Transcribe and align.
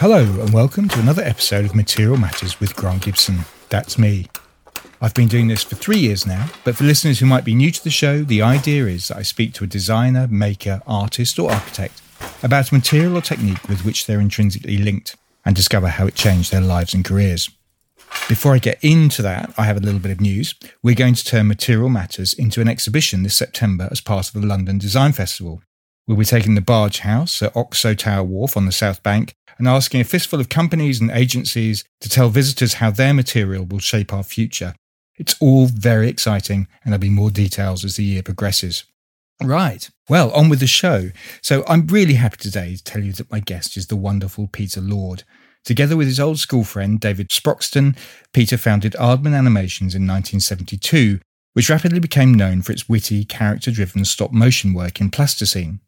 Hello, 0.00 0.22
and 0.22 0.50
welcome 0.54 0.88
to 0.88 0.98
another 0.98 1.22
episode 1.22 1.66
of 1.66 1.74
Material 1.74 2.16
Matters 2.16 2.58
with 2.58 2.74
Grant 2.74 3.02
Gibson. 3.02 3.40
That's 3.68 3.98
me. 3.98 4.28
I've 5.02 5.12
been 5.12 5.28
doing 5.28 5.48
this 5.48 5.62
for 5.62 5.74
three 5.74 5.98
years 5.98 6.26
now, 6.26 6.48
but 6.64 6.74
for 6.74 6.84
listeners 6.84 7.18
who 7.18 7.26
might 7.26 7.44
be 7.44 7.54
new 7.54 7.70
to 7.70 7.84
the 7.84 7.90
show, 7.90 8.22
the 8.22 8.40
idea 8.40 8.86
is 8.86 9.08
that 9.08 9.18
I 9.18 9.22
speak 9.22 9.52
to 9.52 9.64
a 9.64 9.66
designer, 9.66 10.26
maker, 10.26 10.80
artist, 10.86 11.38
or 11.38 11.52
architect 11.52 12.00
about 12.42 12.72
a 12.72 12.74
material 12.74 13.18
or 13.18 13.20
technique 13.20 13.68
with 13.68 13.84
which 13.84 14.06
they're 14.06 14.22
intrinsically 14.22 14.78
linked 14.78 15.16
and 15.44 15.54
discover 15.54 15.88
how 15.88 16.06
it 16.06 16.14
changed 16.14 16.50
their 16.50 16.62
lives 16.62 16.94
and 16.94 17.04
careers. 17.04 17.50
Before 18.26 18.54
I 18.54 18.58
get 18.58 18.82
into 18.82 19.20
that, 19.20 19.52
I 19.58 19.64
have 19.64 19.76
a 19.76 19.80
little 19.80 20.00
bit 20.00 20.12
of 20.12 20.20
news. 20.22 20.54
We're 20.82 20.94
going 20.94 21.12
to 21.12 21.24
turn 21.26 21.46
Material 21.46 21.90
Matters 21.90 22.32
into 22.32 22.62
an 22.62 22.68
exhibition 22.68 23.22
this 23.22 23.36
September 23.36 23.86
as 23.90 24.00
part 24.00 24.28
of 24.28 24.40
the 24.40 24.46
London 24.46 24.78
Design 24.78 25.12
Festival. 25.12 25.60
We'll 26.06 26.16
be 26.16 26.24
taking 26.24 26.54
the 26.54 26.62
Barge 26.62 27.00
House 27.00 27.42
at 27.42 27.54
Oxo 27.54 27.92
Tower 27.92 28.24
Wharf 28.24 28.56
on 28.56 28.64
the 28.64 28.72
South 28.72 29.02
Bank 29.02 29.34
and 29.58 29.68
asking 29.68 30.00
a 30.00 30.04
fistful 30.04 30.40
of 30.40 30.48
companies 30.48 31.00
and 31.00 31.10
agencies 31.10 31.84
to 32.00 32.08
tell 32.08 32.28
visitors 32.28 32.74
how 32.74 32.90
their 32.90 33.14
material 33.14 33.64
will 33.64 33.78
shape 33.78 34.12
our 34.12 34.22
future. 34.22 34.74
It's 35.16 35.36
all 35.40 35.66
very 35.66 36.08
exciting, 36.08 36.66
and 36.82 36.92
there'll 36.92 37.00
be 37.00 37.10
more 37.10 37.30
details 37.30 37.84
as 37.84 37.96
the 37.96 38.04
year 38.04 38.22
progresses. 38.22 38.84
Right. 39.42 39.88
Well, 40.08 40.30
on 40.32 40.48
with 40.48 40.60
the 40.60 40.66
show. 40.66 41.10
So 41.42 41.64
I'm 41.66 41.86
really 41.86 42.14
happy 42.14 42.36
today 42.38 42.76
to 42.76 42.84
tell 42.84 43.02
you 43.02 43.12
that 43.12 43.30
my 43.30 43.40
guest 43.40 43.76
is 43.76 43.86
the 43.86 43.96
wonderful 43.96 44.48
Peter 44.48 44.80
Lord. 44.80 45.24
Together 45.64 45.96
with 45.96 46.08
his 46.08 46.20
old 46.20 46.38
school 46.38 46.64
friend 46.64 47.00
David 47.00 47.28
Sproxton, 47.28 47.96
Peter 48.32 48.56
founded 48.56 48.94
Aardman 48.94 49.36
Animations 49.36 49.94
in 49.94 50.06
1972, 50.06 51.20
which 51.52 51.68
rapidly 51.68 52.00
became 52.00 52.32
known 52.32 52.62
for 52.62 52.72
its 52.72 52.88
witty, 52.88 53.24
character 53.24 53.70
driven 53.70 54.04
stop 54.04 54.32
motion 54.32 54.72
work 54.72 55.00
in 55.00 55.10
plasticine. 55.10 55.80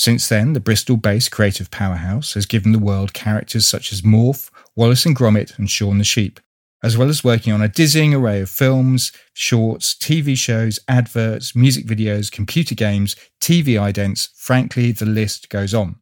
Since 0.00 0.30
then, 0.30 0.54
the 0.54 0.60
Bristol 0.60 0.96
based 0.96 1.30
creative 1.30 1.70
powerhouse 1.70 2.32
has 2.32 2.46
given 2.46 2.72
the 2.72 2.78
world 2.78 3.12
characters 3.12 3.66
such 3.66 3.92
as 3.92 4.00
Morph, 4.00 4.50
Wallace 4.74 5.04
and 5.04 5.14
Gromit, 5.14 5.58
and 5.58 5.70
Shaun 5.70 5.98
the 5.98 6.04
Sheep, 6.04 6.40
as 6.82 6.96
well 6.96 7.10
as 7.10 7.22
working 7.22 7.52
on 7.52 7.60
a 7.60 7.68
dizzying 7.68 8.14
array 8.14 8.40
of 8.40 8.48
films, 8.48 9.12
shorts, 9.34 9.94
TV 9.94 10.38
shows, 10.38 10.78
adverts, 10.88 11.54
music 11.54 11.84
videos, 11.84 12.32
computer 12.32 12.74
games, 12.74 13.14
TV 13.42 13.74
idents. 13.74 14.30
Frankly, 14.36 14.90
the 14.90 15.04
list 15.04 15.50
goes 15.50 15.74
on. 15.74 15.96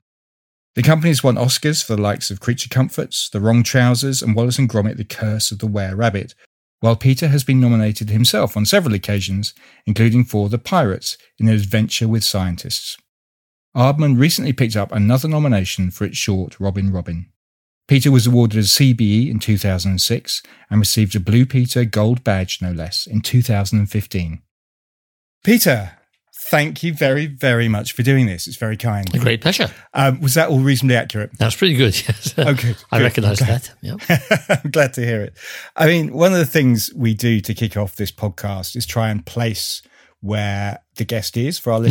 The 0.77 0.85
company 0.85 1.11
has 1.11 1.25
won 1.25 1.35
Oscars 1.35 1.85
for 1.85 1.97
the 1.97 2.03
likes 2.03 2.31
of 2.31 2.39
Creature 2.39 2.69
Comforts, 2.69 3.29
The 3.29 3.41
Wrong 3.41 3.65
Trousers, 3.65 4.23
and 4.23 4.37
Wallace 4.37 4.61
and 4.61 4.69
Gromit: 4.69 4.97
The 4.97 5.05
Curse 5.05 5.51
of 5.51 5.59
the 5.59 5.67
Were 5.67 5.97
Rabbit, 5.97 6.37
while 6.79 6.95
Peter 6.95 7.27
has 7.27 7.43
been 7.43 7.59
nominated 7.59 8.11
himself 8.11 8.57
on 8.57 8.65
several 8.65 8.95
occasions, 8.95 9.55
including 9.87 10.23
for 10.23 10.49
The 10.49 10.57
Pirates 10.57 11.19
in 11.41 11.49
an 11.49 11.55
adventure 11.57 12.07
with 12.07 12.23
scientists. 12.23 12.97
Aardman 13.79 14.19
recently 14.19 14.53
picked 14.53 14.75
up 14.75 14.91
another 14.91 15.29
nomination 15.29 15.93
for 15.93 16.05
its 16.05 16.17
short 16.17 16.59
Robin 16.59 16.93
Robin. 16.93 17.27
Peter 17.87 18.11
was 18.11 18.27
awarded 18.27 18.59
a 18.59 18.63
CBE 18.63 19.31
in 19.31 19.39
2006 19.39 20.43
and 20.69 20.81
received 20.81 21.15
a 21.15 21.21
Blue 21.21 21.47
Peter 21.47 21.85
Gold 21.85 22.25
Badge, 22.25 22.61
no 22.61 22.73
less, 22.73 23.07
in 23.07 23.21
2015. 23.21 24.43
Peter, 25.45 25.93
thank 26.51 26.83
you 26.83 26.93
very, 26.93 27.27
very 27.27 27.69
much 27.69 27.93
for 27.93 28.03
doing 28.03 28.27
this. 28.27 28.49
It's 28.49 28.57
very 28.57 28.77
kind. 28.77 29.15
A 29.15 29.19
great 29.21 29.41
pleasure. 29.41 29.71
Um, 29.95 30.21
was 30.21 30.35
that 30.35 30.49
all 30.49 30.59
reasonably 30.59 30.97
accurate? 30.97 31.31
That's 31.39 31.55
pretty 31.55 31.77
good. 31.77 31.95
Yes. 32.09 32.37
Okay. 32.37 32.75
I 32.91 33.01
recognise 33.01 33.39
that. 33.39 33.73
Yep. 33.81 34.01
I'm 34.65 34.71
glad 34.73 34.95
to 34.95 35.07
hear 35.07 35.23
it. 35.23 35.39
I 35.77 35.87
mean, 35.87 36.13
one 36.13 36.33
of 36.33 36.39
the 36.39 36.47
things 36.47 36.91
we 36.97 37.15
do 37.15 37.41
to 37.43 37.55
kick 37.55 37.77
off 37.77 37.95
this 37.95 38.11
podcast 38.11 38.75
is 38.75 38.87
try 38.87 39.09
and 39.09 39.25
place 39.25 39.83
where 40.21 40.81
the 40.97 41.05
guest 41.05 41.37
is 41.37 41.59
for 41.59 41.73
our 41.73 41.79
mm-hmm. 41.79 41.91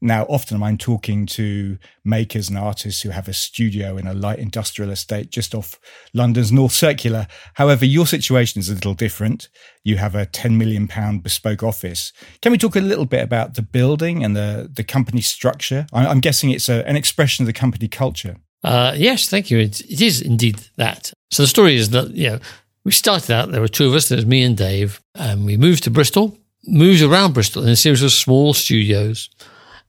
Now, 0.00 0.24
often 0.24 0.62
I'm 0.62 0.78
talking 0.78 1.26
to 1.26 1.78
makers 2.04 2.48
and 2.48 2.56
artists 2.56 3.02
who 3.02 3.10
have 3.10 3.26
a 3.26 3.32
studio 3.32 3.96
in 3.96 4.06
a 4.06 4.14
light 4.14 4.38
industrial 4.38 4.90
estate 4.90 5.30
just 5.30 5.54
off 5.54 5.80
London's 6.14 6.52
North 6.52 6.72
Circular. 6.72 7.26
However, 7.54 7.84
your 7.84 8.06
situation 8.06 8.60
is 8.60 8.68
a 8.68 8.74
little 8.74 8.94
different. 8.94 9.48
You 9.82 9.96
have 9.96 10.14
a 10.14 10.26
10 10.26 10.56
million 10.56 10.86
pound 10.86 11.22
bespoke 11.22 11.62
office. 11.62 12.12
Can 12.42 12.52
we 12.52 12.58
talk 12.58 12.76
a 12.76 12.80
little 12.80 13.06
bit 13.06 13.24
about 13.24 13.54
the 13.54 13.62
building 13.62 14.22
and 14.22 14.36
the, 14.36 14.70
the 14.72 14.84
company 14.84 15.20
structure? 15.20 15.86
I'm 15.92 16.20
guessing 16.20 16.50
it's 16.50 16.68
a, 16.68 16.86
an 16.86 16.96
expression 16.96 17.42
of 17.42 17.46
the 17.46 17.52
company 17.52 17.88
culture. 17.88 18.36
Uh, 18.62 18.94
yes, 18.96 19.28
thank 19.28 19.50
you. 19.50 19.58
It, 19.58 19.80
it 19.80 20.00
is 20.00 20.20
indeed 20.20 20.60
that. 20.76 21.12
So 21.30 21.42
the 21.42 21.48
story 21.48 21.76
is 21.76 21.90
that, 21.90 22.10
you 22.10 22.30
know, 22.30 22.38
we 22.84 22.92
started 22.92 23.30
out, 23.32 23.50
there 23.50 23.60
were 23.60 23.68
two 23.68 23.88
of 23.88 23.94
us, 23.94 24.08
there's 24.08 24.26
me 24.26 24.42
and 24.42 24.56
Dave, 24.56 25.00
and 25.14 25.44
we 25.44 25.56
moved 25.56 25.84
to 25.84 25.90
Bristol, 25.90 26.38
moved 26.64 27.02
around 27.02 27.34
Bristol 27.34 27.62
in 27.64 27.68
a 27.68 27.76
series 27.76 28.02
of 28.02 28.12
small 28.12 28.54
studios 28.54 29.28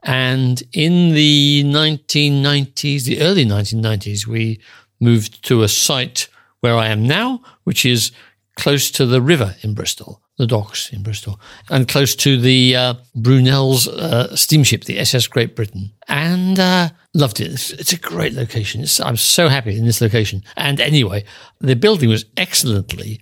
and 0.03 0.61
in 0.73 1.13
the 1.13 1.63
1990s, 1.65 3.03
the 3.03 3.21
early 3.21 3.45
1990s, 3.45 4.25
we 4.25 4.59
moved 4.99 5.43
to 5.45 5.63
a 5.63 5.67
site 5.67 6.29
where 6.61 6.75
I 6.75 6.87
am 6.87 7.05
now, 7.05 7.41
which 7.63 7.85
is 7.85 8.11
close 8.55 8.91
to 8.91 9.05
the 9.05 9.21
river 9.21 9.55
in 9.61 9.73
Bristol, 9.73 10.21
the 10.37 10.47
docks 10.47 10.91
in 10.91 11.03
Bristol, 11.03 11.39
and 11.69 11.87
close 11.87 12.15
to 12.17 12.39
the 12.39 12.75
uh, 12.75 12.93
Brunel's 13.15 13.87
uh, 13.87 14.35
steamship, 14.35 14.83
the 14.83 14.99
SS 14.99 15.27
Great 15.27 15.55
Britain, 15.55 15.91
and 16.07 16.59
uh, 16.59 16.89
loved 17.13 17.39
it. 17.39 17.51
It's, 17.51 17.71
it's, 17.71 17.93
a 17.93 17.99
great 17.99 18.33
location. 18.33 18.81
It's, 18.81 18.99
I'm 18.99 19.17
so 19.17 19.47
happy 19.47 19.77
in 19.77 19.85
this 19.85 20.01
location. 20.01 20.43
And 20.57 20.79
anyway, 20.79 21.23
the 21.59 21.75
building 21.75 22.09
was 22.09 22.25
excellently 22.35 23.21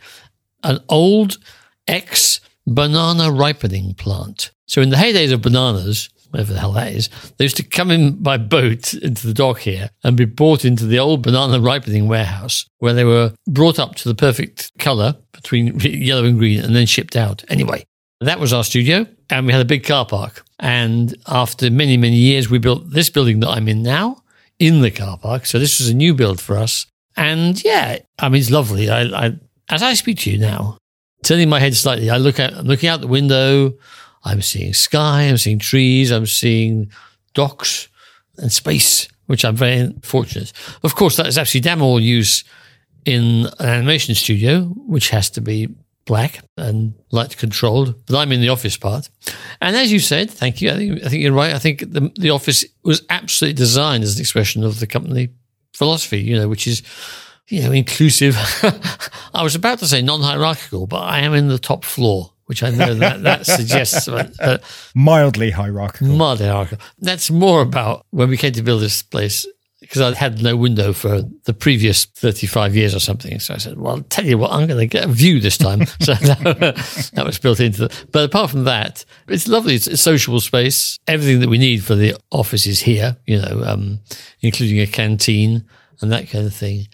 an 0.63 0.79
old 0.89 1.37
ex 1.87 2.41
banana 2.65 3.31
ripening 3.31 3.93
plant. 3.93 4.51
So 4.65 4.81
in 4.81 4.89
the 4.89 4.97
heydays 4.97 5.31
of 5.31 5.41
bananas, 5.41 6.09
whatever 6.29 6.53
the 6.53 6.59
hell 6.59 6.73
that 6.73 6.91
is, 6.91 7.09
they 7.37 7.45
used 7.45 7.57
to 7.57 7.63
come 7.63 7.91
in 7.91 8.21
by 8.21 8.37
boat 8.37 8.93
into 8.93 9.27
the 9.27 9.33
dock 9.33 9.59
here 9.59 9.89
and 10.03 10.17
be 10.17 10.25
brought 10.25 10.65
into 10.65 10.85
the 10.85 10.99
old 10.99 11.21
banana 11.21 11.59
ripening 11.59 12.07
warehouse 12.07 12.65
where 12.79 12.93
they 12.93 13.03
were 13.03 13.33
brought 13.47 13.79
up 13.79 13.95
to 13.95 14.07
the 14.07 14.15
perfect 14.15 14.71
color 14.79 15.15
between 15.31 15.79
yellow 15.79 16.25
and 16.25 16.37
green 16.37 16.63
and 16.63 16.75
then 16.75 16.85
shipped 16.85 17.15
out. 17.15 17.43
Anyway, 17.49 17.85
that 18.21 18.39
was 18.39 18.53
our 18.53 18.63
studio 18.63 19.05
and 19.29 19.45
we 19.45 19.53
had 19.53 19.61
a 19.61 19.65
big 19.65 19.83
car 19.83 20.05
park. 20.05 20.43
And 20.59 21.15
after 21.27 21.69
many, 21.69 21.97
many 21.97 22.15
years, 22.15 22.49
we 22.49 22.57
built 22.57 22.89
this 22.89 23.09
building 23.09 23.39
that 23.41 23.49
I'm 23.49 23.67
in 23.67 23.83
now 23.83 24.23
in 24.59 24.81
the 24.81 24.91
car 24.91 25.17
park. 25.17 25.45
So 25.45 25.59
this 25.59 25.79
was 25.79 25.89
a 25.89 25.93
new 25.93 26.13
build 26.13 26.41
for 26.41 26.57
us. 26.57 26.85
And 27.15 27.63
yeah, 27.63 27.99
I 28.19 28.29
mean, 28.29 28.41
it's 28.41 28.51
lovely. 28.51 28.89
I, 28.89 29.01
I 29.03 29.39
as 29.69 29.83
I 29.83 29.93
speak 29.93 30.19
to 30.19 30.31
you 30.31 30.37
now, 30.37 30.77
turning 31.23 31.49
my 31.49 31.59
head 31.59 31.75
slightly, 31.75 32.09
I 32.09 32.17
look 32.17 32.39
out, 32.39 32.53
I'm 32.53 32.67
looking 32.67 32.89
out 32.89 33.01
the 33.01 33.07
window. 33.07 33.73
I'm 34.23 34.41
seeing 34.41 34.73
sky, 34.73 35.23
I'm 35.23 35.37
seeing 35.37 35.59
trees, 35.59 36.11
I'm 36.11 36.25
seeing 36.25 36.91
docks 37.33 37.87
and 38.37 38.51
space, 38.51 39.07
which 39.27 39.45
I'm 39.45 39.55
very 39.55 39.93
fortunate. 40.03 40.51
Of 40.83 40.95
course, 40.95 41.17
that 41.17 41.27
is 41.27 41.37
absolutely 41.37 41.69
damn 41.69 41.81
all 41.81 41.99
use 41.99 42.43
in 43.05 43.47
an 43.59 43.65
animation 43.65 44.15
studio, 44.15 44.63
which 44.63 45.09
has 45.09 45.29
to 45.31 45.41
be 45.41 45.69
black 46.05 46.39
and 46.57 46.93
light 47.11 47.37
controlled. 47.37 48.05
But 48.05 48.17
I'm 48.17 48.31
in 48.31 48.41
the 48.41 48.49
office 48.49 48.75
part, 48.77 49.09
and 49.61 49.75
as 49.75 49.91
you 49.91 49.99
said, 49.99 50.31
thank 50.31 50.61
you. 50.61 50.71
I 50.71 50.75
think 50.75 51.03
I 51.05 51.09
think 51.09 51.21
you're 51.21 51.33
right. 51.33 51.53
I 51.53 51.59
think 51.59 51.79
the 51.79 52.11
the 52.17 52.31
office 52.31 52.65
was 52.83 53.03
absolutely 53.09 53.53
designed 53.53 54.03
as 54.03 54.15
an 54.15 54.21
expression 54.21 54.63
of 54.63 54.79
the 54.79 54.87
company 54.87 55.29
philosophy. 55.73 56.19
You 56.19 56.37
know, 56.37 56.49
which 56.49 56.67
is 56.67 56.81
you 57.47 57.61
know 57.61 57.71
inclusive. 57.71 58.35
I 59.33 59.43
was 59.43 59.55
about 59.55 59.79
to 59.79 59.87
say 59.87 60.01
non-hierarchical, 60.01 60.87
but 60.87 61.01
I 61.01 61.19
am 61.19 61.33
in 61.33 61.47
the 61.47 61.59
top 61.59 61.85
floor 61.85 62.33
which 62.47 62.63
I 62.63 62.71
know 62.71 62.93
that, 62.95 63.23
that 63.23 63.45
suggests 63.45 64.07
uh, 64.07 64.57
mildly 64.95 65.51
hierarchical. 65.51 66.07
Mildly 66.07 66.47
hierarchical. 66.47 66.85
That's 66.99 67.29
more 67.29 67.61
about 67.61 68.05
when 68.11 68.29
we 68.29 68.37
came 68.37 68.53
to 68.53 68.63
build 68.63 68.81
this 68.81 69.03
place 69.03 69.45
because 69.81 70.01
I 70.01 70.17
had 70.17 70.41
no 70.41 70.55
window 70.57 70.91
for 70.91 71.21
the 71.43 71.53
previous 71.53 72.05
35 72.05 72.75
years 72.75 72.95
or 72.95 72.99
something. 72.99 73.39
So 73.39 73.53
I 73.53 73.57
said, 73.57 73.77
well, 73.77 73.95
I'll 73.95 74.01
tell 74.01 74.25
you 74.25 74.37
what, 74.37 74.51
I'm 74.51 74.67
going 74.67 74.79
to 74.79 74.87
get 74.87 75.05
a 75.05 75.07
view 75.07 75.39
this 75.39 75.57
time. 75.57 75.85
so 76.01 76.13
that, 76.15 77.11
that, 77.13 77.25
was 77.25 77.37
built 77.37 77.59
into 77.59 77.85
it. 77.85 78.05
But 78.11 78.25
apart 78.25 78.49
from 78.49 78.63
that, 78.63 79.05
it's 79.27 79.47
lovely. 79.47 79.75
It's 79.75 79.87
a 79.87 79.97
sociable 79.97 80.39
space. 80.39 80.97
Everything 81.05 81.41
that 81.41 81.49
we 81.49 81.59
need 81.59 81.83
for 81.83 81.95
the 81.95 82.15
office 82.31 82.65
is 82.65 82.81
here, 82.81 83.17
you 83.25 83.39
know, 83.39 83.63
um, 83.65 83.99
including 84.41 84.79
a 84.79 84.87
canteen 84.87 85.65
and 86.01 86.11
that 86.11 86.29
kind 86.29 86.45
of 86.45 86.53
thing. 86.53 86.87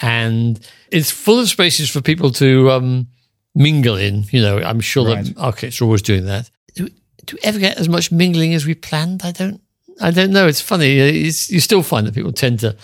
And 0.00 0.58
it's 0.90 1.10
full 1.10 1.40
of 1.40 1.48
spaces 1.48 1.90
for 1.90 2.00
people 2.00 2.30
to, 2.32 2.70
um, 2.70 3.08
mingle 3.54 3.96
in. 3.96 4.24
You 4.30 4.42
know, 4.42 4.58
I'm 4.58 4.80
sure 4.80 5.06
right. 5.06 5.24
that 5.24 5.38
architects 5.38 5.80
are 5.80 5.84
always 5.84 6.02
doing 6.02 6.26
that. 6.26 6.50
Do, 6.74 6.88
do 7.24 7.36
we 7.36 7.40
ever 7.42 7.58
get 7.58 7.78
as 7.78 7.88
much 7.88 8.12
mingling 8.12 8.54
as 8.54 8.66
we 8.66 8.74
planned? 8.74 9.22
I 9.24 9.32
don't. 9.32 9.60
I 10.00 10.10
don't 10.10 10.30
know. 10.30 10.46
It's 10.46 10.62
funny. 10.62 10.98
It's, 10.98 11.50
you 11.50 11.60
still 11.60 11.82
find 11.82 12.06
that 12.06 12.14
people 12.14 12.32
tend 12.32 12.60
to 12.60 12.74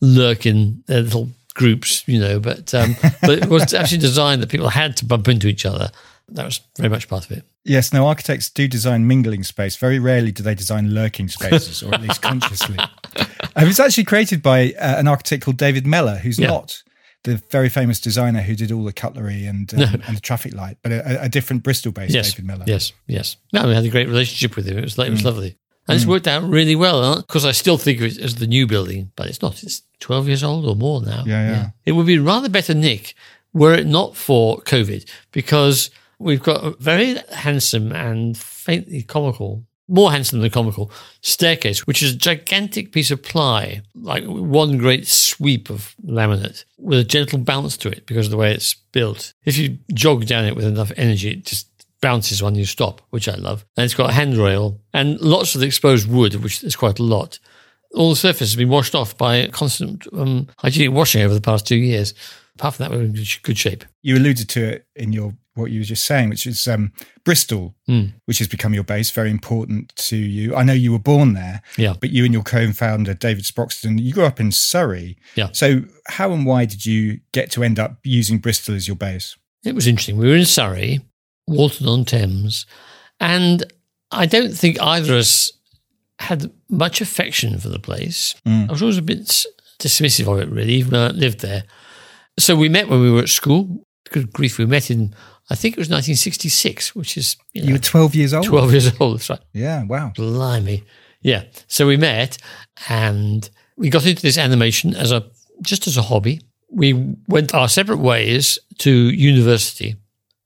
lurk 0.00 0.44
in 0.44 0.82
their 0.86 1.02
little 1.02 1.28
groups, 1.54 2.02
you 2.06 2.18
know. 2.18 2.40
But 2.40 2.74
um, 2.74 2.96
but 3.22 3.38
it 3.38 3.48
was 3.48 3.72
actually 3.72 3.98
designed 3.98 4.42
that 4.42 4.48
people 4.48 4.68
had 4.68 4.96
to 4.98 5.04
bump 5.04 5.28
into 5.28 5.46
each 5.46 5.64
other. 5.64 5.90
That 6.30 6.44
was 6.44 6.60
very 6.76 6.88
much 6.88 7.08
part 7.08 7.24
of 7.24 7.30
it. 7.30 7.44
Yes, 7.64 7.92
now 7.92 8.06
architects 8.06 8.50
do 8.50 8.66
design 8.68 9.06
mingling 9.06 9.42
space. 9.42 9.76
Very 9.76 9.98
rarely 9.98 10.32
do 10.32 10.42
they 10.42 10.54
design 10.54 10.90
lurking 10.92 11.28
spaces, 11.28 11.82
or 11.82 11.94
at 11.94 12.02
least 12.02 12.22
consciously. 12.22 12.76
it 13.16 13.66
was 13.66 13.80
actually 13.80 14.04
created 14.04 14.42
by 14.42 14.74
uh, 14.78 14.98
an 14.98 15.08
architect 15.08 15.44
called 15.44 15.56
David 15.56 15.86
Mellor, 15.86 16.16
who's 16.16 16.38
yeah. 16.38 16.48
not 16.48 16.82
the 17.24 17.36
very 17.50 17.68
famous 17.68 18.00
designer 18.00 18.42
who 18.42 18.54
did 18.54 18.70
all 18.70 18.84
the 18.84 18.92
cutlery 18.92 19.46
and 19.46 19.72
um, 19.74 19.80
and 20.06 20.16
the 20.16 20.20
traffic 20.20 20.54
light, 20.54 20.78
but 20.82 20.92
a, 20.92 21.24
a 21.24 21.28
different 21.28 21.62
Bristol-based 21.62 22.14
yes, 22.14 22.32
David 22.32 22.46
Mellor. 22.46 22.64
Yes, 22.66 22.92
yes. 23.06 23.36
No, 23.52 23.66
we 23.66 23.74
had 23.74 23.84
a 23.84 23.90
great 23.90 24.08
relationship 24.08 24.56
with 24.56 24.66
him. 24.66 24.78
It 24.78 24.84
was 24.84 24.96
like, 24.96 25.08
it 25.08 25.12
was 25.12 25.22
mm. 25.22 25.26
lovely. 25.26 25.58
And 25.86 25.96
it's 25.96 26.06
worked 26.06 26.26
out 26.26 26.42
really 26.44 26.76
well 26.76 27.16
because 27.16 27.44
I 27.44 27.52
still 27.52 27.76
think 27.76 27.98
of 28.00 28.06
it 28.06 28.18
as 28.18 28.36
the 28.36 28.46
new 28.46 28.66
building, 28.66 29.12
but 29.16 29.26
it's 29.26 29.42
not. 29.42 29.62
It's 29.62 29.82
12 30.00 30.28
years 30.28 30.42
old 30.42 30.64
or 30.64 30.74
more 30.74 31.02
now. 31.02 31.24
Yeah, 31.26 31.50
yeah. 31.50 31.70
It 31.84 31.92
would 31.92 32.06
be 32.06 32.18
rather 32.18 32.48
better, 32.48 32.72
Nick, 32.72 33.14
were 33.52 33.74
it 33.74 33.86
not 33.86 34.16
for 34.16 34.58
COVID, 34.62 35.06
because 35.30 35.90
we've 36.18 36.42
got 36.42 36.64
a 36.64 36.70
very 36.78 37.16
handsome 37.32 37.92
and 37.92 38.36
faintly 38.36 39.02
comical, 39.02 39.64
more 39.88 40.10
handsome 40.10 40.40
than 40.40 40.50
comical 40.50 40.90
staircase, 41.20 41.86
which 41.86 42.02
is 42.02 42.14
a 42.14 42.16
gigantic 42.16 42.92
piece 42.92 43.10
of 43.10 43.22
ply, 43.22 43.82
like 43.94 44.24
one 44.24 44.78
great 44.78 45.06
sweep 45.06 45.70
of 45.70 45.94
laminate 46.04 46.64
with 46.78 46.98
a 46.98 47.04
gentle 47.04 47.38
bounce 47.38 47.76
to 47.76 47.88
it 47.88 48.06
because 48.06 48.26
of 48.26 48.30
the 48.30 48.36
way 48.36 48.52
it's 48.52 48.74
built. 48.92 49.34
If 49.44 49.58
you 49.58 49.78
jog 49.92 50.26
down 50.26 50.44
it 50.44 50.56
with 50.56 50.64
enough 50.64 50.92
energy, 50.96 51.30
it 51.30 51.44
just 51.44 51.68
bounces 52.00 52.42
when 52.42 52.54
you 52.54 52.66
stop, 52.66 53.00
which 53.10 53.28
I 53.28 53.34
love. 53.34 53.64
And 53.76 53.84
it's 53.84 53.94
got 53.94 54.10
a 54.10 54.14
handrail 54.14 54.78
and 54.92 55.20
lots 55.20 55.54
of 55.54 55.62
exposed 55.62 56.08
wood, 56.08 56.34
which 56.36 56.62
is 56.62 56.76
quite 56.76 56.98
a 56.98 57.02
lot. 57.02 57.38
All 57.94 58.10
the 58.10 58.16
surface 58.16 58.50
has 58.50 58.56
been 58.56 58.68
washed 58.68 58.94
off 58.94 59.16
by 59.16 59.46
constant 59.48 60.06
um, 60.12 60.48
hygienic 60.58 60.94
washing 60.94 61.22
over 61.22 61.32
the 61.32 61.40
past 61.40 61.66
two 61.66 61.76
years. 61.76 62.12
Apart 62.56 62.74
from 62.74 62.84
that, 62.84 62.90
we're 62.90 63.04
in 63.04 63.12
good 63.42 63.58
shape. 63.58 63.84
You 64.02 64.16
alluded 64.16 64.48
to 64.50 64.64
it 64.64 64.86
in 64.94 65.12
your 65.12 65.34
what 65.54 65.70
you 65.70 65.80
were 65.80 65.84
just 65.84 66.04
saying, 66.04 66.28
which 66.30 66.46
is 66.46 66.66
um, 66.66 66.92
Bristol, 67.24 67.74
Mm. 67.88 68.12
which 68.26 68.38
has 68.38 68.48
become 68.48 68.74
your 68.74 68.82
base, 68.84 69.10
very 69.10 69.30
important 69.30 69.94
to 69.96 70.16
you. 70.16 70.54
I 70.56 70.62
know 70.64 70.72
you 70.72 70.90
were 70.92 70.98
born 70.98 71.34
there, 71.34 71.62
Yeah. 71.76 71.94
but 72.00 72.10
you 72.10 72.24
and 72.24 72.32
your 72.34 72.42
co-founder 72.42 73.14
David 73.14 73.44
Sproxton, 73.44 74.02
you 74.02 74.12
grew 74.12 74.24
up 74.24 74.40
in 74.40 74.50
Surrey. 74.52 75.16
Yeah. 75.36 75.50
So 75.52 75.84
how 76.08 76.32
and 76.32 76.44
why 76.44 76.64
did 76.64 76.84
you 76.86 77.20
get 77.32 77.50
to 77.52 77.62
end 77.62 77.78
up 77.78 77.98
using 78.04 78.38
Bristol 78.38 78.74
as 78.74 78.88
your 78.88 78.96
base? 78.96 79.36
It 79.64 79.74
was 79.74 79.86
interesting. 79.86 80.16
We 80.16 80.28
were 80.28 80.36
in 80.36 80.44
Surrey, 80.44 81.00
Walton 81.46 81.86
on 81.88 82.04
Thames, 82.04 82.66
and 83.20 83.64
I 84.10 84.26
don't 84.26 84.52
think 84.56 84.80
either 84.82 85.12
of 85.14 85.20
us 85.20 85.52
had 86.18 86.50
much 86.68 87.00
affection 87.00 87.58
for 87.58 87.68
the 87.68 87.78
place. 87.78 88.34
Mm. 88.46 88.68
I 88.68 88.72
was 88.72 88.82
always 88.82 88.98
a 88.98 89.02
bit 89.02 89.44
dismissive 89.78 90.26
of 90.32 90.40
it, 90.40 90.48
really, 90.52 90.74
even 90.74 90.92
though 90.92 91.06
I 91.06 91.10
lived 91.10 91.40
there. 91.40 91.64
So 92.38 92.56
we 92.56 92.68
met 92.68 92.88
when 92.88 93.00
we 93.00 93.10
were 93.10 93.22
at 93.22 93.28
school. 93.28 93.84
Good 94.10 94.32
grief, 94.32 94.58
we 94.58 94.66
met 94.66 94.90
in, 94.90 95.14
I 95.50 95.54
think 95.54 95.74
it 95.74 95.78
was 95.78 95.88
1966, 95.88 96.94
which 96.94 97.16
is 97.16 97.36
you 97.52 97.62
know, 97.62 97.68
You 97.68 97.74
were 97.74 97.78
12 97.78 98.14
years 98.14 98.34
old. 98.34 98.46
12 98.46 98.70
years 98.72 99.00
old. 99.00 99.18
That's 99.18 99.30
right. 99.30 99.40
Yeah, 99.52 99.84
wow. 99.84 100.12
Blimey. 100.16 100.84
Yeah. 101.20 101.44
So 101.68 101.86
we 101.86 101.96
met 101.96 102.38
and 102.88 103.48
we 103.76 103.90
got 103.90 104.06
into 104.06 104.22
this 104.22 104.38
animation 104.38 104.94
as 104.94 105.12
a 105.12 105.24
just 105.62 105.86
as 105.86 105.96
a 105.96 106.02
hobby. 106.02 106.40
We 106.70 107.14
went 107.28 107.54
our 107.54 107.68
separate 107.68 107.98
ways 107.98 108.58
to 108.78 108.90
university 108.90 109.96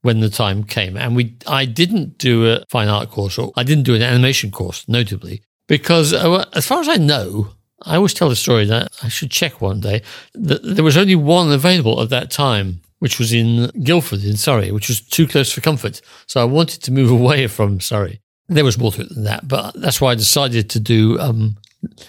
when 0.03 0.21
the 0.21 0.31
time 0.31 0.65
came. 0.65 0.97
And 0.97 1.17
we 1.17 1.37
I 1.47 1.65
didn't 1.65 2.19
do 2.19 2.50
a 2.50 2.65
fine 2.69 2.89
art 2.89 3.11
course 3.11 3.39
or 3.39 3.53
I 3.56 3.62
didn't 3.62 3.85
do 3.85 3.95
an 3.95 4.03
animation 4.03 4.50
course, 4.50 4.85
notably, 4.89 5.43
because 5.67 6.12
uh, 6.12 6.45
as 6.55 6.67
far 6.67 6.81
as 6.81 6.89
I 6.89 6.97
know, 6.97 7.50
I 7.83 7.97
always 7.97 8.15
tell 8.15 8.29
the 8.29 8.37
story 8.37 8.65
that 8.67 8.93
I 9.03 9.09
should 9.09 9.31
check 9.31 9.61
one 9.61 9.81
day 9.81 10.03
that 10.35 10.62
there 10.62 10.85
was 10.85 10.97
only 10.97 11.15
one 11.15 11.53
available 11.53 12.00
at 12.03 12.11
that 12.11 12.31
time, 12.31 12.81
which 12.99 13.19
was 13.19 13.33
in 13.33 13.71
Guildford 13.83 14.25
in 14.25 14.37
Surrey, 14.37 14.71
which 14.71 14.89
was 14.89 15.00
too 15.00 15.27
close 15.27 15.53
for 15.53 15.61
comfort. 15.61 16.00
So 16.27 16.41
I 16.41 16.45
wanted 16.45 16.83
to 16.83 16.93
move 16.93 17.11
away 17.21 17.47
from 17.47 17.81
Surrey. 17.81 18.21
There 18.49 18.65
was 18.65 18.79
more 18.79 18.93
to 18.93 19.03
it 19.03 19.11
than 19.11 19.25
that, 19.25 19.47
but 19.47 19.79
that's 19.81 20.00
why 20.00 20.12
I 20.12 20.15
decided 20.15 20.71
to 20.71 20.81
do 20.81 21.19
um, 21.21 21.56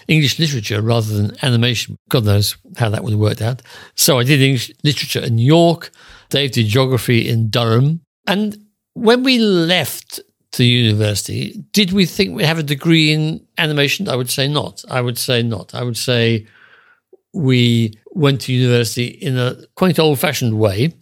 English 0.08 0.38
literature 0.38 0.80
rather 0.80 1.14
than 1.14 1.36
animation. 1.42 1.96
God 2.08 2.24
knows 2.24 2.56
how 2.76 2.88
that 2.88 3.04
would 3.04 3.12
have 3.12 3.20
worked 3.20 3.42
out. 3.42 3.62
So 3.94 4.18
I 4.18 4.24
did 4.24 4.40
English 4.40 4.72
literature 4.82 5.20
in 5.20 5.38
York. 5.38 5.90
Dave 6.30 6.52
did 6.52 6.66
geography 6.66 7.28
in 7.28 7.50
Durham. 7.50 8.00
And 8.26 8.56
when 8.94 9.22
we 9.22 9.38
left 9.38 10.20
to 10.52 10.64
university, 10.64 11.62
did 11.72 11.92
we 11.92 12.06
think 12.06 12.34
we'd 12.34 12.46
have 12.46 12.58
a 12.58 12.64
degree 12.64 13.12
in 13.12 13.46
animation? 13.58 14.08
I 14.08 14.16
would 14.16 14.30
say 14.30 14.48
not. 14.48 14.84
I 14.90 15.00
would 15.00 15.18
say 15.18 15.42
not. 15.42 15.74
I 15.74 15.82
would 15.82 15.96
say 15.96 16.46
we 17.32 17.94
went 18.12 18.42
to 18.42 18.52
university 18.52 19.06
in 19.06 19.38
a 19.38 19.56
quite 19.76 19.98
old 19.98 20.18
fashioned 20.18 20.58
way 20.58 20.92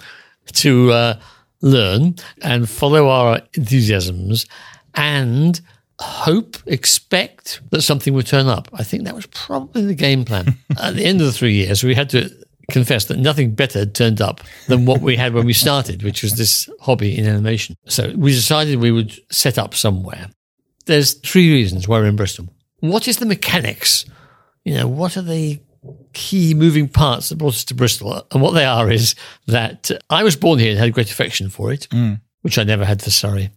to 0.53 0.91
uh, 0.93 1.21
learn 1.61 2.17
and 2.43 2.69
follow 2.69 3.09
our 3.09 3.41
enthusiasms 3.55 4.47
and 4.95 5.61
hope, 6.01 6.57
expect 6.67 7.61
that 7.71 7.83
something 7.83 8.15
would 8.15 8.27
turn 8.27 8.47
up. 8.47 8.69
I 8.73 8.85
think 8.85 9.05
that 9.05 9.15
was 9.15 9.27
probably 9.27 9.85
the 9.85 9.95
game 9.95 10.25
plan. 10.25 10.57
At 10.81 10.95
the 10.95 11.05
end 11.05 11.21
of 11.21 11.27
the 11.27 11.33
three 11.33 11.55
years, 11.55 11.83
we 11.83 11.95
had 11.95 12.11
to 12.11 12.31
confess 12.71 13.07
that 13.07 13.19
nothing 13.19 13.55
better 13.55 13.81
had 13.81 13.95
turned 13.95 14.21
up 14.21 14.43
than 14.67 14.85
what 14.85 15.01
we 15.01 15.17
had 15.17 15.33
when 15.33 15.47
we 15.47 15.53
started, 15.53 16.03
which 16.03 16.23
was 16.23 16.35
this 16.35 16.69
hobby 16.81 17.17
in 17.17 17.27
animation. 17.27 17.77
So 17.87 18.13
we 18.17 18.33
decided 18.33 18.79
we 18.79 18.93
would 18.93 19.19
set 19.33 19.59
up 19.59 19.75
somewhere. 19.75 20.29
There's 20.87 21.15
three 21.15 21.51
reasons 21.51 21.89
why 21.89 21.99
we're 21.99 22.07
in 22.07 22.17
Bristol. 22.17 22.49
What 22.81 23.09
is 23.09 23.19
the 23.19 23.27
mechanics? 23.27 24.05
You 24.65 24.75
know, 24.75 24.89
what 24.89 25.17
are 25.17 25.23
the 25.23 25.61
key 26.19 26.55
moving 26.55 26.89
parts 26.89 27.29
that 27.29 27.39
brought 27.39 27.55
us 27.55 27.65
to 27.65 27.75
Bristol? 27.75 28.27
And 28.33 28.43
what 28.43 28.55
they 28.55 28.65
are 28.65 28.91
is 28.91 29.15
that 29.47 29.91
I 30.11 30.23
was 30.25 30.37
born 30.37 30.59
here 30.59 30.71
and 30.71 30.79
had 30.79 30.89
a 30.89 30.93
great 30.99 31.11
affection 31.11 31.49
for 31.51 31.73
it, 31.73 31.87
Mm. 31.91 32.21
which 32.43 32.59
I 32.59 32.65
never 32.65 32.85
had 32.85 33.01
for 33.03 33.11
Surrey. 33.11 33.51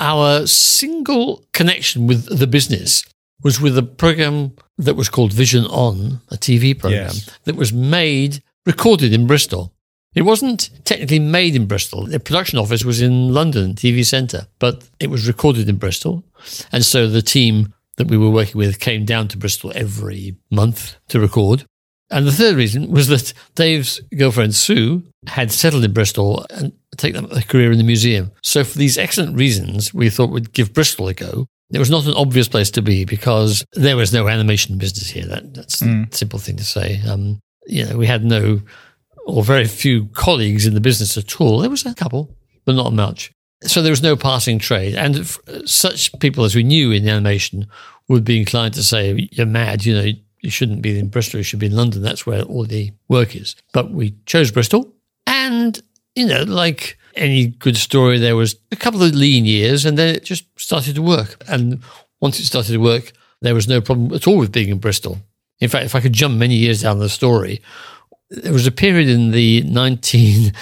Our 0.00 0.46
single 0.46 1.44
connection 1.52 2.06
with 2.06 2.38
the 2.38 2.46
business 2.46 3.04
was 3.44 3.60
with 3.60 3.76
a 3.78 3.82
program 3.82 4.52
that 4.78 4.96
was 4.96 5.08
called 5.08 5.32
Vision 5.32 5.64
On, 5.66 6.20
a 6.30 6.36
TV 6.36 6.74
program 6.78 7.10
Yes. 7.12 7.30
that 7.44 7.56
was 7.56 7.72
made, 7.72 8.42
recorded 8.66 9.12
in 9.12 9.26
Bristol. 9.26 9.72
It 10.14 10.22
wasn't 10.22 10.70
technically 10.84 11.18
made 11.18 11.54
in 11.56 11.66
Bristol. 11.66 12.06
The 12.06 12.20
production 12.20 12.58
office 12.58 12.84
was 12.84 13.00
in 13.00 13.32
London, 13.32 13.74
TV 13.74 14.04
Centre, 14.04 14.46
but 14.58 14.88
it 15.00 15.08
was 15.10 15.26
recorded 15.26 15.68
in 15.68 15.76
Bristol. 15.76 16.22
And 16.70 16.84
so 16.84 17.08
the 17.08 17.22
team 17.22 17.72
that 17.96 18.08
we 18.08 18.16
were 18.18 18.30
working 18.30 18.58
with 18.58 18.78
came 18.80 19.04
down 19.04 19.28
to 19.28 19.36
Bristol 19.38 19.72
every 19.74 20.36
month 20.50 20.96
to 21.08 21.18
record. 21.20 21.64
And 22.12 22.26
the 22.26 22.32
third 22.32 22.56
reason 22.56 22.90
was 22.90 23.08
that 23.08 23.32
Dave's 23.54 24.00
girlfriend 24.16 24.54
Sue 24.54 25.02
had 25.26 25.50
settled 25.50 25.84
in 25.84 25.92
Bristol 25.92 26.44
and 26.50 26.72
taken 26.96 27.24
up 27.24 27.32
a 27.32 27.42
career 27.42 27.72
in 27.72 27.78
the 27.78 27.84
museum. 27.84 28.30
So 28.42 28.64
for 28.64 28.76
these 28.78 28.98
excellent 28.98 29.36
reasons, 29.36 29.94
we 29.94 30.10
thought 30.10 30.30
we'd 30.30 30.52
give 30.52 30.74
Bristol 30.74 31.08
a 31.08 31.14
go. 31.14 31.46
It 31.72 31.78
was 31.78 31.90
not 31.90 32.06
an 32.06 32.14
obvious 32.14 32.48
place 32.48 32.70
to 32.72 32.82
be 32.82 33.06
because 33.06 33.64
there 33.72 33.96
was 33.96 34.12
no 34.12 34.28
animation 34.28 34.76
business 34.76 35.08
here. 35.08 35.24
That, 35.24 35.54
that's 35.54 35.80
a 35.80 36.06
simple 36.10 36.38
thing 36.38 36.56
to 36.56 36.64
say. 36.64 37.00
Um, 37.08 37.40
you 37.66 37.86
know, 37.86 37.96
we 37.96 38.06
had 38.06 38.24
no 38.24 38.60
or 39.26 39.42
very 39.42 39.66
few 39.66 40.06
colleagues 40.08 40.66
in 40.66 40.74
the 40.74 40.80
business 40.80 41.16
at 41.16 41.40
all. 41.40 41.60
There 41.60 41.70
was 41.70 41.86
a 41.86 41.94
couple, 41.94 42.36
but 42.64 42.74
not 42.74 42.92
much. 42.92 43.32
So 43.62 43.80
there 43.80 43.92
was 43.92 44.02
no 44.02 44.16
passing 44.16 44.58
trade. 44.58 44.96
And 44.96 45.16
f- 45.16 45.38
such 45.64 46.12
people 46.18 46.44
as 46.44 46.54
we 46.54 46.64
knew 46.64 46.90
in 46.90 47.04
the 47.04 47.10
animation 47.10 47.68
would 48.08 48.24
be 48.24 48.38
inclined 48.38 48.74
to 48.74 48.82
say, 48.82 49.28
you're 49.32 49.46
mad, 49.46 49.86
you 49.86 49.94
know, 49.94 50.10
you 50.42 50.50
shouldn't 50.50 50.82
be 50.82 50.98
in 50.98 51.08
Bristol, 51.08 51.38
you 51.38 51.44
should 51.44 51.60
be 51.60 51.66
in 51.66 51.76
London. 51.76 52.02
That's 52.02 52.26
where 52.26 52.42
all 52.42 52.64
the 52.64 52.92
work 53.08 53.34
is. 53.34 53.56
But 53.72 53.92
we 53.92 54.14
chose 54.26 54.50
Bristol. 54.50 54.92
And, 55.26 55.80
you 56.14 56.26
know, 56.26 56.42
like 56.42 56.98
any 57.14 57.46
good 57.46 57.76
story, 57.76 58.18
there 58.18 58.36
was 58.36 58.56
a 58.70 58.76
couple 58.76 59.02
of 59.02 59.14
lean 59.14 59.44
years 59.44 59.84
and 59.84 59.96
then 59.96 60.14
it 60.14 60.24
just 60.24 60.44
started 60.60 60.96
to 60.96 61.02
work. 61.02 61.42
And 61.48 61.80
once 62.20 62.40
it 62.40 62.44
started 62.44 62.72
to 62.72 62.78
work, 62.78 63.12
there 63.40 63.54
was 63.54 63.68
no 63.68 63.80
problem 63.80 64.12
at 64.12 64.26
all 64.26 64.36
with 64.36 64.52
being 64.52 64.68
in 64.68 64.78
Bristol. 64.78 65.18
In 65.60 65.68
fact, 65.68 65.84
if 65.84 65.94
I 65.94 66.00
could 66.00 66.12
jump 66.12 66.36
many 66.36 66.56
years 66.56 66.82
down 66.82 66.98
the 66.98 67.08
story, 67.08 67.62
there 68.30 68.52
was 68.52 68.66
a 68.66 68.72
period 68.72 69.08
in 69.08 69.30
the 69.30 69.62
19 69.62 70.52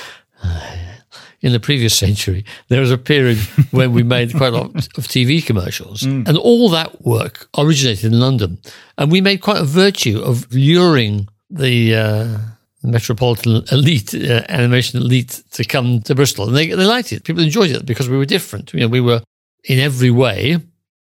in 1.43 1.53
the 1.53 1.61
previous 1.61 1.95
century 1.95 2.45
there 2.69 2.81
was 2.81 2.91
a 2.91 2.99
period 2.99 3.39
when 3.71 3.93
we 3.93 4.03
made 4.03 4.35
quite 4.35 4.53
a 4.53 4.57
lot 4.57 4.75
of 4.99 5.07
tv 5.07 5.45
commercials. 5.45 6.03
And 6.27 6.37
all 6.37 6.69
that 6.71 7.03
work 7.03 7.49
originated 7.57 8.13
in 8.13 8.21
london. 8.21 8.59
And 8.99 9.11
we 9.11 9.21
made 9.21 9.41
quite 9.41 9.59
a 9.59 9.65
virtue 9.65 10.21
of 10.21 10.53
luring 10.53 11.29
the 11.49 11.95
uh, 11.95 12.39
metropolitan 12.83 13.63
elite 13.73 14.15
uh, 14.15 14.45
animation 14.49 15.01
elite 15.01 15.43
to 15.53 15.65
come 15.65 16.01
to 16.03 16.15
bristol. 16.15 16.47
And 16.49 16.57
they, 16.57 16.69
they 16.69 16.85
liked 16.85 17.13
it. 17.13 17.25
People 17.25 17.43
enjoyed 17.43 17.71
it 17.71 17.87
because 17.87 18.09
we 18.09 18.17
were 18.17 18.27
different. 18.27 18.73
You 18.73 18.81
know 18.81 18.89
we 18.89 19.01
were 19.01 19.23
in 19.65 19.79
every 19.79 20.11
way 20.11 20.59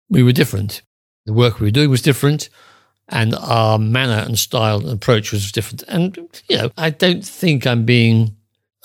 we 0.10 0.24
were 0.24 0.32
different. 0.32 0.82
The 1.26 1.34
work 1.34 1.60
we 1.60 1.68
were 1.68 1.72
doing 1.72 1.90
was 1.90 2.02
different 2.02 2.50
and 3.10 3.36
our 3.36 3.78
manner 3.78 4.24
and 4.26 4.38
style 4.38 4.80
and 4.80 4.90
approach 4.90 5.32
was 5.32 5.52
different. 5.52 5.84
And, 5.88 6.18
you 6.50 6.58
know, 6.58 6.72
I 6.78 6.90
don't 6.90 7.24
think 7.24 7.68
I'm 7.68 7.86
being 7.86 8.36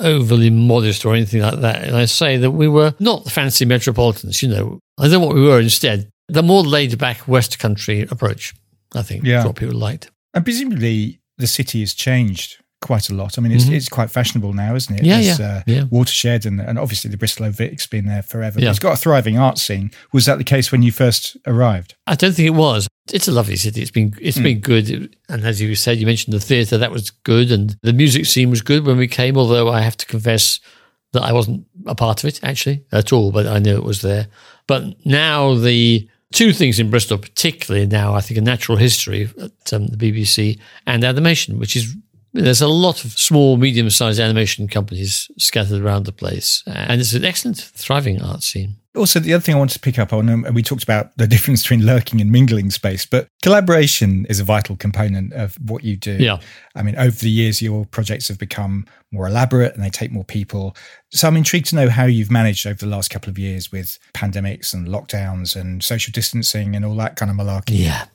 overly 0.01 0.51
modest 0.51 1.05
or 1.05 1.15
anything 1.15 1.43
like 1.43 1.61
that. 1.61 1.85
And 1.85 1.97
I 1.97 2.05
say 2.07 2.37
that 2.39 2.51
we 2.51 2.69
were 2.69 2.95
not 2.99 3.25
the 3.25 3.31
fancy 3.31 3.65
metropolitans, 3.65 4.43
you 4.43 4.49
know. 4.49 4.81
I 4.99 5.05
don't 5.05 5.13
know 5.21 5.27
what 5.27 5.35
we 5.35 5.43
were 5.43 5.61
instead. 5.61 6.09
The 6.29 6.43
more 6.43 6.63
laid 6.63 6.97
back 6.99 7.27
West 7.29 7.59
Country 7.59 8.03
approach, 8.03 8.55
I 8.95 9.03
think, 9.03 9.25
Yeah. 9.25 9.41
is 9.41 9.47
what 9.47 9.57
people 9.57 9.77
liked. 9.77 10.11
And 10.35 10.45
presumably 10.45 11.21
the 11.39 11.47
city 11.47 11.81
has 11.81 11.95
changed 11.95 12.57
quite 12.83 13.11
a 13.11 13.15
lot. 13.15 13.37
I 13.37 13.43
mean, 13.43 13.53
it's, 13.53 13.65
Mhm. 13.67 13.73
it's 13.75 13.89
quite 13.91 14.11
fashionable 14.11 14.53
now, 14.55 14.75
isn't 14.75 14.95
it? 15.01 15.05
Yeah, 15.05 15.19
yeah, 15.19 15.37
Uh, 15.39 15.63
yeah. 15.67 15.85
Watershed 15.91 16.47
and, 16.47 16.61
and 16.61 16.79
obviously 16.79 17.11
the 17.11 17.17
Bristol 17.19 17.51
Vic's 17.51 17.87
been 17.87 18.07
there 18.07 18.23
forever. 18.23 18.59
Yeah. 18.61 18.71
It's 18.71 18.79
got 18.79 18.95
a 18.95 18.97
thriving 18.97 19.37
art 19.39 19.59
scene. 19.59 19.91
Was 20.13 20.25
that 20.27 20.39
the 20.39 20.45
case 20.45 20.73
when 20.73 20.83
you 20.83 20.91
first 20.93 21.37
arrived? 21.47 21.95
I 22.07 22.15
don't 22.15 22.33
think 22.35 22.47
it 22.47 22.55
was. 22.55 22.89
It's 23.13 23.29
a 23.29 23.33
lovely 23.33 23.57
city. 23.57 23.83
It's 23.83 23.91
been 23.91 24.15
it's 24.21 24.37
Hmm. 24.37 24.43
been 24.45 24.61
good, 24.61 25.17
and 25.29 25.45
as 25.45 25.61
you 25.61 25.75
said, 25.75 25.99
you 25.99 26.07
mentioned 26.07 26.35
the 26.35 26.41
theatre. 26.41 26.79
That 26.79 26.91
was 26.93 27.11
good, 27.11 27.51
and 27.53 27.77
the 27.83 27.93
music 27.93 28.27
scene 28.27 28.51
was 28.51 28.63
good 28.63 28.85
when 28.87 28.97
we 28.99 29.09
came. 29.09 29.37
Although 29.37 29.69
I 29.71 29.81
have 29.83 29.97
to 29.99 30.07
confess 30.07 30.61
that 31.13 31.23
I 31.23 31.33
wasn't 31.33 31.67
a 31.87 31.95
part 31.95 32.23
of 32.23 32.29
it 32.29 32.41
actually 32.43 32.85
at 32.93 33.13
all, 33.13 33.33
but 33.33 33.47
I 33.47 33.59
knew 33.59 33.75
it 33.77 33.85
was 33.85 34.01
there. 34.03 34.29
But 34.67 35.05
now 35.05 35.55
the 35.55 36.09
two 36.33 36.53
things 36.53 36.79
in 36.79 36.91
Bristol, 36.91 37.19
particularly 37.19 37.87
now, 37.87 38.15
I 38.15 38.21
think 38.21 38.39
a 38.39 38.43
natural 38.43 38.79
history 38.79 39.29
at 39.43 39.73
um, 39.73 39.89
the 39.89 39.97
BBC 39.97 40.59
and 40.87 41.03
animation, 41.03 41.59
which 41.59 41.75
is 41.75 41.97
there's 42.33 42.61
a 42.61 42.69
lot 42.69 43.05
of 43.05 43.13
small, 43.13 43.57
medium 43.57 43.91
sized 43.91 44.21
animation 44.21 44.69
companies 44.69 45.31
scattered 45.39 45.83
around 45.83 46.05
the 46.07 46.13
place. 46.13 46.63
And 46.67 47.01
it's 47.01 47.13
an 47.13 47.25
excellent, 47.25 47.59
thriving 47.59 48.23
art 48.23 48.43
scene. 48.43 48.77
Also, 48.97 49.21
the 49.21 49.33
other 49.33 49.41
thing 49.41 49.55
I 49.55 49.59
wanted 49.59 49.75
to 49.75 49.81
pick 49.81 50.01
up 50.01 50.13
on, 50.13 50.29
and 50.29 50.47
um, 50.47 50.55
we 50.55 50.65
talked 50.65 50.83
about 50.83 51.17
the 51.17 51.27
difference 51.29 51.63
between 51.63 51.87
lurking 51.87 52.21
and 52.21 52.33
mingling 52.33 52.71
space, 52.71 53.07
but 53.07 53.29
collaboration 53.41 54.27
is 54.29 54.41
a 54.41 54.45
vital 54.45 54.75
component 54.75 55.33
of 55.33 55.55
what 55.69 55.85
you 55.85 55.97
do. 55.97 56.17
Yeah. 56.19 56.39
I 56.75 56.83
mean, 56.83 56.97
over 56.97 57.17
the 57.17 57.31
years, 57.31 57.63
your 57.63 57.87
projects 57.87 58.27
have 58.29 58.39
become 58.39 58.87
more 59.13 59.29
elaborate 59.29 59.75
and 59.75 59.85
they 59.85 59.91
take 59.91 60.11
more 60.11 60.25
people. 60.25 60.77
So 61.11 61.29
I'm 61.29 61.37
intrigued 61.37 61.67
to 61.67 61.77
know 61.77 61.89
how 61.89 62.05
you've 62.05 62.33
managed 62.33 62.67
over 62.67 62.79
the 62.79 62.87
last 62.87 63.11
couple 63.11 63.31
of 63.31 63.39
years 63.39 63.71
with 63.71 63.99
pandemics 64.13 64.75
and 64.75 64.89
lockdowns 64.89 65.55
and 65.55 65.83
social 65.85 66.11
distancing 66.11 66.75
and 66.75 66.85
all 66.85 66.97
that 66.97 67.15
kind 67.15 67.31
of 67.31 67.37
malarkey. 67.37 67.79
Yeah. 67.79 68.07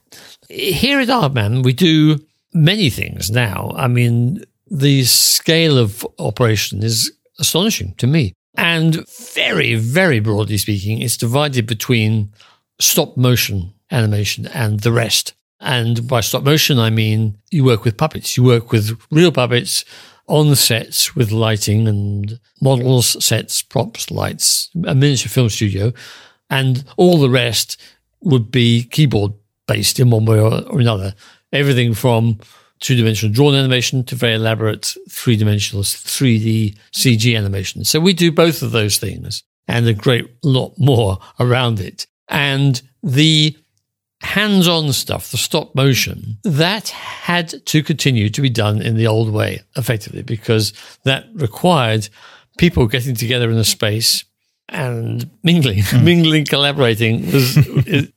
Here 0.49 0.99
at 0.99 1.07
Aardman, 1.07 1.63
we 1.63 1.71
do 1.71 2.19
many 2.55 2.89
things 2.89 3.29
now. 3.29 3.71
I 3.75 3.87
mean, 3.87 4.43
the 4.71 5.03
scale 5.03 5.77
of 5.77 6.07
operation 6.17 6.81
is 6.81 7.11
astonishing 7.39 7.93
to 7.97 8.07
me. 8.07 8.33
And 8.57 9.05
very, 9.33 9.75
very 9.75 10.19
broadly 10.19 10.57
speaking, 10.57 11.01
it's 11.01 11.17
divided 11.17 11.67
between 11.67 12.31
stop 12.79 13.17
motion 13.17 13.73
animation 13.91 14.47
and 14.47 14.79
the 14.79 14.91
rest. 14.91 15.33
And 15.59 16.07
by 16.07 16.21
stop 16.21 16.43
motion, 16.43 16.79
I 16.79 16.89
mean 16.89 17.37
you 17.51 17.65
work 17.65 17.83
with 17.83 17.97
puppets. 17.97 18.37
You 18.37 18.43
work 18.43 18.71
with 18.71 18.97
real 19.11 19.31
puppets 19.31 19.83
on 20.27 20.55
sets 20.55 21.15
with 21.15 21.31
lighting 21.31 21.87
and 21.87 22.39
models, 22.61 23.23
sets, 23.23 23.61
props, 23.61 24.09
lights, 24.09 24.69
a 24.85 24.95
miniature 24.95 25.29
film 25.29 25.49
studio. 25.49 25.93
And 26.49 26.83
all 26.97 27.19
the 27.19 27.29
rest 27.29 27.79
would 28.21 28.51
be 28.51 28.83
keyboard 28.83 29.33
based 29.67 29.99
in 29.99 30.09
one 30.09 30.25
way 30.25 30.39
or 30.39 30.79
another. 30.79 31.13
Everything 31.55 31.93
from 31.93 32.39
two 32.81 32.95
dimensional 32.95 33.33
drawn 33.33 33.55
animation 33.55 34.03
to 34.03 34.15
very 34.15 34.35
elaborate 34.35 34.95
three 35.09 35.37
dimensional 35.37 35.83
3D 35.83 36.77
CG 36.91 37.37
animation. 37.37 37.85
So 37.85 37.99
we 37.99 38.13
do 38.13 38.31
both 38.31 38.61
of 38.61 38.71
those 38.71 38.97
things 38.97 39.43
and 39.67 39.87
a 39.87 39.93
great 39.93 40.29
lot 40.43 40.73
more 40.77 41.17
around 41.39 41.79
it. 41.79 42.05
And 42.27 42.81
the 43.01 43.57
hands 44.21 44.67
on 44.67 44.91
stuff, 44.91 45.31
the 45.31 45.37
stop 45.37 45.73
motion, 45.75 46.37
that 46.43 46.89
had 46.89 47.65
to 47.67 47.83
continue 47.83 48.29
to 48.29 48.41
be 48.41 48.49
done 48.49 48.81
in 48.81 48.95
the 48.95 49.07
old 49.07 49.31
way, 49.31 49.61
effectively, 49.75 50.23
because 50.23 50.73
that 51.03 51.27
required 51.33 52.09
people 52.57 52.87
getting 52.87 53.15
together 53.15 53.49
in 53.49 53.57
a 53.57 53.63
space 53.63 54.25
and 54.69 55.29
mingling, 55.43 55.79
mm. 55.79 56.03
mingling, 56.03 56.45
collaborating 56.45 57.31
was 57.31 57.57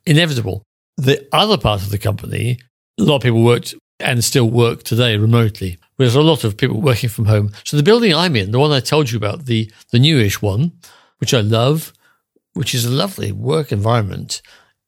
inevitable. 0.06 0.62
The 0.96 1.28
other 1.32 1.58
part 1.58 1.82
of 1.82 1.90
the 1.90 1.98
company, 1.98 2.58
a 2.98 3.02
lot 3.02 3.16
of 3.16 3.22
people 3.22 3.42
worked 3.42 3.74
and 4.00 4.22
still 4.22 4.48
work 4.48 4.82
today 4.82 5.16
remotely. 5.16 5.78
There's 5.96 6.14
a 6.14 6.22
lot 6.22 6.44
of 6.44 6.56
people 6.56 6.80
working 6.80 7.08
from 7.08 7.26
home. 7.26 7.50
So 7.64 7.76
the 7.76 7.82
building 7.82 8.14
I'm 8.14 8.36
in, 8.36 8.52
the 8.52 8.60
one 8.60 8.70
I 8.70 8.80
told 8.80 9.10
you 9.10 9.16
about, 9.16 9.46
the 9.46 9.70
the 9.90 9.98
newish 9.98 10.40
one, 10.40 10.72
which 11.18 11.34
I 11.34 11.40
love, 11.40 11.92
which 12.54 12.74
is 12.74 12.84
a 12.84 12.90
lovely 12.90 13.32
work 13.32 13.72
environment, 13.72 14.40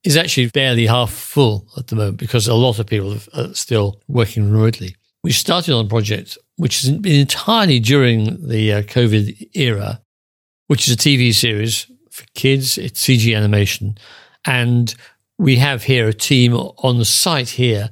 is 0.03 0.17
actually 0.17 0.47
barely 0.47 0.87
half 0.87 1.11
full 1.11 1.67
at 1.77 1.87
the 1.87 1.95
moment 1.95 2.17
because 2.17 2.47
a 2.47 2.53
lot 2.53 2.79
of 2.79 2.87
people 2.87 3.17
are 3.33 3.53
still 3.53 4.01
working 4.07 4.51
remotely. 4.51 4.95
We 5.23 5.31
started 5.31 5.73
on 5.75 5.85
a 5.85 5.89
project 5.89 6.37
which 6.55 6.81
has 6.81 6.91
been 6.91 7.19
entirely 7.19 7.79
during 7.79 8.47
the 8.47 8.73
uh, 8.73 8.81
COVID 8.83 9.49
era, 9.53 10.01
which 10.67 10.87
is 10.87 10.93
a 10.93 10.97
TV 10.97 11.33
series 11.33 11.85
for 12.09 12.25
kids. 12.33 12.77
It's 12.77 13.05
CG 13.05 13.35
animation, 13.35 13.97
and 14.45 14.95
we 15.41 15.55
have 15.55 15.83
here 15.83 16.07
a 16.07 16.13
team 16.13 16.53
on 16.53 17.03
site 17.03 17.49
here 17.49 17.89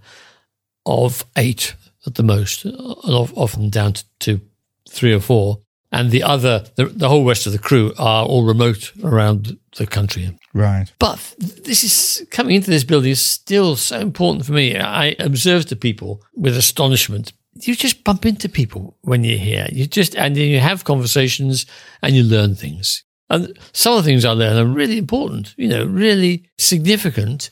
of 0.86 1.25
eight 1.36 1.75
at 2.06 2.13
the 2.13 2.24
most, 2.24 2.65
often 2.65 3.70
down 3.70 3.94
to, 3.94 4.06
to 4.20 4.41
three 4.88 5.13
or 5.13 5.20
four. 5.20 5.60
And 5.91 6.12
the 6.12 6.22
other, 6.22 6.65
the, 6.75 6.86
the, 6.86 7.10
whole 7.10 7.25
rest 7.25 7.48
of 7.48 7.51
the 7.51 7.58
crew 7.58 7.91
are 7.98 8.24
all 8.24 8.46
remote 8.46 8.91
around 9.03 9.58
the 9.77 9.88
country. 9.88 10.38
Right. 10.53 10.86
But 11.00 11.36
this 11.39 11.84
is 11.84 12.27
coming 12.29 12.56
into 12.56 12.70
this 12.70 12.84
building 12.84 13.10
is 13.10 13.22
still 13.22 13.75
so 13.75 14.00
important 14.00 14.46
for 14.46 14.51
me. 14.51 14.77
I 14.77 15.15
observe 15.18 15.65
the 15.65 15.75
people 15.75 16.22
with 16.36 16.56
astonishment. 16.56 17.34
You 17.56 17.75
just 17.75 18.03
bump 18.03 18.27
into 18.27 18.48
people 18.48 18.96
when 19.01 19.24
you're 19.24 19.39
here. 19.39 19.68
You 19.72 19.88
just, 19.88 20.15
and 20.15 20.36
then 20.36 20.50
you 20.50 20.60
have 20.60 20.84
conversations 20.84 21.65
and 22.03 22.15
you 22.15 22.22
learn 22.22 22.53
things. 22.53 23.03
And 23.29 23.57
some 23.74 23.98
of 23.98 24.03
the 24.03 24.09
things 24.09 24.25
I 24.25 24.31
learn 24.31 24.57
are 24.57 24.65
really 24.65 24.98
important, 24.98 25.53
you 25.57 25.67
know, 25.67 25.86
really 25.86 26.50
significant. 26.57 27.51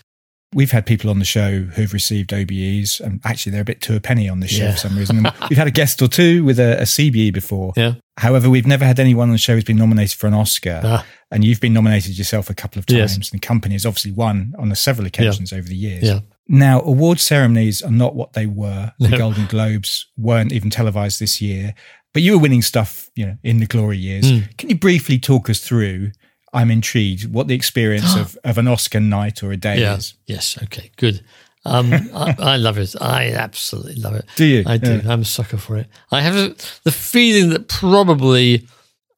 We've 0.54 0.72
had 0.72 0.86
people 0.86 1.10
on 1.10 1.20
the 1.20 1.26
show 1.26 1.60
who've 1.60 1.94
received 1.94 2.32
OBEs, 2.32 3.02
and 3.02 3.20
actually 3.26 3.52
they're 3.52 3.62
a 3.62 3.66
bit 3.66 3.82
to 3.82 3.96
a 3.96 4.00
penny 4.00 4.30
on 4.30 4.40
the 4.40 4.48
show 4.48 4.64
yeah. 4.64 4.72
for 4.72 4.78
some 4.78 4.98
reason. 4.98 5.28
we've 5.50 5.58
had 5.58 5.68
a 5.68 5.72
guest 5.72 6.02
or 6.02 6.08
two 6.08 6.44
with 6.44 6.58
a, 6.58 6.80
a, 6.80 6.84
CBE 6.84 7.34
before. 7.34 7.74
Yeah. 7.76 7.96
However, 8.18 8.50
we've 8.50 8.66
never 8.66 8.86
had 8.86 9.00
anyone 9.00 9.28
on 9.28 9.34
the 9.34 9.38
show 9.38 9.56
who's 9.56 9.66
been 9.66 9.78
nominated 9.78 10.18
for 10.18 10.26
an 10.26 10.34
Oscar, 10.34 10.82
ah. 10.84 11.06
and 11.32 11.44
you've 11.44 11.60
been 11.60 11.74
nominated 11.74 12.18
yourself 12.18 12.50
a 12.50 12.56
couple 12.56 12.80
of 12.80 12.86
times. 12.86 12.98
Yes. 12.98 13.16
And 13.16 13.26
the 13.26 13.46
company 13.46 13.76
has 13.76 13.86
obviously 13.86 14.14
won 14.14 14.56
on 14.58 14.74
several 14.74 15.06
occasions 15.06 15.52
yeah. 15.52 15.58
over 15.58 15.68
the 15.68 15.76
years. 15.76 16.04
Yeah. 16.04 16.20
Now, 16.48 16.82
award 16.82 17.20
ceremonies 17.20 17.82
are 17.82 17.92
not 17.92 18.16
what 18.16 18.34
they 18.34 18.46
were. 18.46 18.94
The 19.00 19.10
no. 19.10 19.18
Golden 19.18 19.48
Globes 19.48 20.08
weren't 20.18 20.54
even 20.54 20.70
televised 20.70 21.20
this 21.20 21.42
year, 21.42 21.76
but 22.18 22.24
you 22.24 22.32
were 22.32 22.40
winning 22.40 22.64
stuff, 22.64 23.12
you 23.16 23.28
know, 23.28 23.38
in 23.44 23.60
the 23.60 23.68
glory 23.68 24.00
years. 24.00 24.26
Mm. 24.26 24.58
Can 24.58 24.70
you 24.70 24.76
briefly 24.76 25.20
talk 25.20 25.52
us 25.52 25.60
through 25.60 26.14
I'm 26.52 26.72
intrigued 26.72 27.32
what 27.32 27.48
the 27.48 27.54
experience 27.54 28.16
of, 28.18 28.36
of 28.44 28.58
an 28.58 28.68
Oscar 28.68 29.00
night 29.00 29.44
or 29.44 29.52
a 29.52 29.56
day 29.58 29.82
yeah. 29.82 29.98
is. 29.98 30.16
Yes. 30.26 30.58
Okay. 30.64 30.90
Good. 30.98 31.24
Um, 31.64 31.94
I, 32.16 32.36
I, 32.40 32.56
love 32.56 32.80
it. 32.80 32.96
I 33.00 33.34
absolutely 33.34 34.02
love 34.02 34.16
it. 34.16 34.26
Do 34.36 34.46
you? 34.46 34.64
I 34.66 34.78
do. 34.78 34.96
Yeah. 34.96 35.12
I'm 35.14 35.22
a 35.22 35.26
sucker 35.26 35.58
for 35.58 35.78
it. 35.78 35.86
I 36.12 36.22
have 36.22 36.36
a, 36.36 36.56
the 36.86 36.92
feeling 36.92 37.52
that 37.52 37.68
probably 37.68 38.66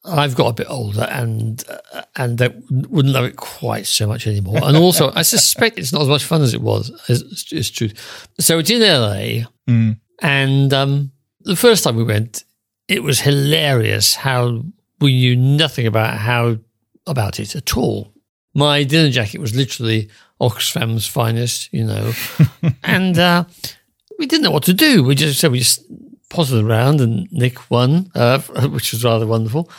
I've 0.03 0.36
got 0.36 0.48
a 0.48 0.53
bit 0.53 0.68
older 0.70 1.03
and 1.03 1.63
uh, 1.94 2.01
and 2.18 2.38
that 2.39 2.56
wouldn't 2.70 3.13
love 3.13 3.24
it 3.24 3.38
quite 3.38 3.86
so 3.86 4.08
much 4.08 4.27
anymore. 4.27 4.60
And 4.62 4.75
also, 4.75 5.13
I 5.15 5.22
suspect 5.22 5.79
it's 5.79 5.94
not 5.94 6.01
as 6.01 6.10
much 6.10 6.25
fun 6.25 6.41
as 6.41 6.53
it 6.53 6.62
was. 6.62 6.91
It's, 7.08 7.53
it's 7.53 7.70
true. 7.70 7.91
So 8.39 8.60
it's 8.60 8.70
in 8.70 8.82
LA, 8.82 9.46
mm. 9.70 9.98
and 10.22 10.74
um, 10.74 11.13
the 11.41 11.56
first 11.56 11.86
time 11.86 11.96
we 11.96 12.03
went, 12.03 12.44
it 12.89 13.03
was 13.03 13.22
hilarious 13.22 14.15
how 14.15 14.63
we 15.00 15.13
knew 15.13 15.36
nothing 15.36 15.86
about 15.86 16.17
how 16.17 16.58
about 17.08 17.39
it 17.39 17.55
at 17.55 17.77
all. 17.77 18.12
My 18.53 18.84
dinner 18.84 19.12
jacket 19.12 19.39
was 19.39 19.55
literally 19.55 20.10
Oxfam's 20.41 21.08
finest, 21.08 21.72
you 21.72 21.86
know, 21.86 22.12
and 22.84 23.17
uh, 23.17 23.46
we 24.17 24.25
didn't 24.25 24.43
know 24.43 24.51
what 24.51 24.63
to 24.63 24.74
do. 24.74 25.03
We 25.03 25.15
just 25.15 25.39
said 25.39 25.51
we 25.51 25.60
just 25.60 25.84
potted 26.29 26.63
around, 26.63 27.00
and 27.00 27.31
Nick 27.31 27.69
won, 27.69 28.12
uh, 28.15 28.39
which 28.69 28.91
was 28.91 29.05
rather 29.05 29.27
wonderful, 29.27 29.69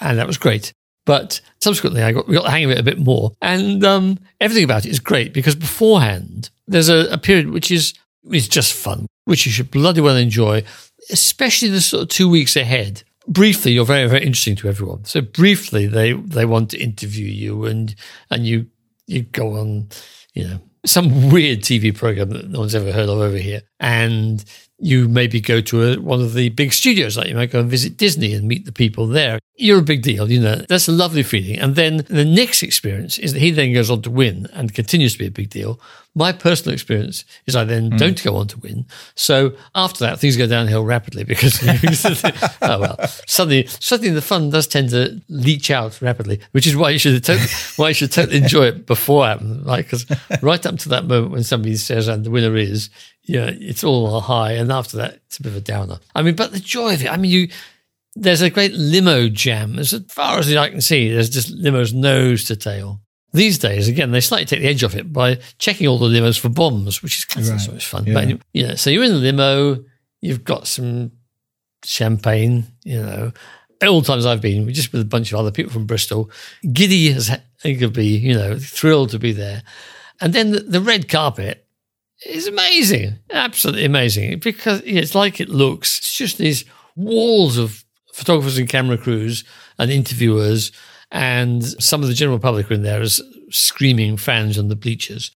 and 0.00 0.18
that 0.18 0.26
was 0.26 0.38
great. 0.38 0.72
But 1.04 1.40
subsequently, 1.60 2.02
I 2.02 2.12
got 2.12 2.26
we 2.26 2.34
got 2.34 2.44
the 2.44 2.50
hang 2.50 2.64
of 2.64 2.70
it 2.70 2.78
a 2.78 2.82
bit 2.82 2.98
more, 2.98 3.32
and 3.42 3.84
um, 3.84 4.18
everything 4.40 4.64
about 4.64 4.86
it 4.86 4.90
is 4.90 4.98
great 4.98 5.34
because 5.34 5.54
beforehand 5.54 6.50
there's 6.66 6.88
a, 6.88 7.12
a 7.12 7.18
period 7.18 7.50
which 7.50 7.70
is 7.70 7.92
is 8.32 8.48
just 8.48 8.72
fun, 8.72 9.06
which 9.26 9.44
you 9.44 9.52
should 9.52 9.70
bloody 9.70 10.00
well 10.00 10.16
enjoy, 10.16 10.64
especially 11.10 11.68
the 11.68 11.80
sort 11.80 12.02
of 12.04 12.08
two 12.08 12.28
weeks 12.28 12.56
ahead 12.56 13.02
briefly, 13.28 13.72
you're 13.72 13.84
very, 13.84 14.08
very 14.08 14.22
interesting 14.22 14.56
to 14.56 14.68
everyone. 14.68 15.04
So 15.04 15.20
briefly, 15.20 15.86
they 15.86 16.12
they 16.12 16.44
want 16.44 16.70
to 16.70 16.78
interview 16.78 17.26
you, 17.26 17.64
and 17.64 17.94
and 18.30 18.46
you 18.46 18.66
you 19.06 19.22
go 19.22 19.56
on, 19.56 19.88
you 20.34 20.48
know, 20.48 20.60
some 20.84 21.30
weird 21.30 21.60
TV 21.60 21.96
program 21.96 22.30
that 22.30 22.50
no 22.50 22.60
one's 22.60 22.74
ever 22.74 22.92
heard 22.92 23.08
of 23.08 23.18
over 23.18 23.36
here, 23.36 23.62
and 23.80 24.44
you 24.78 25.08
maybe 25.08 25.40
go 25.40 25.60
to 25.62 25.82
a, 25.82 25.96
one 25.96 26.20
of 26.20 26.34
the 26.34 26.50
big 26.50 26.72
studios, 26.72 27.16
like 27.16 27.28
you 27.28 27.34
might 27.34 27.50
go 27.50 27.60
and 27.60 27.70
visit 27.70 27.96
Disney 27.96 28.34
and 28.34 28.46
meet 28.46 28.66
the 28.66 28.72
people 28.72 29.06
there. 29.06 29.38
You're 29.54 29.78
a 29.78 29.82
big 29.82 30.02
deal, 30.02 30.30
you 30.30 30.38
know. 30.38 30.56
That's 30.68 30.86
a 30.86 30.92
lovely 30.92 31.22
feeling. 31.22 31.58
And 31.58 31.76
then 31.76 31.98
the 32.08 32.26
next 32.26 32.62
experience 32.62 33.16
is 33.18 33.32
that 33.32 33.38
he 33.38 33.50
then 33.52 33.72
goes 33.72 33.90
on 33.90 34.02
to 34.02 34.10
win 34.10 34.48
and 34.52 34.74
continues 34.74 35.14
to 35.14 35.18
be 35.18 35.26
a 35.26 35.30
big 35.30 35.48
deal. 35.48 35.80
My 36.16 36.32
personal 36.32 36.72
experience 36.72 37.24
is 37.46 37.54
I 37.54 37.64
then 37.64 37.90
mm. 37.90 37.98
don't 37.98 38.24
go 38.24 38.36
on 38.36 38.48
to 38.48 38.58
win. 38.58 38.86
So 39.14 39.52
after 39.74 40.00
that, 40.00 40.18
things 40.18 40.36
go 40.36 40.46
downhill 40.46 40.82
rapidly 40.82 41.24
because, 41.24 41.60
oh 42.62 42.80
well, 42.80 42.96
suddenly, 43.26 43.66
suddenly 43.66 44.10
the 44.10 44.22
fun 44.22 44.50
does 44.50 44.66
tend 44.66 44.90
to 44.90 45.22
leach 45.28 45.70
out 45.70 46.00
rapidly, 46.00 46.40
which 46.52 46.66
is 46.66 46.74
why 46.74 46.90
you 46.90 46.98
should 46.98 47.22
totally, 47.22 47.46
why 47.76 47.88
you 47.88 47.94
should 47.94 48.10
totally 48.10 48.38
enjoy 48.38 48.64
it 48.64 48.86
before 48.86 49.26
right? 49.26 49.84
Because 49.84 50.06
right 50.42 50.64
up 50.66 50.78
to 50.78 50.88
that 50.88 51.04
moment 51.04 51.32
when 51.32 51.44
somebody 51.44 51.76
says 51.76 52.08
and 52.08 52.24
the 52.24 52.30
winner 52.30 52.56
is, 52.56 52.90
yeah, 53.24 53.50
it's 53.52 53.84
all 53.84 54.16
a 54.16 54.20
high, 54.20 54.52
and 54.52 54.72
after 54.72 54.96
that, 54.96 55.20
it's 55.26 55.38
a 55.38 55.42
bit 55.42 55.52
of 55.52 55.56
a 55.56 55.60
downer. 55.60 55.98
I 56.14 56.22
mean, 56.22 56.34
but 56.34 56.52
the 56.52 56.60
joy 56.60 56.94
of 56.94 57.02
it. 57.02 57.12
I 57.12 57.16
mean, 57.16 57.30
you 57.30 57.48
there's 58.16 58.40
a 58.40 58.50
great 58.50 58.72
limo 58.72 59.28
jam. 59.28 59.78
As 59.78 59.94
far 60.08 60.38
as 60.38 60.54
I 60.54 60.70
can 60.70 60.80
see, 60.80 61.10
there's 61.10 61.30
just 61.30 61.54
limos 61.54 61.92
nose 61.92 62.44
to 62.44 62.56
tail. 62.56 63.00
These 63.36 63.58
days, 63.58 63.86
again, 63.86 64.12
they 64.12 64.20
slightly 64.20 64.46
take 64.46 64.60
the 64.60 64.68
edge 64.68 64.82
off 64.82 64.94
it 64.94 65.12
by 65.12 65.38
checking 65.58 65.86
all 65.86 65.98
the 65.98 66.06
limos 66.06 66.38
for 66.38 66.48
bombs, 66.48 67.02
which 67.02 67.18
is 67.18 67.24
kind 67.26 67.46
of 67.46 67.52
right. 67.52 67.60
so 67.60 67.72
much 67.72 67.86
fun. 67.86 68.06
Yeah. 68.06 68.14
But 68.14 68.40
you 68.54 68.66
know, 68.66 68.74
so 68.74 68.88
you're 68.90 69.04
in 69.04 69.12
the 69.12 69.18
limo, 69.18 69.84
you've 70.22 70.44
got 70.44 70.66
some 70.66 71.12
champagne, 71.84 72.64
you 72.84 73.00
know. 73.00 73.32
All 73.86 74.00
the 74.00 74.06
times 74.06 74.24
I've 74.24 74.40
been, 74.40 74.72
just 74.72 74.90
with 74.90 75.02
a 75.02 75.04
bunch 75.04 75.32
of 75.32 75.38
other 75.38 75.50
people 75.50 75.70
from 75.70 75.84
Bristol, 75.84 76.30
giddy 76.72 77.12
as 77.12 77.30
he 77.62 77.76
could 77.76 77.92
be, 77.92 78.06
you 78.06 78.32
know, 78.32 78.58
thrilled 78.58 79.10
to 79.10 79.18
be 79.18 79.32
there. 79.32 79.62
And 80.18 80.32
then 80.32 80.52
the, 80.52 80.60
the 80.60 80.80
red 80.80 81.10
carpet 81.10 81.66
is 82.24 82.46
amazing, 82.46 83.18
absolutely 83.30 83.84
amazing 83.84 84.38
because 84.38 84.80
it's 84.86 85.14
like 85.14 85.40
it 85.40 85.50
looks. 85.50 85.98
It's 85.98 86.14
just 86.14 86.38
these 86.38 86.64
walls 86.96 87.58
of 87.58 87.84
photographers 88.14 88.56
and 88.56 88.66
camera 88.66 88.96
crews 88.96 89.44
and 89.78 89.90
interviewers, 89.90 90.72
and 91.10 91.64
some 91.64 92.02
of 92.02 92.08
the 92.08 92.14
general 92.14 92.38
public 92.38 92.70
are 92.70 92.74
in 92.74 92.82
there 92.82 93.00
as 93.00 93.20
screaming 93.50 94.16
fans 94.16 94.58
on 94.58 94.68
the 94.68 94.76
bleachers. 94.76 95.32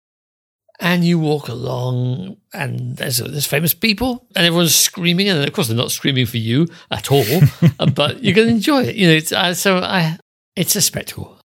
And 0.80 1.04
you 1.04 1.18
walk 1.18 1.48
along, 1.48 2.38
and 2.54 2.98
there's 2.98 3.18
there's 3.18 3.48
famous 3.48 3.74
people, 3.74 4.28
and 4.36 4.46
everyone's 4.46 4.76
screaming, 4.76 5.28
and 5.28 5.44
of 5.44 5.52
course 5.52 5.68
they're 5.68 5.76
not 5.76 5.92
screaming 5.92 6.28
for 6.28 6.38
you 6.38 6.68
at 6.92 7.12
all, 7.12 7.26
but 7.96 8.24
you 8.24 8.32
can 8.32 8.48
enjoy 8.48 8.84
it. 8.84 8.96
You 8.96 9.08
know, 9.08 9.14
it's, 9.14 9.32
uh, 9.32 9.56
so 9.56 9.78
I, 9.78 10.20
it's 10.56 10.76
a 10.76 10.82
spectacle. 10.82 11.40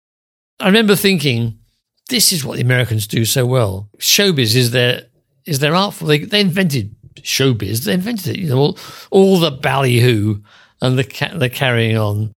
I 0.58 0.66
remember 0.66 0.96
thinking, 0.96 1.60
this 2.08 2.32
is 2.32 2.44
what 2.44 2.56
the 2.56 2.64
Americans 2.64 3.06
do 3.06 3.24
so 3.24 3.46
well. 3.46 3.88
Showbiz 3.98 4.56
is 4.56 4.72
their 4.72 5.04
is 5.46 5.60
their 5.60 5.74
art 5.74 5.94
form. 5.94 6.08
They, 6.08 6.18
they 6.18 6.40
invented 6.40 6.94
showbiz. 7.22 7.84
They 7.84 7.94
invented 7.94 8.36
it. 8.36 8.40
You 8.40 8.48
know, 8.48 8.58
all, 8.58 8.78
all 9.10 9.38
the 9.38 9.50
ballyhoo 9.52 10.42
and 10.82 10.98
the 10.98 11.04
ca- 11.04 11.36
the 11.36 11.48
carrying 11.48 11.96
on. 11.96 12.32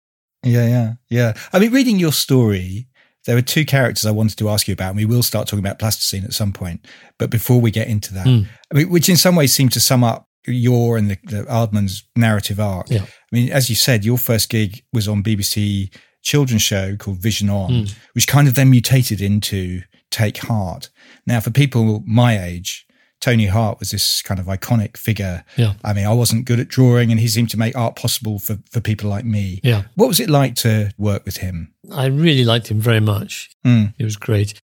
Yeah, 0.42 0.66
yeah, 0.66 0.92
yeah. 1.08 1.32
I 1.52 1.58
mean, 1.58 1.72
reading 1.72 1.98
your 1.98 2.12
story, 2.12 2.86
there 3.26 3.34
were 3.34 3.42
two 3.42 3.64
characters 3.64 4.06
I 4.06 4.10
wanted 4.10 4.38
to 4.38 4.48
ask 4.48 4.66
you 4.66 4.72
about, 4.72 4.90
and 4.90 4.96
we 4.96 5.04
will 5.04 5.22
start 5.22 5.46
talking 5.46 5.64
about 5.64 5.78
plasticine 5.78 6.24
at 6.24 6.32
some 6.32 6.52
point. 6.52 6.86
But 7.18 7.30
before 7.30 7.60
we 7.60 7.70
get 7.70 7.88
into 7.88 8.14
that, 8.14 8.26
Mm. 8.26 8.46
I 8.72 8.76
mean, 8.76 8.88
which 8.90 9.08
in 9.08 9.16
some 9.16 9.36
ways 9.36 9.52
seem 9.52 9.68
to 9.70 9.80
sum 9.80 10.02
up 10.02 10.26
your 10.46 10.96
and 10.96 11.10
the, 11.10 11.18
the 11.24 11.42
Aardman's 11.44 12.04
narrative 12.16 12.58
arc. 12.58 12.88
Yeah. 12.90 13.02
I 13.02 13.06
mean, 13.30 13.52
as 13.52 13.68
you 13.68 13.76
said, 13.76 14.04
your 14.06 14.16
first 14.16 14.48
gig 14.48 14.82
was 14.92 15.06
on 15.06 15.22
BBC 15.22 15.92
children's 16.22 16.62
show 16.62 16.96
called 16.96 17.18
Vision 17.18 17.50
On, 17.50 17.70
Mm. 17.70 17.94
which 18.14 18.26
kind 18.26 18.48
of 18.48 18.54
then 18.54 18.70
mutated 18.70 19.20
into 19.20 19.82
Take 20.10 20.38
Hart. 20.38 20.88
Now, 21.26 21.40
for 21.40 21.50
people 21.50 22.02
my 22.06 22.42
age, 22.42 22.86
Tony 23.20 23.46
Hart 23.46 23.78
was 23.78 23.90
this 23.90 24.22
kind 24.22 24.40
of 24.40 24.46
iconic 24.46 24.96
figure. 24.96 25.44
Yeah. 25.56 25.74
I 25.84 25.92
mean, 25.92 26.06
I 26.06 26.12
wasn't 26.14 26.46
good 26.46 26.58
at 26.58 26.68
drawing, 26.68 27.10
and 27.10 27.20
he 27.20 27.28
seemed 27.28 27.50
to 27.50 27.58
make 27.58 27.76
art 27.76 27.96
possible 27.96 28.38
for, 28.38 28.58
for 28.70 28.80
people 28.80 29.10
like 29.10 29.24
me. 29.24 29.60
Yeah, 29.62 29.82
What 29.94 30.08
was 30.08 30.20
it 30.20 30.30
like 30.30 30.54
to 30.56 30.90
work 30.96 31.24
with 31.26 31.38
him? 31.38 31.74
I 31.92 32.06
really 32.06 32.44
liked 32.44 32.68
him 32.68 32.80
very 32.80 33.00
much. 33.00 33.50
Mm. 33.64 33.94
It 33.98 34.04
was 34.04 34.16
great. 34.16 34.60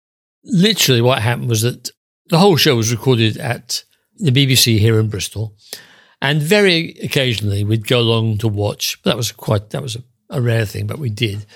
Literally, 0.44 1.00
what 1.00 1.22
happened 1.22 1.48
was 1.48 1.62
that 1.62 1.90
the 2.28 2.38
whole 2.38 2.56
show 2.56 2.76
was 2.76 2.92
recorded 2.92 3.38
at 3.38 3.84
the 4.16 4.30
BBC 4.30 4.78
here 4.78 4.98
in 5.00 5.08
Bristol, 5.08 5.56
and 6.20 6.42
very 6.42 6.90
occasionally 7.02 7.64
we'd 7.64 7.86
go 7.88 8.00
along 8.00 8.38
to 8.38 8.48
watch. 8.48 9.00
That 9.04 9.16
was 9.16 9.32
quite 9.32 9.70
that 9.70 9.82
was 9.82 9.96
a, 9.96 10.02
a 10.30 10.40
rare 10.42 10.66
thing, 10.66 10.86
but 10.86 10.98
we 10.98 11.10
did. 11.10 11.46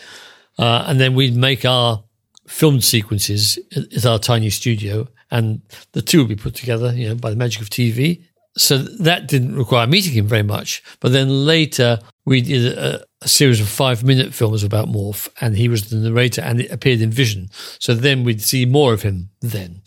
Uh, 0.59 0.85
and 0.87 0.99
then 0.99 1.15
we'd 1.15 1.37
make 1.37 1.65
our 1.65 2.05
filmed 2.49 2.83
sequences 2.85 3.59
at, 3.77 3.93
at 3.93 4.07
our 4.07 4.19
tiny 4.19 4.51
studio, 4.51 5.07
and 5.31 5.61
the 5.93 6.03
two 6.03 6.19
would 6.19 6.29
be 6.29 6.37
put 6.37 6.55
together, 6.55 6.93
you 6.93 7.09
know, 7.09 7.15
by 7.15 7.31
the 7.31 7.37
magic 7.37 7.63
of 7.63 7.71
TV. 7.71 8.25
So 8.57 8.79
that 8.79 9.29
didn't 9.29 9.57
require 9.57 9.87
meeting 9.87 10.13
him 10.13 10.27
very 10.27 10.43
much. 10.43 10.83
But 11.01 11.13
then 11.13 11.29
later 11.29 11.99
we 12.25 12.41
did 12.41 12.77
a, 12.77 13.05
a 13.21 13.29
series 13.29 13.61
of 13.61 13.69
five 13.69 14.03
minute 14.03 14.33
films 14.33 14.63
about 14.63 14.89
Morph, 14.89 15.29
and 15.41 15.57
he 15.57 15.69
was 15.69 15.91
the 15.91 15.97
narrator, 15.97 16.41
and 16.41 16.61
it 16.61 16.71
appeared 16.71 17.01
in 17.01 17.11
Vision. 17.11 17.51
So 17.79 17.95
then 17.95 18.25
we'd 18.25 18.43
see 18.43 18.65
more 18.65 18.93
of 18.93 19.03
him 19.03 19.31
then. 19.41 19.83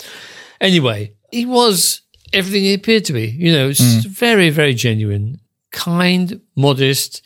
Anyway, 0.61 1.13
he 1.31 1.45
was 1.45 2.01
everything 2.33 2.63
he 2.63 2.73
appeared 2.73 3.05
to 3.05 3.13
be. 3.13 3.27
You 3.27 3.51
know, 3.51 3.69
it's 3.69 4.03
hmm. 4.03 4.09
very, 4.09 4.49
very 4.49 4.73
genuine, 4.73 5.39
kind, 5.71 6.41
modest, 6.55 7.23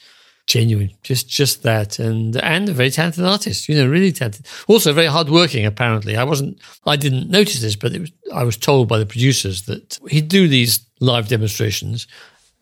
genuine, 0.47 0.91
just 1.03 1.29
just 1.29 1.63
that, 1.63 1.99
and 1.99 2.35
and 2.37 2.69
a 2.69 2.73
very 2.73 2.89
talented 2.89 3.25
artist. 3.25 3.67
You 3.69 3.75
know, 3.75 3.87
really 3.87 4.11
talented. 4.11 4.45
Also 4.67 4.93
very 4.93 5.07
hardworking. 5.07 5.65
Apparently, 5.65 6.17
I 6.17 6.23
wasn't, 6.23 6.59
I 6.85 6.95
didn't 6.95 7.29
notice 7.29 7.61
this, 7.61 7.75
but 7.75 7.93
it 7.93 8.01
was, 8.01 8.11
I 8.33 8.43
was 8.43 8.57
told 8.57 8.87
by 8.87 8.99
the 8.99 9.05
producers 9.05 9.63
that 9.63 9.99
he'd 10.09 10.27
do 10.27 10.47
these 10.47 10.85
live 10.99 11.27
demonstrations, 11.27 12.07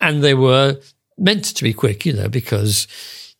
and 0.00 0.22
they 0.22 0.34
were 0.34 0.78
meant 1.18 1.44
to 1.44 1.64
be 1.64 1.72
quick. 1.72 2.06
You 2.06 2.12
know, 2.12 2.28
because 2.28 2.86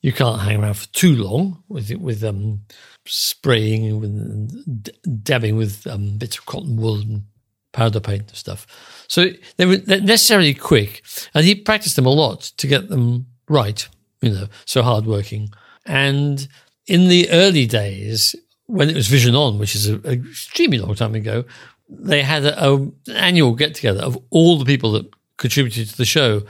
you 0.00 0.12
can't 0.12 0.40
hang 0.40 0.62
around 0.62 0.74
for 0.74 0.88
too 0.88 1.16
long 1.16 1.62
with 1.68 1.90
with 1.96 2.24
um 2.24 2.62
spraying 3.06 3.86
and 4.04 4.90
dabbing 5.24 5.56
with 5.56 5.86
um, 5.86 6.18
bits 6.18 6.38
of 6.38 6.46
cotton 6.46 6.76
wool 6.76 7.00
and 7.00 7.24
powder 7.72 8.00
paint 8.00 8.28
and 8.28 8.36
stuff. 8.36 8.66
So 9.08 9.30
they 9.56 9.66
were 9.66 9.78
necessarily 9.86 10.54
quick, 10.54 11.02
and 11.34 11.44
he 11.44 11.54
practiced 11.54 11.96
them 11.96 12.06
a 12.06 12.10
lot 12.10 12.42
to 12.58 12.66
get 12.66 12.88
them 12.88 13.26
right. 13.48 13.88
You 14.22 14.30
know, 14.30 14.46
so 14.64 14.82
hardworking. 14.82 15.50
And 15.84 16.46
in 16.86 17.08
the 17.08 17.28
early 17.30 17.66
days, 17.66 18.34
when 18.66 18.88
it 18.88 18.96
was 18.96 19.08
Vision 19.08 19.34
On, 19.34 19.58
which 19.58 19.74
is 19.74 19.88
an 19.88 20.02
extremely 20.06 20.78
long 20.78 20.94
time 20.94 21.14
ago, 21.14 21.44
they 21.88 22.22
had 22.22 22.44
an 22.44 22.92
annual 23.14 23.54
get 23.54 23.74
together 23.74 24.00
of 24.00 24.18
all 24.30 24.58
the 24.58 24.64
people 24.64 24.92
that 24.92 25.06
contributed 25.36 25.88
to 25.88 25.96
the 25.96 26.04
show, 26.04 26.42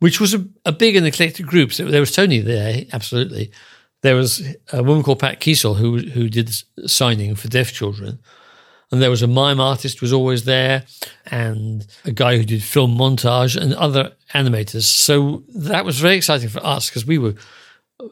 which 0.00 0.20
was 0.20 0.34
a, 0.34 0.44
a 0.66 0.72
big 0.72 0.96
and 0.96 1.06
eclectic 1.06 1.46
group. 1.46 1.72
So 1.72 1.84
there 1.84 2.00
was 2.00 2.12
Tony 2.12 2.40
there, 2.40 2.84
absolutely. 2.92 3.50
There 4.02 4.16
was 4.16 4.42
a 4.72 4.82
woman 4.82 5.02
called 5.02 5.20
Pat 5.20 5.40
Keysell 5.40 5.76
who 5.76 5.98
who 5.98 6.28
did 6.28 6.50
signing 6.86 7.34
for 7.34 7.48
deaf 7.48 7.72
children, 7.72 8.18
and 8.90 9.00
there 9.00 9.10
was 9.10 9.22
a 9.22 9.26
mime 9.26 9.60
artist 9.60 10.02
was 10.02 10.12
always 10.12 10.44
there, 10.44 10.84
and 11.26 11.86
a 12.04 12.12
guy 12.12 12.36
who 12.36 12.44
did 12.44 12.62
film 12.62 12.96
montage 12.96 13.60
and 13.60 13.74
other 13.74 14.12
animators. 14.34 14.82
So 14.82 15.44
that 15.54 15.84
was 15.84 16.00
very 16.00 16.16
exciting 16.16 16.48
for 16.48 16.64
us 16.64 16.88
because 16.88 17.06
we 17.06 17.18
were 17.18 17.34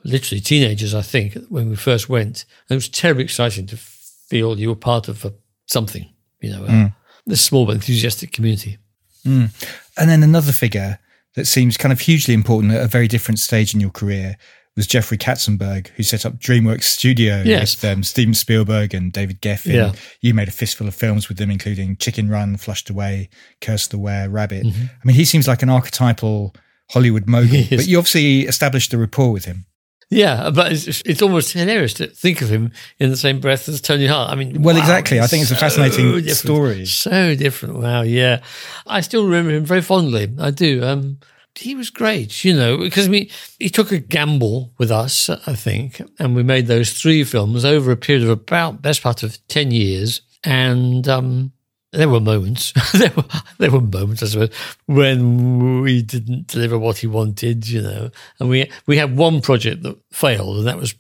literally 0.05 0.41
teenagers, 0.41 0.95
I 0.95 1.03
think, 1.03 1.37
when 1.49 1.69
we 1.71 1.77
first 1.77 2.09
went. 2.09 2.45
And 2.69 2.75
it 2.75 2.77
was 2.77 2.88
terribly 2.88 3.25
exciting 3.25 3.67
to 3.67 3.77
feel 3.77 4.59
you 4.59 4.69
were 4.69 4.77
part 4.77 5.09
of 5.09 5.25
a, 5.25 5.33
something, 5.67 6.09
you 6.41 6.51
know, 6.51 6.64
a, 6.64 6.69
mm. 6.69 6.95
this 7.27 7.41
small 7.41 7.67
but 7.67 7.75
enthusiastic 7.75 8.33
community. 8.33 8.79
Mm. 9.27 9.51
And 9.97 10.11
then 10.11 10.23
another 10.23 10.53
figure 10.53 10.99
that 11.35 11.47
seems 11.47 11.77
kind 11.77 11.93
of 11.93 12.01
hugely 12.01 12.35
important 12.35 12.73
at 12.73 12.83
a 12.83 12.88
very 12.88 13.09
different 13.09 13.38
stage 13.38 13.75
in 13.75 13.81
your 13.81 13.91
career 13.91 14.37
was 14.79 14.87
Jeffrey 14.87 15.19
Katzenberg, 15.19 15.88
who 15.88 16.03
set 16.03 16.25
up 16.25 16.38
DreamWorks 16.38 16.85
Studio 16.85 17.43
Yes. 17.45 17.75
with 17.83 17.91
um, 17.93 18.03
Steven 18.03 18.33
Spielberg 18.35 18.95
and 18.95 19.12
David 19.12 19.43
Geffen. 19.43 19.75
Yeah. 19.75 19.93
You 20.21 20.33
made 20.35 20.49
a 20.49 20.53
fistful 20.53 20.88
of 20.88 20.95
films 20.95 21.29
with 21.29 21.37
them, 21.37 21.51
including 21.51 21.97
Chicken 21.97 22.29
Run, 22.31 22.57
Flushed 22.57 22.88
Away, 22.88 23.29
Curse 23.61 23.88
the 23.88 23.99
Were, 23.99 24.29
Rabbit. 24.29 24.64
Mm-hmm. 24.64 24.85
I 24.85 25.01
mean, 25.07 25.17
he 25.17 25.25
seems 25.25 25.47
like 25.47 25.62
an 25.62 25.69
archetypal 25.71 26.55
Hollywood 26.91 27.29
mogul, 27.29 27.62
but 27.71 27.87
you 27.87 27.99
obviously 27.99 28.43
established 28.43 28.93
a 28.95 28.99
rapport 28.99 29.33
with 29.33 29.45
him. 29.45 29.67
Yeah, 30.11 30.49
but 30.49 30.73
it's, 30.73 31.03
it's 31.05 31.21
almost 31.21 31.53
hilarious 31.53 31.93
to 31.95 32.07
think 32.07 32.41
of 32.41 32.49
him 32.49 32.73
in 32.99 33.11
the 33.11 33.17
same 33.17 33.41
breath 33.41 33.69
as 33.69 33.83
Tony 33.83 34.07
Hart. 34.07 34.31
I 34.31 34.37
mean, 34.37 34.62
Well, 34.62 34.75
wow, 34.75 34.81
exactly. 34.81 35.21
I 35.21 35.27
think 35.27 35.43
it's 35.43 35.51
a 35.51 35.57
fascinating 35.57 36.27
story. 36.29 36.87
So 36.87 37.35
different. 37.35 37.77
Wow. 37.79 38.03
Yeah. 38.03 38.41
I 38.87 39.03
still 39.03 39.25
remember 39.27 39.51
him 39.51 39.67
very 39.67 39.83
fondly. 39.83 40.33
I 40.38 40.51
do. 40.51 40.83
Um, 40.83 41.19
he 41.59 41.75
was 41.75 41.90
great, 41.90 42.44
you 42.44 42.55
know, 42.55 42.79
because 42.79 43.09
we, 43.09 43.31
he 43.59 43.68
took 43.68 43.92
a 43.92 43.99
gamble 43.99 44.73
with 44.79 44.90
us, 44.90 45.29
I 45.29 45.55
think, 45.55 46.01
and 46.18 46.35
we 46.35 46.42
made 46.42 46.66
those 46.66 46.92
three 46.92 47.25
films 47.25 47.64
over 47.64 47.90
a 47.90 47.97
period 47.97 48.25
of 48.25 48.31
about 48.31 48.83
best 48.83 49.03
part 49.03 49.23
of 49.23 49.47
10 49.49 49.71
years. 49.71 50.23
And, 50.44 51.09
um, 51.09 51.53
there 51.92 52.09
were 52.09 52.21
moments, 52.21 52.73
there 52.92 53.12
were 53.16 53.25
there 53.59 53.71
were 53.71 53.81
moments, 53.81 54.23
I 54.23 54.27
suppose, 54.27 54.55
when 54.87 55.81
we 55.81 56.03
didn't 56.03 56.47
deliver 56.49 56.79
what 56.79 56.99
he 56.99 57.07
wanted, 57.07 57.66
you 57.66 57.81
know. 57.81 58.11
And 58.38 58.49
we 58.51 58.71
we 58.87 58.99
had 58.99 59.16
one 59.16 59.40
project 59.40 59.83
that 59.85 59.99
failed, 60.12 60.59
and 60.59 60.66
that 60.66 60.77
was 60.77 60.94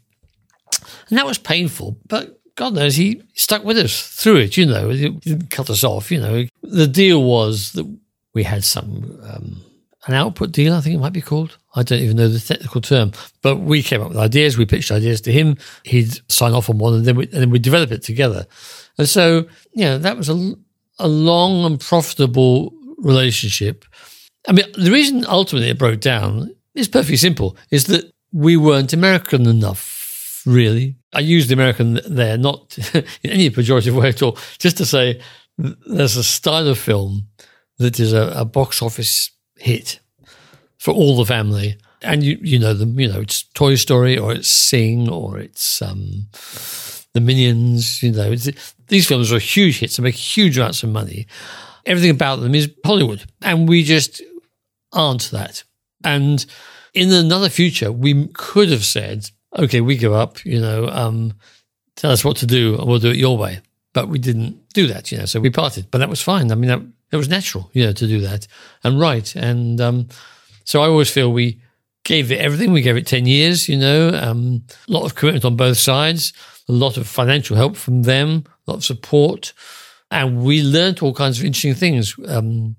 and 1.10 1.18
that 1.18 1.26
was 1.26 1.38
painful. 1.38 1.98
But 2.06 2.40
God 2.54 2.74
knows 2.74 2.96
he 2.96 3.22
stuck 3.34 3.64
with 3.64 3.76
us 3.76 4.00
through 4.02 4.36
it. 4.36 4.56
You 4.56 4.66
know, 4.66 4.88
he 4.88 5.10
didn't 5.10 5.50
cut 5.50 5.68
us 5.68 5.84
off. 5.84 6.10
You 6.10 6.20
know, 6.20 6.44
the 6.62 6.88
deal 6.88 7.22
was 7.22 7.72
that 7.72 7.98
we 8.32 8.44
had 8.44 8.64
some 8.64 9.20
um, 9.24 9.60
an 10.08 10.14
output 10.14 10.52
deal. 10.52 10.74
I 10.74 10.80
think 10.80 10.96
it 10.96 11.00
might 11.00 11.12
be 11.12 11.20
called. 11.20 11.58
I 11.74 11.82
don't 11.82 12.00
even 12.00 12.16
know 12.16 12.28
the 12.28 12.40
technical 12.40 12.80
term, 12.80 13.12
but 13.42 13.56
we 13.56 13.82
came 13.82 14.00
up 14.00 14.08
with 14.08 14.16
ideas. 14.16 14.56
We 14.56 14.66
pitched 14.66 14.90
ideas 14.90 15.20
to 15.22 15.32
him. 15.32 15.56
He'd 15.84 16.18
sign 16.30 16.52
off 16.52 16.70
on 16.70 16.78
one, 16.78 16.94
and 16.94 17.04
then 17.04 17.16
we 17.16 17.24
and 17.24 17.34
then 17.34 17.50
we 17.50 17.58
develop 17.58 17.92
it 17.92 18.02
together. 18.02 18.46
And 18.96 19.08
so, 19.08 19.46
you 19.72 19.84
know, 19.84 19.98
that 19.98 20.16
was 20.16 20.28
a 20.28 20.54
a 20.98 21.08
long 21.08 21.64
and 21.64 21.78
profitable 21.78 22.72
relationship. 22.98 23.84
I 24.48 24.52
mean, 24.52 24.66
the 24.72 24.90
reason 24.90 25.24
ultimately 25.28 25.68
it 25.68 25.78
broke 25.78 26.00
down 26.00 26.54
is 26.74 26.88
perfectly 26.88 27.16
simple: 27.16 27.56
is 27.70 27.84
that 27.84 28.10
we 28.32 28.56
weren't 28.56 28.92
American 28.92 29.46
enough, 29.46 30.42
really. 30.46 30.96
I 31.12 31.20
use 31.20 31.48
the 31.48 31.54
American 31.54 32.00
there, 32.08 32.36
not 32.36 32.76
in 32.94 33.30
any 33.30 33.50
pejorative 33.50 33.98
way 33.98 34.08
at 34.08 34.22
all, 34.22 34.38
just 34.58 34.76
to 34.78 34.86
say 34.86 35.20
there's 35.58 36.16
a 36.16 36.24
style 36.24 36.68
of 36.68 36.78
film 36.78 37.28
that 37.78 37.98
is 38.00 38.12
a, 38.12 38.32
a 38.36 38.44
box 38.44 38.82
office 38.82 39.30
hit 39.58 40.00
for 40.78 40.92
all 40.94 41.16
the 41.16 41.24
family. 41.24 41.76
And 42.00 42.22
you, 42.22 42.38
you 42.40 42.58
know 42.58 42.74
them, 42.74 42.98
you 43.00 43.08
know, 43.08 43.20
it's 43.20 43.42
Toy 43.54 43.74
Story 43.74 44.16
or 44.16 44.32
it's 44.32 44.48
Sing 44.48 45.08
or 45.08 45.38
it's 45.38 45.82
um, 45.82 46.28
the 47.12 47.20
Minions, 47.20 48.02
you 48.02 48.12
know. 48.12 48.34
These 48.86 49.06
films 49.06 49.32
are 49.32 49.40
huge 49.40 49.80
hits 49.80 49.98
and 49.98 50.04
make 50.04 50.14
huge 50.14 50.56
amounts 50.56 50.82
of 50.82 50.90
money. 50.90 51.26
Everything 51.86 52.10
about 52.10 52.36
them 52.36 52.54
is 52.54 52.70
Hollywood. 52.84 53.24
And 53.42 53.68
we 53.68 53.82
just 53.82 54.22
aren't 54.92 55.30
that. 55.32 55.64
And 56.04 56.46
in 56.94 57.12
another 57.12 57.48
future, 57.48 57.90
we 57.90 58.28
could 58.28 58.70
have 58.70 58.84
said, 58.84 59.30
okay, 59.58 59.80
we 59.80 59.96
give 59.96 60.12
up, 60.12 60.44
you 60.44 60.60
know, 60.60 60.88
um, 60.88 61.34
tell 61.96 62.12
us 62.12 62.24
what 62.24 62.36
to 62.36 62.46
do 62.46 62.78
and 62.78 62.86
we'll 62.86 63.00
do 63.00 63.10
it 63.10 63.16
your 63.16 63.36
way. 63.36 63.60
but 63.92 64.08
we 64.08 64.18
didn't 64.18 64.68
do 64.74 64.86
that, 64.86 65.10
you 65.10 65.18
know. 65.18 65.24
So 65.24 65.40
we 65.40 65.50
parted, 65.50 65.90
but 65.90 65.98
that 65.98 66.08
was 66.08 66.22
fine. 66.22 66.52
I 66.52 66.54
mean, 66.54 66.68
that, 66.68 66.82
it 67.10 67.16
was 67.16 67.28
natural, 67.28 67.70
you 67.72 67.86
know, 67.86 67.92
to 67.92 68.06
do 68.06 68.20
that 68.20 68.46
and 68.84 69.00
right. 69.00 69.34
And 69.34 69.80
um, 69.80 70.08
so 70.64 70.82
I 70.82 70.86
always 70.86 71.10
feel 71.10 71.32
we 71.32 71.60
gave 72.04 72.32
it 72.32 72.40
everything. 72.40 72.72
We 72.72 72.82
gave 72.82 72.96
it 72.96 73.06
10 73.06 73.26
years, 73.26 73.68
you 73.68 73.76
know, 73.76 74.10
um, 74.10 74.64
a 74.88 74.92
lot 74.92 75.04
of 75.04 75.14
commitment 75.14 75.44
on 75.44 75.56
both 75.56 75.78
sides, 75.78 76.32
a 76.68 76.72
lot 76.72 76.96
of 76.96 77.06
financial 77.06 77.56
help 77.56 77.76
from 77.76 78.02
them, 78.02 78.44
a 78.66 78.70
lot 78.70 78.78
of 78.78 78.84
support. 78.84 79.52
And 80.10 80.42
we 80.42 80.62
learned 80.62 81.00
all 81.00 81.12
kinds 81.12 81.38
of 81.38 81.44
interesting 81.44 81.74
things. 81.74 82.14
Um, 82.26 82.76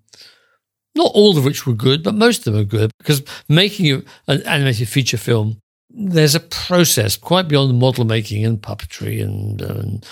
not 0.96 1.12
all 1.14 1.38
of 1.38 1.46
which 1.46 1.66
were 1.66 1.74
good, 1.74 2.04
but 2.04 2.16
most 2.16 2.46
of 2.46 2.54
them 2.54 2.62
are 2.62 2.66
good 2.66 2.92
because 2.98 3.24
making 3.48 4.04
an 4.28 4.42
animated 4.44 4.90
feature 4.90 5.18
film, 5.18 5.62
there's 5.90 6.36
a 6.36 6.40
process 6.40 7.16
quite 7.16 7.48
beyond 7.48 7.80
model 7.80 8.06
making 8.06 8.46
and 8.46 8.62
puppetry, 8.62 9.24
and, 9.24 9.62
and 9.62 10.06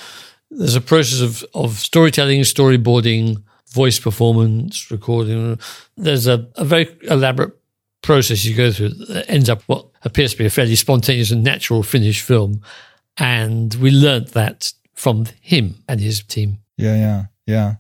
there's 0.50 0.76
a 0.76 0.82
process 0.82 1.22
of, 1.22 1.46
of 1.54 1.74
storytelling, 1.74 2.42
storyboarding, 2.42 3.44
voice 3.70 4.00
performance, 4.00 4.90
recording. 4.92 5.60
There's 5.96 6.28
a, 6.28 6.48
a 6.56 6.66
very 6.66 6.88
elaborate 7.04 7.54
process 8.02 8.46
you 8.46 8.56
go 8.56 8.72
through 8.72 8.90
that 8.90 9.30
ends 9.30 9.50
up 9.50 9.64
what 9.64 9.88
appears 10.04 10.32
to 10.32 10.38
be 10.38 10.46
a 10.46 10.50
fairly 10.50 10.76
spontaneous 10.76 11.32
and 11.32 11.44
natural 11.44 11.84
finished 11.84 12.24
film. 12.24 12.62
And 13.18 13.74
we 13.76 13.92
learned 13.92 14.30
that 14.30 14.72
from 14.94 15.26
him 15.42 15.76
and 15.88 16.00
his 16.00 16.24
team. 16.24 16.60
Yeah, 16.78 16.96
yeah, 16.96 17.24
yeah. 17.46 17.76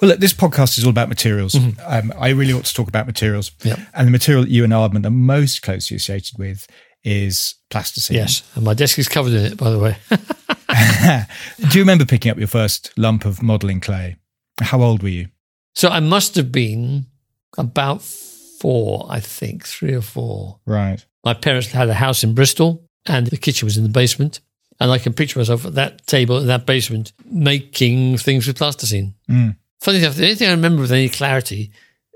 Well, 0.00 0.10
look, 0.10 0.20
this 0.20 0.34
podcast 0.34 0.76
is 0.76 0.84
all 0.84 0.90
about 0.90 1.08
materials. 1.08 1.54
Mm-hmm. 1.54 1.80
Um, 1.86 2.12
I 2.20 2.30
really 2.30 2.52
ought 2.52 2.64
to 2.66 2.74
talk 2.74 2.88
about 2.88 3.06
materials. 3.06 3.50
Yep. 3.62 3.78
And 3.94 4.06
the 4.06 4.10
material 4.10 4.44
that 4.44 4.50
you 4.50 4.64
and 4.64 4.72
Aardman 4.72 5.06
are 5.06 5.10
most 5.10 5.62
closely 5.62 5.96
associated 5.96 6.38
with 6.38 6.66
is 7.02 7.54
plasticine. 7.70 8.16
Yes. 8.16 8.42
And 8.54 8.64
my 8.64 8.74
desk 8.74 8.98
is 8.98 9.08
covered 9.08 9.32
in 9.32 9.46
it, 9.46 9.56
by 9.56 9.70
the 9.70 9.78
way. 9.78 9.96
Do 11.70 11.78
you 11.78 11.82
remember 11.82 12.04
picking 12.04 12.30
up 12.30 12.38
your 12.38 12.48
first 12.48 12.92
lump 12.96 13.24
of 13.24 13.42
modelling 13.42 13.80
clay? 13.80 14.16
How 14.60 14.82
old 14.82 15.02
were 15.02 15.08
you? 15.08 15.28
So 15.74 15.88
I 15.88 16.00
must 16.00 16.34
have 16.34 16.52
been 16.52 17.06
about 17.56 18.02
four, 18.02 19.06
I 19.08 19.20
think, 19.20 19.66
three 19.66 19.94
or 19.94 20.02
four. 20.02 20.60
Right. 20.66 21.04
My 21.24 21.34
parents 21.34 21.68
had 21.68 21.88
a 21.88 21.94
house 21.94 22.22
in 22.22 22.34
Bristol 22.34 22.84
and 23.06 23.26
the 23.26 23.36
kitchen 23.36 23.66
was 23.66 23.76
in 23.76 23.82
the 23.82 23.88
basement. 23.88 24.40
And 24.78 24.90
I 24.90 24.98
can 24.98 25.12
picture 25.12 25.38
myself 25.38 25.66
at 25.66 25.74
that 25.74 26.06
table 26.06 26.38
in 26.38 26.46
that 26.46 26.64
basement 26.64 27.12
making 27.24 28.16
things 28.18 28.46
with 28.46 28.56
plasticine. 28.56 29.14
Mm. 29.28 29.56
Funny 29.80 29.98
enough, 29.98 30.14
the 30.14 30.24
only 30.24 30.34
thing 30.34 30.48
I 30.48 30.52
remember 30.52 30.80
with 30.82 30.92
any 30.92 31.08
clarity 31.08 31.70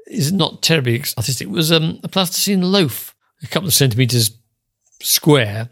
is 0.06 0.32
not 0.32 0.62
terribly 0.62 0.98
artistic. 1.16 1.48
It 1.48 1.50
was 1.50 1.72
um, 1.72 2.00
a 2.02 2.08
plasticine 2.08 2.62
loaf, 2.62 3.14
a 3.42 3.46
couple 3.46 3.68
of 3.68 3.74
centimeters 3.74 4.30
square, 5.02 5.68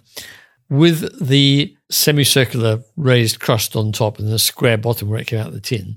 with 0.69 1.27
the 1.27 1.75
semicircular 1.91 2.83
raised 2.97 3.41
crust 3.41 3.77
on 3.77 3.93
top 3.93 4.19
and 4.19 4.29
the 4.29 4.39
square 4.39 4.79
bottom 4.79 5.09
where 5.09 5.21
it 5.21 5.27
came 5.27 5.41
out 5.41 5.49
of 5.49 5.55
the 5.55 5.61
tin. 5.61 5.97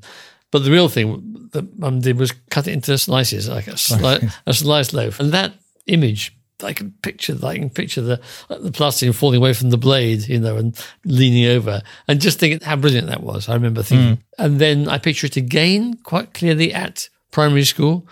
But 0.56 0.64
the 0.64 0.72
real 0.72 0.88
thing 0.88 1.50
that 1.52 1.78
mum 1.78 2.00
did 2.00 2.18
was 2.18 2.32
cut 2.50 2.66
it 2.66 2.72
into 2.72 2.98
slices, 2.98 3.50
like 3.50 3.68
a, 3.68 3.72
sli- 3.72 4.34
a 4.46 4.54
sliced 4.54 4.94
loaf. 4.94 5.20
And 5.20 5.34
that 5.34 5.52
image, 5.86 6.34
I 6.64 6.72
can 6.72 6.92
picture, 7.02 7.36
I 7.44 7.58
can 7.58 7.70
picture 7.70 8.00
the 8.00 8.22
the 8.48 8.72
plastic 8.72 9.14
falling 9.14 9.40
away 9.42 9.52
from 9.52 9.72
the 9.72 9.78
blade, 9.78 10.30
you 10.30 10.40
know, 10.40 10.56
and 10.56 10.74
leaning 11.04 11.48
over, 11.48 11.82
and 12.08 12.22
just 12.22 12.40
think 12.40 12.64
how 12.64 12.78
brilliant 12.78 13.08
that 13.08 13.22
was. 13.22 13.50
I 13.50 13.54
remember 13.54 13.84
thinking, 13.84 14.16
mm. 14.16 14.22
and 14.38 14.60
then 14.62 14.88
I 14.88 14.98
picture 14.98 15.28
it 15.28 15.36
again 15.36 15.96
quite 16.04 16.34
clearly 16.34 16.74
at 16.74 17.10
primary 17.32 17.66
school. 17.66 18.08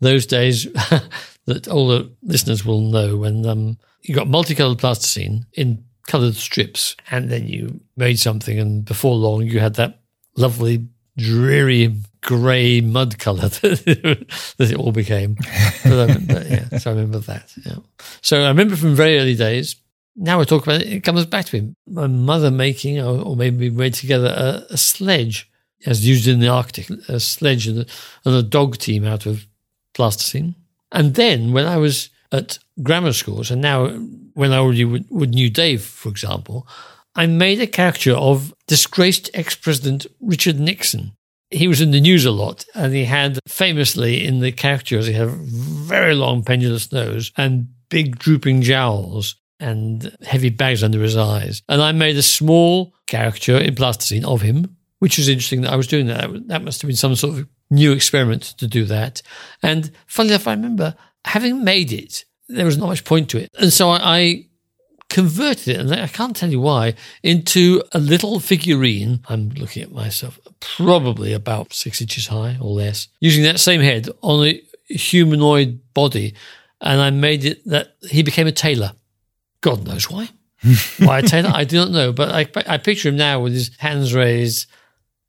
Those 0.00 0.26
days 0.26 0.64
that 1.46 1.66
all 1.66 1.88
the 1.88 2.12
listeners 2.22 2.62
will 2.62 2.82
know 2.82 3.16
when 3.16 3.46
um, 3.46 3.78
you 4.02 4.14
got 4.14 4.28
multicolored 4.28 4.80
plasticine 4.80 5.46
in 5.54 5.82
colored 6.06 6.36
strips, 6.36 6.94
and 7.10 7.30
then 7.30 7.48
you 7.48 7.80
made 7.96 8.18
something, 8.18 8.58
and 8.58 8.84
before 8.84 9.14
long 9.14 9.44
you 9.44 9.60
had 9.60 9.76
that 9.76 10.00
lovely 10.36 10.86
dreary 11.16 11.94
grey 12.20 12.80
mud 12.80 13.18
colour 13.18 13.48
that 13.48 14.54
it 14.58 14.74
all 14.76 14.92
became. 14.92 15.36
But, 15.84 16.10
um, 16.10 16.24
but, 16.26 16.46
yeah, 16.46 16.78
so 16.78 16.90
I 16.90 16.94
remember 16.94 17.20
that. 17.20 17.52
Yeah. 17.64 17.76
So 18.20 18.42
I 18.42 18.48
remember 18.48 18.76
from 18.76 18.94
very 18.94 19.18
early 19.18 19.36
days. 19.36 19.76
Now 20.16 20.38
we 20.38 20.44
talk 20.46 20.62
about 20.62 20.80
it, 20.80 20.88
it 20.88 21.04
comes 21.04 21.26
back 21.26 21.44
to 21.46 21.60
me. 21.60 21.74
My 21.86 22.06
mother 22.06 22.50
making, 22.50 22.98
or, 22.98 23.20
or 23.20 23.36
maybe 23.36 23.68
we 23.68 23.76
made 23.76 23.94
together 23.94 24.28
a, 24.28 24.72
a, 24.72 24.76
sledge, 24.76 25.50
as 25.84 26.06
used 26.06 26.26
in 26.26 26.40
the 26.40 26.48
Arctic, 26.48 26.88
a 27.08 27.20
sledge 27.20 27.68
and 27.68 27.80
a, 27.80 27.86
and 28.24 28.34
a 28.34 28.42
dog 28.42 28.78
team 28.78 29.04
out 29.04 29.26
of 29.26 29.46
plasticine. 29.92 30.54
And 30.90 31.14
then 31.14 31.52
when 31.52 31.66
I 31.66 31.76
was 31.76 32.08
at 32.32 32.58
grammar 32.82 33.12
schools, 33.12 33.50
and 33.50 33.60
now 33.60 33.88
when 34.32 34.52
I 34.52 34.58
already 34.58 34.86
would, 34.86 35.04
would 35.10 35.34
knew 35.34 35.50
Dave, 35.50 35.82
for 35.84 36.08
example, 36.08 36.66
I 37.16 37.26
made 37.26 37.60
a 37.60 37.66
caricature 37.66 38.14
of 38.14 38.54
disgraced 38.66 39.30
ex 39.34 39.54
president 39.54 40.06
Richard 40.20 40.60
Nixon. 40.60 41.12
He 41.50 41.68
was 41.68 41.80
in 41.80 41.92
the 41.92 42.00
news 42.00 42.24
a 42.24 42.30
lot, 42.30 42.64
and 42.74 42.92
he 42.92 43.04
had 43.04 43.38
famously 43.46 44.24
in 44.26 44.40
the 44.40 44.52
caricatures, 44.52 45.06
he 45.06 45.12
had 45.12 45.28
a 45.28 45.36
very 45.36 46.14
long 46.14 46.42
pendulous 46.42 46.92
nose 46.92 47.32
and 47.36 47.68
big 47.88 48.18
drooping 48.18 48.62
jowls 48.62 49.36
and 49.60 50.14
heavy 50.22 50.50
bags 50.50 50.82
under 50.82 51.00
his 51.00 51.16
eyes. 51.16 51.62
And 51.68 51.80
I 51.80 51.92
made 51.92 52.16
a 52.16 52.22
small 52.22 52.92
caricature 53.06 53.58
in 53.58 53.74
plasticine 53.74 54.24
of 54.24 54.42
him, 54.42 54.76
which 54.98 55.18
was 55.18 55.28
interesting 55.28 55.62
that 55.62 55.72
I 55.72 55.76
was 55.76 55.86
doing 55.86 56.06
that. 56.06 56.48
That 56.48 56.64
must 56.64 56.82
have 56.82 56.88
been 56.88 56.96
some 56.96 57.14
sort 57.16 57.38
of 57.38 57.48
new 57.70 57.92
experiment 57.92 58.42
to 58.58 58.66
do 58.66 58.84
that. 58.86 59.22
And 59.62 59.90
funny 60.06 60.30
enough, 60.30 60.46
I 60.46 60.52
remember 60.52 60.94
having 61.24 61.64
made 61.64 61.92
it, 61.92 62.24
there 62.48 62.66
was 62.66 62.78
not 62.78 62.88
much 62.88 63.04
point 63.04 63.30
to 63.30 63.38
it. 63.38 63.50
And 63.58 63.72
so 63.72 63.90
I 63.90 64.45
converted 65.16 65.68
it, 65.68 65.80
and 65.80 65.90
I 65.94 66.08
can't 66.08 66.36
tell 66.36 66.50
you 66.50 66.60
why, 66.60 66.92
into 67.22 67.82
a 67.92 67.98
little 67.98 68.38
figurine. 68.38 69.20
I'm 69.30 69.48
looking 69.48 69.82
at 69.82 69.90
myself, 69.90 70.38
probably 70.60 71.32
about 71.32 71.72
six 71.72 72.02
inches 72.02 72.26
high 72.26 72.58
or 72.60 72.72
less, 72.72 73.08
using 73.18 73.42
that 73.44 73.58
same 73.58 73.80
head 73.80 74.10
on 74.20 74.46
a 74.46 74.62
humanoid 74.90 75.80
body. 75.94 76.34
And 76.82 77.00
I 77.00 77.08
made 77.08 77.46
it 77.46 77.66
that 77.66 77.96
he 78.10 78.22
became 78.22 78.46
a 78.46 78.52
tailor. 78.52 78.92
God 79.62 79.86
knows 79.86 80.10
why. 80.10 80.28
why 80.98 81.20
a 81.20 81.22
tailor? 81.22 81.50
I 81.50 81.64
do 81.64 81.78
not 81.78 81.92
know. 81.92 82.12
But 82.12 82.28
I, 82.32 82.74
I 82.74 82.76
picture 82.76 83.08
him 83.08 83.16
now 83.16 83.40
with 83.40 83.54
his 83.54 83.70
hands 83.78 84.12
raised 84.12 84.66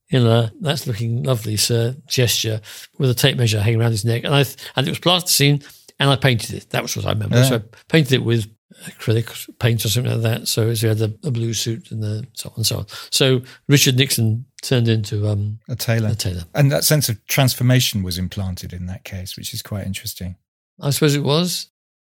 in 0.09 0.27
a 0.27 0.51
that's 0.59 0.85
looking 0.85 1.23
lovely, 1.23 1.55
sir 1.55 1.95
gesture 2.07 2.59
with 2.97 3.09
a 3.09 3.13
tape 3.13 3.37
measure 3.37 3.61
hanging 3.61 3.79
around 3.79 3.91
his 3.91 4.03
neck. 4.03 4.25
And 4.25 4.35
I 4.35 4.43
and 4.75 4.85
it 4.85 4.91
was 4.91 4.99
plasticine 4.99 5.63
and 5.97 6.09
I 6.09 6.17
painted 6.17 6.55
it. 6.55 6.71
That 6.71 6.81
was 6.81 6.97
what 6.97 7.05
I 7.05 7.11
remember. 7.11 7.37
Yeah. 7.37 7.43
So 7.43 7.55
I 7.55 7.61
painted 7.87 8.11
it 8.11 8.23
with 8.25 8.51
acrylic 8.85 9.49
paint 9.59 9.85
or 9.85 9.89
something 9.89 10.11
like 10.11 10.21
that. 10.21 10.47
So 10.47 10.69
he 10.69 10.87
had 10.87 11.01
a, 11.01 11.13
a, 11.23 11.31
blue 11.31 11.53
suit 11.53 11.91
and 11.91 12.03
the 12.03 12.27
so 12.33 12.49
on 12.49 12.55
and 12.57 12.65
so 12.65 12.77
on. 12.79 12.85
So 13.11 13.41
Richard 13.67 13.95
Nixon 13.95 14.45
turned 14.61 14.87
into 14.87 15.27
um, 15.27 15.59
a 15.69 15.75
tailor. 15.75 16.09
A 16.09 16.15
tailor, 16.15 16.43
and 16.53 16.71
that 16.71 16.83
sense 16.83 17.09
of 17.09 17.25
transformation 17.27 18.03
was 18.03 18.17
implanted 18.17 18.73
in 18.73 18.85
that 18.87 19.03
case, 19.03 19.37
which 19.37 19.53
is 19.53 19.61
quite 19.61 19.85
interesting. 19.85 20.35
I 20.81 20.89
suppose 20.91 21.15
it 21.15 21.23
was. 21.23 21.67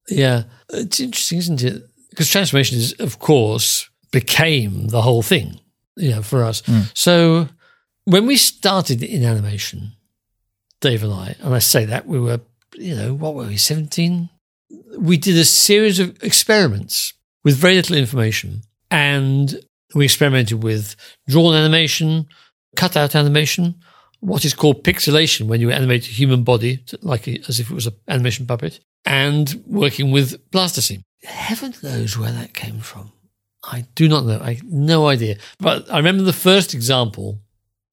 Yeah, 0.09 0.43
it's 0.71 0.99
interesting, 0.99 1.37
isn't 1.39 1.63
it? 1.63 1.83
Because 2.09 2.29
transformation 2.29 2.77
is, 2.77 2.93
of 2.93 3.19
course, 3.19 3.89
became 4.11 4.87
the 4.87 5.01
whole 5.01 5.21
thing. 5.21 5.59
You 5.95 6.11
know, 6.11 6.21
for 6.21 6.43
us. 6.43 6.61
Mm. 6.63 6.91
So 6.95 7.49
when 8.05 8.25
we 8.25 8.37
started 8.37 9.03
in 9.03 9.23
animation, 9.23 9.91
Dave 10.81 11.03
and 11.03 11.13
I, 11.13 11.35
and 11.41 11.53
I 11.53 11.59
say 11.59 11.85
that 11.85 12.07
we 12.07 12.19
were, 12.19 12.39
you 12.75 12.95
know, 12.95 13.13
what 13.13 13.35
were 13.35 13.45
we, 13.45 13.57
17, 13.57 14.29
we 14.97 15.17
did 15.17 15.37
a 15.37 15.45
series 15.45 15.99
of 15.99 16.21
experiments 16.23 17.13
with 17.43 17.55
very 17.55 17.75
little 17.75 17.95
information. 17.95 18.61
And 18.91 19.59
we 19.95 20.05
experimented 20.05 20.63
with 20.63 20.95
drawn 21.27 21.55
animation, 21.55 22.27
cutout 22.75 23.15
animation, 23.15 23.75
what 24.19 24.45
is 24.45 24.53
called 24.53 24.83
pixelation 24.83 25.47
when 25.47 25.61
you 25.61 25.71
animate 25.71 26.07
a 26.07 26.11
human 26.11 26.43
body, 26.43 26.83
like 27.01 27.27
as 27.27 27.59
if 27.59 27.71
it 27.71 27.73
was 27.73 27.87
an 27.87 27.95
animation 28.07 28.45
puppet, 28.45 28.79
and 29.05 29.63
working 29.65 30.11
with 30.11 30.51
plasticine. 30.51 31.03
Heaven 31.23 31.73
knows 31.81 32.17
where 32.17 32.31
that 32.31 32.53
came 32.53 32.79
from. 32.79 33.11
I 33.63 33.85
do 33.95 34.07
not 34.07 34.25
know. 34.25 34.39
I 34.39 34.59
no 34.63 35.07
idea. 35.07 35.37
But 35.59 35.91
I 35.91 35.97
remember 35.97 36.23
the 36.23 36.33
first 36.33 36.73
example 36.73 37.39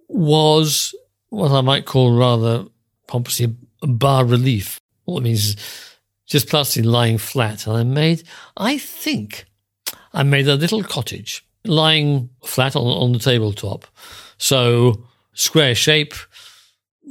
was 0.09 0.95
what 1.29 1.51
I 1.51 1.61
might 1.61 1.87
call 1.87 2.17
rather 2.17 2.67
pompously 3.09 3.55
a 3.83 3.87
bas 3.87 4.25
relief. 4.25 4.81
What 5.05 5.19
it 5.19 5.25
means 5.25 5.47
is 5.47 5.57
just 6.27 6.49
plasticine 6.49 6.91
lying 6.91 7.19
flat. 7.19 7.67
And 7.67 7.77
I 7.77 7.83
made, 7.85 8.23
I 8.57 8.79
think, 8.79 9.47
I 10.13 10.23
made 10.23 10.49
a 10.49 10.57
little 10.57 10.83
cottage 10.83 11.45
lying 11.65 12.31
flat 12.45 12.77
on, 12.77 12.87
on 12.87 13.13
the 13.13 13.19
tabletop. 13.19 13.87
So 14.39 15.05
square 15.35 15.75
shape, 15.75 16.15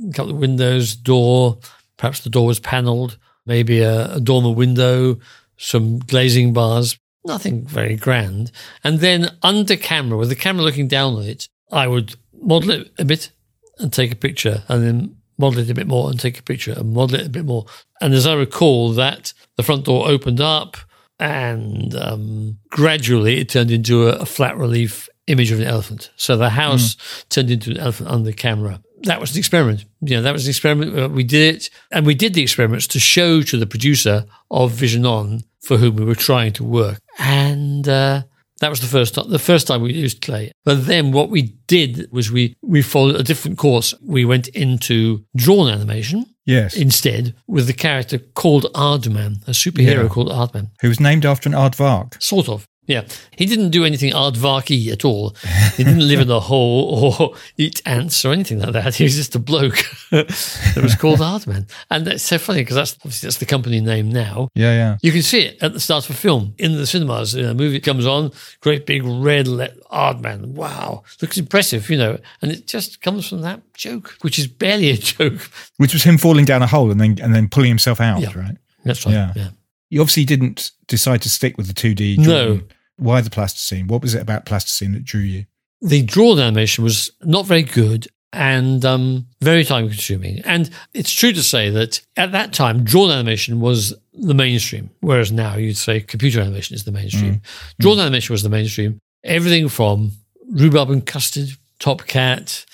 a 0.09 0.13
couple 0.13 0.31
of 0.31 0.37
windows, 0.37 0.95
door, 0.95 1.59
perhaps 1.97 2.21
the 2.21 2.29
door 2.29 2.47
was 2.47 2.59
panelled, 2.59 3.17
maybe 3.45 3.81
a, 3.81 4.15
a 4.15 4.19
dormer 4.19 4.51
window, 4.51 5.19
some 5.57 5.99
glazing 5.99 6.53
bars, 6.53 6.97
nothing 7.25 7.65
very 7.65 7.95
grand. 7.95 8.51
And 8.83 8.99
then 8.99 9.37
under 9.41 9.75
camera, 9.75 10.17
with 10.17 10.29
the 10.29 10.35
camera 10.35 10.63
looking 10.63 10.87
down 10.87 11.15
on 11.15 11.23
it, 11.23 11.47
I 11.71 11.87
would 11.87 12.15
model 12.33 12.71
it 12.71 12.91
a 12.97 13.05
bit 13.05 13.31
and 13.79 13.91
take 13.91 14.11
a 14.11 14.15
picture 14.15 14.63
and 14.67 14.83
then 14.83 15.17
model 15.37 15.59
it 15.59 15.69
a 15.69 15.73
bit 15.73 15.87
more 15.87 16.09
and 16.09 16.19
take 16.19 16.39
a 16.39 16.43
picture 16.43 16.73
and 16.73 16.93
model 16.93 17.19
it 17.19 17.27
a 17.27 17.29
bit 17.29 17.45
more. 17.45 17.65
And 18.01 18.13
as 18.13 18.25
I 18.25 18.33
recall, 18.33 18.91
that 18.93 19.33
the 19.55 19.63
front 19.63 19.85
door 19.85 20.07
opened 20.07 20.41
up 20.41 20.77
and 21.19 21.95
um, 21.95 22.57
gradually 22.69 23.39
it 23.39 23.49
turned 23.49 23.71
into 23.71 24.07
a, 24.07 24.17
a, 24.17 24.25
flat 24.25 24.57
relief 24.57 25.07
image 25.27 25.51
of 25.51 25.59
an 25.59 25.67
elephant. 25.67 26.11
So 26.17 26.35
the 26.35 26.49
house 26.49 26.97
turned 27.29 27.49
into 27.49 27.71
an 27.71 27.77
elephant 27.77 28.09
under 28.09 28.25
the 28.25 28.33
camera. 28.33 28.81
That 29.03 29.19
was 29.21 29.31
an 29.31 29.39
experiment. 29.39 29.85
You 30.01 30.17
know, 30.17 30.21
that 30.23 30.33
was 30.33 30.45
an 30.45 30.49
experiment. 30.49 30.97
Uh, 30.97 31.09
We 31.09 31.23
did 31.23 31.55
it, 31.55 31.69
and 31.91 32.05
we 32.05 32.15
did 32.15 32.33
the 32.33 32.41
experiments 32.41 32.87
to 32.87 32.99
show 32.99 33.41
to 33.43 33.57
the 33.57 33.65
producer 33.65 34.25
of 34.49 34.71
Vision 34.71 35.05
On 35.05 35.41
for 35.61 35.77
whom 35.77 35.95
we 35.95 36.05
were 36.05 36.15
trying 36.15 36.53
to 36.53 36.63
work, 36.63 36.99
and 37.17 37.87
uh, 37.87 38.23
that 38.61 38.69
was 38.69 38.79
the 38.79 38.87
first 38.87 39.15
time. 39.15 39.29
The 39.29 39.39
first 39.39 39.67
time 39.67 39.81
we 39.81 39.93
used 39.93 40.21
clay. 40.21 40.51
But 40.63 40.85
then 40.87 41.11
what 41.11 41.29
we 41.29 41.41
did 41.67 42.07
was 42.11 42.31
we 42.31 42.55
we 42.61 42.81
followed 42.81 43.15
a 43.15 43.23
different 43.23 43.57
course. 43.57 43.93
We 44.01 44.25
went 44.25 44.47
into 44.49 45.23
drawn 45.35 45.69
animation 45.69 46.25
Yes. 46.45 46.75
instead 46.75 47.33
with 47.47 47.65
the 47.67 47.73
character 47.73 48.19
called 48.19 48.65
Aardman, 48.73 49.45
a 49.47 49.51
superhero 49.51 50.03
Yeah. 50.03 50.07
called 50.09 50.29
Aardman. 50.29 50.69
Who 50.81 50.89
was 50.89 50.99
named 50.99 51.25
after 51.25 51.49
an 51.49 51.55
aardvark. 51.55 52.21
Sort 52.21 52.47
of. 52.49 52.65
Yeah. 52.87 53.03
He 53.35 53.45
didn't 53.45 53.71
do 53.71 53.83
anything 53.83 54.13
aardvarky 54.13 54.91
at 54.91 55.03
all. 55.03 55.35
He 55.75 55.83
didn't 55.83 56.07
live 56.07 56.19
in 56.19 56.29
a 56.29 56.39
hole 56.39 57.15
or 57.19 57.35
eat 57.57 57.81
ants 57.85 58.23
or 58.23 58.31
anything 58.31 58.59
like 58.59 58.73
that. 58.73 58.95
He 58.95 59.03
was 59.05 59.15
just 59.15 59.35
a 59.35 59.39
bloke 59.39 59.77
that 60.11 60.79
was 60.81 60.95
called 60.95 61.19
Aardman. 61.19 61.67
And 61.89 62.05
that's 62.05 62.23
so 62.23 62.37
funny 62.37 62.61
because 62.61 62.75
that's 62.75 62.93
obviously 62.99 63.27
that's 63.27 63.37
the 63.39 63.45
company 63.45 63.81
name 63.81 64.09
now. 64.09 64.49
Yeah, 64.53 64.73
yeah. 64.73 64.97
You 65.01 65.11
can 65.11 65.23
see 65.23 65.41
it 65.41 65.63
at 65.63 65.73
the 65.73 65.79
start 65.79 66.07
of 66.09 66.15
a 66.15 66.17
film 66.19 66.53
in 66.57 66.73
the 66.75 66.85
cinemas. 66.85 67.33
You 67.33 67.43
know, 67.43 67.51
a 67.51 67.53
movie 67.55 67.79
comes 67.79 68.05
on, 68.05 68.31
great 68.61 68.85
big 68.85 69.03
red 69.03 69.47
let 69.47 69.79
Aardman. 69.91 70.49
Wow. 70.49 71.03
Looks 71.21 71.37
impressive, 71.37 71.89
you 71.89 71.97
know. 71.97 72.19
And 72.41 72.51
it 72.51 72.67
just 72.67 73.01
comes 73.01 73.27
from 73.27 73.41
that 73.41 73.61
joke, 73.73 74.15
which 74.21 74.37
is 74.37 74.47
barely 74.47 74.91
a 74.91 74.97
joke. 74.97 75.49
Which 75.77 75.93
was 75.93 76.03
him 76.03 76.17
falling 76.17 76.45
down 76.45 76.61
a 76.61 76.67
hole 76.67 76.91
and 76.91 76.99
then 77.01 77.17
and 77.21 77.33
then 77.33 77.49
pulling 77.49 77.69
himself 77.69 77.99
out, 77.99 78.21
Yeah. 78.21 78.37
right? 78.37 78.57
That's 78.83 79.05
right. 79.05 79.13
Yeah. 79.13 79.33
yeah. 79.35 79.49
You 79.89 80.01
obviously 80.01 80.25
didn't 80.25 80.71
decide 80.87 81.21
to 81.21 81.29
stick 81.29 81.57
with 81.57 81.67
the 81.67 81.73
2D. 81.73 82.17
No. 82.17 82.61
Why 82.97 83.21
the 83.21 83.29
plasticine? 83.29 83.87
What 83.87 84.01
was 84.01 84.15
it 84.15 84.21
about 84.21 84.45
plasticine 84.45 84.93
that 84.93 85.03
drew 85.03 85.21
you? 85.21 85.45
the 85.81 86.01
drawn 86.01 86.39
animation 86.39 86.83
was 86.83 87.11
not 87.23 87.45
very 87.45 87.61
good 87.63 88.07
and 88.33 88.83
um, 88.83 89.27
very 89.41 89.63
time 89.63 89.87
consuming. 89.87 90.41
And 90.41 90.69
it's 90.93 91.11
true 91.11 91.31
to 91.31 91.43
say 91.43 91.69
that 91.69 92.01
at 92.17 92.31
that 92.31 92.53
time, 92.53 92.83
drawn 92.83 93.11
animation 93.11 93.59
was 93.59 93.93
the 94.13 94.33
mainstream, 94.33 94.89
whereas 94.99 95.31
now 95.31 95.55
you'd 95.55 95.77
say 95.77 96.01
computer 96.01 96.41
animation 96.41 96.75
is 96.75 96.83
the 96.83 96.91
mainstream. 96.91 97.41
Drawn 97.79 97.99
animation 97.99 98.33
was 98.33 98.43
the 98.43 98.49
mainstream. 98.49 98.99
Everything 99.23 99.69
from 99.69 100.11
Roobarb 100.51 100.91
and 100.91 101.05
Custard, 101.05 101.49
Top 101.79 102.05
Cat, 102.07 102.65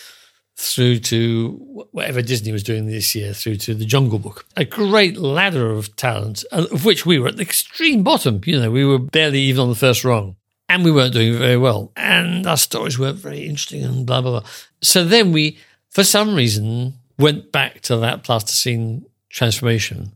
through 0.61 0.99
to 0.99 1.57
whatever 1.91 2.21
Disney 2.21 2.51
was 2.51 2.63
doing 2.63 2.85
this 2.85 3.15
year, 3.15 3.33
through 3.33 3.55
to 3.55 3.73
the 3.73 3.85
Jungle 3.85 4.19
Book. 4.19 4.45
A 4.55 4.63
great 4.63 5.17
ladder 5.17 5.71
of 5.71 5.95
talent, 5.95 6.43
of 6.51 6.85
which 6.85 7.05
we 7.05 7.17
were 7.17 7.29
at 7.29 7.37
the 7.37 7.43
extreme 7.43 8.03
bottom. 8.03 8.41
You 8.45 8.59
know, 8.59 8.71
we 8.71 8.85
were 8.85 8.99
barely 8.99 9.39
even 9.41 9.63
on 9.63 9.69
the 9.69 9.75
first 9.75 10.03
rung 10.03 10.35
and 10.69 10.85
we 10.85 10.91
weren't 10.91 11.13
doing 11.13 11.37
very 11.37 11.57
well. 11.57 11.91
And 11.95 12.45
our 12.45 12.57
stories 12.57 12.99
weren't 12.99 13.17
very 13.17 13.41
interesting 13.41 13.83
and 13.83 14.05
blah, 14.05 14.21
blah, 14.21 14.41
blah. 14.41 14.49
So 14.81 15.03
then 15.03 15.31
we, 15.31 15.57
for 15.89 16.03
some 16.03 16.35
reason, 16.35 16.93
went 17.17 17.51
back 17.51 17.81
to 17.81 17.97
that 17.97 18.23
plasticine 18.23 19.05
transformation. 19.29 20.11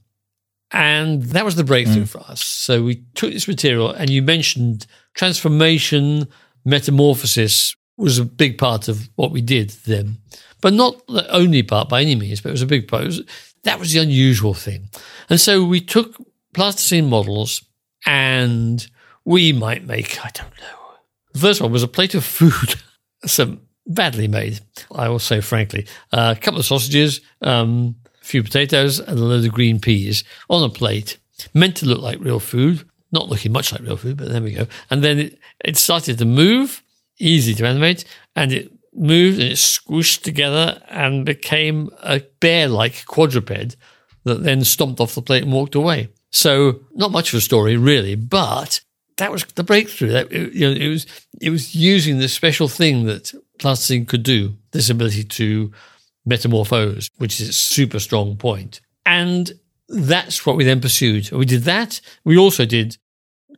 And 0.71 1.23
that 1.23 1.45
was 1.45 1.55
the 1.55 1.63
breakthrough 1.63 2.03
mm. 2.03 2.09
for 2.09 2.19
us. 2.19 2.43
So 2.43 2.83
we 2.83 3.03
took 3.15 3.31
this 3.31 3.47
material, 3.47 3.91
and 3.91 4.09
you 4.09 4.21
mentioned 4.21 4.85
transformation, 5.13 6.27
metamorphosis 6.65 7.75
was 7.97 8.19
a 8.19 8.25
big 8.25 8.57
part 8.57 8.87
of 8.87 9.09
what 9.15 9.31
we 9.31 9.41
did 9.41 9.69
then, 9.85 10.17
but 10.61 10.73
not 10.73 11.05
the 11.07 11.29
only 11.33 11.63
part 11.63 11.89
by 11.89 12.01
any 12.01 12.15
means, 12.15 12.41
but 12.41 12.49
it 12.49 12.53
was 12.53 12.61
a 12.61 12.67
big 12.67 12.87
part. 12.87 13.05
Was, 13.05 13.21
that 13.63 13.79
was 13.79 13.93
the 13.93 13.99
unusual 13.99 14.53
thing. 14.53 14.89
And 15.29 15.39
so 15.39 15.63
we 15.63 15.81
took 15.81 16.15
plasticine 16.53 17.09
models 17.09 17.63
and 18.05 18.85
we 19.25 19.51
might 19.53 19.85
make, 19.85 20.23
I 20.23 20.29
don't 20.33 20.57
know. 20.59 20.79
The 21.33 21.39
first 21.39 21.61
one 21.61 21.71
was 21.71 21.83
a 21.83 21.87
plate 21.87 22.15
of 22.15 22.23
food, 22.23 22.75
some 23.25 23.61
badly 23.87 24.27
made, 24.27 24.59
I 24.91 25.09
will 25.09 25.19
say 25.19 25.41
frankly. 25.41 25.87
Uh, 26.11 26.33
a 26.37 26.39
couple 26.39 26.59
of 26.59 26.65
sausages, 26.65 27.21
um, 27.41 27.95
a 28.21 28.25
few 28.25 28.43
potatoes, 28.43 28.99
and 28.99 29.19
a 29.19 29.23
load 29.23 29.45
of 29.45 29.51
green 29.51 29.79
peas 29.79 30.23
on 30.49 30.63
a 30.63 30.69
plate, 30.69 31.17
meant 31.53 31.77
to 31.77 31.85
look 31.85 32.01
like 32.01 32.19
real 32.19 32.39
food, 32.39 32.87
not 33.11 33.29
looking 33.29 33.51
much 33.51 33.71
like 33.71 33.81
real 33.81 33.97
food, 33.97 34.17
but 34.17 34.29
there 34.29 34.41
we 34.41 34.53
go. 34.53 34.67
And 34.89 35.03
then 35.03 35.19
it, 35.19 35.39
it 35.63 35.77
started 35.77 36.17
to 36.19 36.25
move, 36.25 36.83
easy 37.19 37.53
to 37.55 37.65
animate, 37.65 38.05
and 38.35 38.51
it 38.51 38.71
moved 38.93 39.39
and 39.39 39.51
it 39.51 39.57
squished 39.57 40.21
together 40.21 40.81
and 40.89 41.25
became 41.25 41.89
a 42.01 42.21
bear 42.39 42.67
like 42.67 43.05
quadruped 43.05 43.75
that 44.23 44.43
then 44.43 44.63
stomped 44.63 44.99
off 44.99 45.15
the 45.15 45.21
plate 45.21 45.43
and 45.43 45.53
walked 45.53 45.75
away. 45.75 46.09
So, 46.31 46.81
not 46.93 47.11
much 47.11 47.33
of 47.33 47.37
a 47.37 47.41
story, 47.41 47.77
really, 47.77 48.15
but 48.15 48.81
that 49.17 49.31
was 49.31 49.45
the 49.55 49.63
breakthrough. 49.63 50.09
That 50.09 50.31
it, 50.31 50.53
you 50.53 50.67
know, 50.67 50.75
it 50.75 50.89
was 50.89 51.05
it 51.39 51.49
was 51.49 51.75
using 51.75 52.17
this 52.17 52.33
special 52.33 52.67
thing 52.67 53.05
that 53.05 53.33
plasticine 53.59 54.05
could 54.05 54.23
do, 54.23 54.55
this 54.71 54.89
ability 54.89 55.23
to 55.23 55.71
metamorphose, 56.25 57.09
which 57.17 57.39
is 57.39 57.49
its 57.49 57.57
super 57.57 57.99
strong 57.99 58.35
point. 58.35 58.81
And 59.05 59.53
that's 59.87 60.45
what 60.45 60.57
we 60.57 60.63
then 60.63 60.81
pursued. 60.81 61.31
We 61.31 61.45
did 61.45 61.63
that. 61.63 62.01
We 62.23 62.37
also 62.37 62.65
did 62.65 62.97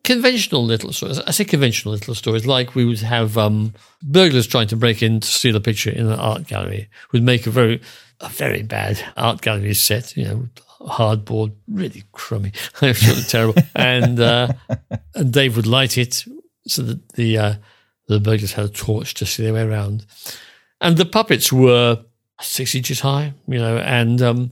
conventional 0.03 0.63
little 0.65 0.93
stories. 0.93 1.19
I 1.19 1.31
say 1.31 1.45
conventional 1.45 1.93
little 1.93 2.15
stories, 2.15 2.45
like 2.45 2.75
we 2.75 2.85
would 2.85 2.99
have 2.99 3.37
um, 3.37 3.73
burglars 4.01 4.47
trying 4.47 4.67
to 4.67 4.75
break 4.75 5.01
in 5.01 5.19
to 5.19 5.27
steal 5.27 5.55
a 5.55 5.59
picture 5.59 5.89
in 5.89 6.07
an 6.07 6.19
art 6.19 6.47
gallery. 6.47 6.89
Would 7.11 7.23
make 7.23 7.47
a 7.47 7.51
very 7.51 7.81
a 8.19 8.29
very 8.29 8.63
bad 8.63 9.03
art 9.15 9.41
gallery 9.41 9.73
set. 9.73 10.15
You 10.17 10.25
know, 10.25 10.49
hardboard, 10.81 11.53
really 11.67 12.03
crummy, 12.11 12.51
terrible. 13.27 13.61
And 13.75 14.19
uh, 14.19 14.53
and 15.15 15.31
Dave 15.31 15.55
would 15.55 15.67
light 15.67 15.97
it 15.97 16.25
so 16.67 16.81
that 16.83 17.09
the 17.13 17.37
uh, 17.37 17.53
the 18.07 18.19
burglars 18.19 18.53
had 18.53 18.65
a 18.65 18.69
torch 18.69 19.13
to 19.15 19.25
see 19.25 19.43
their 19.43 19.53
way 19.53 19.61
around. 19.61 20.05
And 20.79 20.97
the 20.97 21.05
puppets 21.05 21.51
were 21.51 22.03
six 22.41 22.75
inches 22.75 22.99
high, 22.99 23.33
you 23.47 23.59
know, 23.59 23.77
and 23.77 24.21
um, 24.21 24.51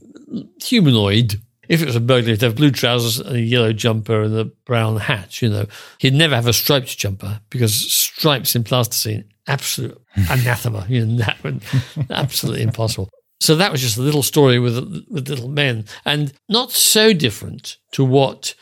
humanoid. 0.62 1.40
If 1.68 1.82
it 1.82 1.86
was 1.86 1.96
a 1.96 2.00
burglar, 2.00 2.32
he'd 2.32 2.42
have 2.42 2.56
blue 2.56 2.70
trousers 2.70 3.18
and 3.18 3.36
a 3.36 3.40
yellow 3.40 3.72
jumper 3.72 4.22
and 4.22 4.36
a 4.36 4.44
brown 4.44 4.98
hat, 4.98 5.42
you 5.42 5.48
know. 5.48 5.66
He'd 5.98 6.14
never 6.14 6.34
have 6.34 6.46
a 6.46 6.52
striped 6.52 6.96
jumper 6.96 7.40
because 7.50 7.74
stripes 7.74 8.54
in 8.54 8.64
plasticine, 8.64 9.24
absolute 9.46 10.00
anathema, 10.30 10.86
you 10.88 11.04
know, 11.04 11.24
that 11.24 11.42
would, 11.42 11.62
absolutely 12.10 12.62
impossible. 12.62 13.10
So 13.40 13.56
that 13.56 13.70
was 13.70 13.80
just 13.80 13.98
a 13.98 14.02
little 14.02 14.22
story 14.22 14.58
with 14.58 14.76
with 15.10 15.28
little 15.28 15.48
men, 15.48 15.84
and 16.04 16.32
not 16.48 16.72
so 16.72 17.12
different 17.12 17.76
to 17.92 18.04
what 18.04 18.54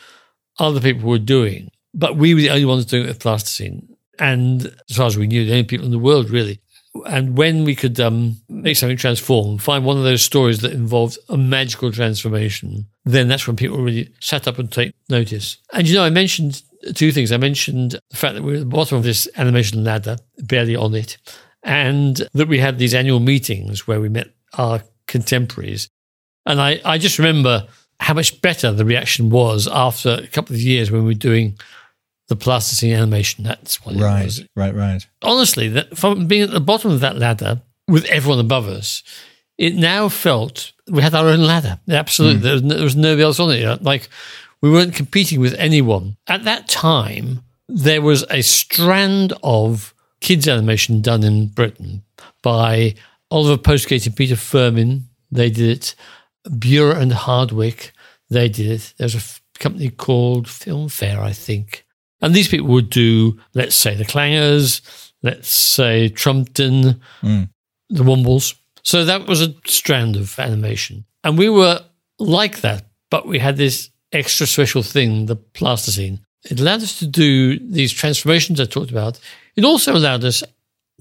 other 0.58 0.80
people 0.80 1.08
were 1.08 1.18
doing. 1.18 1.70
But 1.92 2.16
we 2.16 2.34
were 2.34 2.40
the 2.40 2.50
only 2.50 2.64
ones 2.64 2.84
doing 2.86 3.04
it 3.04 3.08
with 3.08 3.20
plasticine, 3.20 3.96
and 4.18 4.74
as 4.90 4.96
far 4.96 5.06
as 5.06 5.16
we 5.16 5.28
knew, 5.28 5.44
the 5.44 5.52
only 5.52 5.64
people 5.64 5.86
in 5.86 5.92
the 5.92 5.98
world 5.98 6.30
really. 6.30 6.60
And 7.06 7.36
when 7.36 7.64
we 7.64 7.74
could 7.74 7.98
um, 7.98 8.36
make 8.48 8.76
something 8.76 8.96
transform, 8.96 9.58
find 9.58 9.84
one 9.84 9.96
of 9.96 10.04
those 10.04 10.22
stories 10.22 10.60
that 10.60 10.72
involved 10.72 11.18
a 11.28 11.36
magical 11.36 11.90
transformation, 11.90 12.86
then 13.04 13.28
that's 13.28 13.46
when 13.46 13.56
people 13.56 13.78
really 13.78 14.12
sat 14.20 14.46
up 14.46 14.58
and 14.58 14.70
take 14.70 14.94
notice. 15.08 15.58
And 15.72 15.88
you 15.88 15.96
know, 15.96 16.04
I 16.04 16.10
mentioned 16.10 16.62
two 16.94 17.12
things. 17.12 17.32
I 17.32 17.36
mentioned 17.36 17.98
the 18.10 18.16
fact 18.16 18.34
that 18.34 18.42
we 18.42 18.52
we're 18.52 18.58
at 18.58 18.60
the 18.60 18.66
bottom 18.66 18.98
of 18.98 19.04
this 19.04 19.28
animation 19.36 19.82
ladder, 19.82 20.16
barely 20.38 20.76
on 20.76 20.94
it, 20.94 21.16
and 21.62 22.28
that 22.32 22.48
we 22.48 22.58
had 22.58 22.78
these 22.78 22.94
annual 22.94 23.20
meetings 23.20 23.86
where 23.86 24.00
we 24.00 24.08
met 24.08 24.28
our 24.56 24.82
contemporaries. 25.06 25.88
And 26.46 26.60
I, 26.60 26.80
I 26.84 26.98
just 26.98 27.18
remember 27.18 27.66
how 28.00 28.14
much 28.14 28.40
better 28.42 28.70
the 28.70 28.84
reaction 28.84 29.30
was 29.30 29.66
after 29.66 30.20
a 30.22 30.26
couple 30.26 30.54
of 30.54 30.60
years 30.60 30.90
when 30.90 31.02
we 31.02 31.10
were 31.10 31.14
doing 31.14 31.58
the 32.28 32.36
plasticine 32.36 32.90
animation. 32.92 33.44
That's 33.44 33.84
what 33.84 33.96
it 33.96 34.00
Right, 34.02 34.24
was. 34.24 34.44
right, 34.56 34.74
right. 34.74 35.06
Honestly, 35.22 35.68
that 35.68 35.96
from 35.96 36.26
being 36.26 36.42
at 36.42 36.50
the 36.50 36.60
bottom 36.60 36.90
of 36.90 37.00
that 37.00 37.18
ladder 37.18 37.62
with 37.88 38.04
everyone 38.06 38.38
above 38.40 38.66
us, 38.68 39.02
it 39.58 39.74
now 39.74 40.08
felt 40.08 40.72
we 40.90 41.02
had 41.02 41.14
our 41.14 41.26
own 41.28 41.40
ladder. 41.42 41.78
Absolutely. 41.88 42.38
Hmm. 42.38 42.42
There, 42.44 42.52
was 42.54 42.62
no, 42.62 42.74
there 42.74 42.84
was 42.84 42.96
nobody 42.96 43.22
else 43.22 43.40
on 43.40 43.50
it. 43.50 43.82
Like 43.82 44.08
we 44.62 44.70
weren't 44.70 44.94
competing 44.94 45.40
with 45.40 45.54
anyone. 45.54 46.16
At 46.26 46.44
that 46.44 46.66
time, 46.68 47.42
there 47.68 48.02
was 48.02 48.24
a 48.30 48.42
strand 48.42 49.32
of 49.42 49.94
kids 50.20 50.48
animation 50.48 51.02
done 51.02 51.22
in 51.22 51.48
Britain 51.48 52.02
by 52.42 52.94
Oliver 53.30 53.60
Postgate 53.60 54.06
and 54.06 54.16
Peter 54.16 54.36
Firmin. 54.36 55.08
They 55.30 55.50
did 55.50 55.68
it. 55.78 55.94
Bura 56.48 56.96
and 56.96 57.12
Hardwick. 57.12 57.92
They 58.30 58.48
did 58.48 58.66
it. 58.70 58.94
There's 58.98 59.14
a 59.14 59.18
f- 59.18 59.42
company 59.58 59.90
called 59.90 60.46
FilmFair, 60.46 61.18
I 61.18 61.32
think. 61.32 61.83
And 62.20 62.34
these 62.34 62.48
people 62.48 62.68
would 62.68 62.90
do, 62.90 63.38
let's 63.54 63.74
say, 63.74 63.94
the 63.94 64.04
Clangers, 64.04 64.80
let's 65.22 65.48
say 65.48 66.08
Trumpton, 66.08 67.00
Mm. 67.22 67.48
the 67.90 68.04
Wombles. 68.04 68.54
So 68.82 69.04
that 69.04 69.26
was 69.26 69.40
a 69.42 69.54
strand 69.66 70.16
of 70.16 70.38
animation. 70.38 71.04
And 71.22 71.38
we 71.38 71.48
were 71.48 71.80
like 72.18 72.60
that, 72.60 72.86
but 73.10 73.26
we 73.26 73.38
had 73.38 73.56
this 73.56 73.90
extra 74.12 74.46
special 74.46 74.82
thing, 74.82 75.26
the 75.26 75.36
plasticine. 75.36 76.20
It 76.50 76.60
allowed 76.60 76.82
us 76.82 76.98
to 76.98 77.06
do 77.06 77.58
these 77.58 77.92
transformations 77.92 78.60
I 78.60 78.66
talked 78.66 78.90
about. 78.90 79.18
It 79.56 79.64
also 79.64 79.96
allowed 79.96 80.24
us 80.24 80.42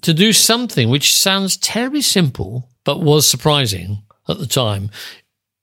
to 0.02 0.14
do 0.14 0.34
something 0.34 0.90
which 0.90 1.14
sounds 1.14 1.58
terribly 1.58 2.02
simple, 2.02 2.70
but 2.86 3.02
was 3.02 3.30
surprising 3.30 4.04
at 4.28 4.40
the 4.40 4.48
time, 4.48 4.90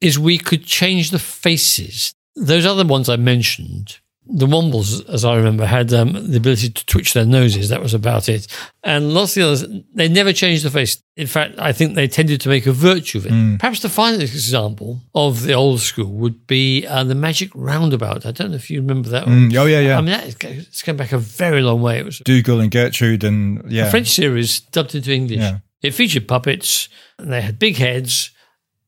is 0.01 0.19
we 0.19 0.39
could 0.39 0.65
change 0.65 1.11
the 1.11 1.19
faces. 1.19 2.15
Those 2.37 2.67
other 2.67 2.85
ones 2.87 3.09
I 3.09 3.17
mentioned, 3.17 3.99
the 4.33 4.47
Wombles, 4.47 5.09
as 5.09 5.25
I 5.25 5.37
remember, 5.37 5.67
had 5.67 5.93
um, 5.93 6.13
the 6.31 6.37
ability 6.37 6.71
to 6.71 6.87
twitch 6.87 7.15
their 7.15 7.25
noses. 7.25 7.69
That 7.69 7.83
was 7.83 7.95
about 7.95 8.29
it. 8.29 8.47
And 8.83 9.13
lots 9.13 9.37
of 9.37 9.41
the 9.43 9.47
others, 9.47 9.83
they 9.95 10.09
never 10.09 10.33
changed 10.33 10.65
the 10.65 10.71
face. 10.71 11.03
In 11.17 11.27
fact, 11.27 11.59
I 11.59 11.73
think 11.73 11.95
they 11.95 12.09
tended 12.09 12.41
to 12.43 12.49
make 12.49 12.67
a 12.67 12.73
virtue 12.73 13.19
of 13.19 13.27
it. 13.27 13.59
Perhaps 13.59 13.81
the 13.81 13.89
finest 13.89 14.33
example 14.33 15.01
of 15.15 15.43
the 15.43 15.53
old 15.53 15.81
school 15.81 16.13
would 16.13 16.47
be 16.47 16.87
uh, 16.87 17.05
the 17.05 17.15
Magic 17.15 17.51
Roundabout. 17.55 18.25
I 18.25 18.31
don't 18.31 18.51
know 18.51 18.57
if 18.57 18.71
you 18.71 18.81
remember 18.81 19.09
that 19.11 19.27
one. 19.27 19.51
Mm, 19.51 19.57
oh, 19.57 19.67
yeah, 19.67 19.81
yeah. 19.81 19.99
I 19.99 20.01
mean, 20.01 20.13
that 20.13 20.25
is, 20.25 20.37
it's 20.41 20.83
going 20.83 20.97
back 20.97 21.13
a 21.13 21.19
very 21.19 21.61
long 21.61 21.83
way. 21.83 21.99
It 21.99 22.05
was 22.05 22.21
Dougal 22.21 22.61
and 22.61 22.71
Gertrude 22.71 23.25
and 23.25 23.71
yeah. 23.71 23.87
a 23.87 23.91
French 23.91 24.09
series 24.09 24.61
dubbed 24.61 24.95
into 24.95 25.13
English. 25.13 25.41
Yeah. 25.41 25.59
It 25.83 25.95
featured 25.95 26.29
puppets, 26.29 26.89
and 27.19 27.33
they 27.33 27.41
had 27.41 27.59
big 27.59 27.77
heads, 27.77 28.31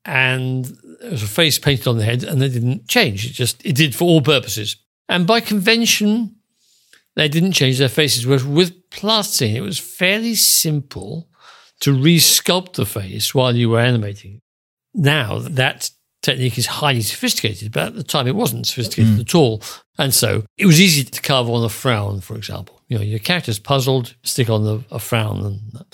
and 0.04 0.66
there 1.00 1.10
was 1.10 1.22
a 1.22 1.26
face 1.26 1.58
painted 1.58 1.88
on 1.88 1.96
the 1.96 2.04
head, 2.04 2.22
and 2.22 2.40
they 2.40 2.48
didn't 2.48 2.86
change. 2.86 3.24
It 3.24 3.32
just 3.32 3.64
it 3.64 3.74
did 3.74 3.94
for 3.94 4.04
all 4.04 4.20
purposes. 4.20 4.76
And 5.12 5.26
by 5.26 5.40
convention, 5.40 6.36
they 7.16 7.28
didn't 7.28 7.52
change 7.52 7.76
their 7.78 7.90
faces. 7.90 8.26
Whereas 8.26 8.46
with 8.46 8.88
plasticine, 8.88 9.54
it 9.54 9.60
was 9.60 9.78
fairly 9.78 10.34
simple 10.34 11.28
to 11.80 11.94
resculpt 11.94 12.74
the 12.74 12.86
face 12.86 13.34
while 13.34 13.54
you 13.54 13.68
were 13.68 13.80
animating. 13.80 14.40
Now 14.94 15.38
that 15.38 15.90
technique 16.22 16.56
is 16.56 16.66
highly 16.66 17.02
sophisticated, 17.02 17.72
but 17.72 17.88
at 17.88 17.94
the 17.94 18.02
time 18.02 18.26
it 18.26 18.34
wasn't 18.34 18.66
sophisticated 18.66 19.18
mm. 19.18 19.20
at 19.20 19.34
all. 19.34 19.62
And 19.98 20.14
so 20.14 20.46
it 20.56 20.64
was 20.64 20.80
easy 20.80 21.04
to 21.04 21.20
carve 21.20 21.50
on 21.50 21.62
a 21.62 21.68
frown, 21.68 22.22
for 22.22 22.34
example. 22.34 22.80
You 22.88 22.96
know, 22.96 23.04
your 23.04 23.18
character's 23.18 23.58
puzzled, 23.58 24.14
stick 24.22 24.48
on 24.48 24.64
the, 24.64 24.82
a 24.90 24.98
frown. 24.98 25.44
And 25.44 25.84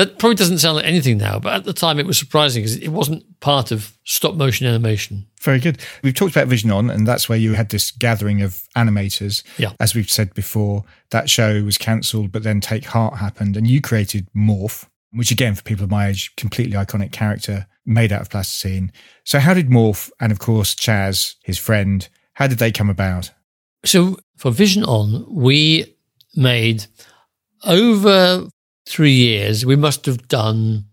that 0.00 0.18
probably 0.18 0.36
doesn't 0.36 0.58
sound 0.58 0.76
like 0.76 0.86
anything 0.86 1.18
now, 1.18 1.38
but 1.38 1.52
at 1.52 1.64
the 1.64 1.72
time 1.72 1.98
it 1.98 2.06
was 2.06 2.18
surprising 2.18 2.62
because 2.62 2.76
it 2.76 2.88
wasn't 2.88 3.22
part 3.40 3.70
of 3.70 3.92
stop 4.04 4.34
motion 4.34 4.66
animation. 4.66 5.26
Very 5.42 5.60
good. 5.60 5.78
We've 6.02 6.14
talked 6.14 6.34
about 6.34 6.48
Vision 6.48 6.70
On, 6.70 6.88
and 6.88 7.06
that's 7.06 7.28
where 7.28 7.38
you 7.38 7.52
had 7.52 7.68
this 7.68 7.90
gathering 7.90 8.40
of 8.40 8.62
animators. 8.76 9.42
Yeah. 9.58 9.72
As 9.78 9.94
we've 9.94 10.10
said 10.10 10.32
before, 10.32 10.84
that 11.10 11.28
show 11.28 11.62
was 11.62 11.76
cancelled, 11.76 12.32
but 12.32 12.42
then 12.42 12.60
Take 12.60 12.86
Hart 12.86 13.18
happened, 13.18 13.56
and 13.56 13.66
you 13.66 13.82
created 13.82 14.26
Morph, 14.34 14.86
which 15.12 15.30
again, 15.30 15.54
for 15.54 15.62
people 15.62 15.84
of 15.84 15.90
my 15.90 16.08
age, 16.08 16.34
completely 16.36 16.76
iconic 16.76 17.12
character 17.12 17.66
made 17.84 18.12
out 18.12 18.22
of 18.22 18.30
plasticine. 18.30 18.92
So, 19.24 19.38
how 19.38 19.52
did 19.52 19.68
Morph 19.68 20.10
and, 20.18 20.32
of 20.32 20.38
course, 20.38 20.74
Chas, 20.74 21.36
his 21.42 21.58
friend, 21.58 22.08
how 22.34 22.46
did 22.46 22.58
they 22.58 22.72
come 22.72 22.88
about? 22.88 23.30
So 23.84 24.18
for 24.36 24.50
Vision 24.50 24.84
On, 24.84 25.26
we 25.28 25.96
made 26.34 26.86
over 27.64 28.48
three 28.90 29.12
years, 29.12 29.64
we 29.64 29.76
must 29.76 30.04
have 30.06 30.26
done 30.26 30.84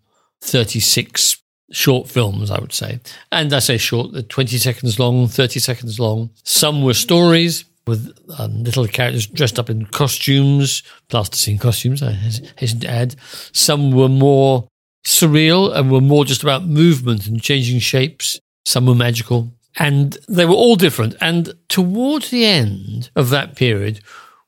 36 0.41 1.41
short 1.71 2.07
films, 2.07 2.51
I 2.51 2.59
would 2.59 2.71
say. 2.71 2.99
And 3.31 3.51
I 3.51 3.59
say 3.59 3.77
short, 3.77 4.13
they're 4.13 4.21
20 4.21 4.57
seconds 4.57 4.99
long, 4.99 5.27
30 5.27 5.59
seconds 5.59 5.99
long. 5.99 6.29
Some 6.43 6.83
were 6.83 6.93
stories 6.93 7.65
with 7.87 8.15
um, 8.37 8.63
little 8.63 8.87
characters 8.87 9.25
dressed 9.25 9.57
up 9.57 9.69
in 9.69 9.85
costumes, 9.87 10.83
plasticine 11.09 11.57
costumes, 11.57 12.03
I 12.03 12.11
hasten 12.11 12.81
to 12.81 12.89
add. 12.89 13.15
Some 13.51 13.91
were 13.91 14.09
more 14.09 14.67
surreal 15.05 15.75
and 15.75 15.91
were 15.91 16.01
more 16.01 16.25
just 16.25 16.43
about 16.43 16.65
movement 16.65 17.25
and 17.27 17.41
changing 17.41 17.79
shapes. 17.79 18.39
Some 18.65 18.85
were 18.85 18.95
magical. 18.95 19.51
And 19.79 20.17
they 20.27 20.45
were 20.45 20.53
all 20.53 20.75
different. 20.75 21.15
And 21.21 21.53
towards 21.69 22.29
the 22.29 22.45
end 22.45 23.09
of 23.15 23.29
that 23.29 23.55
period, 23.55 24.01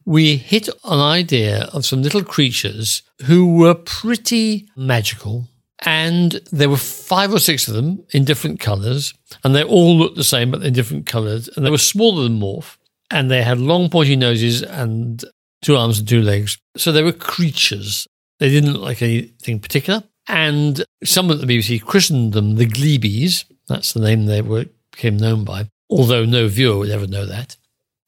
we 0.05 0.37
hit 0.37 0.69
an 0.83 0.99
idea 0.99 1.69
of 1.73 1.85
some 1.85 2.01
little 2.01 2.23
creatures 2.23 3.03
who 3.25 3.55
were 3.55 3.75
pretty 3.75 4.69
magical. 4.75 5.47
And 5.85 6.33
there 6.51 6.69
were 6.69 6.77
five 6.77 7.33
or 7.33 7.39
six 7.39 7.67
of 7.67 7.73
them 7.73 8.03
in 8.11 8.25
different 8.25 8.59
colors, 8.59 9.13
and 9.43 9.55
they 9.55 9.63
all 9.63 9.97
looked 9.97 10.17
the 10.17 10.23
same, 10.25 10.51
but 10.51 10.63
in 10.63 10.73
different 10.73 11.05
colors. 11.05 11.47
And 11.55 11.65
they 11.65 11.69
were 11.69 11.77
smaller 11.77 12.23
than 12.23 12.39
Morph, 12.39 12.75
and 13.09 13.31
they 13.31 13.43
had 13.43 13.59
long, 13.59 13.89
pointy 13.89 14.17
noses 14.17 14.61
and 14.61 15.23
two 15.61 15.77
arms 15.77 15.99
and 15.99 16.07
two 16.07 16.21
legs. 16.21 16.57
So 16.75 16.91
they 16.91 17.03
were 17.03 17.13
creatures. 17.13 18.07
They 18.39 18.49
didn't 18.49 18.73
look 18.73 18.81
like 18.81 19.01
anything 19.01 19.59
particular. 19.59 20.03
And 20.27 20.83
some 21.03 21.29
of 21.29 21.39
the 21.39 21.47
BBC 21.47 21.81
christened 21.81 22.33
them 22.33 22.55
the 22.55 22.67
Gleebies. 22.67 23.45
That's 23.67 23.93
the 23.93 24.01
name 24.01 24.25
they 24.25 24.41
were 24.41 24.65
became 24.91 25.17
known 25.17 25.45
by, 25.45 25.69
although 25.89 26.25
no 26.25 26.47
viewer 26.47 26.77
would 26.77 26.89
ever 26.89 27.07
know 27.07 27.25
that. 27.25 27.55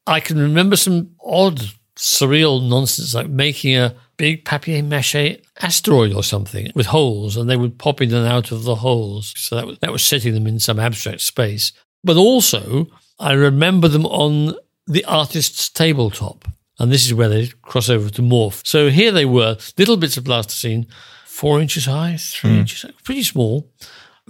I 0.06 0.20
can 0.20 0.38
remember 0.38 0.76
some 0.76 1.12
odd, 1.24 1.62
surreal 2.02 2.68
nonsense 2.68 3.14
like 3.14 3.30
making 3.30 3.78
a 3.78 3.96
big 4.18 4.44
papier 4.44 4.82
mache 4.82 5.38
asteroid 5.62 6.14
or 6.14 6.24
something 6.24 6.72
with 6.74 6.88
holes, 6.88 7.38
and 7.38 7.48
they 7.48 7.56
would 7.56 7.78
pop 7.78 8.02
in 8.02 8.12
and 8.12 8.28
out 8.28 8.52
of 8.52 8.64
the 8.64 8.76
holes. 8.76 9.34
So 9.38 9.56
that 9.56 9.68
was, 9.68 9.80
that 9.80 9.92
was 9.92 10.04
setting 10.04 10.34
them 10.34 10.48
in 10.48 10.60
some 10.60 10.80
abstract 10.80 11.22
space. 11.22 11.72
But 12.04 12.18
also, 12.18 12.88
I 13.20 13.34
remember 13.34 13.88
them 13.88 14.08
on 14.08 14.56
the 14.88 15.06
artist's 15.06 15.70
tabletop. 15.70 16.48
And 16.80 16.92
this 16.92 17.06
is 17.06 17.14
where 17.14 17.30
they 17.30 17.48
cross 17.62 17.90
over 17.90 18.10
to 18.10 18.24
morph. 18.24 18.66
So 18.66 18.90
here 18.90 19.12
they 19.12 19.26
were, 19.26 19.58
little 19.78 19.98
bits 19.98 20.18
of 20.18 20.26
plasticine, 20.26 20.88
four 21.26 21.62
inches 21.62 21.86
high, 21.86 22.18
three 22.18 22.50
hmm. 22.50 22.60
inches, 22.62 22.92
pretty 23.04 23.22
small. 23.22 23.70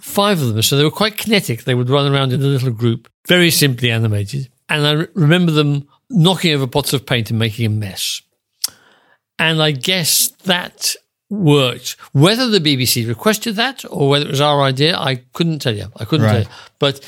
Five 0.02 0.42
of 0.42 0.50
them. 0.50 0.62
So 0.62 0.76
they 0.76 0.84
were 0.84 0.92
quite 0.92 1.18
kinetic. 1.18 1.64
They 1.64 1.76
would 1.76 1.90
run 1.90 2.12
around 2.12 2.34
in 2.34 2.42
a 2.42 2.46
little 2.46 2.72
group, 2.72 3.10
very 3.28 3.52
simply 3.52 3.92
animated. 3.92 4.50
And 4.68 4.86
I 4.86 4.92
re- 4.92 5.08
remember 5.14 5.52
them 5.52 5.88
knocking 6.12 6.54
over 6.54 6.68
pots 6.68 6.94
of 6.94 7.06
paint 7.06 7.30
and 7.30 7.40
making 7.40 7.66
a 7.66 7.70
mess. 7.70 8.22
And 9.40 9.62
I 9.62 9.72
guess 9.72 10.28
that 10.44 10.96
worked. 11.30 11.96
Whether 12.12 12.48
the 12.50 12.60
BBC 12.60 13.08
requested 13.08 13.56
that 13.56 13.84
or 13.90 14.10
whether 14.10 14.26
it 14.26 14.32
was 14.32 14.42
our 14.42 14.62
idea, 14.62 14.98
I 14.98 15.24
couldn't 15.34 15.60
tell 15.60 15.76
you. 15.76 15.88
I 15.98 16.06
couldn't 16.06 16.26
Right. 16.26 16.32
tell 16.34 16.42
you. 16.44 16.48
But 16.80 17.00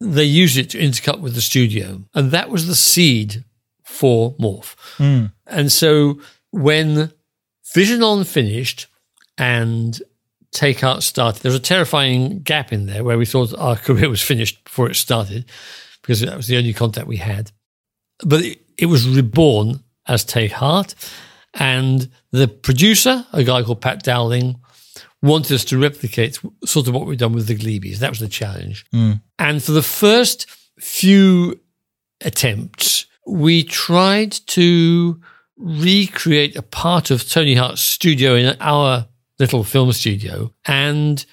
they 0.00 0.24
used 0.24 0.56
it 0.56 0.70
to 0.70 0.78
intercut 0.78 1.20
with 1.20 1.34
the 1.34 1.40
studio. 1.42 2.02
And 2.14 2.30
that 2.30 2.48
was 2.48 2.66
the 2.66 2.74
seed 2.76 3.44
for 3.84 4.34
Morph. 4.36 4.74
Hmm. 4.96 5.26
And 5.46 5.70
so 5.70 6.20
when 6.52 7.12
Vision 7.74 8.02
On 8.02 8.24
finished 8.24 8.86
and 9.36 10.00
Take 10.52 10.80
Hart 10.80 11.02
started, 11.02 11.42
there 11.42 11.50
was 11.50 11.58
a 11.60 11.62
terrifying 11.62 12.40
gap 12.40 12.72
in 12.72 12.86
there 12.86 13.04
where 13.04 13.18
we 13.18 13.26
thought 13.26 13.52
our 13.58 13.76
career 13.86 14.08
was 14.08 14.22
finished 14.22 14.64
before 14.64 14.88
it 14.88 14.94
started 14.96 15.44
because 16.00 16.20
that 16.20 16.36
was 16.36 16.46
the 16.46 16.56
only 16.56 16.72
contact 16.72 17.06
we 17.06 17.18
had. 17.18 17.50
But 18.24 18.44
it, 18.44 18.60
it 18.76 18.86
was 18.86 19.08
reborn 19.08 19.82
as 20.06 20.24
Take 20.24 20.52
Hart. 20.52 20.94
And 21.54 22.10
the 22.30 22.48
producer, 22.48 23.26
a 23.32 23.42
guy 23.42 23.62
called 23.62 23.80
Pat 23.80 24.02
Dowling, 24.02 24.60
wanted 25.22 25.54
us 25.54 25.64
to 25.66 25.78
replicate 25.78 26.38
sort 26.64 26.88
of 26.88 26.94
what 26.94 27.06
we'd 27.06 27.18
done 27.18 27.32
with 27.32 27.46
the 27.46 27.56
Gleebies. 27.56 27.98
That 27.98 28.10
was 28.10 28.20
the 28.20 28.28
challenge. 28.28 28.86
Hmm. 28.92 29.12
And 29.38 29.62
for 29.62 29.72
the 29.72 29.82
first 29.82 30.48
few 30.78 31.60
attempts, 32.20 33.06
we 33.26 33.64
tried 33.64 34.32
to 34.32 35.20
recreate 35.56 36.56
a 36.56 36.62
part 36.62 37.10
of 37.10 37.28
Tony 37.28 37.54
Hart's 37.54 37.82
studio 37.82 38.34
in 38.34 38.56
our 38.60 39.06
little 39.38 39.64
film 39.64 39.92
studio 39.92 40.52
and 40.64 41.24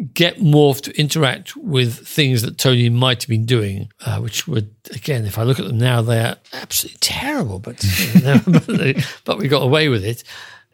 get 0.00 0.38
Morph 0.38 0.80
to 0.82 0.98
interact 0.98 1.56
with 1.56 2.06
things 2.06 2.42
that 2.42 2.58
Tony 2.58 2.88
might 2.88 3.22
have 3.22 3.28
been 3.28 3.46
doing, 3.46 3.92
uh, 4.04 4.18
which 4.18 4.46
would, 4.48 4.74
again, 4.92 5.24
if 5.24 5.38
I 5.38 5.42
look 5.42 5.58
at 5.58 5.66
them 5.66 5.78
now, 5.78 6.02
they 6.02 6.20
are 6.20 6.36
absolutely 6.52 6.98
terrible, 7.00 7.58
but, 7.58 7.84
but, 8.66 9.08
but 9.24 9.38
we 9.38 9.48
got 9.48 9.62
away 9.62 9.88
with 9.88 10.04
it. 10.04 10.24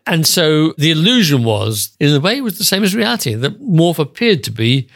And 0.06 0.26
so 0.26 0.72
the 0.78 0.90
illusion 0.90 1.42
was, 1.42 1.96
in 1.98 2.14
a 2.14 2.20
way, 2.20 2.38
it 2.38 2.42
was 2.42 2.58
the 2.58 2.64
same 2.64 2.84
as 2.84 2.94
reality, 2.94 3.34
that 3.34 3.60
Morph 3.60 3.98
appeared 3.98 4.44
to 4.44 4.52
be 4.52 4.88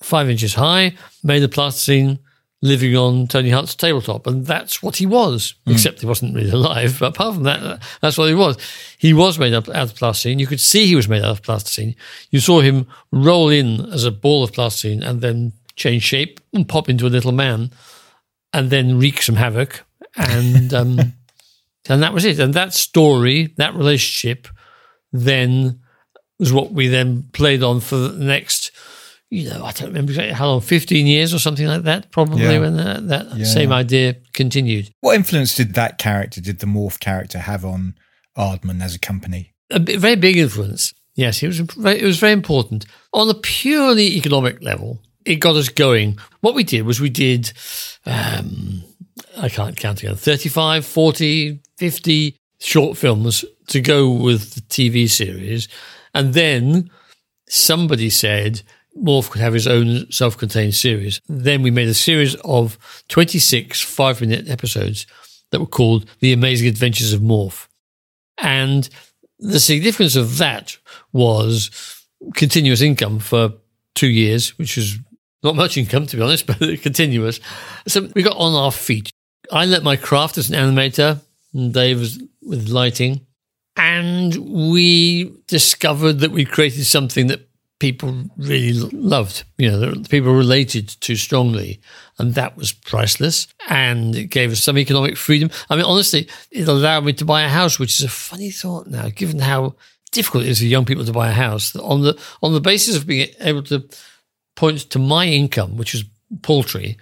five 0.00 0.30
inches 0.30 0.54
high, 0.54 0.96
made 1.22 1.42
of 1.42 1.50
plasticine, 1.50 2.18
living 2.60 2.96
on 2.96 3.26
Tony 3.26 3.50
Hart's 3.50 3.74
tabletop. 3.74 4.26
And 4.26 4.44
that's 4.44 4.82
what 4.82 4.96
he 4.96 5.06
was, 5.06 5.54
except 5.66 6.00
he 6.00 6.06
wasn't 6.06 6.34
really 6.34 6.50
alive. 6.52 6.96
But 6.98 7.14
apart 7.14 7.34
from 7.34 7.44
that, 7.44 7.82
that's 8.00 8.18
what 8.18 8.28
he 8.28 8.34
was. 8.34 8.56
He 8.98 9.12
was 9.12 9.38
made 9.38 9.54
up 9.54 9.68
out 9.68 9.90
of 9.90 9.94
plasticine. 9.94 10.38
You 10.38 10.46
could 10.46 10.60
see 10.60 10.86
he 10.86 10.96
was 10.96 11.08
made 11.08 11.22
out 11.22 11.30
of 11.30 11.42
plasticine. 11.42 11.94
You 12.30 12.40
saw 12.40 12.60
him 12.60 12.86
roll 13.12 13.48
in 13.48 13.92
as 13.92 14.04
a 14.04 14.10
ball 14.10 14.42
of 14.42 14.52
plasticine 14.52 15.02
and 15.02 15.20
then 15.20 15.52
change 15.76 16.02
shape 16.02 16.40
and 16.52 16.68
pop 16.68 16.88
into 16.88 17.06
a 17.06 17.08
little 17.08 17.32
man 17.32 17.70
and 18.52 18.70
then 18.70 18.98
wreak 18.98 19.22
some 19.22 19.36
havoc. 19.36 19.84
And, 20.16 20.74
um, 20.74 20.98
and 21.88 22.02
that 22.02 22.12
was 22.12 22.24
it. 22.24 22.40
And 22.40 22.54
that 22.54 22.74
story, 22.74 23.54
that 23.56 23.74
relationship, 23.74 24.48
then 25.12 25.80
was 26.38 26.52
what 26.52 26.72
we 26.72 26.88
then 26.88 27.24
played 27.32 27.62
on 27.62 27.80
for 27.80 27.96
the 27.96 28.24
next, 28.24 28.70
you 29.30 29.50
know, 29.50 29.64
I 29.64 29.72
don't 29.72 29.88
remember 29.88 30.12
exactly 30.12 30.32
how 30.34 30.46
long, 30.48 30.60
15 30.60 31.06
years 31.06 31.34
or 31.34 31.38
something 31.38 31.66
like 31.66 31.82
that, 31.82 32.10
probably, 32.10 32.42
Yeah. 32.42 32.58
when 32.60 32.76
that, 32.76 33.08
that 33.08 33.36
Yeah, 33.36 33.44
same 33.44 33.70
yeah. 33.70 33.76
idea 33.76 34.16
continued. 34.32 34.90
What 35.00 35.16
influence 35.16 35.54
did 35.54 35.74
that 35.74 35.98
character, 35.98 36.40
did 36.40 36.60
the 36.60 36.66
Morph 36.66 36.98
character 36.98 37.38
have 37.40 37.64
on 37.64 37.94
Aardman 38.36 38.82
as 38.82 38.94
a 38.94 38.98
company? 38.98 39.52
A 39.70 39.78
very 39.78 40.16
big 40.16 40.36
influence. 40.38 40.94
Yes, 41.14 41.42
it 41.42 41.48
was, 41.48 41.58
very- 41.60 41.98
it 42.00 42.04
was 42.04 42.18
very 42.18 42.32
important. 42.32 42.86
On 43.12 43.28
a 43.28 43.34
purely 43.34 44.16
economic 44.16 44.62
level, 44.62 45.02
it 45.24 45.36
got 45.36 45.56
us 45.56 45.68
going. 45.68 46.16
What 46.40 46.54
we 46.54 46.64
did 46.64 46.82
was 46.86 47.00
we 47.00 47.10
did, 47.10 47.52
um, 48.06 48.82
I 49.36 49.48
can't 49.48 49.76
count 49.76 50.00
again, 50.02 50.14
35, 50.16 50.86
40, 50.86 51.60
50 51.76 52.36
short 52.60 52.96
films 52.96 53.44
to 53.66 53.80
go 53.80 54.10
with 54.10 54.54
the 54.54 54.60
TV 54.62 55.08
series. 55.10 55.68
And 56.14 56.32
then 56.34 56.88
somebody 57.48 58.10
said, 58.10 58.62
Morph 59.02 59.30
could 59.30 59.40
have 59.40 59.54
his 59.54 59.66
own 59.66 60.10
self 60.10 60.36
contained 60.36 60.74
series. 60.74 61.20
Then 61.28 61.62
we 61.62 61.70
made 61.70 61.88
a 61.88 61.94
series 61.94 62.34
of 62.44 62.78
26 63.08 63.80
five 63.80 64.20
minute 64.20 64.48
episodes 64.48 65.06
that 65.50 65.60
were 65.60 65.66
called 65.66 66.08
The 66.20 66.32
Amazing 66.32 66.68
Adventures 66.68 67.12
of 67.12 67.20
Morph. 67.20 67.68
And 68.38 68.88
the 69.38 69.60
significance 69.60 70.16
of 70.16 70.38
that 70.38 70.76
was 71.12 72.04
continuous 72.34 72.82
income 72.82 73.18
for 73.18 73.52
two 73.94 74.08
years, 74.08 74.58
which 74.58 74.76
was 74.76 74.98
not 75.42 75.56
much 75.56 75.76
income, 75.76 76.06
to 76.06 76.16
be 76.16 76.22
honest, 76.22 76.46
but 76.58 76.58
continuous. 76.82 77.40
So 77.86 78.08
we 78.14 78.22
got 78.22 78.36
on 78.36 78.54
our 78.54 78.72
feet. 78.72 79.10
I 79.50 79.64
learnt 79.64 79.84
my 79.84 79.96
craft 79.96 80.38
as 80.38 80.50
an 80.50 80.56
animator, 80.56 81.20
and 81.54 81.72
Dave 81.72 82.00
was 82.00 82.22
with 82.42 82.68
lighting. 82.68 83.26
And 83.76 84.36
we 84.36 85.32
discovered 85.46 86.14
that 86.20 86.32
we 86.32 86.44
created 86.44 86.84
something 86.84 87.28
that 87.28 87.47
people 87.78 88.24
really 88.36 88.72
loved, 88.72 89.44
you 89.56 89.70
know, 89.70 89.94
people 90.08 90.34
related 90.34 90.88
to 90.88 91.16
strongly. 91.16 91.80
And 92.18 92.34
that 92.34 92.56
was 92.56 92.72
priceless. 92.72 93.46
And 93.68 94.16
it 94.16 94.24
gave 94.24 94.50
us 94.50 94.62
some 94.62 94.78
economic 94.78 95.16
freedom. 95.16 95.50
I 95.70 95.76
mean, 95.76 95.84
honestly, 95.84 96.28
it 96.50 96.66
allowed 96.66 97.04
me 97.04 97.12
to 97.14 97.24
buy 97.24 97.42
a 97.42 97.48
house, 97.48 97.78
which 97.78 98.00
is 98.00 98.04
a 98.04 98.10
funny 98.10 98.50
thought 98.50 98.88
now, 98.88 99.08
given 99.08 99.38
how 99.38 99.76
difficult 100.10 100.44
it 100.44 100.50
is 100.50 100.58
for 100.58 100.64
young 100.64 100.84
people 100.84 101.04
to 101.04 101.12
buy 101.12 101.28
a 101.28 101.32
house. 101.32 101.74
On 101.76 102.02
the 102.02 102.18
on 102.42 102.52
the 102.52 102.60
basis 102.60 102.96
of 102.96 103.06
being 103.06 103.28
able 103.40 103.62
to 103.64 103.88
point 104.56 104.78
to 104.90 104.98
my 104.98 105.26
income, 105.26 105.76
which 105.76 105.92
was 105.92 106.04
paltry, 106.42 106.96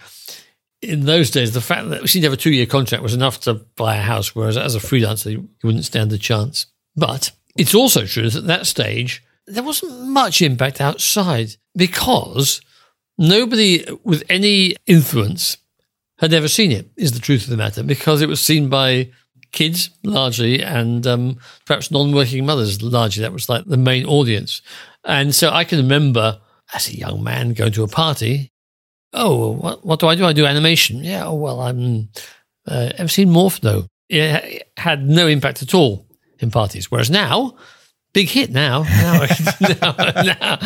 in 0.83 1.07
those 1.07 1.31
days, 1.31 1.53
the 1.53 1.61
fact 1.61 1.89
that 1.89 2.03
we 2.03 2.09
seemed 2.09 2.23
to 2.23 2.27
have 2.31 2.39
a 2.39 2.41
two 2.41 2.53
year 2.53 2.67
contract 2.67 3.03
was 3.03 3.15
enough 3.15 3.41
to 3.41 3.55
buy 3.55 3.97
a 3.97 4.03
house, 4.03 4.35
whereas 4.35 4.57
as 4.57 4.75
a 4.75 4.79
freelancer, 4.79 5.33
you 5.33 5.49
wouldn't 5.63 5.85
stand 5.85 6.13
a 6.13 6.19
chance. 6.19 6.67
But 6.95 7.31
it's 7.57 7.75
also 7.75 8.07
true 8.07 8.29
that 8.29 8.39
at 8.39 8.47
that 8.47 8.67
stage, 8.67 9.23
there 9.47 9.63
wasn't 9.63 10.09
much 10.09 10.43
impact 10.43 10.81
outside 10.81 11.57
because 11.75 12.61
nobody 13.19 13.85
with 14.05 14.23
any 14.29 14.77
influence 14.87 15.57
had 16.19 16.33
ever 16.33 16.49
seen 16.49 16.73
it, 16.73 16.91
is 16.97 17.13
the 17.13 17.21
truth 17.21 17.45
of 17.45 17.51
the 17.51 17.57
matter, 17.57 17.83
because 17.83 18.23
it 18.23 18.29
was 18.29 18.41
seen 18.41 18.69
by 18.69 19.11
kids 19.53 19.91
largely 20.03 20.63
and 20.63 21.07
um, 21.07 21.39
perhaps 21.67 21.91
non 21.91 22.15
working 22.15 22.47
mothers 22.47 22.83
largely. 22.83 23.23
That 23.23 23.33
was 23.33 23.49
like 23.49 23.65
the 23.67 23.77
main 23.77 24.07
audience. 24.07 24.63
And 25.05 25.35
so 25.35 25.51
I 25.51 25.65
can 25.65 25.79
remember 25.79 26.41
as 26.75 26.89
a 26.89 26.97
young 26.97 27.23
man 27.23 27.53
going 27.53 27.73
to 27.73 27.85
a 27.85 27.89
party 27.89 28.51
oh, 29.17 29.53
what, 29.53 29.85
what 29.85 29.99
do 29.99 30.07
I 30.07 30.15
do? 30.15 30.25
I 30.25 30.33
do 30.33 30.47
animation. 30.47 31.03
Yeah, 31.03 31.27
oh, 31.27 31.35
well, 31.35 31.61
I'm, 31.61 32.11
uh, 32.69 32.91
ever 32.97 33.09
seen 33.09 33.29
Morph? 33.29 33.63
No. 33.63 33.87
It 34.09 34.71
had 34.77 35.09
no 35.09 35.27
impact 35.27 35.63
at 35.63 35.75
all 35.75 36.07
in 36.39 36.51
parties. 36.51 36.91
Whereas 36.91 37.11
now, 37.11 37.57
big 38.13 38.29
hit 38.29 38.51
now, 38.51 38.83
now, 38.83 39.27
now, 39.83 40.23
now 40.23 40.59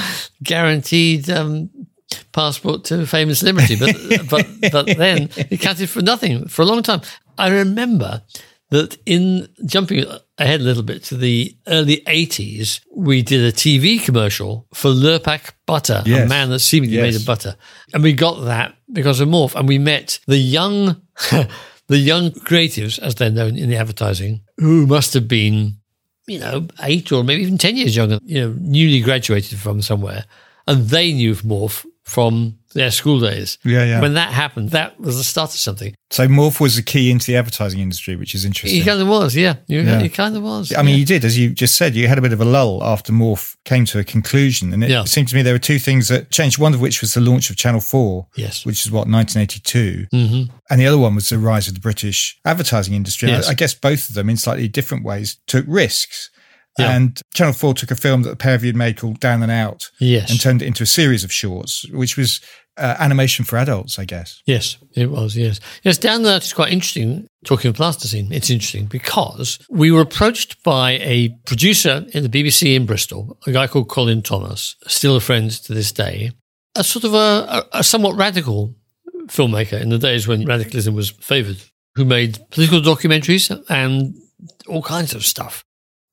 guaranteed 0.43 1.29
um, 1.31 1.71
passport 2.33 2.85
to 2.85 3.07
famous 3.07 3.41
celebrity. 3.41 3.77
But, 3.77 4.29
but, 4.29 4.47
but 4.73 4.87
then 4.97 5.31
it 5.37 5.61
counted 5.61 5.89
for 5.89 6.03
nothing 6.03 6.49
for 6.49 6.63
a 6.63 6.65
long 6.65 6.83
time. 6.83 7.01
I 7.39 7.49
remember 7.49 8.23
that 8.71 8.97
in 9.05 9.49
jumping 9.67 10.05
ahead 10.39 10.61
a 10.61 10.65
little 10.65 10.83
bit 10.83 11.03
to 11.05 11.17
the 11.17 11.57
early 11.67 11.99
80s, 12.07 12.81
we 12.95 13.23
did 13.23 13.43
a 13.43 13.53
TV 13.53 14.03
commercial 14.03 14.67
for 14.73 14.91
Lurpak 14.91 15.53
butter, 15.67 16.03
yes. 16.07 16.25
a 16.25 16.29
man 16.29 16.51
that 16.51 16.61
seemingly 16.61 16.97
yes. 16.97 17.15
made 17.15 17.23
a 17.23 17.25
butter. 17.25 17.57
And 17.93 18.03
we 18.03 18.13
got 18.13 18.45
that 18.45 18.77
because 18.93 19.21
of 19.21 19.29
Morph. 19.29 19.55
And 19.55 19.67
we 19.67 19.79
met 19.79 20.21
the 20.27 20.39
young, 20.39 21.03
the 21.89 21.99
young 21.99 22.31
creatives, 22.31 22.99
as 23.01 23.17
they're 23.17 23.31
known 23.31 23.57
in 23.57 23.69
the 23.69 23.77
advertising, 23.77 24.43
who 24.57 24.87
must 24.87 25.15
have 25.15 25.27
been, 25.27 25.80
you 26.31 26.39
know, 26.39 26.67
eight 26.83 27.11
or 27.13 27.25
maybe 27.25 27.43
even 27.43 27.59
10 27.59 27.77
years 27.77 27.97
younger, 27.97 28.19
you 28.25 28.41
know, 28.41 28.55
newly 28.61 29.01
graduated 29.01 29.59
from 29.59 29.83
somewhere. 29.83 30.25
And 30.67 30.89
they 30.89 31.13
knew 31.13 31.35
Morph 31.35 31.85
from 32.05 32.60
their 32.75 32.91
school 32.91 33.21
days. 33.21 33.59
Yeah, 33.65 33.85
yeah. 33.85 34.01
When 34.01 34.15
that 34.15 34.33
happened, 34.33 34.71
that 34.71 34.99
was 35.01 35.17
the 35.17 35.25
start 35.25 35.51
of 35.51 35.59
something. 35.59 35.95
So 36.11 36.27
Morph 36.27 36.61
was 36.61 36.77
the 36.77 36.83
key 36.83 37.11
into 37.11 37.27
the 37.27 37.37
advertising 37.37 37.81
industry, 37.81 38.17
which 38.17 38.35
is 38.35 38.45
interesting. 38.45 38.79
He 38.79 38.85
kind 38.85 39.01
of 39.01 39.09
was, 39.09 39.37
yeah. 39.37 39.57
He, 39.67 39.81
yeah. 39.81 40.01
he 40.01 40.09
kind 40.09 40.37
of 40.37 40.43
was. 40.43 40.73
I 40.75 40.83
mean, 40.83 40.99
you 40.99 41.07
did, 41.07 41.25
as 41.25 41.39
you 41.39 41.51
just 41.51 41.77
said, 41.77 41.95
you 41.95 42.09
had 42.09 42.19
a 42.19 42.23
bit 42.23 42.33
of 42.33 42.41
a 42.41 42.45
lull 42.45 42.83
after 42.83 43.13
Morph 43.13 43.57
came 43.65 43.85
to 43.87 43.99
a 43.99 44.05
conclusion. 44.05 44.73
And 44.73 44.83
it 44.83 44.91
yeah. 44.91 45.05
seemed 45.05 45.29
to 45.29 45.37
me 45.37 45.43
there 45.43 45.55
were 45.55 45.59
two 45.59 45.79
things 45.79 46.09
that 46.09 46.31
changed, 46.31 46.59
one 46.59 46.75
of 46.75 46.81
which 46.81 47.01
was 47.01 47.15
the 47.15 47.21
launch 47.21 47.51
of 47.51 47.57
Channel 47.57 47.81
4, 47.81 48.27
yes. 48.37 48.65
which 48.65 48.85
is 48.85 48.91
what, 48.91 49.09
1982. 49.09 50.07
Mm-hmm. 50.13 50.53
And 50.69 50.81
the 50.81 50.87
other 50.87 50.99
one 50.99 51.15
was 51.15 51.29
the 51.29 51.39
rise 51.39 51.69
of 51.69 51.75
the 51.75 51.81
British 51.81 52.39
advertising 52.45 52.95
industry. 52.95 53.29
Yes. 53.29 53.49
I, 53.49 53.53
I 53.53 53.55
guess 53.55 53.75
both 53.75 54.09
of 54.09 54.15
them, 54.15 54.31
in 54.31 54.37
slightly 54.37 54.69
different 54.69 55.05
ways, 55.05 55.39
took 55.47 55.65
risks. 55.69 56.31
Yeah. 56.79 56.95
And 56.95 57.21
Channel 57.35 57.53
4 57.53 57.75
took 57.75 57.91
a 57.91 57.97
film 57.97 58.23
that 58.23 58.31
the 58.31 58.37
pair 58.37 58.55
of 58.55 58.63
you 58.63 58.69
had 58.69 58.77
made 58.77 58.97
called 58.99 59.21
Down 59.21 59.43
and 59.43 59.53
Out 59.53 59.91
yes. 59.99 60.31
and 60.31 60.41
turned 60.41 60.63
it 60.63 60.67
into 60.67 60.85
a 60.85 60.87
series 60.87 61.25
of 61.25 61.33
shorts, 61.33 61.87
which 61.91 62.17
was 62.17 62.41
uh, 62.77 62.97
animation 62.99 63.45
for 63.45 63.57
adults, 63.59 63.99
I 63.99 64.05
guess. 64.05 64.43
Yes, 64.47 64.79
it 64.95 65.11
was. 65.11 65.37
Yes, 65.37 65.61
yes. 65.83 65.99
Down 65.99 66.23
there, 66.23 66.37
it's 66.37 66.53
quite 66.53 66.73
interesting. 66.73 67.27
Talking 67.45 67.71
of 67.71 67.77
plasticine, 67.77 68.33
it's 68.33 68.51
interesting 68.51 68.87
because 68.87 69.59
we 69.71 69.91
were 69.91 70.01
approached 70.01 70.63
by 70.63 70.93
a 70.93 71.31
producer 71.47 72.07
in 72.13 72.23
the 72.23 72.29
BBC 72.29 72.75
in 72.75 72.87
Bristol, 72.87 73.39
a 73.47 73.53
guy 73.53 73.67
called 73.67 73.89
Colin 73.89 74.23
Thomas, 74.23 74.77
still 74.87 75.17
a 75.17 75.21
friend 75.21 75.51
to 75.51 75.75
this 75.75 75.91
day, 75.91 76.33
a 76.75 76.85
sort 76.85 77.05
of 77.05 77.15
a, 77.15 77.17
a, 77.17 77.67
a 77.79 77.85
somewhat 77.85 78.17
radical 78.17 78.75
filmmaker 79.27 79.81
in 79.81 79.89
the 79.89 79.99
days 79.99 80.29
when 80.29 80.45
radicalism 80.45 80.95
was 80.95 81.11
favoured, 81.11 81.63
who 81.95 82.05
made 82.05 82.39
political 82.51 82.81
documentaries 82.81 83.51
and 83.69 84.15
all 84.69 84.83
kinds 84.83 85.15
of 85.15 85.25
stuff. 85.25 85.65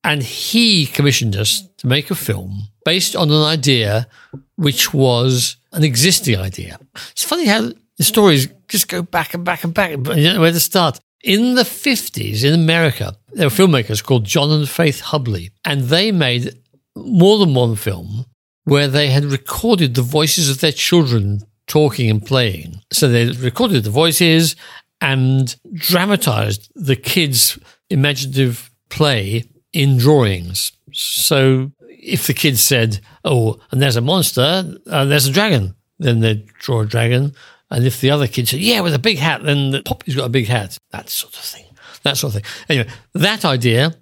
And 0.08 0.22
he 0.22 0.86
commissioned 0.86 1.36
us 1.36 1.68
to 1.76 1.86
make 1.86 2.10
a 2.10 2.14
film 2.14 2.68
based 2.86 3.14
on 3.14 3.30
an 3.30 3.42
idea 3.42 4.08
which 4.56 4.94
was 4.94 5.58
an 5.72 5.84
existing 5.84 6.38
idea. 6.38 6.78
It's 7.10 7.24
funny 7.24 7.44
how 7.44 7.72
the 7.98 8.04
stories 8.04 8.48
just 8.68 8.88
go 8.88 9.02
back 9.02 9.34
and 9.34 9.44
back 9.44 9.64
and 9.64 9.74
back, 9.74 9.96
but 9.98 10.16
you 10.16 10.24
don't 10.24 10.36
know 10.36 10.40
where 10.40 10.50
to 10.50 10.60
start. 10.60 10.98
In 11.22 11.56
the 11.56 11.62
50s 11.62 12.42
in 12.42 12.54
America, 12.54 13.18
there 13.34 13.48
were 13.48 13.54
filmmakers 13.54 14.02
called 14.02 14.24
John 14.24 14.50
and 14.50 14.66
Faith 14.66 15.02
Hubley, 15.02 15.50
and 15.66 15.82
they 15.82 16.10
made 16.10 16.54
more 16.96 17.38
than 17.38 17.52
one 17.52 17.76
film 17.76 18.24
where 18.64 18.88
they 18.88 19.10
had 19.10 19.26
recorded 19.26 19.94
the 19.94 20.00
voices 20.00 20.48
of 20.48 20.62
their 20.62 20.72
children 20.72 21.42
talking 21.66 22.08
and 22.08 22.24
playing. 22.24 22.80
So 22.94 23.08
they 23.08 23.30
recorded 23.30 23.84
the 23.84 23.90
voices 23.90 24.56
and 25.02 25.54
dramatized 25.74 26.70
the 26.74 26.96
kids' 26.96 27.58
imaginative 27.90 28.70
play 28.88 29.44
in 29.72 29.98
drawings. 29.98 30.72
So 30.92 31.72
if 31.88 32.26
the 32.26 32.34
kids 32.34 32.60
said, 32.62 33.00
"Oh, 33.24 33.58
and 33.70 33.80
there's 33.82 33.96
a 33.96 34.00
monster, 34.00 34.64
and 34.86 35.10
there's 35.10 35.26
a 35.26 35.32
dragon," 35.32 35.74
then 35.98 36.20
they'd 36.20 36.46
draw 36.58 36.80
a 36.80 36.86
dragon. 36.86 37.34
And 37.70 37.84
if 37.84 38.00
the 38.00 38.10
other 38.10 38.26
kid 38.26 38.48
said, 38.48 38.60
"Yeah, 38.60 38.80
with 38.80 38.94
a 38.94 38.98
big 38.98 39.18
hat," 39.18 39.42
then 39.42 39.70
the 39.70 39.82
Poppy's 39.82 40.16
got 40.16 40.26
a 40.26 40.30
big 40.30 40.46
hat. 40.46 40.78
That 40.90 41.10
sort 41.10 41.34
of 41.34 41.40
thing. 41.40 41.66
That 42.02 42.16
sort 42.16 42.34
of 42.34 42.42
thing. 42.42 42.50
Anyway, 42.68 42.88
that 43.14 43.44
idea 43.44 43.94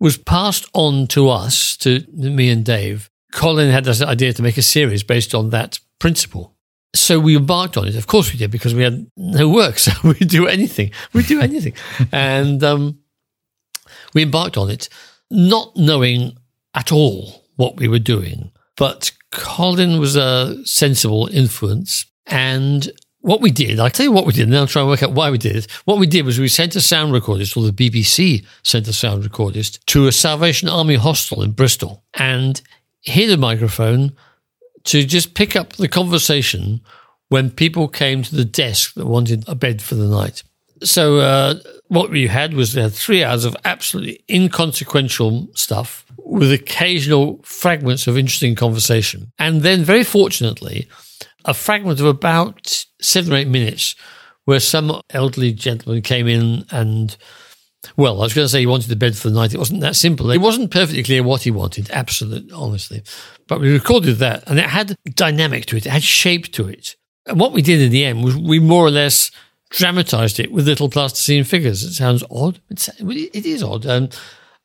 was 0.00 0.16
passed 0.18 0.66
on 0.74 1.06
to 1.08 1.28
us, 1.28 1.76
to 1.78 2.04
me 2.12 2.50
and 2.50 2.64
Dave. 2.64 3.10
Colin 3.32 3.70
had 3.70 3.84
this 3.84 4.02
idea 4.02 4.32
to 4.32 4.42
make 4.42 4.56
a 4.56 4.62
series 4.62 5.02
based 5.02 5.34
on 5.34 5.50
that 5.50 5.78
principle. 5.98 6.54
So 6.94 7.20
we 7.20 7.36
embarked 7.36 7.76
on 7.76 7.86
it. 7.86 7.96
Of 7.96 8.06
course 8.06 8.32
we 8.32 8.38
did 8.38 8.50
because 8.50 8.74
we 8.74 8.82
had 8.82 9.06
no 9.16 9.48
work. 9.48 9.78
So 9.86 9.92
we'd 10.02 10.28
do 10.28 10.46
anything. 10.46 10.90
We'd 11.12 11.26
do 11.26 11.40
anything. 11.40 11.74
and 12.12 12.62
um, 12.64 12.98
we 14.16 14.22
embarked 14.22 14.56
on 14.56 14.70
it, 14.70 14.88
not 15.30 15.76
knowing 15.76 16.38
at 16.74 16.90
all 16.90 17.44
what 17.56 17.76
we 17.76 17.86
were 17.86 17.98
doing. 17.98 18.50
But 18.76 19.12
Colin 19.30 20.00
was 20.00 20.16
a 20.16 20.56
sensible 20.64 21.28
influence. 21.28 22.06
And 22.26 22.90
what 23.20 23.42
we 23.42 23.50
did, 23.50 23.78
I'll 23.78 23.90
tell 23.90 24.06
you 24.06 24.12
what 24.12 24.24
we 24.24 24.32
did, 24.32 24.44
and 24.44 24.54
then 24.54 24.60
I'll 24.60 24.66
try 24.66 24.80
and 24.80 24.90
work 24.90 25.02
out 25.02 25.12
why 25.12 25.30
we 25.30 25.36
did 25.36 25.54
it. 25.54 25.70
What 25.84 25.98
we 25.98 26.06
did 26.06 26.24
was 26.24 26.38
we 26.38 26.48
sent 26.48 26.76
a 26.76 26.80
sound 26.80 27.12
recordist, 27.12 27.58
or 27.58 27.70
the 27.70 27.90
BBC 27.90 28.46
sent 28.62 28.88
a 28.88 28.92
sound 28.94 29.22
recordist, 29.22 29.84
to 29.86 30.06
a 30.06 30.12
Salvation 30.12 30.70
Army 30.70 30.94
hostel 30.94 31.42
in 31.42 31.50
Bristol 31.52 32.02
and 32.14 32.62
hid 33.02 33.30
a 33.30 33.36
microphone 33.36 34.16
to 34.84 35.04
just 35.04 35.34
pick 35.34 35.54
up 35.54 35.74
the 35.74 35.88
conversation 35.88 36.80
when 37.28 37.50
people 37.50 37.86
came 37.86 38.22
to 38.22 38.34
the 38.34 38.46
desk 38.46 38.94
that 38.94 39.06
wanted 39.06 39.44
a 39.46 39.54
bed 39.54 39.82
for 39.82 39.94
the 39.94 40.08
night. 40.08 40.42
So 40.82 41.18
uh, 41.18 41.56
what 41.88 42.10
we 42.10 42.26
had 42.26 42.54
was 42.54 42.74
we 42.74 42.82
had 42.82 42.92
three 42.92 43.22
hours 43.22 43.44
of 43.44 43.56
absolutely 43.64 44.24
inconsequential 44.28 45.48
stuff 45.54 46.04
with 46.18 46.52
occasional 46.52 47.40
fragments 47.44 48.06
of 48.06 48.18
interesting 48.18 48.54
conversation. 48.54 49.32
And 49.38 49.62
then, 49.62 49.84
very 49.84 50.04
fortunately, 50.04 50.88
a 51.44 51.54
fragment 51.54 52.00
of 52.00 52.06
about 52.06 52.86
seven 53.00 53.32
or 53.32 53.36
eight 53.36 53.48
minutes 53.48 53.94
where 54.44 54.60
some 54.60 55.00
elderly 55.10 55.52
gentleman 55.52 56.02
came 56.02 56.26
in 56.26 56.64
and 56.70 57.16
well, 57.96 58.20
I 58.20 58.24
was 58.24 58.34
going 58.34 58.44
to 58.44 58.48
say 58.48 58.60
he 58.60 58.66
wanted 58.66 58.88
the 58.88 58.96
bed 58.96 59.16
for 59.16 59.28
the 59.28 59.36
night. 59.36 59.54
It 59.54 59.58
wasn't 59.58 59.80
that 59.82 59.94
simple. 59.94 60.30
It 60.30 60.38
wasn't 60.38 60.72
perfectly 60.72 61.04
clear 61.04 61.22
what 61.22 61.42
he 61.42 61.52
wanted, 61.52 61.88
absolutely, 61.90 62.52
honestly. 62.52 63.02
But 63.46 63.60
we 63.60 63.72
recorded 63.72 64.16
that 64.16 64.42
and 64.48 64.58
it 64.58 64.66
had 64.66 64.96
dynamic 65.14 65.66
to 65.66 65.76
it, 65.76 65.86
it 65.86 65.92
had 65.92 66.02
shape 66.02 66.50
to 66.52 66.68
it. 66.68 66.96
And 67.26 67.38
what 67.38 67.52
we 67.52 67.62
did 67.62 67.80
in 67.80 67.92
the 67.92 68.04
end 68.04 68.24
was 68.24 68.36
we 68.36 68.58
more 68.58 68.84
or 68.84 68.90
less 68.90 69.30
dramatized 69.70 70.38
it 70.40 70.52
with 70.52 70.66
little 70.66 70.88
plasticine 70.88 71.44
figures. 71.44 71.82
It 71.82 71.94
sounds 71.94 72.22
odd. 72.30 72.60
It's, 72.70 72.88
it 73.00 73.46
is 73.46 73.62
odd. 73.62 73.86
Um, 73.86 74.08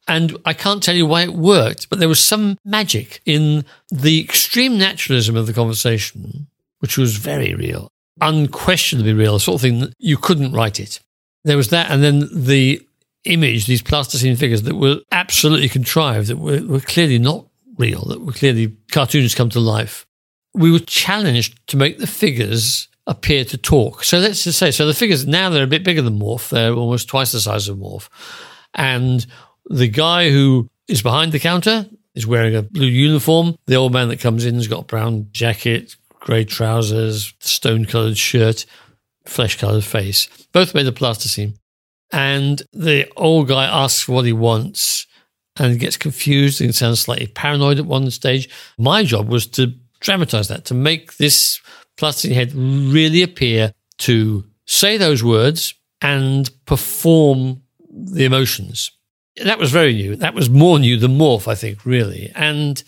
And 0.07 0.35
I 0.45 0.53
can't 0.53 0.81
tell 0.81 0.95
you 0.95 1.05
why 1.05 1.23
it 1.23 1.33
worked, 1.33 1.89
but 1.89 1.99
there 1.99 2.09
was 2.09 2.19
some 2.19 2.57
magic 2.65 3.21
in 3.25 3.65
the 3.89 4.19
extreme 4.19 4.77
naturalism 4.77 5.35
of 5.35 5.45
the 5.45 5.53
conversation, 5.53 6.47
which 6.79 6.97
was 6.97 7.17
very 7.17 7.53
real, 7.53 7.91
unquestionably 8.19 9.13
real, 9.13 9.33
the 9.33 9.39
sort 9.39 9.55
of 9.55 9.61
thing 9.61 9.79
that 9.79 9.93
you 9.99 10.17
couldn't 10.17 10.53
write 10.53 10.79
it. 10.79 10.99
There 11.43 11.57
was 11.57 11.69
that, 11.69 11.91
and 11.91 12.03
then 12.03 12.27
the 12.31 12.81
image, 13.25 13.67
these 13.67 13.83
plasticine 13.83 14.35
figures 14.35 14.63
that 14.63 14.75
were 14.75 15.01
absolutely 15.11 15.69
contrived, 15.69 16.27
that 16.27 16.37
were, 16.37 16.61
were 16.65 16.81
clearly 16.81 17.19
not 17.19 17.45
real, 17.77 18.03
that 18.05 18.21
were 18.21 18.33
clearly 18.33 18.75
cartoons 18.91 19.35
come 19.35 19.49
to 19.49 19.59
life. 19.59 20.05
We 20.53 20.71
were 20.71 20.79
challenged 20.79 21.59
to 21.67 21.77
make 21.77 21.99
the 21.99 22.07
figures 22.07 22.87
appear 23.11 23.43
to 23.43 23.57
talk. 23.57 24.05
So 24.05 24.19
let's 24.19 24.45
just 24.45 24.57
say, 24.57 24.71
so 24.71 24.87
the 24.87 24.93
figures 24.93 25.27
now 25.27 25.49
they're 25.49 25.65
a 25.65 25.67
bit 25.67 25.83
bigger 25.83 26.01
than 26.01 26.17
Morph. 26.17 26.49
They're 26.49 26.73
almost 26.73 27.09
twice 27.09 27.33
the 27.33 27.41
size 27.41 27.67
of 27.67 27.77
Morph. 27.77 28.07
And 28.73 29.25
the 29.65 29.89
guy 29.89 30.29
who 30.29 30.69
is 30.87 31.01
behind 31.01 31.33
the 31.33 31.39
counter 31.39 31.87
is 32.15 32.25
wearing 32.25 32.55
a 32.55 32.61
blue 32.61 32.87
uniform. 32.87 33.55
The 33.65 33.75
old 33.75 33.91
man 33.91 34.07
that 34.07 34.21
comes 34.21 34.45
in 34.45 34.55
has 34.55 34.69
got 34.69 34.83
a 34.83 34.85
brown 34.85 35.27
jacket, 35.31 35.97
grey 36.21 36.45
trousers, 36.45 37.33
stone 37.39 37.85
coloured 37.85 38.17
shirt, 38.17 38.65
flesh 39.25 39.59
coloured 39.59 39.83
face, 39.83 40.29
both 40.53 40.73
made 40.73 40.87
of 40.87 40.95
plasticine. 40.95 41.55
And 42.13 42.61
the 42.71 43.11
old 43.17 43.49
guy 43.49 43.65
asks 43.65 44.07
what 44.07 44.25
he 44.25 44.33
wants 44.33 45.05
and 45.57 45.79
gets 45.79 45.97
confused 45.97 46.61
and 46.61 46.73
sounds 46.73 47.01
slightly 47.01 47.27
paranoid 47.27 47.77
at 47.77 47.85
one 47.85 48.09
stage. 48.09 48.49
My 48.77 49.03
job 49.03 49.27
was 49.27 49.47
to 49.47 49.73
dramatize 49.99 50.47
that, 50.47 50.65
to 50.65 50.73
make 50.73 51.17
this 51.17 51.61
plasticine 52.01 52.33
head 52.33 52.51
really 52.53 53.21
appear 53.21 53.73
to 53.99 54.43
say 54.65 54.97
those 54.97 55.23
words 55.23 55.75
and 56.01 56.49
perform 56.65 57.61
the 57.89 58.25
emotions. 58.25 58.91
That 59.43 59.59
was 59.59 59.71
very 59.71 59.93
new. 59.93 60.15
That 60.15 60.33
was 60.33 60.49
more 60.49 60.79
new 60.79 60.97
than 60.97 61.17
Morph, 61.17 61.47
I 61.47 61.53
think, 61.53 61.85
really. 61.85 62.31
And 62.33 62.83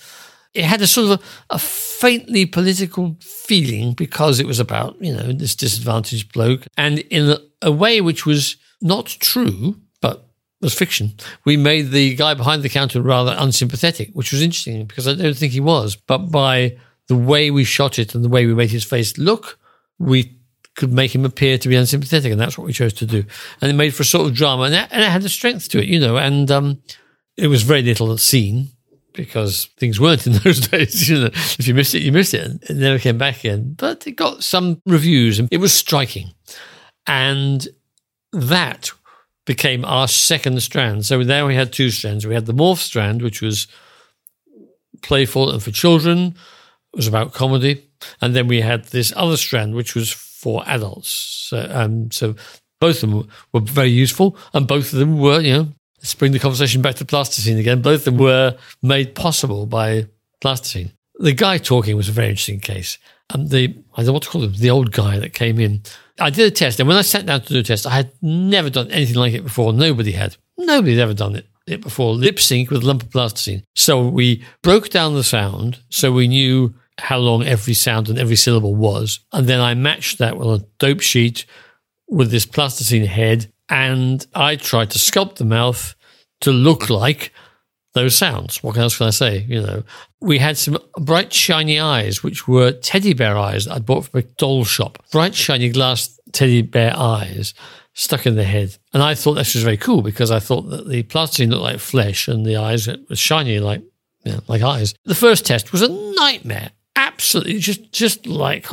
it 0.56 0.66
had 0.66 0.82
a 0.82 0.88
sort 0.88 1.12
of 1.12 1.20
a, 1.20 1.56
a, 1.56 1.60
faintly 1.60 2.48
political 2.48 3.16
feeling 3.22 3.94
because 3.94 4.40
it 4.40 4.48
was 4.48 4.60
about, 4.60 5.00
you 5.00 5.14
know, 5.14 5.32
this 5.32 5.56
disadvantaged 5.56 6.34
bloke. 6.34 6.66
And 6.76 7.00
in 7.00 7.30
a, 7.30 7.38
a 7.62 7.72
way 7.72 8.02
which 8.02 8.26
was 8.26 8.58
not 8.82 9.06
true, 9.06 9.80
but 10.02 10.28
was 10.60 10.74
fiction, 10.74 11.14
we 11.46 11.56
made 11.56 11.92
the 11.92 12.16
guy 12.16 12.34
behind 12.34 12.64
the 12.64 12.70
counter 12.70 13.00
rather 13.02 13.36
unsympathetic, 13.38 14.10
which 14.14 14.32
was 14.32 14.42
interesting 14.42 14.86
because 14.86 15.08
I 15.08 15.14
don't 15.14 15.38
think 15.38 15.54
he 15.54 15.60
was. 15.60 15.96
But 15.96 16.32
by 16.32 16.78
the 17.14 17.20
way 17.20 17.52
we 17.52 17.64
shot 17.64 18.00
it 18.00 18.16
and 18.16 18.24
the 18.24 18.30
way 18.30 18.46
we 18.46 18.56
made 18.56 18.72
his 18.72 18.84
face 18.84 19.18
look, 19.18 19.60
we 20.00 20.36
could 20.76 20.92
make 20.92 21.14
him 21.14 21.26
appear 21.26 21.60
to 21.60 21.70
be 21.70 21.76
unsympathetic, 21.76 22.32
and 22.32 22.42
that's 22.42 22.58
what 22.58 22.66
we 22.66 22.74
chose 22.74 22.94
to 22.94 23.06
do. 23.06 23.24
And 23.62 23.70
it 23.70 23.76
made 23.76 23.94
for 23.94 24.02
a 24.02 24.06
sort 24.06 24.28
of 24.28 24.34
drama, 24.34 24.64
and, 24.64 24.74
and 24.74 25.04
it 25.04 25.10
had 25.10 25.24
a 25.24 25.30
strength 25.30 25.70
to 25.70 25.80
it, 25.80 25.88
you 25.88 26.00
know. 26.00 26.18
And 26.18 26.50
um, 26.50 26.82
it 27.38 27.48
was 27.48 27.62
very 27.62 27.84
little 27.84 28.18
seen 28.18 28.70
because 29.14 29.66
things 29.78 30.00
weren't 30.00 30.26
in 30.26 30.34
those 30.44 30.68
days. 30.68 31.08
You 31.08 31.20
know, 31.20 31.26
if 31.28 31.68
you 31.68 31.76
missed 31.76 31.94
it, 31.94 32.02
you 32.02 32.12
missed 32.12 32.34
it. 32.34 32.48
And 32.48 32.64
it 32.64 32.76
never 32.78 32.98
came 32.98 33.20
back 33.20 33.40
again. 33.42 33.76
But 33.78 34.08
it 34.08 34.14
got 34.14 34.44
some 34.44 34.82
reviews, 34.88 35.38
and 35.38 35.48
it 35.52 35.58
was 35.58 35.74
striking. 35.74 36.34
And 37.06 37.68
that 38.32 38.92
became 39.46 39.86
our 39.86 40.08
second 40.08 40.64
strand. 40.64 41.06
So 41.06 41.24
there 41.24 41.46
we 41.46 41.54
had 41.54 41.72
two 41.72 41.92
strands. 41.92 42.26
We 42.26 42.34
had 42.34 42.48
the 42.48 42.54
morph 42.54 42.78
strand, 42.78 43.22
which 43.22 43.42
was 43.42 43.68
playful 45.04 45.52
and 45.52 45.62
for 45.62 45.70
children. 45.70 46.36
Was 46.96 47.08
about 47.08 47.34
comedy. 47.34 47.90
And 48.22 48.36
then 48.36 48.48
we 48.48 48.62
had 48.62 48.86
this 48.86 49.14
other 49.16 49.38
strand, 49.38 49.76
which 49.76 49.96
was 49.96 50.12
for 50.12 50.64
adults. 50.68 51.10
So, 51.10 51.68
um, 51.72 52.12
so 52.12 52.36
both 52.80 53.02
of 53.02 53.10
them 53.10 53.30
were 53.54 53.62
very 53.62 53.90
useful, 53.90 54.36
and 54.54 54.68
both 54.68 54.92
of 54.92 55.00
them 55.00 55.18
were, 55.18 55.40
you 55.40 55.54
know, 55.54 55.68
let's 56.00 56.14
bring 56.16 56.34
the 56.34 56.40
conversation 56.40 56.82
back 56.82 56.96
to 56.96 57.06
plasticine 57.06 57.58
again. 57.58 57.82
Both 57.82 58.02
of 58.02 58.06
them 58.06 58.18
were 58.18 58.58
made 58.82 59.16
possible 59.16 59.66
by 59.66 60.08
plasticine. 60.42 60.92
The 61.18 61.32
guy 61.32 61.60
talking 61.60 61.96
was 61.96 62.10
a 62.10 62.12
very 62.12 62.28
interesting 62.28 62.60
case. 62.60 62.98
And 63.30 63.50
the, 63.50 63.74
I 63.94 64.02
don't 64.02 64.08
know 64.08 64.14
what 64.14 64.24
to 64.24 64.30
call 64.30 64.44
him, 64.44 64.54
the 64.54 64.70
old 64.70 64.92
guy 64.92 65.18
that 65.20 65.34
came 65.34 65.62
in. 65.62 65.82
I 66.20 66.30
did 66.30 66.46
a 66.46 66.52
test, 66.52 66.80
and 66.82 66.90
when 66.90 66.98
I 66.98 67.04
sat 67.04 67.26
down 67.26 67.40
to 67.42 67.54
do 67.54 67.60
a 67.60 67.64
test, 67.64 67.88
I 67.88 67.92
had 67.92 68.12
never 68.22 68.70
done 68.70 68.92
anything 68.92 69.16
like 69.16 69.34
it 69.34 69.46
before. 69.46 69.72
Nobody 69.72 70.12
had. 70.12 70.36
Nobody 70.58 70.96
had 70.96 71.04
ever 71.04 71.14
done 71.14 71.38
it, 71.38 71.48
it 71.66 71.80
before. 71.80 72.14
Lip 72.14 72.38
sync 72.38 72.70
with 72.70 72.84
lump 72.84 73.04
of 73.04 73.12
plasticine. 73.12 73.64
So 73.76 74.06
we 74.06 74.44
broke 74.62 74.90
down 74.90 75.14
the 75.14 75.24
sound 75.24 75.80
so 75.90 76.12
we 76.12 76.28
knew 76.28 76.74
how 77.00 77.18
long 77.18 77.44
every 77.44 77.74
sound 77.74 78.10
and 78.10 78.20
every 78.20 78.36
syllable 78.36 78.76
was. 78.76 79.20
And 79.32 79.48
then 79.48 79.60
I 79.60 79.74
matched 79.74 80.20
that 80.20 80.38
with 80.38 80.48
a 80.48 80.66
dope 80.80 81.02
sheet 81.02 81.46
with 82.08 82.32
this 82.32 82.46
plasticine 82.46 83.06
head. 83.06 83.52
And 83.70 84.26
I 84.36 84.56
tried 84.56 84.92
to 84.92 85.00
sculpt 85.00 85.36
the 85.36 85.46
mouth 85.46 85.96
to 86.42 86.52
look 86.52 86.90
like 86.90 87.32
those 87.94 88.16
sounds. 88.16 88.62
What 88.64 88.78
else 88.78 88.98
can 88.98 89.08
I 89.08 89.12
say? 89.12 89.46
You 89.48 89.62
know, 89.62 89.84
we 90.20 90.40
had 90.40 90.58
some 90.58 90.78
bright, 91.00 91.32
shiny 91.32 91.80
eyes, 91.80 92.24
which 92.24 92.48
were 92.48 92.72
teddy 92.72 93.14
bear 93.14 93.38
eyes 93.38 93.68
I'd 93.68 93.86
bought 93.86 94.06
from 94.06 94.20
a 94.20 94.24
doll 94.24 94.66
shop. 94.66 95.04
Bright, 95.12 95.36
shiny 95.36 95.70
glass 95.70 96.20
teddy 96.32 96.62
bear 96.62 96.94
eyes 96.96 97.54
stuck 97.94 98.26
in 98.26 98.36
the 98.36 98.44
head. 98.44 98.76
And 98.94 99.04
I 99.04 99.16
thought 99.16 99.36
this 99.36 99.54
was 99.54 99.64
very 99.64 99.78
cool 99.78 100.02
because 100.02 100.32
I 100.32 100.40
thought 100.40 100.70
that 100.70 100.90
the 100.90 101.04
plasticine 101.04 101.52
looked 101.52 101.64
like 101.64 101.80
flesh 101.80 102.28
and 102.28 102.46
the 102.46 102.58
eyes 102.58 102.88
were 102.88 103.16
shiny 103.16 103.60
like, 103.60 103.84
know, 104.26 104.40
like 104.48 104.62
eyes. 104.62 104.96
The 105.06 105.16
first 105.16 105.46
test 105.46 105.72
was 105.72 105.82
a 105.82 105.90
nightmare 105.90 106.72
absolutely 106.96 107.60
just 107.60 107.92
just 107.92 108.26
like 108.28 108.68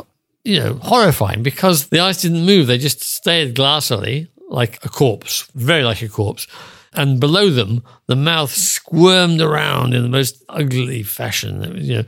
you 0.44 0.60
know 0.60 0.74
horrifying 0.74 1.42
because 1.42 1.88
the 1.88 2.00
eyes 2.00 2.22
didn't 2.22 2.44
move; 2.44 2.66
they 2.66 2.78
just 2.78 3.02
stared 3.02 3.54
glassily 3.54 4.28
like 4.48 4.84
a 4.84 4.88
corpse, 4.88 5.48
very 5.54 5.84
like 5.84 6.02
a 6.02 6.08
corpse. 6.08 6.46
And 6.92 7.20
below 7.20 7.50
them, 7.50 7.84
the 8.06 8.16
mouth 8.16 8.50
squirmed 8.50 9.40
around 9.40 9.94
in 9.94 10.02
the 10.02 10.08
most 10.08 10.42
ugly 10.48 11.04
fashion. 11.04 11.60
Was, 11.60 11.88
you 11.88 11.98
know, 11.98 12.04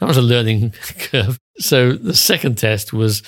that 0.00 0.06
was 0.06 0.16
a 0.16 0.22
learning 0.22 0.70
curve. 0.98 1.38
So 1.58 1.92
the 1.92 2.14
second 2.14 2.58
test 2.58 2.92
was 2.92 3.22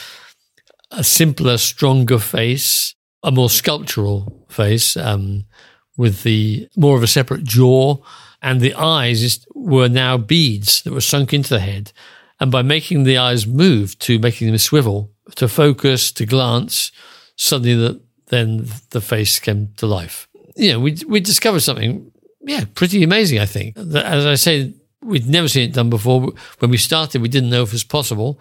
a 0.91 1.05
simpler, 1.05 1.57
stronger 1.57 2.19
face, 2.19 2.95
a 3.23 3.31
more 3.31 3.51
sculptural 3.51 4.45
face, 4.49 4.97
um, 4.97 5.45
with 5.97 6.23
the 6.25 6.69
more 6.77 6.97
of 6.97 7.03
a 7.03 7.09
separate 7.09 7.45
jaw, 7.45 7.99
and 8.43 8.61
the 8.61 8.75
eyes 8.75 9.47
were 9.55 9.89
now 9.89 10.17
beads 10.17 10.83
that 10.83 10.93
were 10.93 11.01
sunk 11.01 11.33
into 11.33 11.51
the 11.51 11.61
head 11.61 11.93
and 12.41 12.51
by 12.51 12.63
making 12.63 13.05
the 13.05 13.19
eyes 13.19 13.47
move 13.47 13.99
to 14.01 14.19
making 14.19 14.47
them 14.47 14.59
swivel, 14.59 15.13
to 15.37 15.49
focus, 15.49 16.13
to 16.13 16.27
glance, 16.27 16.93
suddenly 17.37 17.75
the, 17.75 18.01
then 18.29 18.67
the 18.91 19.01
face 19.01 19.39
came 19.39 19.73
to 19.77 19.87
life. 19.87 20.29
You 20.57 20.73
know, 20.73 20.81
we, 20.81 20.99
we 21.07 21.21
discovered 21.21 21.61
something, 21.61 22.11
yeah, 22.41 22.65
pretty 22.75 23.03
amazing, 23.03 23.39
I 23.39 23.47
think. 23.47 23.77
As 23.77 24.27
I 24.27 24.35
say, 24.35 24.75
we'd 25.03 25.29
never 25.29 25.49
seen 25.49 25.69
it 25.69 25.75
done 25.75 25.91
before. 25.91 26.33
When 26.59 26.71
we 26.71 26.77
started, 26.77 27.23
we 27.23 27.29
didn't 27.29 27.51
know 27.51 27.63
if 27.63 27.69
it 27.69 27.75
was 27.75 27.85
possible. 27.85 28.41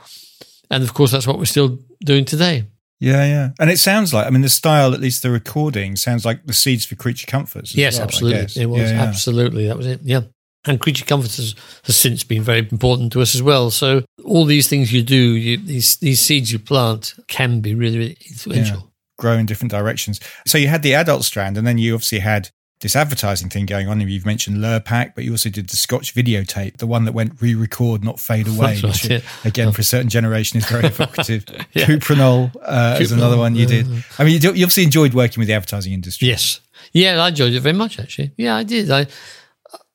And 0.69 0.83
of 0.83 0.93
course, 0.93 1.11
that's 1.11 1.27
what 1.27 1.37
we're 1.37 1.45
still 1.45 1.79
doing 2.03 2.25
today. 2.25 2.65
Yeah, 2.99 3.25
yeah. 3.25 3.49
And 3.59 3.69
it 3.69 3.77
sounds 3.77 4.13
like, 4.13 4.25
I 4.25 4.31
mean, 4.31 4.41
the 4.41 4.49
style, 4.49 4.93
at 4.93 4.99
least 4.99 5.21
the 5.21 5.29
recording, 5.29 5.95
sounds 5.95 6.25
like 6.25 6.45
the 6.45 6.53
seeds 6.53 6.83
for 6.83 6.95
creature 6.95 7.27
comforts. 7.27 7.75
Yes, 7.75 7.97
well, 7.97 8.05
absolutely. 8.05 8.61
It 8.61 8.65
was. 8.65 8.81
Yeah, 8.81 8.97
yeah. 8.97 9.03
Absolutely. 9.03 9.67
That 9.67 9.77
was 9.77 9.85
it. 9.85 9.99
Yeah. 10.03 10.21
And 10.67 10.79
creature 10.79 11.05
comforts 11.05 11.37
has, 11.37 11.55
has, 11.83 11.95
since 11.95 12.23
been 12.23 12.43
very 12.43 12.59
important 12.59 13.11
to 13.13 13.21
us 13.21 13.35
as 13.35 13.41
well. 13.41 13.69
So 13.71 14.03
all 14.23 14.45
these 14.45 14.67
things 14.67 14.91
you 14.91 15.01
do, 15.01 15.15
you, 15.15 15.57
these 15.57 15.97
these 15.97 16.21
seeds 16.21 16.51
you 16.51 16.59
plant, 16.59 17.13
can 17.27 17.61
be 17.61 17.75
really, 17.75 17.97
really 17.97 18.17
influential. 18.29 18.77
Yeah. 18.77 18.83
Grow 19.17 19.33
in 19.33 19.45
different 19.45 19.71
directions. 19.71 20.19
So 20.45 20.57
you 20.57 20.67
had 20.67 20.83
the 20.83 20.93
adult 20.93 21.23
strand, 21.23 21.57
and 21.57 21.65
then 21.65 21.77
you 21.77 21.93
obviously 21.93 22.19
had 22.19 22.49
this 22.81 22.95
advertising 22.95 23.49
thing 23.49 23.65
going 23.65 23.87
on. 23.87 23.99
You've 24.01 24.25
mentioned 24.25 24.57
Lurpak, 24.57 25.15
but 25.15 25.23
you 25.23 25.31
also 25.31 25.49
did 25.49 25.69
the 25.69 25.75
Scotch 25.75 26.13
videotape, 26.13 26.77
the 26.77 26.85
one 26.85 27.05
that 27.05 27.13
went 27.13 27.41
re-record, 27.41 28.03
not 28.03 28.19
fade 28.19 28.47
away. 28.47 28.79
Right, 28.81 29.09
yeah. 29.09 29.19
Again, 29.43 29.71
for 29.71 29.81
a 29.81 29.83
certain 29.83 30.09
generation, 30.09 30.57
is 30.59 30.67
very 30.67 30.85
evocative. 30.85 31.45
yeah. 31.73 31.85
Cuprinol 31.85 32.55
uh, 32.61 32.97
is 32.99 33.11
another 33.11 33.37
one 33.37 33.55
you 33.55 33.65
did. 33.65 33.87
I 34.19 34.23
mean, 34.23 34.39
you, 34.39 34.53
you 34.53 34.65
obviously 34.65 34.83
enjoyed 34.83 35.13
working 35.13 35.41
with 35.41 35.47
the 35.47 35.55
advertising 35.55 35.93
industry. 35.93 36.27
Yes, 36.27 36.59
yeah, 36.93 37.21
I 37.21 37.29
enjoyed 37.29 37.53
it 37.53 37.61
very 37.61 37.75
much. 37.75 37.99
Actually, 37.99 38.31
yeah, 38.37 38.55
I 38.55 38.63
did. 38.63 38.91
I 38.91 39.07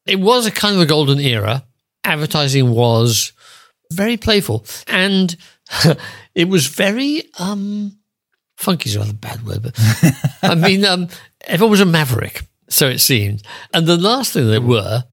it 0.07 0.20
was 0.20 0.46
a 0.46 0.50
kind 0.50 0.74
of 0.76 0.80
a 0.82 0.86
golden 0.86 1.20
era. 1.20 1.64
Advertising 2.05 2.70
was 2.70 3.32
very 3.92 4.16
playful 4.16 4.64
and 4.86 5.36
it 6.34 6.48
was 6.48 6.66
very 6.66 7.24
um 7.38 7.96
funky 8.57 8.88
is 8.88 8.96
a 8.96 9.00
rather 9.00 9.12
bad 9.12 9.44
word, 9.46 9.62
but 9.62 9.74
I 10.42 10.55
mean 10.55 10.84
um 10.84 11.09
everyone 11.42 11.70
was 11.70 11.80
a 11.80 11.86
maverick, 11.86 12.42
so 12.68 12.88
it 12.88 12.98
seemed. 12.98 13.42
And 13.72 13.86
the 13.86 13.96
last 13.96 14.32
thing 14.32 14.48
they 14.48 14.59
were 14.59 15.05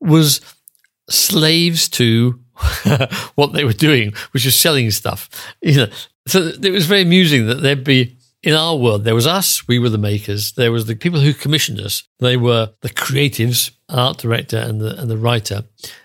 was 0.00 0.40
slaves 1.10 1.88
to 1.90 2.40
what 3.34 3.52
they 3.52 3.64
were 3.64 3.72
doing, 3.72 4.12
which 4.32 4.44
was 4.44 4.54
selling 4.54 4.90
stuff. 4.90 5.28
You 5.60 5.76
know, 5.76 5.88
so 6.26 6.52
it 6.62 6.70
was 6.70 6.86
very 6.86 7.02
amusing 7.02 7.46
that 7.48 7.62
there'd 7.62 7.84
be 7.84 8.16
in 8.44 8.54
our 8.54 8.76
world, 8.76 9.04
there 9.04 9.14
was 9.14 9.26
us, 9.26 9.66
we 9.66 9.78
were 9.78 9.88
the 9.88 9.98
makers. 9.98 10.52
There 10.52 10.70
was 10.70 10.84
the 10.84 10.94
people 10.94 11.18
who 11.18 11.32
commissioned 11.32 11.80
us. 11.80 12.02
They 12.20 12.36
were 12.36 12.70
the 12.82 12.90
creatives, 12.90 13.70
art 13.98 14.18
director 14.18 14.58
and 14.58 14.80
the, 14.80 15.00
and 15.00 15.10
the 15.10 15.18
writer 15.18 15.64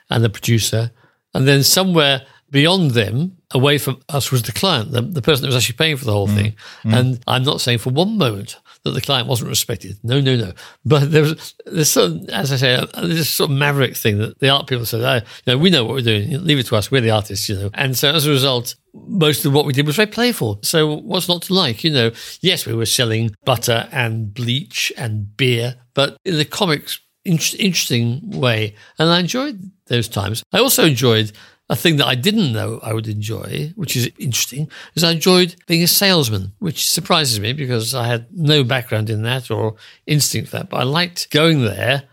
and 0.09 0.23
the 0.23 0.29
producer. 0.29 0.91
And 1.33 1.47
then 1.47 1.63
somewhere 1.63 2.25
beyond 2.51 2.91
them, 2.91 3.37
away 3.51 3.77
from 3.77 4.01
us, 4.09 4.31
was 4.31 4.43
the 4.43 4.51
client, 4.51 4.91
the, 4.91 5.01
the 5.01 5.21
person 5.21 5.43
that 5.43 5.47
was 5.47 5.55
actually 5.55 5.77
paying 5.77 5.97
for 5.97 6.05
the 6.05 6.11
whole 6.11 6.27
mm. 6.27 6.35
thing. 6.35 6.55
Mm. 6.83 6.99
And 6.99 7.19
I'm 7.27 7.43
not 7.43 7.61
saying 7.61 7.79
for 7.79 7.91
one 7.91 8.17
moment 8.17 8.57
that 8.83 8.91
the 8.91 9.01
client 9.01 9.27
wasn't 9.27 9.49
respected. 9.49 9.97
No, 10.03 10.21
no, 10.21 10.35
no. 10.35 10.53
But 10.85 11.11
there 11.11 11.23
was, 11.23 11.53
there's 11.65 11.91
some, 11.91 12.25
as 12.29 12.51
I 12.51 12.55
say, 12.55 12.85
there's 12.93 13.09
this 13.09 13.29
sort 13.29 13.51
of 13.51 13.57
maverick 13.57 13.95
thing 13.95 14.17
that 14.19 14.39
the 14.39 14.49
art 14.49 14.67
people 14.67 14.85
said, 14.85 15.01
oh, 15.01 15.15
you 15.15 15.21
know, 15.53 15.57
we 15.57 15.69
know 15.69 15.83
what 15.83 15.93
we're 15.93 16.01
doing. 16.01 16.43
Leave 16.43 16.59
it 16.59 16.65
to 16.67 16.75
us. 16.75 16.89
We're 16.89 17.01
the 17.01 17.11
artists, 17.11 17.49
you 17.49 17.55
know. 17.55 17.69
And 17.73 17.97
so 17.97 18.11
as 18.11 18.25
a 18.25 18.29
result, 18.29 18.75
most 18.93 19.45
of 19.45 19.53
what 19.53 19.65
we 19.65 19.73
did 19.73 19.85
was 19.85 19.97
very 19.97 20.07
playful. 20.07 20.59
So 20.63 20.95
what's 20.95 21.27
not 21.27 21.43
to 21.43 21.53
like? 21.53 21.83
You 21.83 21.91
know, 21.91 22.11
yes, 22.41 22.65
we 22.65 22.73
were 22.73 22.85
selling 22.85 23.35
butter 23.45 23.87
and 23.91 24.33
bleach 24.33 24.91
and 24.97 25.35
beer, 25.37 25.75
but 25.93 26.17
in 26.23 26.37
the 26.37 26.45
comics, 26.45 26.99
interesting 27.29 28.31
way. 28.31 28.75
And 28.97 29.09
I 29.09 29.19
enjoyed 29.19 29.71
those 29.85 30.07
times. 30.07 30.43
I 30.51 30.59
also 30.59 30.85
enjoyed 30.85 31.31
a 31.69 31.75
thing 31.75 31.97
that 31.97 32.07
I 32.07 32.15
didn't 32.15 32.51
know 32.51 32.79
I 32.81 32.93
would 32.93 33.07
enjoy, 33.07 33.71
which 33.75 33.95
is 33.95 34.09
interesting, 34.17 34.69
is 34.95 35.03
I 35.03 35.11
enjoyed 35.11 35.55
being 35.67 35.83
a 35.83 35.87
salesman, 35.87 36.53
which 36.59 36.89
surprises 36.89 37.39
me 37.39 37.53
because 37.53 37.93
I 37.93 38.07
had 38.07 38.25
no 38.31 38.63
background 38.63 39.09
in 39.09 39.21
that 39.23 39.51
or 39.51 39.75
instinct 40.07 40.49
for 40.49 40.57
that. 40.57 40.69
But 40.69 40.77
I 40.77 40.83
liked 40.83 41.29
going 41.29 41.63
there, 41.63 42.03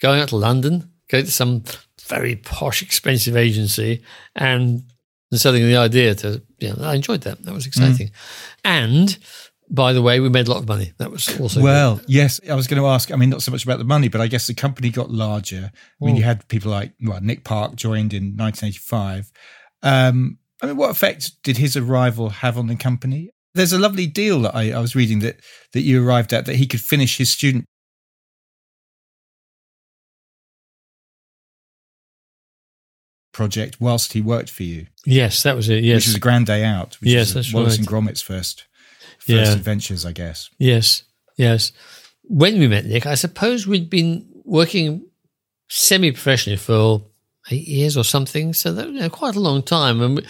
going 0.00 0.20
out 0.20 0.30
to 0.30 0.36
London, 0.36 0.90
going 1.08 1.26
to 1.26 1.30
some 1.30 1.62
very 2.02 2.36
posh, 2.36 2.82
expensive 2.82 3.36
agency 3.36 4.02
and, 4.34 4.82
and 5.30 5.40
selling 5.40 5.62
the 5.62 5.76
idea 5.76 6.14
to, 6.16 6.42
you 6.58 6.74
know, 6.74 6.84
I 6.84 6.94
enjoyed 6.94 7.20
that. 7.22 7.42
That 7.44 7.54
was 7.54 7.66
exciting. 7.66 8.08
Mm. 8.08 8.12
And 8.64 9.18
by 9.74 9.92
the 9.92 10.02
way, 10.02 10.20
we 10.20 10.28
made 10.28 10.46
a 10.46 10.50
lot 10.50 10.60
of 10.60 10.68
money. 10.68 10.92
That 10.98 11.10
was 11.10 11.40
also 11.40 11.60
well. 11.60 11.96
Good. 11.96 12.04
Yes, 12.08 12.40
I 12.48 12.54
was 12.54 12.66
going 12.66 12.80
to 12.80 12.88
ask. 12.88 13.12
I 13.12 13.16
mean, 13.16 13.30
not 13.30 13.42
so 13.42 13.50
much 13.50 13.64
about 13.64 13.78
the 13.78 13.84
money, 13.84 14.08
but 14.08 14.20
I 14.20 14.26
guess 14.26 14.46
the 14.46 14.54
company 14.54 14.90
got 14.90 15.10
larger. 15.10 15.70
I 16.00 16.04
mean, 16.04 16.16
you 16.16 16.22
had 16.22 16.46
people 16.48 16.70
like 16.70 16.92
well, 17.02 17.20
Nick 17.20 17.44
Park 17.44 17.74
joined 17.74 18.14
in 18.14 18.36
1985. 18.36 19.32
Um, 19.82 20.38
I 20.62 20.66
mean, 20.66 20.76
what 20.76 20.90
effect 20.90 21.42
did 21.42 21.58
his 21.58 21.76
arrival 21.76 22.30
have 22.30 22.56
on 22.56 22.68
the 22.68 22.76
company? 22.76 23.30
There's 23.54 23.72
a 23.72 23.78
lovely 23.78 24.06
deal 24.06 24.40
that 24.42 24.54
I, 24.54 24.72
I 24.72 24.80
was 24.80 24.94
reading 24.94 25.20
that 25.20 25.40
that 25.72 25.82
you 25.82 26.06
arrived 26.06 26.32
at 26.32 26.46
that 26.46 26.56
he 26.56 26.66
could 26.66 26.80
finish 26.80 27.18
his 27.18 27.30
student 27.30 27.64
project 33.32 33.80
whilst 33.80 34.12
he 34.12 34.20
worked 34.20 34.50
for 34.50 34.62
you. 34.62 34.86
Yes, 35.04 35.42
that 35.42 35.56
was 35.56 35.68
it. 35.68 35.82
Yes, 35.82 35.96
which 35.96 36.08
is 36.08 36.14
a 36.14 36.20
grand 36.20 36.46
day 36.46 36.64
out. 36.64 36.94
Which 37.00 37.10
yes, 37.10 37.32
that's 37.32 37.52
Wallace 37.52 37.72
right. 37.72 37.78
and 37.80 37.86
Gromit's 37.86 38.22
first 38.22 38.66
first 39.18 39.28
yeah. 39.28 39.52
adventures, 39.52 40.04
I 40.04 40.12
guess. 40.12 40.50
Yes, 40.58 41.04
yes. 41.36 41.72
When 42.22 42.58
we 42.58 42.68
met 42.68 42.86
Nick, 42.86 43.06
I 43.06 43.14
suppose 43.14 43.66
we'd 43.66 43.90
been 43.90 44.26
working 44.44 45.06
semi-professionally 45.68 46.56
for 46.56 47.02
eight 47.50 47.66
years 47.66 47.96
or 47.96 48.04
something, 48.04 48.54
so 48.54 48.72
that 48.72 48.88
you 48.88 49.00
know, 49.00 49.10
quite 49.10 49.36
a 49.36 49.40
long 49.40 49.62
time. 49.62 50.00
And 50.00 50.16
we, 50.16 50.26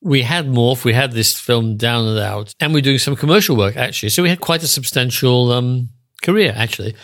we 0.00 0.22
had 0.22 0.46
Morph, 0.46 0.84
we 0.84 0.92
had 0.92 1.12
this 1.12 1.38
film 1.38 1.76
down 1.76 2.06
and 2.06 2.18
out, 2.18 2.54
and 2.60 2.72
we 2.72 2.80
are 2.80 2.82
doing 2.82 2.98
some 2.98 3.16
commercial 3.16 3.56
work 3.56 3.76
actually. 3.76 4.10
So 4.10 4.22
we 4.22 4.28
had 4.28 4.40
quite 4.40 4.62
a 4.62 4.68
substantial 4.68 5.52
um, 5.52 5.88
career 6.22 6.52
actually. 6.56 6.94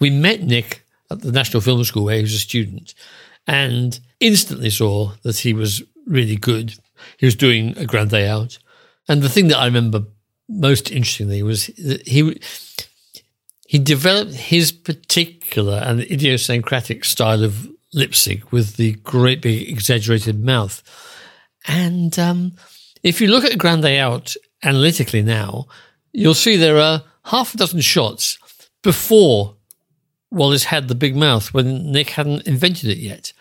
We 0.00 0.10
met 0.10 0.42
Nick 0.42 0.86
at 1.10 1.20
the 1.20 1.32
National 1.32 1.60
Film 1.60 1.84
School 1.84 2.04
where 2.04 2.16
he 2.16 2.22
was 2.22 2.34
a 2.34 2.38
student, 2.38 2.94
and 3.46 3.98
instantly 4.20 4.70
saw 4.70 5.12
that 5.22 5.38
he 5.38 5.52
was 5.52 5.82
really 6.06 6.36
good. 6.36 6.74
He 7.18 7.26
was 7.26 7.34
doing 7.34 7.76
a 7.76 7.86
grand 7.86 8.10
day 8.10 8.28
out. 8.28 8.58
And 9.08 9.22
the 9.22 9.28
thing 9.28 9.48
that 9.48 9.58
I 9.58 9.66
remember 9.66 10.04
most 10.54 10.90
interestingly 10.90 11.42
was 11.42 11.66
that 11.66 12.06
he 12.06 12.38
he 13.66 13.78
developed 13.78 14.34
his 14.34 14.72
particular 14.72 15.78
and 15.84 16.00
idiosyncratic 16.00 17.04
style 17.04 17.42
of 17.42 17.68
lip 17.92 18.14
sync 18.14 18.52
with 18.52 18.76
the 18.76 18.92
great 19.02 19.40
big 19.40 19.68
exaggerated 19.68 20.44
mouth. 20.44 20.82
And 21.66 22.16
um, 22.18 22.52
if 23.02 23.20
you 23.20 23.28
look 23.28 23.44
at 23.44 23.58
Grand 23.58 23.82
Day 23.82 23.98
Out 23.98 24.34
analytically 24.62 25.22
now, 25.22 25.66
you'll 26.12 26.34
see 26.34 26.56
there 26.56 26.78
are 26.78 27.02
half 27.24 27.54
a 27.54 27.56
dozen 27.56 27.80
shots 27.80 28.38
before 28.82 29.56
Wallace 30.30 30.64
had 30.64 30.88
the 30.88 30.94
big 30.94 31.16
mouth 31.16 31.54
when 31.54 31.92
Nick 31.92 32.10
hadn't 32.10 32.46
invented 32.46 32.90
it 32.90 32.98
yet. 32.98 33.32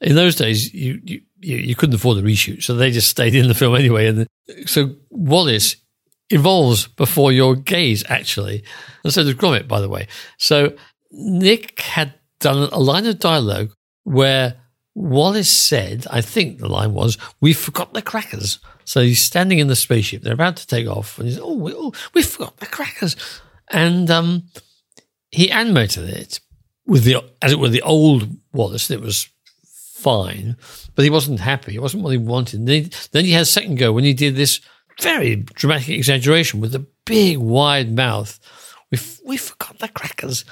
In 0.00 0.14
those 0.14 0.36
days, 0.36 0.72
you, 0.74 1.00
you 1.04 1.22
you 1.40 1.74
couldn't 1.74 1.94
afford 1.94 2.18
the 2.18 2.22
reshoot, 2.22 2.62
so 2.62 2.74
they 2.74 2.90
just 2.90 3.08
stayed 3.08 3.34
in 3.34 3.48
the 3.48 3.54
film 3.54 3.76
anyway. 3.76 4.06
And 4.06 4.26
so 4.66 4.96
Wallace 5.10 5.76
evolves 6.30 6.88
before 6.88 7.32
your 7.32 7.54
gaze, 7.54 8.04
actually. 8.08 8.64
And 9.04 9.12
so 9.12 9.22
does 9.22 9.34
Gromit, 9.34 9.68
by 9.68 9.80
the 9.80 9.88
way. 9.88 10.08
So 10.38 10.76
Nick 11.10 11.80
had 11.80 12.14
done 12.40 12.68
a 12.72 12.78
line 12.78 13.06
of 13.06 13.18
dialogue 13.18 13.72
where 14.04 14.56
Wallace 14.94 15.50
said, 15.50 16.06
I 16.10 16.20
think 16.20 16.58
the 16.58 16.68
line 16.68 16.94
was, 16.94 17.18
we 17.40 17.52
forgot 17.52 17.92
the 17.92 18.02
crackers. 18.02 18.58
So 18.84 19.02
he's 19.02 19.20
standing 19.20 19.58
in 19.58 19.68
the 19.68 19.76
spaceship. 19.76 20.22
They're 20.22 20.32
about 20.32 20.56
to 20.56 20.66
take 20.66 20.86
off. 20.86 21.18
And 21.18 21.28
he's, 21.28 21.38
oh, 21.38 21.54
we, 21.54 21.72
oh, 21.74 21.92
we 22.14 22.22
forgot 22.22 22.56
the 22.56 22.66
crackers. 22.66 23.14
And 23.70 24.10
um, 24.10 24.44
he 25.30 25.50
animated 25.50 26.08
it 26.08 26.40
with 26.86 27.04
the, 27.04 27.22
as 27.42 27.52
it 27.52 27.58
were, 27.58 27.68
the 27.68 27.82
old 27.82 28.36
Wallace. 28.52 28.90
It 28.90 29.00
was 29.00 29.28
fine, 29.62 30.56
but 30.94 31.04
he 31.04 31.10
wasn't 31.10 31.40
happy. 31.40 31.74
It 31.74 31.82
wasn't 31.82 32.02
what 32.02 32.10
he 32.10 32.18
wanted. 32.18 32.64
Then 32.66 32.84
he, 32.84 32.90
then 33.12 33.24
he 33.24 33.32
had 33.32 33.42
a 33.42 33.46
second 33.46 33.76
go 33.76 33.92
when 33.92 34.04
he 34.04 34.14
did 34.14 34.36
this 34.36 34.60
very 35.00 35.36
dramatic 35.36 35.90
exaggeration 35.90 36.60
with 36.60 36.74
a 36.74 36.86
big 37.04 37.38
wide 37.38 37.94
mouth. 37.94 38.38
We 38.90 38.98
we 39.24 39.36
forgot 39.36 39.78
the 39.78 39.88
crackers, 39.88 40.44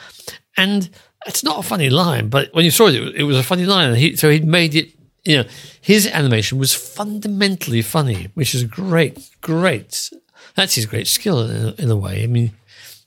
and 0.57 0.91
it's 1.27 1.45
not 1.45 1.59
a 1.59 1.63
funny 1.63 1.91
line, 1.91 2.29
but 2.29 2.53
when 2.53 2.65
you 2.65 2.71
saw 2.71 2.89
it, 2.89 3.15
it 3.17 3.25
was 3.25 3.37
a 3.37 3.43
funny 3.43 3.65
line. 3.65 3.95
He, 3.95 4.17
so 4.17 4.31
he'd 4.31 4.45
made 4.45 4.75
it. 4.75 4.91
You 5.25 5.39
know, 5.39 5.49
his 5.81 6.07
animation 6.07 6.59
was 6.59 6.75
fundamentally 6.75 7.81
funny, 7.81 8.29
which 8.35 8.55
is 8.55 8.65
great, 8.65 9.31
great. 9.41 10.11
That's 10.55 10.75
his 10.75 10.87
great 10.87 11.07
skill 11.07 11.49
in 11.49 11.75
in 11.75 11.91
a 11.91 11.97
way. 11.97 12.23
I 12.23 12.27
mean, 12.27 12.53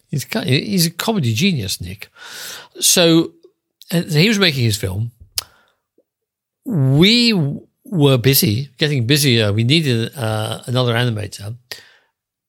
he's 0.10 0.26
he's 0.44 0.88
a 0.88 0.92
comedy 0.92 1.34
genius, 1.34 1.80
Nick. 1.80 2.10
So 2.80 3.34
he 3.92 4.28
was 4.28 4.40
making 4.40 4.64
his 4.64 4.78
film. 4.78 5.12
We 6.66 7.34
were 7.90 8.18
busy, 8.18 8.70
getting 8.78 9.08
busier. 9.08 9.54
We 9.54 9.64
needed 9.64 10.16
uh, 10.16 10.62
another 10.66 10.94
animator. 10.94 11.58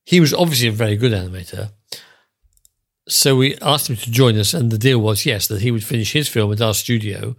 He 0.05 0.21
was 0.21 0.33
obviously 0.33 0.69
a 0.69 0.73
very 0.73 0.97
good 0.97 1.13
animator. 1.13 1.71
So 3.09 3.37
we 3.37 3.57
asked 3.59 3.89
him 3.89 3.97
to 3.97 4.11
join 4.11 4.37
us, 4.37 4.53
and 4.53 4.71
the 4.71 4.79
deal 4.79 4.99
was 4.99 5.25
yes, 5.25 5.47
that 5.49 5.63
he 5.63 5.71
would 5.71 5.85
finish 5.85 6.13
his 6.13 6.29
film 6.29 6.53
at 6.53 6.61
our 6.61 6.75
studio 6.75 7.37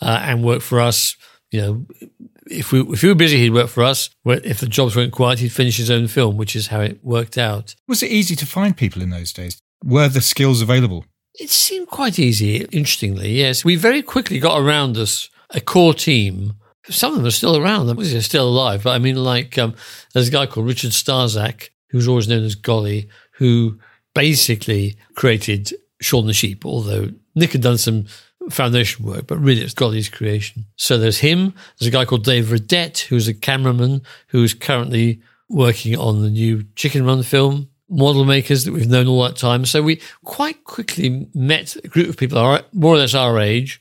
uh, 0.00 0.20
and 0.22 0.44
work 0.44 0.62
for 0.62 0.80
us. 0.80 1.16
You 1.50 1.60
know, 1.60 1.86
if 2.50 2.72
we 2.72 2.80
if 2.82 3.02
we 3.02 3.08
were 3.08 3.14
busy, 3.14 3.38
he'd 3.38 3.52
work 3.52 3.68
for 3.68 3.82
us. 3.82 4.10
If 4.24 4.60
the 4.60 4.66
jobs 4.66 4.94
weren't 4.94 5.12
quiet, 5.12 5.40
he'd 5.40 5.52
finish 5.52 5.76
his 5.76 5.90
own 5.90 6.06
film, 6.08 6.36
which 6.36 6.54
is 6.54 6.68
how 6.68 6.80
it 6.80 7.02
worked 7.02 7.38
out. 7.38 7.74
Was 7.88 8.02
it 8.02 8.10
easy 8.10 8.36
to 8.36 8.46
find 8.46 8.76
people 8.76 9.02
in 9.02 9.10
those 9.10 9.32
days? 9.32 9.60
Were 9.84 10.08
the 10.08 10.20
skills 10.20 10.60
available? 10.60 11.04
It 11.34 11.50
seemed 11.50 11.88
quite 11.88 12.18
easy. 12.18 12.64
Interestingly, 12.72 13.32
yes, 13.32 13.64
we 13.64 13.76
very 13.76 14.02
quickly 14.02 14.38
got 14.38 14.60
around 14.60 14.96
us 14.96 15.30
a 15.50 15.60
core 15.60 15.94
team 15.94 16.54
some 16.90 17.12
of 17.12 17.18
them 17.18 17.26
are 17.26 17.30
still 17.30 17.56
around. 17.56 17.86
They're 17.86 18.20
still 18.20 18.48
alive. 18.48 18.82
But 18.84 18.90
I 18.90 18.98
mean, 18.98 19.16
like, 19.16 19.58
um, 19.58 19.74
there's 20.12 20.28
a 20.28 20.32
guy 20.32 20.46
called 20.46 20.66
Richard 20.66 20.90
Starzak, 20.90 21.70
who's 21.90 22.08
always 22.08 22.28
known 22.28 22.44
as 22.44 22.54
Golly, 22.54 23.08
who 23.32 23.78
basically 24.14 24.96
created 25.14 25.72
Shaun 26.00 26.26
the 26.26 26.32
Sheep, 26.32 26.64
although 26.64 27.10
Nick 27.34 27.52
had 27.52 27.62
done 27.62 27.78
some 27.78 28.06
foundation 28.50 29.04
work, 29.04 29.26
but 29.26 29.38
really 29.38 29.60
it's 29.60 29.74
Golly's 29.74 30.08
creation. 30.08 30.64
So 30.76 30.98
there's 30.98 31.18
him. 31.18 31.54
There's 31.78 31.88
a 31.88 31.92
guy 31.92 32.04
called 32.04 32.24
Dave 32.24 32.46
Riddett, 32.46 33.00
who's 33.00 33.28
a 33.28 33.34
cameraman 33.34 34.02
who's 34.28 34.54
currently 34.54 35.20
working 35.48 35.96
on 35.96 36.22
the 36.22 36.30
new 36.30 36.64
Chicken 36.74 37.04
Run 37.04 37.22
film. 37.22 37.68
Model 37.90 38.26
makers 38.26 38.64
that 38.64 38.72
we've 38.72 38.88
known 38.88 39.08
all 39.08 39.24
that 39.24 39.36
time. 39.36 39.64
So 39.64 39.82
we 39.82 40.02
quite 40.22 40.64
quickly 40.64 41.26
met 41.32 41.74
a 41.76 41.88
group 41.88 42.10
of 42.10 42.18
people 42.18 42.38
more 42.74 42.94
or 42.94 42.98
less 42.98 43.14
our 43.14 43.40
age 43.40 43.80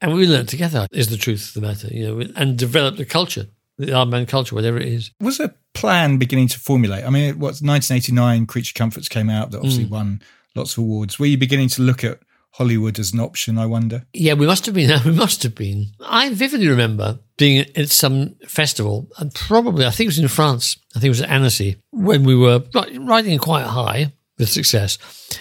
and 0.00 0.14
we 0.14 0.26
learn 0.26 0.46
together 0.46 0.86
is 0.92 1.08
the 1.08 1.16
truth 1.16 1.48
of 1.48 1.54
the 1.54 1.66
matter, 1.66 1.88
you 1.88 2.06
know, 2.06 2.26
and 2.36 2.58
develop 2.58 2.96
the 2.96 3.04
culture, 3.04 3.46
the 3.76 3.86
Aardman 3.86 4.28
culture, 4.28 4.54
whatever 4.54 4.78
it 4.78 4.88
is. 4.88 5.10
Was 5.20 5.40
a 5.40 5.54
plan 5.74 6.18
beginning 6.18 6.48
to 6.48 6.58
formulate? 6.58 7.04
I 7.04 7.10
mean, 7.10 7.38
what's 7.38 7.62
1989, 7.62 8.46
Creature 8.46 8.74
Comforts 8.76 9.08
came 9.08 9.30
out 9.30 9.50
that 9.50 9.58
obviously 9.58 9.86
mm. 9.86 9.90
won 9.90 10.22
lots 10.54 10.76
of 10.76 10.84
awards. 10.84 11.18
Were 11.18 11.26
you 11.26 11.38
beginning 11.38 11.68
to 11.70 11.82
look 11.82 12.04
at 12.04 12.20
Hollywood 12.52 12.98
as 12.98 13.12
an 13.12 13.20
option, 13.20 13.58
I 13.58 13.66
wonder? 13.66 14.04
Yeah, 14.12 14.34
we 14.34 14.46
must 14.46 14.66
have 14.66 14.74
been. 14.74 14.90
We 15.04 15.12
must 15.12 15.42
have 15.42 15.54
been. 15.54 15.86
I 16.00 16.32
vividly 16.32 16.68
remember 16.68 17.20
being 17.36 17.66
at 17.76 17.88
some 17.90 18.34
festival, 18.46 19.08
and 19.18 19.34
probably, 19.34 19.86
I 19.86 19.90
think 19.90 20.06
it 20.06 20.08
was 20.08 20.18
in 20.18 20.28
France, 20.28 20.76
I 20.90 21.00
think 21.00 21.06
it 21.06 21.10
was 21.10 21.22
at 21.22 21.30
Annecy, 21.30 21.76
when 21.92 22.24
we 22.24 22.34
were 22.34 22.62
riding 23.00 23.38
quite 23.38 23.64
high 23.64 24.12
with 24.38 24.48
success 24.48 24.98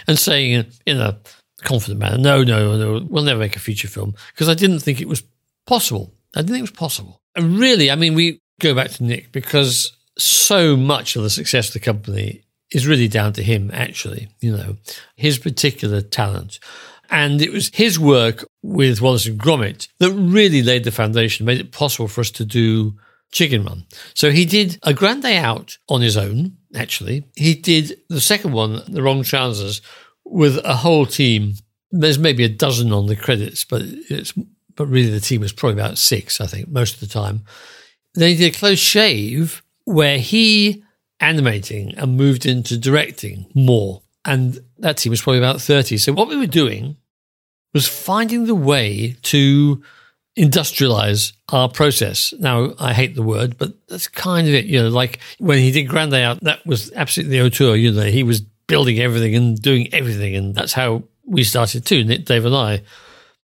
and 0.08 0.18
saying 0.18 0.66
in 0.86 0.98
a 0.98 1.20
confident 1.64 2.00
manner, 2.00 2.18
no, 2.18 2.44
no, 2.44 2.78
no, 2.78 3.06
we'll 3.10 3.24
never 3.24 3.40
make 3.40 3.56
a 3.56 3.60
feature 3.60 3.88
film 3.88 4.16
because 4.34 4.50
I 4.50 4.54
didn't 4.54 4.80
think 4.80 5.02
it 5.02 5.08
was 5.08 5.24
possible. 5.66 6.14
I 6.36 6.40
didn't 6.40 6.52
think 6.54 6.60
it 6.60 6.72
was 6.72 6.80
possible. 6.80 7.22
And 7.36 7.60
really, 7.60 7.90
I 7.92 7.96
mean, 7.96 8.14
we 8.14 8.40
go 8.60 8.76
back 8.76 8.92
to 8.92 9.04
Nick 9.04 9.32
because 9.32 9.92
so 10.18 10.76
much 10.76 11.16
of 11.16 11.24
the 11.24 11.30
success 11.30 11.70
of 11.70 11.74
the 11.74 11.80
company 11.80 12.44
is 12.72 12.88
really 12.88 13.08
down 13.08 13.34
to 13.34 13.44
him, 13.44 13.72
actually, 13.74 14.30
you 14.40 14.56
know, 14.56 14.78
his 15.16 15.38
particular 15.38 16.02
talent. 16.02 16.60
And 17.10 17.42
it 17.42 17.54
was 17.54 17.70
his 17.74 17.98
work 17.98 18.44
with 18.62 19.02
Wallace 19.02 19.26
and 19.26 19.40
Gromit 19.40 19.88
that 20.00 20.12
really 20.12 20.62
laid 20.62 20.84
the 20.84 20.92
foundation, 20.92 21.46
made 21.46 21.62
it 21.62 21.72
possible 21.72 22.08
for 22.08 22.22
us 22.22 22.32
to 22.32 22.46
do 22.46 22.98
Chicken 23.32 23.64
Run. 23.64 23.86
So 24.14 24.32
he 24.32 24.46
did 24.46 24.78
a 24.84 24.94
Grand 24.94 25.22
Day 25.22 25.38
Out 25.38 25.78
on 25.88 26.02
his 26.02 26.18
own, 26.18 26.58
actually. 26.76 27.24
He 27.36 27.56
did 27.56 28.00
the 28.10 28.22
second 28.22 28.52
one, 28.52 28.82
The 28.88 29.02
Wrong 29.02 29.24
Trousers, 29.24 29.82
with 30.32 30.58
a 30.64 30.76
whole 30.76 31.06
team. 31.06 31.54
There's 31.92 32.20
maybe 32.20 32.44
a 32.44 32.50
dozen 32.50 32.92
on 32.92 33.08
the 33.08 33.16
credits, 33.16 33.64
but 33.64 33.82
it's 33.84 34.34
but 34.76 34.88
really 34.88 35.10
the 35.10 35.20
team 35.20 35.42
was 35.42 35.52
probably 35.52 35.82
about 35.82 35.98
six, 35.98 36.40
I 36.40 36.46
think, 36.46 36.70
most 36.70 36.96
of 36.96 37.00
the 37.00 37.08
time. 37.08 37.44
Then 38.14 38.30
he 38.30 38.36
did 38.36 38.56
a 38.56 38.58
close 38.58 38.80
shave 38.80 39.64
where 39.86 40.20
he 40.20 40.84
animating 41.20 41.96
and 41.96 42.16
moved 42.16 42.46
into 42.46 42.78
directing 42.78 43.48
more. 43.54 44.02
And 44.24 44.60
that 44.78 44.98
team 44.98 45.10
was 45.10 45.22
probably 45.22 45.40
about 45.40 45.62
30. 45.62 45.98
So 45.98 46.14
what 46.14 46.28
we 46.28 46.38
were 46.38 46.46
doing 46.46 46.98
was 47.74 47.88
finding 47.88 48.46
the 48.46 48.56
way 48.56 49.16
to 49.24 49.82
industrialize 50.38 51.34
our 51.50 51.70
process. 51.70 52.34
Now, 52.38 52.74
I 52.80 52.94
hate 52.94 53.16
the 53.16 53.24
word, 53.24 53.58
but 53.58 53.74
that's 53.88 54.08
kind 54.08 54.48
of 54.48 54.54
it. 54.54 54.66
You 54.66 54.84
know, 54.84 54.90
like 54.90 55.20
when 55.40 55.58
he 55.58 55.72
did 55.72 55.84
Grand 55.84 56.12
Day 56.12 56.24
Out, 56.24 56.44
that 56.44 56.66
was 56.66 56.92
absolutely 56.94 57.40
the 57.40 57.46
auteur. 57.46 57.76
You 57.76 57.92
know, 57.92 58.04
he 58.04 58.24
was 58.24 58.42
building 58.68 59.00
everything 59.00 59.36
and 59.36 59.62
doing 59.62 59.94
everything. 59.94 60.36
And 60.36 60.54
that's 60.56 60.74
how 60.74 61.04
we 61.26 61.44
started 61.44 61.86
too, 61.86 62.04
Nick, 62.04 62.26
Dave 62.26 62.46
and 62.46 62.56
I. 62.56 62.82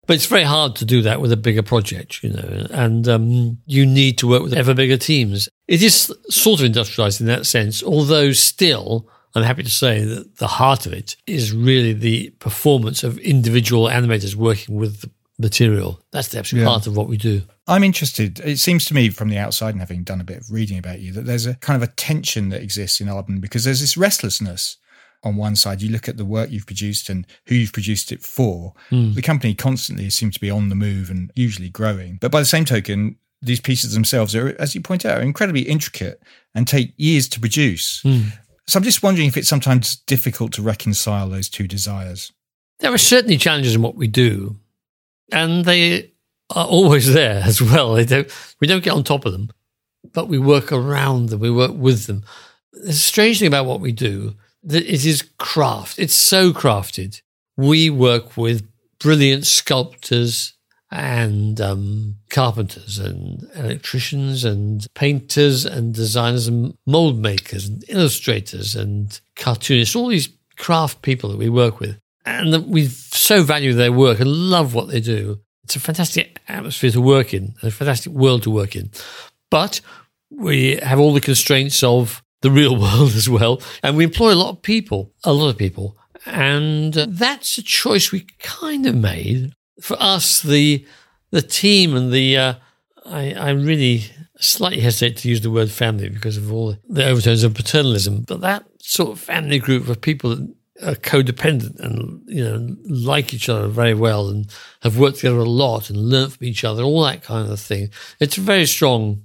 But 0.08 0.16
it's 0.16 0.26
very 0.26 0.44
hard 0.44 0.76
to 0.78 0.86
do 0.86 1.04
that 1.04 1.22
with 1.22 1.32
a 1.32 1.38
bigger 1.38 1.62
project, 1.62 2.24
you 2.24 2.32
know, 2.32 2.68
and 2.72 3.08
um, 3.08 3.60
you 3.66 3.86
need 3.86 4.18
to 4.18 4.28
work 4.28 4.42
with 4.42 4.54
ever 4.54 4.74
bigger 4.74 4.98
teams. 4.98 5.48
It 5.68 5.82
is 5.84 6.12
sort 6.30 6.60
of 6.60 6.66
industrialized 6.66 7.22
in 7.22 7.28
that 7.28 7.46
sense, 7.46 7.84
although 7.84 8.32
still, 8.32 9.08
I'm 9.36 9.44
happy 9.44 9.64
to 9.64 9.70
say 9.70 10.04
that 10.04 10.38
the 10.38 10.48
heart 10.48 10.86
of 10.88 10.92
it 10.94 11.16
is 11.28 11.54
really 11.54 11.94
the 11.94 12.32
performance 12.40 13.04
of 13.04 13.20
individual 13.20 13.86
animators 13.86 14.36
working 14.36 14.76
with 14.76 15.02
the 15.02 15.12
material. 15.40 16.02
That's 16.12 16.30
the 16.30 16.40
absolute 16.40 16.64
Yeah. 16.64 16.70
heart 16.70 16.88
of 16.88 16.98
what 16.98 17.08
we 17.08 17.18
do. 17.18 17.44
I'm 17.68 17.84
interested. 17.84 18.40
It 18.42 18.58
seems 18.60 18.86
to 18.86 18.94
me 18.96 19.10
from 19.10 19.30
the 19.30 19.38
outside 19.38 19.70
and 19.70 19.80
having 19.80 20.04
done 20.04 20.20
a 20.20 20.26
bit 20.26 20.38
of 20.40 20.52
reading 20.52 20.78
about 20.80 21.00
you 21.00 21.14
that 21.14 21.26
there's 21.26 21.46
a 21.46 21.54
kind 21.56 21.82
of 21.82 21.88
a 21.88 21.92
tension 21.94 22.50
that 22.50 22.62
exists 22.64 23.00
in 23.00 23.08
Aardman 23.08 23.40
because 23.40 23.64
there's 23.64 23.82
this 23.82 23.96
restlessness. 23.96 24.78
On 25.24 25.36
one 25.36 25.56
side, 25.56 25.82
you 25.82 25.90
look 25.90 26.10
at 26.10 26.18
the 26.18 26.26
work 26.26 26.50
you've 26.50 26.66
produced 26.66 27.08
and 27.10 27.28
who 27.46 27.56
you've 27.56 27.74
produced 27.74 28.12
it 28.12 28.24
for. 28.24 28.74
Hmm. 28.90 29.14
The 29.14 29.22
company 29.22 29.54
constantly 29.54 30.10
seems 30.10 30.34
to 30.36 30.40
be 30.42 30.50
on 30.50 30.70
the 30.70 30.76
move 30.76 31.12
and 31.12 31.32
usually 31.36 31.70
growing. 31.70 32.18
But 32.20 32.32
by 32.32 32.40
the 32.40 32.46
same 32.46 32.66
token, 32.66 33.18
these 33.42 33.60
pieces 33.60 33.94
themselves 33.94 34.36
are, 34.36 34.56
as 34.60 34.74
you 34.74 34.82
point 34.82 35.06
out, 35.06 35.20
are 35.20 35.24
incredibly 35.24 35.62
intricate 35.62 36.22
and 36.56 36.68
take 36.68 36.94
years 36.98 37.28
to 37.30 37.40
produce. 37.40 38.02
Hmm. 38.02 38.30
So 38.68 38.78
I'm 38.78 38.84
just 38.84 39.04
wondering 39.04 39.28
if 39.28 39.38
it's 39.38 39.48
sometimes 39.48 39.96
difficult 39.96 40.54
to 40.54 40.62
reconcile 40.62 41.30
those 41.30 41.50
two 41.50 41.68
desires. 41.68 42.32
There 42.80 42.94
are 42.94 42.98
certainly 42.98 43.38
challenges 43.38 43.76
in 43.76 43.82
what 43.82 43.96
we 43.96 44.08
do, 44.08 44.58
and 45.32 45.66
they 45.66 46.12
are 46.56 46.66
always 46.66 47.14
there 47.14 47.42
as 47.44 47.62
well. 47.62 47.94
They 47.94 48.06
don't, 48.06 48.32
we 48.60 48.68
don't 48.68 48.84
get 48.84 48.94
on 48.94 49.04
top 49.04 49.26
of 49.26 49.34
them, 49.34 49.52
but 50.14 50.30
we 50.30 50.40
work 50.40 50.72
around 50.72 51.30
them, 51.30 51.40
we 51.40 51.52
work 51.52 51.74
with 51.76 52.06
them. 52.06 52.24
There's 52.74 52.96
a 52.96 53.00
strange 53.00 53.40
thing 53.40 53.48
about 53.48 53.66
what 53.66 53.82
we 53.82 53.92
do 53.92 54.36
that 54.64 54.84
it 54.84 55.06
is 55.06 55.30
craft. 55.38 56.00
It's 56.00 56.14
so 56.14 56.52
crafted. 56.52 57.22
We 57.58 57.90
work 57.90 58.38
with 58.38 58.68
brilliant 59.00 59.46
sculptors 59.46 60.54
and 60.92 61.60
um, 61.62 62.16
carpenters 62.30 63.00
and 63.00 63.50
electricians 63.56 64.44
and 64.44 64.86
painters 64.94 65.66
and 65.66 65.94
designers 65.94 66.48
and 66.48 66.78
mold 66.86 67.18
makers 67.18 67.66
and 67.66 67.84
illustrators 67.88 68.76
and 68.76 69.20
cartoonists, 69.36 69.96
all 69.96 70.08
these 70.08 70.30
craft 70.58 71.02
people 71.02 71.30
that 71.30 71.38
we 71.40 71.50
work 71.50 71.80
with. 71.80 71.98
And 72.26 72.68
we 72.68 72.88
so 72.88 73.42
value 73.42 73.74
their 73.74 73.92
work 73.92 74.20
and 74.20 74.30
love 74.30 74.74
what 74.74 74.90
they 74.90 75.00
do. 75.00 75.40
It's 75.64 75.76
a 75.76 75.80
fantastic 75.80 76.40
atmosphere 76.48 76.92
to 76.92 77.02
work 77.02 77.34
in, 77.34 77.56
a 77.64 77.72
fantastic 77.72 78.12
world 78.12 78.44
to 78.44 78.52
work 78.52 78.76
in. 78.76 78.92
But 79.50 79.82
we 80.30 80.76
have 80.78 81.00
all 81.00 81.14
the 81.14 81.22
constraints 81.22 81.84
of 81.84 82.22
the 82.42 82.52
real 82.52 82.76
world 82.80 83.14
as 83.14 83.30
well. 83.30 83.62
And 83.82 83.96
we 83.96 84.04
employ 84.04 84.34
a 84.34 84.36
lot 84.36 84.50
of 84.50 84.62
people, 84.62 85.14
a 85.24 85.34
lot 85.34 85.50
of 85.50 85.58
people. 85.58 85.98
And 86.26 86.94
that's 86.94 87.58
a 87.58 87.64
choice 87.64 88.12
we 88.12 88.28
kind 88.40 88.86
of 88.86 88.96
made. 88.96 89.54
For 89.80 89.98
us, 90.00 90.42
the 90.42 90.86
the 91.32 91.42
team 91.42 91.96
and 91.96 92.12
the 92.12 92.38
uh, 92.38 92.54
I, 93.06 93.34
I 93.34 93.50
really 93.52 94.04
slightly 94.40 94.82
hesitate 94.82 95.18
to 95.18 95.30
use 95.30 95.42
the 95.42 95.52
word 95.52 95.72
family 95.72 96.10
because 96.10 96.38
of 96.38 96.52
all 96.52 96.76
the 96.88 97.06
overtones 97.06 97.44
of 97.44 97.54
paternalism, 97.54 98.22
but 98.28 98.42
that 98.42 98.66
sort 98.80 99.12
of 99.12 99.20
family 99.20 99.60
group 99.60 99.88
of 99.88 100.02
people 100.02 100.36
that 100.36 100.56
are 100.84 100.96
codependent 100.96 101.80
and 101.80 102.24
you 102.26 102.44
know 102.44 102.76
like 102.86 103.34
each 103.34 103.50
other 103.50 103.68
very 103.68 103.94
well 103.94 104.30
and 104.30 104.52
have 104.82 104.98
worked 104.98 105.18
together 105.18 105.38
a 105.38 105.44
lot 105.44 105.90
and 105.90 105.98
learnt 105.98 106.34
from 106.34 106.46
each 106.48 106.64
other, 106.64 106.84
all 106.84 107.04
that 107.04 107.24
kind 107.24 107.52
of 107.52 107.60
thing. 107.60 107.90
It's 108.20 108.38
a 108.38 108.42
very 108.42 108.66
strong 108.66 109.24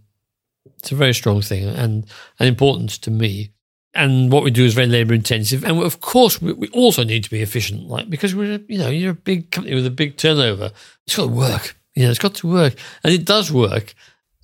it's 0.79 0.93
a 0.93 0.97
very 0.97 1.14
strong 1.14 1.43
thing 1.43 1.64
and, 1.64 2.07
and 2.39 2.49
important 2.49 2.91
to 2.91 3.11
me. 3.11 3.51
And 3.95 4.31
what 4.31 4.45
we 4.45 4.51
do 4.51 4.64
is 4.64 4.74
very 4.74 4.89
labor 4.89 5.14
intensive. 5.14 5.64
And 5.64 5.83
of 5.83 6.01
course, 6.01 6.43
we, 6.43 6.53
we 6.53 6.68
also 6.68 7.03
need 7.03 7.24
to 7.24 7.31
be 7.31 7.41
efficient, 7.41 7.89
like, 7.89 8.11
because 8.11 8.35
we're, 8.35 8.61
you 8.68 8.79
know, 8.79 8.91
you're 8.91 9.12
a 9.12 9.14
big 9.14 9.51
company 9.51 9.74
with 9.74 9.87
a 9.87 9.91
big 9.91 10.18
turnover. 10.18 10.70
It's 11.07 11.16
got 11.16 11.29
to 11.29 11.33
work. 11.33 11.77
You 11.95 12.05
know, 12.05 12.11
it's 12.11 12.18
got 12.18 12.35
to 12.37 12.47
work. 12.47 12.74
And 13.03 13.14
it 13.14 13.24
does 13.24 13.51
work. 13.51 13.95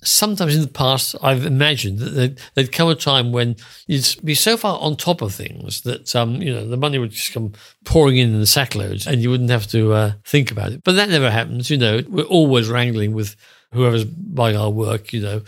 Sometimes 0.01 0.55
in 0.55 0.61
the 0.61 0.67
past, 0.67 1.15
I've 1.21 1.45
imagined 1.45 1.99
that 1.99 2.09
there'd, 2.09 2.39
there'd 2.55 2.71
come 2.71 2.89
a 2.89 2.95
time 2.95 3.31
when 3.31 3.55
you'd 3.85 4.15
be 4.23 4.33
so 4.33 4.57
far 4.57 4.79
on 4.81 4.97
top 4.97 5.21
of 5.21 5.33
things 5.33 5.81
that, 5.81 6.15
um, 6.15 6.41
you 6.41 6.51
know, 6.51 6.67
the 6.67 6.75
money 6.75 6.97
would 6.97 7.11
just 7.11 7.31
come 7.31 7.53
pouring 7.85 8.17
in 8.17 8.33
in 8.33 8.39
the 8.39 8.47
sackloads 8.47 9.05
and 9.05 9.21
you 9.21 9.29
wouldn't 9.29 9.51
have 9.51 9.67
to 9.67 9.93
uh, 9.93 10.11
think 10.25 10.51
about 10.51 10.71
it. 10.71 10.83
But 10.83 10.95
that 10.95 11.09
never 11.09 11.29
happens. 11.29 11.69
You 11.69 11.77
know, 11.77 12.01
we're 12.09 12.23
always 12.23 12.69
wrangling 12.69 13.13
with 13.13 13.35
whoever's 13.71 14.03
buying 14.03 14.57
our 14.57 14.71
work, 14.71 15.13
you 15.13 15.21
know, 15.21 15.41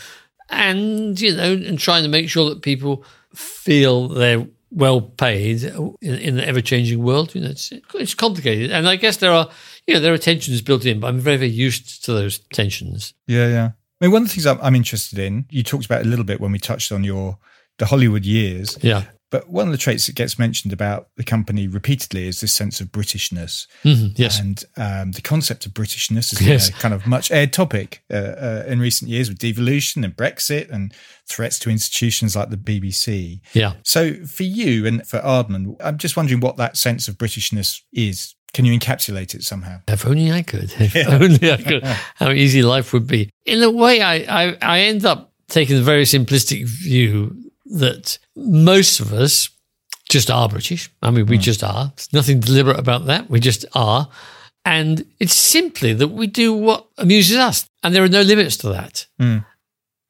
and 0.49 1.19
you 1.19 1.35
know, 1.35 1.53
and 1.53 1.79
trying 1.79 2.03
to 2.03 2.09
make 2.09 2.29
sure 2.29 2.49
that 2.49 2.61
people 2.61 3.03
feel 3.33 4.07
they're 4.07 4.47
well 4.71 5.01
paid 5.01 5.63
in, 5.63 5.95
in 6.01 6.35
the 6.35 6.47
ever 6.47 6.61
changing 6.61 7.01
world. 7.01 7.33
You 7.33 7.41
know, 7.41 7.49
it's 7.49 7.71
it's 7.93 8.13
complicated, 8.13 8.71
and 8.71 8.87
I 8.87 8.95
guess 8.95 9.17
there 9.17 9.31
are 9.31 9.49
you 9.87 9.93
know 9.93 9.99
there 9.99 10.13
are 10.13 10.17
tensions 10.17 10.61
built 10.61 10.85
in, 10.85 10.99
but 10.99 11.07
I'm 11.07 11.19
very 11.19 11.37
very 11.37 11.49
used 11.49 12.03
to 12.05 12.13
those 12.13 12.39
tensions. 12.53 13.13
Yeah, 13.27 13.47
yeah. 13.47 13.71
I 14.01 14.05
mean, 14.05 14.11
one 14.11 14.23
of 14.23 14.27
the 14.27 14.33
things 14.33 14.45
I'm, 14.45 14.59
I'm 14.61 14.75
interested 14.75 15.19
in, 15.19 15.45
you 15.49 15.63
talked 15.63 15.85
about 15.85 16.01
a 16.01 16.05
little 16.05 16.25
bit 16.25 16.41
when 16.41 16.51
we 16.51 16.59
touched 16.59 16.91
on 16.91 17.03
your 17.03 17.37
the 17.77 17.85
Hollywood 17.85 18.25
years, 18.25 18.77
Yeah, 18.81 19.03
but 19.31 19.49
one 19.49 19.67
of 19.67 19.71
the 19.71 19.77
traits 19.77 20.05
that 20.05 20.15
gets 20.15 20.37
mentioned 20.39 20.71
about 20.71 21.07
the 21.17 21.23
company 21.23 21.67
repeatedly 21.67 22.27
is 22.27 22.39
this 22.41 22.53
sense 22.53 22.79
of 22.79 22.87
Britishness. 22.91 23.67
Mhm, 23.83 24.13
yes, 24.17 24.39
And 24.39 24.63
um, 24.77 25.11
the 25.11 25.21
concept 25.21 25.65
of 25.65 25.73
Britishness 25.73 26.31
is 26.33 26.41
Yes. 26.41 26.69
a 26.69 26.73
kind 26.73 26.93
of 26.93 27.05
much 27.07 27.31
aired 27.31 27.51
topic 27.51 28.03
uh, 28.11 28.15
uh, 28.15 28.63
in 28.67 28.79
recent 28.79 29.09
years 29.09 29.27
with 29.29 29.39
devolution 29.39 30.03
and 30.03 30.15
Brexit 30.15 30.69
and 30.69 30.93
threats 31.27 31.57
to 31.59 31.69
institutions 31.69 32.35
like 32.35 32.49
the 32.49 32.57
BBC. 32.57 33.41
yeah. 33.53 33.73
So 33.83 34.13
for 34.25 34.43
you 34.43 34.85
and 34.85 35.05
for 35.07 35.19
Aardman, 35.19 35.75
I'm 35.83 35.97
just 35.97 36.15
wondering 36.15 36.39
what 36.39 36.57
that 36.57 36.77
sense 36.77 37.07
of 37.07 37.17
Britishness 37.17 37.81
is. 37.93 38.35
Can 38.53 38.63
you 38.63 38.79
encapsulate 38.79 39.35
it 39.35 39.43
somehow? 39.43 39.81
If 39.89 40.05
only 40.05 40.31
I 40.31 40.41
could. 40.41 40.71
If 40.79 40.95
only 41.09 41.51
I 41.51 41.57
could. 41.57 41.83
How 42.15 42.31
easy 42.31 42.61
life 42.61 42.93
would 42.93 43.05
be. 43.05 43.29
In 43.45 43.61
a 43.61 43.69
way, 43.69 44.01
I, 44.01 44.15
I, 44.45 44.57
I 44.61 44.79
end 44.81 45.03
up 45.05 45.33
taking 45.49 45.77
a 45.77 45.81
very 45.81 46.03
simplistic 46.03 46.65
view 46.65 47.44
that 47.65 48.17
most 48.35 48.99
of 48.99 49.13
us 49.13 49.49
just 50.09 50.29
are 50.29 50.47
British. 50.47 50.89
I 51.01 51.11
mean, 51.11 51.25
we 51.25 51.37
hmm. 51.37 51.41
just 51.41 51.63
are. 51.63 51.91
There's 51.95 52.13
nothing 52.13 52.39
deliberate 52.39 52.79
about 52.79 53.05
that. 53.07 53.29
We 53.29 53.39
just 53.39 53.65
are. 53.73 54.09
And 54.63 55.05
it's 55.19 55.35
simply 55.35 55.93
that 55.93 56.07
we 56.07 56.27
do 56.27 56.53
what 56.53 56.87
amuses 56.97 57.37
us. 57.37 57.69
And 57.83 57.93
there 57.93 58.03
are 58.03 58.09
no 58.09 58.21
limits 58.21 58.57
to 58.57 58.69
that. 58.69 59.07
Hmm. 59.19 59.39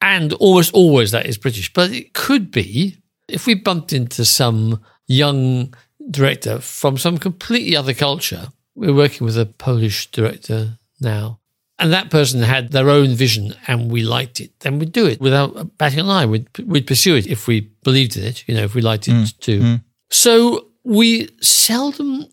And 0.00 0.32
almost 0.34 0.74
always 0.74 1.10
that 1.10 1.26
is 1.26 1.38
British. 1.38 1.72
But 1.72 1.90
it 1.90 2.12
could 2.14 2.50
be 2.50 2.98
if 3.28 3.46
we 3.46 3.54
bumped 3.54 3.92
into 3.92 4.24
some 4.24 4.82
young 5.06 5.74
director 6.10 6.58
from 6.58 6.98
some 6.98 7.18
completely 7.18 7.76
other 7.76 7.94
culture. 7.94 8.48
We're 8.74 8.94
working 8.94 9.24
with 9.24 9.38
a 9.38 9.46
Polish 9.46 10.10
director 10.10 10.78
now. 11.00 11.40
And 11.78 11.92
that 11.92 12.10
person 12.10 12.40
had 12.40 12.72
their 12.72 12.88
own 12.88 13.08
vision 13.08 13.54
and 13.66 13.90
we 13.90 14.02
liked 14.02 14.40
it, 14.40 14.58
then 14.60 14.78
we'd 14.78 14.92
do 14.92 15.06
it 15.06 15.20
without 15.20 15.76
batting 15.76 16.00
an 16.00 16.08
eye. 16.08 16.24
We'd, 16.24 16.48
we'd 16.58 16.86
pursue 16.86 17.16
it 17.16 17.26
if 17.26 17.46
we 17.46 17.72
believed 17.84 18.16
in 18.16 18.24
it, 18.24 18.48
you 18.48 18.54
know, 18.54 18.62
if 18.62 18.74
we 18.74 18.80
liked 18.80 19.08
it 19.08 19.12
mm, 19.12 19.38
too. 19.40 19.60
Mm. 19.60 19.84
So 20.10 20.68
we 20.84 21.28
seldom 21.42 22.26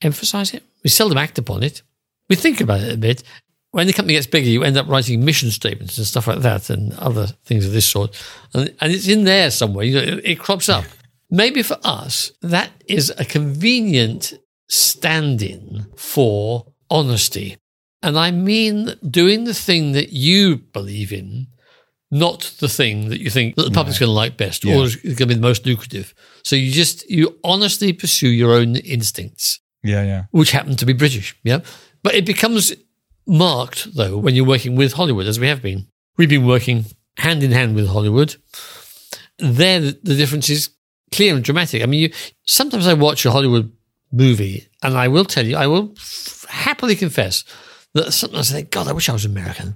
emphasize 0.00 0.54
it. 0.54 0.62
We 0.82 0.90
seldom 0.90 1.18
act 1.18 1.38
upon 1.38 1.62
it. 1.62 1.82
We 2.30 2.36
think 2.36 2.60
about 2.60 2.80
it 2.80 2.94
a 2.94 2.96
bit. 2.96 3.22
When 3.72 3.86
the 3.86 3.92
company 3.92 4.14
gets 4.14 4.26
bigger, 4.26 4.48
you 4.48 4.64
end 4.64 4.78
up 4.78 4.88
writing 4.88 5.24
mission 5.24 5.50
statements 5.50 5.98
and 5.98 6.06
stuff 6.06 6.26
like 6.26 6.40
that 6.40 6.70
and 6.70 6.94
other 6.94 7.26
things 7.44 7.66
of 7.66 7.72
this 7.72 7.86
sort. 7.86 8.16
And, 8.54 8.74
and 8.80 8.92
it's 8.92 9.08
in 9.08 9.24
there 9.24 9.50
somewhere. 9.50 9.84
You 9.84 9.94
know, 9.94 10.12
it, 10.14 10.20
it 10.24 10.38
crops 10.38 10.70
up. 10.70 10.84
Maybe 11.30 11.62
for 11.62 11.76
us, 11.84 12.32
that 12.40 12.70
is 12.86 13.12
a 13.18 13.24
convenient 13.26 14.32
stand 14.68 15.42
in 15.42 15.86
for 15.96 16.72
honesty. 16.90 17.58
And 18.02 18.18
I 18.18 18.30
mean 18.30 18.94
doing 19.08 19.44
the 19.44 19.54
thing 19.54 19.92
that 19.92 20.10
you 20.12 20.56
believe 20.58 21.12
in, 21.12 21.48
not 22.10 22.54
the 22.60 22.68
thing 22.68 23.08
that 23.10 23.20
you 23.20 23.28
think 23.30 23.56
that 23.56 23.64
the 23.64 23.70
public's 23.70 23.98
going 23.98 24.08
to 24.08 24.12
like 24.12 24.36
best 24.36 24.64
Yeah. 24.64 24.76
or 24.78 24.84
is 24.84 24.96
going 24.96 25.16
to 25.16 25.26
be 25.26 25.34
the 25.34 25.40
most 25.40 25.66
lucrative. 25.66 26.14
So 26.44 26.56
you 26.56 26.70
just, 26.72 27.08
you 27.10 27.38
honestly 27.44 27.92
pursue 27.92 28.28
your 28.28 28.52
own 28.54 28.76
instincts 28.76 29.60
Yeah, 29.82 30.04
yeah. 30.04 30.24
which 30.30 30.52
happen 30.52 30.76
to 30.76 30.86
be 30.86 30.92
British. 30.92 31.36
Yeah. 31.42 31.60
But 32.02 32.14
it 32.14 32.24
becomes 32.24 32.72
marked, 33.26 33.94
though, 33.94 34.16
when 34.16 34.34
you're 34.34 34.46
working 34.46 34.76
with 34.76 34.92
Hollywood, 34.94 35.26
as 35.26 35.38
we 35.40 35.48
have 35.48 35.60
been. 35.60 35.88
We've 36.16 36.28
been 36.28 36.46
working 36.46 36.86
hand 37.18 37.42
in 37.42 37.50
hand 37.52 37.74
with 37.74 37.88
Hollywood. 37.88 38.36
There, 39.38 39.80
the, 39.80 39.98
the 40.02 40.14
difference 40.16 40.48
is 40.48 40.70
clear 41.12 41.34
and 41.34 41.44
dramatic. 41.44 41.82
I 41.82 41.86
mean, 41.86 42.00
you, 42.00 42.12
sometimes 42.46 42.86
I 42.86 42.94
watch 42.94 43.26
a 43.26 43.30
Hollywood 43.30 43.72
movie, 44.12 44.68
and 44.82 44.96
I 44.96 45.08
will 45.08 45.24
tell 45.24 45.44
you, 45.46 45.56
I 45.56 45.66
will 45.66 45.92
f- 45.96 46.46
happily 46.48 46.96
confess 46.96 47.44
that 47.94 48.12
sometimes 48.12 48.50
I 48.50 48.56
think, 48.56 48.70
God, 48.70 48.88
I 48.88 48.92
wish 48.92 49.08
I 49.08 49.12
was 49.12 49.24
American, 49.24 49.74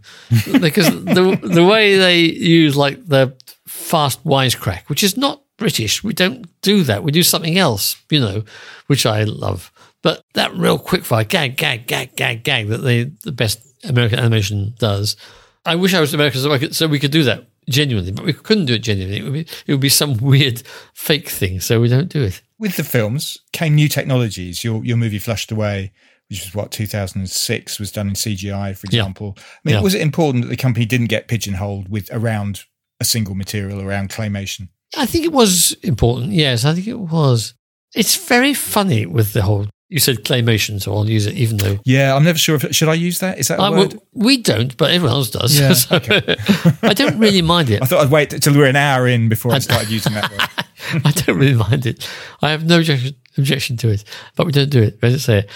because 0.60 0.90
the 0.90 1.38
the 1.42 1.64
way 1.64 1.96
they 1.96 2.20
use 2.20 2.76
like 2.76 3.06
the 3.06 3.36
fast 3.66 4.24
wisecrack, 4.24 4.88
which 4.88 5.02
is 5.02 5.16
not 5.16 5.42
British. 5.56 6.02
We 6.02 6.12
don't 6.12 6.46
do 6.60 6.82
that. 6.84 7.04
We 7.04 7.12
do 7.12 7.22
something 7.22 7.56
else, 7.56 7.96
you 8.10 8.20
know, 8.20 8.44
which 8.88 9.06
I 9.06 9.24
love. 9.24 9.72
But 10.02 10.24
that 10.34 10.52
real 10.54 10.78
quickfire 10.78 11.26
gag, 11.28 11.56
gag, 11.56 11.86
gag, 11.86 12.16
gag, 12.16 12.42
gag 12.42 12.68
that 12.68 12.78
they 12.78 13.04
the 13.04 13.32
best 13.32 13.60
American 13.84 14.18
animation 14.18 14.74
does. 14.78 15.16
I 15.64 15.76
wish 15.76 15.94
I 15.94 16.00
was 16.00 16.12
American 16.12 16.40
so, 16.40 16.58
could, 16.58 16.74
so 16.74 16.88
we 16.88 16.98
could 16.98 17.12
do 17.12 17.22
that 17.22 17.46
genuinely, 17.70 18.10
but 18.10 18.24
we 18.24 18.32
couldn't 18.32 18.66
do 18.66 18.74
it 18.74 18.80
genuinely. 18.80 19.18
It 19.18 19.22
would 19.22 19.32
be, 19.32 19.40
it 19.40 19.72
would 19.72 19.80
be 19.80 19.88
some 19.88 20.16
weird 20.20 20.64
fake 20.94 21.28
thing, 21.28 21.60
so 21.60 21.80
we 21.80 21.88
don't 21.88 22.08
do 22.08 22.22
it. 22.22 22.42
With 22.58 22.76
the 22.76 22.84
films 22.84 23.38
came 23.52 23.76
new 23.76 23.88
technologies. 23.88 24.64
Your 24.64 24.84
your 24.84 24.96
movie 24.96 25.20
Flushed 25.20 25.52
Away, 25.52 25.92
which 26.33 26.45
was 26.45 26.55
what 26.55 26.70
2006 26.72 27.78
was 27.78 27.93
done 27.93 28.09
in 28.09 28.14
CGI, 28.14 28.76
for 28.76 28.87
example. 28.87 29.35
I 29.39 29.43
mean, 29.64 29.74
Yeah. 29.76 29.83
was 29.83 29.95
it 29.95 30.01
important 30.01 30.45
that 30.45 30.49
the 30.51 30.57
company 30.57 30.87
didn't 30.87 31.07
get 31.09 31.28
pigeonholed 31.28 31.89
with 31.89 32.09
around 32.12 32.62
a 33.01 33.05
single 33.05 33.35
material 33.35 33.80
around 33.80 34.09
claymation? 34.11 34.68
I 34.97 35.07
think 35.07 35.24
it 35.24 35.33
was 35.33 35.72
important. 35.83 36.33
Yes, 36.33 36.64
I 36.64 36.74
think 36.74 36.87
it 36.87 36.99
was. 36.99 37.55
It's 37.95 38.16
very 38.28 38.55
funny 38.55 39.05
with 39.07 39.33
the 39.35 39.43
whole. 39.43 39.66
You 39.91 39.99
said 39.99 40.24
claymation, 40.24 40.80
so 40.80 40.95
I'll 40.95 41.09
use 41.09 41.26
it, 41.26 41.35
even 41.35 41.59
though 41.59 41.78
Yeah, 41.85 42.14
I'm 42.16 42.24
never 42.24 42.39
sure 42.39 42.57
if 42.57 42.74
should 42.74 42.89
I 42.89 42.95
use 42.95 43.18
that. 43.18 43.39
Is 43.39 43.49
that 43.49 43.61
I, 43.61 43.68
word? 43.68 43.93
well, 43.93 44.03
we 44.14 44.39
don't, 44.39 44.74
but 44.78 44.91
everyone 44.91 45.16
else 45.16 45.28
does. 45.30 45.61
Yeah, 45.61 45.72
So 45.74 45.97
I 46.83 46.95
don't 46.95 47.18
really 47.18 47.43
mind 47.43 47.68
it. 47.68 47.83
I 47.85 47.85
thought 47.85 48.03
I'd 48.07 48.11
wait 48.11 48.30
till 48.30 48.55
we're 48.55 48.64
an 48.70 48.76
hour 48.76 49.07
in 49.07 49.28
before 49.28 49.53
I 49.53 49.59
started 49.59 49.91
using 49.91 50.14
that 50.14 50.30
word. 50.30 51.05
I 51.05 51.11
don't 51.12 51.37
really 51.39 51.55
mind 51.55 51.85
it. 51.85 52.09
I 52.41 52.51
have 52.51 52.64
no 52.64 52.78
objection, 52.78 53.14
objection 53.37 53.76
to 53.78 53.89
it, 53.91 54.05
but 54.35 54.47
we 54.47 54.53
don't 54.53 54.70
do 54.70 54.83
it. 54.83 54.99
Let's 55.03 55.24
say 55.24 55.41
it. 55.41 55.51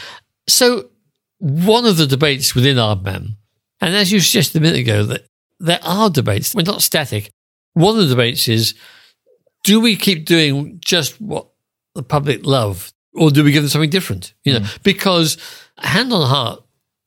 So, 0.49 0.91
one 1.39 1.85
of 1.85 1.97
the 1.97 2.07
debates 2.07 2.55
within 2.55 2.77
Aardman, 2.77 3.37
and 3.81 3.95
as 3.95 4.13
you 4.13 4.21
suggested 4.21 4.59
a 4.59 4.63
minute 4.63 4.81
ago, 4.81 5.05
that 5.05 5.27
there 5.61 5.81
are 5.83 6.11
debates. 6.11 6.55
We're 6.55 6.63
not 6.63 6.83
static. 6.83 7.31
One 7.75 7.99
of 7.99 8.09
the 8.09 8.15
debates 8.15 8.49
is: 8.49 8.75
Do 9.65 9.81
we 9.81 9.97
keep 9.97 10.25
doing 10.25 10.79
just 10.85 11.21
what 11.21 11.49
the 11.95 12.03
public 12.03 12.47
love, 12.47 12.93
or 13.15 13.31
do 13.31 13.45
we 13.45 13.53
give 13.53 13.63
them 13.63 13.71
something 13.71 13.91
different? 13.91 14.35
You 14.45 14.55
know, 14.55 14.61
hmm. 14.61 14.77
because 14.83 15.37
hand 15.79 16.13
on 16.13 16.29
heart, 16.29 16.63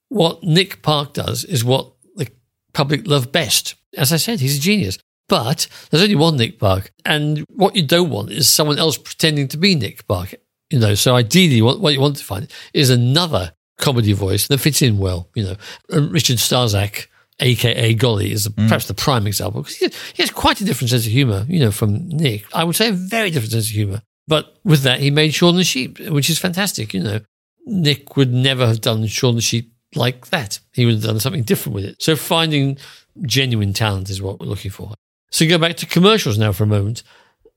what 0.09 0.43
Nick 0.43 0.81
Park 0.81 1.13
does 1.13 1.43
is 1.43 1.63
what 1.63 1.93
the 2.15 2.29
public 2.73 3.07
love 3.07 3.31
best. 3.31 3.75
As 3.97 4.13
I 4.13 4.17
said, 4.17 4.39
he's 4.39 4.57
a 4.57 4.61
genius. 4.61 4.97
But 5.27 5.67
there's 5.89 6.03
only 6.03 6.15
one 6.15 6.37
Nick 6.37 6.59
Park, 6.59 6.91
and 7.05 7.45
what 7.49 7.75
you 7.75 7.83
don't 7.83 8.09
want 8.09 8.31
is 8.31 8.49
someone 8.49 8.79
else 8.79 8.97
pretending 8.97 9.47
to 9.49 9.57
be 9.57 9.75
Nick 9.75 10.07
Park. 10.07 10.33
You 10.70 10.80
know, 10.80 10.95
so 10.95 11.15
ideally, 11.15 11.61
what, 11.61 11.80
what 11.80 11.93
you 11.93 12.01
want 12.01 12.17
to 12.17 12.24
find 12.24 12.47
is 12.74 12.89
another 12.89 13.53
comedy 13.78 14.13
voice 14.13 14.47
that 14.47 14.59
fits 14.59 14.82
in 14.82 14.97
well. 14.97 15.30
You 15.34 15.43
know, 15.43 15.55
Richard 15.89 16.38
Starzak, 16.38 17.07
aka 17.39 17.93
Golly, 17.95 18.32
is 18.32 18.47
mm. 18.47 18.55
perhaps 18.67 18.88
the 18.88 18.93
prime 18.93 19.26
example 19.26 19.61
because 19.61 19.78
he, 19.78 19.88
he 20.13 20.24
has 20.24 20.30
quite 20.30 20.61
a 20.61 20.65
different 20.65 20.91
sense 20.91 21.05
of 21.05 21.11
humor. 21.11 21.45
You 21.47 21.59
know, 21.59 21.72
from 21.72 22.07
Nick, 22.09 22.45
I 22.53 22.63
would 22.63 22.76
say 22.76 22.89
a 22.89 22.93
very 22.93 23.32
different 23.32 23.51
sense 23.51 23.67
of 23.67 23.76
humor. 23.76 24.01
But 24.28 24.55
with 24.63 24.84
that, 24.84 24.99
he 24.99 25.09
made 25.09 25.34
Shaun 25.34 25.55
the 25.55 25.63
Sheep, 25.63 25.99
which 25.99 26.30
is 26.30 26.38
fantastic. 26.38 26.93
You 26.93 27.01
know, 27.01 27.20
Nick 27.65 28.15
would 28.15 28.32
never 28.32 28.67
have 28.67 28.82
done 28.82 29.07
Shaun 29.07 29.36
the 29.36 29.41
Sheep 29.41 29.74
like 29.95 30.28
that. 30.28 30.59
He 30.74 30.86
would 30.86 30.95
have 30.95 31.03
done 31.03 31.20
something 31.20 31.41
different 31.41 31.74
with 31.74 31.86
it. 31.86 32.01
So 32.01 32.15
finding 32.15 32.78
genuine 33.24 33.74
talent 33.74 34.09
is 34.09 34.22
what 34.22 34.39
we're 34.39 34.45
looking 34.45 34.70
for. 34.70 34.93
So 35.32 35.47
go 35.47 35.57
back 35.57 35.78
to 35.78 35.86
commercials 35.86 36.38
now 36.38 36.51
for 36.51 36.63
a 36.63 36.67
moment. 36.67 37.03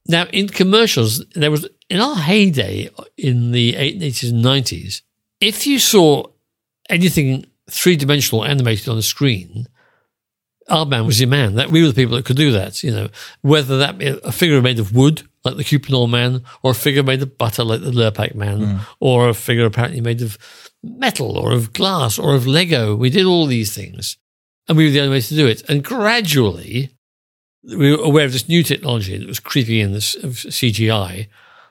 Now 0.07 0.27
in 0.27 0.49
commercials, 0.49 1.25
there 1.35 1.51
was 1.51 1.69
in 1.89 2.01
our 2.01 2.17
heyday 2.17 2.91
in 3.17 3.53
the 3.53 3.75
80s 3.75 4.31
and 4.31 4.45
90s, 4.45 5.03
if 5.41 5.67
you 5.67 5.79
saw 5.79 6.27
anything 6.89 7.47
three 7.71 7.97
dimensional 7.97 8.45
animated 8.45 8.89
on 8.89 8.97
the 8.97 9.03
screen, 9.03 9.67
our 10.69 10.87
man 10.87 11.07
was 11.07 11.21
your 11.21 11.29
man. 11.29 11.55
That 11.55 11.71
we 11.71 11.83
were 11.83 11.89
the 11.89 11.95
people 11.95 12.17
that 12.17 12.25
could 12.25 12.37
do 12.37 12.53
that. 12.53 12.83
You 12.83 12.93
know, 12.93 13.09
whether 13.43 13.79
that 13.79 13.99
be 13.99 14.07
a 14.07 14.33
figure 14.33 14.61
made 14.63 14.79
of 14.79 14.95
wood 14.95 15.23
like 15.45 15.57
the 15.57 15.65
Cuprinol 15.65 16.09
man, 16.09 16.45
or 16.63 16.71
a 16.71 16.75
figure 16.75 17.03
made 17.03 17.23
of 17.23 17.37
butter 17.37 17.65
like 17.65 17.81
the 17.81 17.91
Lurpak 17.91 18.35
man, 18.35 18.61
mm. 18.61 18.81
or 19.01 19.29
a 19.29 19.35
figure 19.35 19.67
apparently 19.67 20.01
made 20.01 20.23
of 20.23 20.39
metal 20.83 21.37
or 21.37 21.53
of 21.53 21.73
glass 21.73 22.19
or 22.19 22.35
of 22.35 22.47
Lego. 22.47 22.95
We 22.95 23.11
did 23.11 23.27
all 23.27 23.47
these 23.47 23.75
things, 23.75 24.17
and 24.69 24.77
we 24.77 24.85
were 24.85 24.91
the 24.91 25.01
only 25.01 25.13
way 25.13 25.21
to 25.21 25.35
do 25.35 25.47
it. 25.47 25.69
And 25.69 25.83
gradually, 25.83 26.91
we 27.65 27.95
were 27.95 28.03
aware 28.03 28.25
of 28.25 28.33
this 28.33 28.49
new 28.49 28.63
technology 28.63 29.17
that 29.17 29.29
was 29.29 29.41
creeping 29.41 29.79
in 29.79 29.93
this 29.93 30.17
CGI 30.17 31.29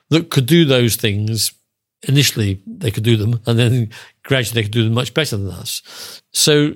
that 0.08 0.30
could 0.30 0.46
do 0.46 0.64
those 0.64 0.96
things. 0.96 1.52
Initially, 2.08 2.60
they 2.66 2.90
could 2.90 3.04
do 3.04 3.16
them, 3.16 3.40
and 3.46 3.58
then 3.58 3.90
gradually 4.24 4.60
they 4.60 4.62
could 4.64 4.72
do 4.72 4.84
them 4.84 4.94
much 4.94 5.14
better 5.14 5.36
than 5.36 5.50
us. 5.50 6.22
So 6.32 6.74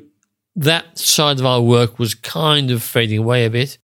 that 0.54 0.98
side 0.98 1.38
of 1.38 1.46
our 1.46 1.60
work 1.60 1.98
was 1.98 2.14
kind 2.14 2.70
of 2.70 2.82
fading 2.82 3.18
away 3.18 3.44
a 3.44 3.50
bit. 3.50 3.78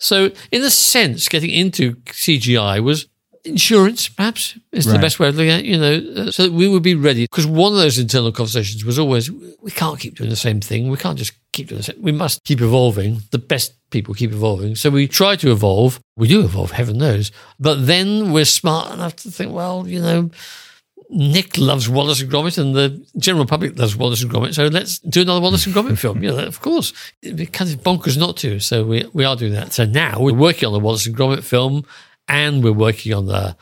So, 0.00 0.30
in 0.52 0.62
a 0.62 0.70
sense, 0.70 1.28
getting 1.28 1.50
into 1.50 1.94
CGI 2.06 2.80
was 2.80 3.06
insurance, 3.44 4.08
perhaps, 4.08 4.58
is 4.72 4.86
the 4.86 4.98
best 4.98 5.18
way 5.18 5.28
of 5.28 5.36
looking 5.36 5.50
at 5.50 5.60
it, 5.60 5.66
you 5.66 5.78
know, 5.78 6.22
uh, 6.22 6.30
so 6.30 6.44
that 6.44 6.52
we 6.52 6.68
would 6.68 6.82
be 6.82 6.94
ready. 6.94 7.24
Because 7.24 7.46
one 7.46 7.72
of 7.72 7.78
those 7.78 7.98
internal 7.98 8.32
conversations 8.32 8.84
was 8.84 8.98
always, 8.98 9.30
we 9.30 9.70
can't 9.70 9.98
keep 9.98 10.16
doing 10.16 10.30
the 10.30 10.36
same 10.36 10.60
thing. 10.60 10.88
We 10.88 10.96
can't 10.96 11.18
just 11.18 11.32
keep 11.52 11.68
doing 11.68 11.78
the 11.78 11.84
same. 11.84 12.00
We 12.00 12.12
must 12.12 12.44
keep 12.44 12.60
evolving. 12.60 13.22
The 13.30 13.38
best 13.38 13.74
people 13.90 14.14
keep 14.14 14.32
evolving. 14.32 14.74
So 14.76 14.90
we 14.90 15.08
try 15.08 15.36
to 15.36 15.50
evolve. 15.50 16.00
We 16.16 16.28
do 16.28 16.40
evolve, 16.40 16.72
heaven 16.72 16.98
knows. 16.98 17.30
But 17.58 17.86
then 17.86 18.32
we're 18.32 18.44
smart 18.44 18.92
enough 18.92 19.16
to 19.16 19.30
think, 19.30 19.52
well, 19.52 19.86
you 19.86 20.00
know, 20.00 20.30
Nick 21.10 21.56
loves 21.56 21.88
Wallace 21.88 22.20
and 22.20 22.30
Gromit, 22.30 22.58
and 22.58 22.74
the 22.74 23.02
general 23.16 23.46
public 23.46 23.78
loves 23.78 23.96
Wallace 23.96 24.22
and 24.22 24.30
Gromit. 24.30 24.54
So 24.54 24.66
let's 24.66 24.98
do 24.98 25.22
another 25.22 25.40
Wallace 25.40 25.64
and 25.64 25.74
Gromit 25.74 25.96
film. 25.96 26.22
You 26.22 26.32
know, 26.32 26.44
of 26.44 26.60
course, 26.60 26.92
it'd 27.22 27.36
be 27.36 27.46
kind 27.46 27.70
of 27.70 27.82
bonkers 27.82 28.18
not 28.18 28.36
to. 28.38 28.60
So 28.60 28.84
we 28.84 29.08
we 29.14 29.24
are 29.24 29.34
doing 29.34 29.52
that. 29.52 29.72
So 29.72 29.86
now 29.86 30.20
we're 30.20 30.34
working 30.34 30.66
on 30.66 30.74
the 30.74 30.80
Wallace 30.80 31.06
and 31.06 31.16
Gromit 31.16 31.44
film, 31.44 31.86
and 32.28 32.62
we're 32.62 32.72
working 32.72 33.14
on 33.14 33.26
the 33.26 33.56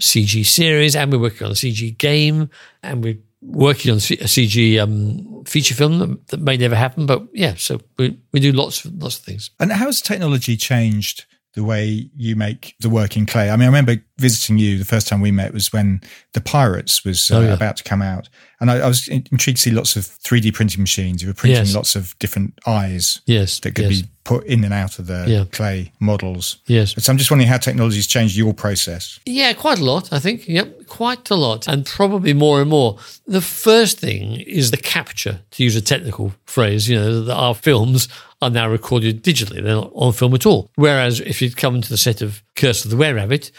CG 0.00 0.44
series, 0.44 0.94
and 0.94 1.12
we're 1.12 1.18
working 1.18 1.46
on 1.46 1.52
a 1.52 1.56
CG 1.56 1.96
game, 1.98 2.50
and 2.82 3.02
we're 3.02 3.18
working 3.42 3.90
on 3.90 3.98
a 3.98 4.00
CG 4.00 4.80
um, 4.80 5.44
feature 5.44 5.74
film 5.74 5.98
that, 5.98 6.28
that 6.28 6.40
may 6.40 6.56
never 6.56 6.76
happen. 6.76 7.06
But 7.06 7.26
yeah, 7.32 7.54
so 7.56 7.80
we 7.98 8.18
we 8.32 8.40
do 8.40 8.52
lots 8.52 8.84
of 8.84 8.94
lots 9.02 9.18
of 9.18 9.24
things. 9.24 9.50
And 9.60 9.72
how's 9.72 10.00
technology 10.00 10.56
changed 10.56 11.24
the 11.54 11.64
way 11.64 12.10
you 12.16 12.36
make 12.36 12.74
the 12.80 12.90
work 12.90 13.16
in 13.16 13.26
clay? 13.26 13.50
I 13.50 13.56
mean, 13.56 13.62
I 13.62 13.66
remember 13.66 13.96
visiting 14.18 14.56
you 14.58 14.78
the 14.78 14.84
first 14.84 15.08
time 15.08 15.20
we 15.20 15.30
met 15.30 15.52
was 15.52 15.72
when 15.72 16.00
The 16.32 16.40
Pirates 16.40 17.04
was 17.04 17.30
uh, 17.30 17.36
Oh, 17.36 17.40
yeah. 17.42 17.52
about 17.54 17.76
to 17.78 17.84
come 17.84 18.00
out. 18.02 18.28
And 18.60 18.70
I, 18.70 18.78
I 18.78 18.88
was 18.88 19.06
intrigued 19.08 19.58
to 19.58 19.62
see 19.62 19.70
lots 19.70 19.96
of 19.96 20.04
3D 20.04 20.54
printing 20.54 20.80
machines. 20.80 21.20
You 21.22 21.28
were 21.28 21.34
printing 21.34 21.58
Yes. 21.66 21.74
lots 21.74 21.94
of 21.94 22.18
different 22.18 22.54
eyes 22.66 23.20
Yes, 23.26 23.60
that 23.60 23.74
could 23.74 23.90
yes, 23.90 24.00
be 24.02 24.08
put 24.24 24.46
in 24.46 24.64
and 24.64 24.72
out 24.72 24.98
of 24.98 25.06
the 25.06 25.26
Yeah. 25.28 25.44
clay 25.52 25.92
models. 26.00 26.56
yes. 26.66 26.94
So 26.96 27.12
I'm 27.12 27.18
just 27.18 27.30
wondering 27.30 27.48
how 27.48 27.58
technology's 27.58 28.06
changed 28.06 28.34
your 28.36 28.54
process. 28.54 29.20
Yeah, 29.26 29.52
quite 29.52 29.78
a 29.78 29.84
lot, 29.84 30.10
I 30.10 30.18
think. 30.18 30.48
Yep, 30.48 30.86
quite 30.86 31.28
a 31.30 31.34
lot. 31.34 31.68
And 31.68 31.84
probably 31.84 32.32
more 32.32 32.62
and 32.62 32.70
more. 32.70 32.98
The 33.26 33.42
first 33.42 33.98
thing 33.98 34.40
is 34.40 34.70
the 34.70 34.78
capture, 34.78 35.40
to 35.50 35.62
use 35.62 35.76
a 35.76 35.82
technical 35.82 36.32
phrase, 36.46 36.88
you 36.88 36.96
know, 36.96 37.20
that 37.24 37.34
our 37.36 37.54
films 37.54 38.08
are 38.40 38.50
now 38.50 38.68
recorded 38.68 39.22
digitally. 39.22 39.62
They're 39.62 39.74
not 39.74 39.92
on 39.94 40.12
film 40.14 40.34
at 40.34 40.46
all. 40.46 40.70
Whereas 40.76 41.20
if 41.20 41.42
you'd 41.42 41.56
come 41.58 41.82
to 41.82 41.88
the 41.88 41.96
set 41.98 42.22
of 42.22 42.42
Curse 42.54 42.84
of 42.86 42.90
the 42.90 42.96
Were 42.96 43.14
Rabbit, 43.14 43.50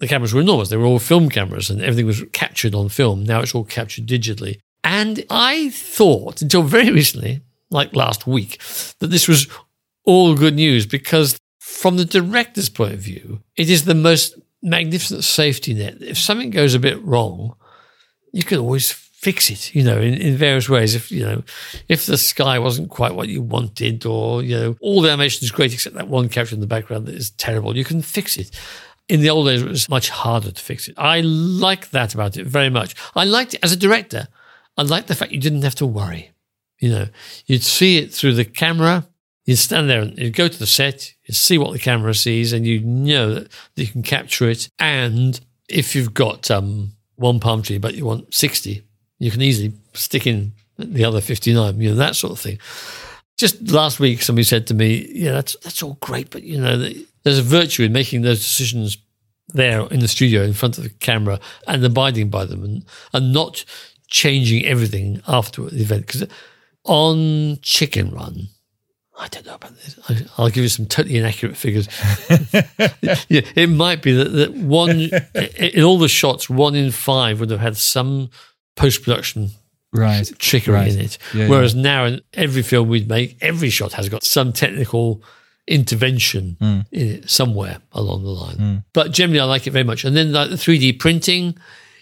the 0.00 0.08
cameras 0.08 0.34
were 0.34 0.40
enormous. 0.40 0.70
They 0.70 0.76
were 0.76 0.86
all 0.86 0.98
film 0.98 1.28
cameras 1.28 1.70
and 1.70 1.80
everything 1.80 2.06
was 2.06 2.24
captured 2.32 2.74
on 2.74 2.88
film. 2.88 3.22
Now 3.22 3.40
it's 3.40 3.54
all 3.54 3.64
captured 3.64 4.06
digitally. 4.06 4.58
And 4.82 5.24
I 5.30 5.70
thought 5.70 6.42
until 6.42 6.62
very 6.62 6.90
recently, 6.90 7.42
like 7.70 7.94
last 7.94 8.26
week, 8.26 8.58
that 8.98 9.08
this 9.08 9.28
was 9.28 9.46
all 10.04 10.34
good 10.34 10.56
news 10.56 10.86
because 10.86 11.38
from 11.58 11.96
the 11.96 12.04
director's 12.04 12.70
point 12.70 12.94
of 12.94 13.00
view, 13.00 13.42
it 13.56 13.70
is 13.70 13.84
the 13.84 13.94
most 13.94 14.34
magnificent 14.62 15.22
safety 15.22 15.74
net. 15.74 15.98
If 16.00 16.18
something 16.18 16.50
goes 16.50 16.74
a 16.74 16.78
bit 16.78 17.02
wrong, 17.04 17.54
you 18.32 18.42
can 18.42 18.58
always 18.58 18.90
fix 18.90 19.50
it, 19.50 19.74
you 19.74 19.84
know, 19.84 19.98
in, 19.98 20.14
in 20.14 20.34
various 20.34 20.68
ways. 20.68 20.94
If, 20.94 21.12
you 21.12 21.22
know, 21.22 21.42
if 21.88 22.06
the 22.06 22.16
sky 22.16 22.58
wasn't 22.58 22.88
quite 22.88 23.14
what 23.14 23.28
you 23.28 23.42
wanted 23.42 24.06
or, 24.06 24.42
you 24.42 24.56
know, 24.56 24.76
all 24.80 25.02
the 25.02 25.10
animation 25.10 25.44
is 25.44 25.50
great 25.50 25.74
except 25.74 25.94
that 25.96 26.08
one 26.08 26.30
character 26.30 26.54
in 26.54 26.62
the 26.62 26.66
background 26.66 27.06
that 27.06 27.14
is 27.14 27.30
terrible, 27.32 27.76
you 27.76 27.84
can 27.84 28.00
fix 28.00 28.38
it. 28.38 28.50
In 29.10 29.22
the 29.22 29.30
old 29.30 29.48
days, 29.48 29.62
it 29.62 29.68
was 29.68 29.88
much 29.88 30.08
harder 30.08 30.52
to 30.52 30.62
fix 30.62 30.86
it. 30.86 30.94
I 30.96 31.20
like 31.20 31.90
that 31.90 32.14
about 32.14 32.36
it 32.36 32.46
very 32.46 32.70
much. 32.70 32.94
I 33.16 33.24
liked 33.24 33.54
it 33.54 33.60
as 33.60 33.72
a 33.72 33.76
director. 33.76 34.28
I 34.76 34.82
liked 34.82 35.08
the 35.08 35.16
fact 35.16 35.32
you 35.32 35.40
didn't 35.40 35.62
have 35.62 35.74
to 35.76 35.86
worry. 35.86 36.30
You 36.78 36.90
know, 36.90 37.06
you'd 37.44 37.64
see 37.64 37.98
it 37.98 38.14
through 38.14 38.34
the 38.34 38.44
camera. 38.44 39.08
You'd 39.46 39.56
stand 39.56 39.90
there 39.90 40.02
and 40.02 40.16
you'd 40.16 40.36
go 40.36 40.46
to 40.46 40.58
the 40.58 40.64
set, 40.64 41.12
you'd 41.24 41.34
see 41.34 41.58
what 41.58 41.72
the 41.72 41.80
camera 41.80 42.14
sees, 42.14 42.52
and 42.52 42.64
you 42.64 42.78
know 42.80 43.34
that 43.34 43.48
you 43.76 43.88
can 43.88 44.04
capture 44.04 44.48
it. 44.48 44.70
And 44.78 45.40
if 45.68 45.96
you've 45.96 46.14
got 46.14 46.48
um, 46.48 46.92
one 47.16 47.40
palm 47.40 47.62
tree, 47.62 47.78
but 47.78 47.94
you 47.96 48.04
want 48.04 48.32
60, 48.32 48.80
you 49.18 49.30
can 49.32 49.42
easily 49.42 49.72
stick 49.92 50.24
in 50.24 50.52
the 50.78 51.04
other 51.04 51.20
59, 51.20 51.80
you 51.80 51.90
know, 51.90 51.96
that 51.96 52.14
sort 52.14 52.32
of 52.32 52.38
thing. 52.38 52.60
just 53.36 53.72
last 53.72 53.98
week, 53.98 54.22
somebody 54.22 54.44
said 54.44 54.68
to 54.68 54.74
me, 54.74 55.10
"Yeah, 55.12 55.32
that's 55.32 55.56
that's 55.64 55.82
all 55.82 55.98
great, 56.00 56.30
but 56.30 56.44
you 56.44 56.60
know, 56.60 56.78
there's 57.22 57.38
a 57.38 57.42
virtue 57.42 57.84
in 57.84 57.92
making 57.92 58.22
those 58.22 58.38
decisions 58.38 58.98
there 59.48 59.86
in 59.86 60.00
the 60.00 60.08
studio 60.08 60.42
in 60.42 60.52
front 60.52 60.78
of 60.78 60.84
the 60.84 60.90
camera 60.90 61.40
and 61.66 61.84
abiding 61.84 62.30
by 62.30 62.44
them, 62.44 62.64
and 62.64 62.84
and 63.12 63.32
not 63.32 63.64
changing 64.08 64.64
everything 64.64 65.22
after 65.26 65.62
the 65.62 65.80
event. 65.80 66.06
Because 66.06 66.26
on 66.84 67.58
Chicken 67.62 68.10
Run, 68.10 68.48
I 69.18 69.28
don't 69.28 69.44
know 69.44 69.54
about 69.54 69.76
this. 69.76 69.98
I, 70.08 70.42
will 70.42 70.48
give 70.48 70.62
you 70.62 70.68
some 70.68 70.86
totally 70.86 71.18
inaccurate 71.18 71.56
figures. 71.56 71.88
yeah, 73.28 73.42
it 73.54 73.68
might 73.68 74.02
be 74.02 74.12
that, 74.12 74.30
that 74.32 74.54
one 74.54 75.10
in 75.58 75.84
all 75.84 75.98
the 75.98 76.08
shots, 76.08 76.48
one 76.48 76.74
in 76.74 76.90
five 76.90 77.38
would 77.40 77.50
have 77.50 77.60
had 77.60 77.76
some 77.76 78.30
post 78.76 79.02
production 79.02 79.50
right 79.92 80.32
trickery 80.38 80.74
right. 80.74 80.92
in 80.92 81.00
it. 81.00 81.18
Yeah, 81.34 81.48
Whereas 81.48 81.74
yeah. 81.74 81.82
now 81.82 82.04
in 82.06 82.22
every 82.32 82.62
film 82.62 82.88
we 82.88 83.04
make, 83.04 83.36
every 83.42 83.68
shot 83.70 83.92
has 83.94 84.08
got 84.08 84.24
some 84.24 84.52
technical 84.52 85.22
intervention 85.70 86.56
mm. 86.60 86.84
in 86.90 87.08
it 87.08 87.30
somewhere 87.30 87.78
along 87.92 88.24
the 88.24 88.30
line. 88.30 88.56
Mm. 88.56 88.84
But 88.92 89.12
generally, 89.12 89.40
I 89.40 89.44
like 89.44 89.66
it 89.66 89.70
very 89.70 89.84
much. 89.84 90.04
And 90.04 90.16
then 90.16 90.32
like 90.32 90.50
the 90.50 90.56
3D 90.56 90.98
printing 90.98 91.56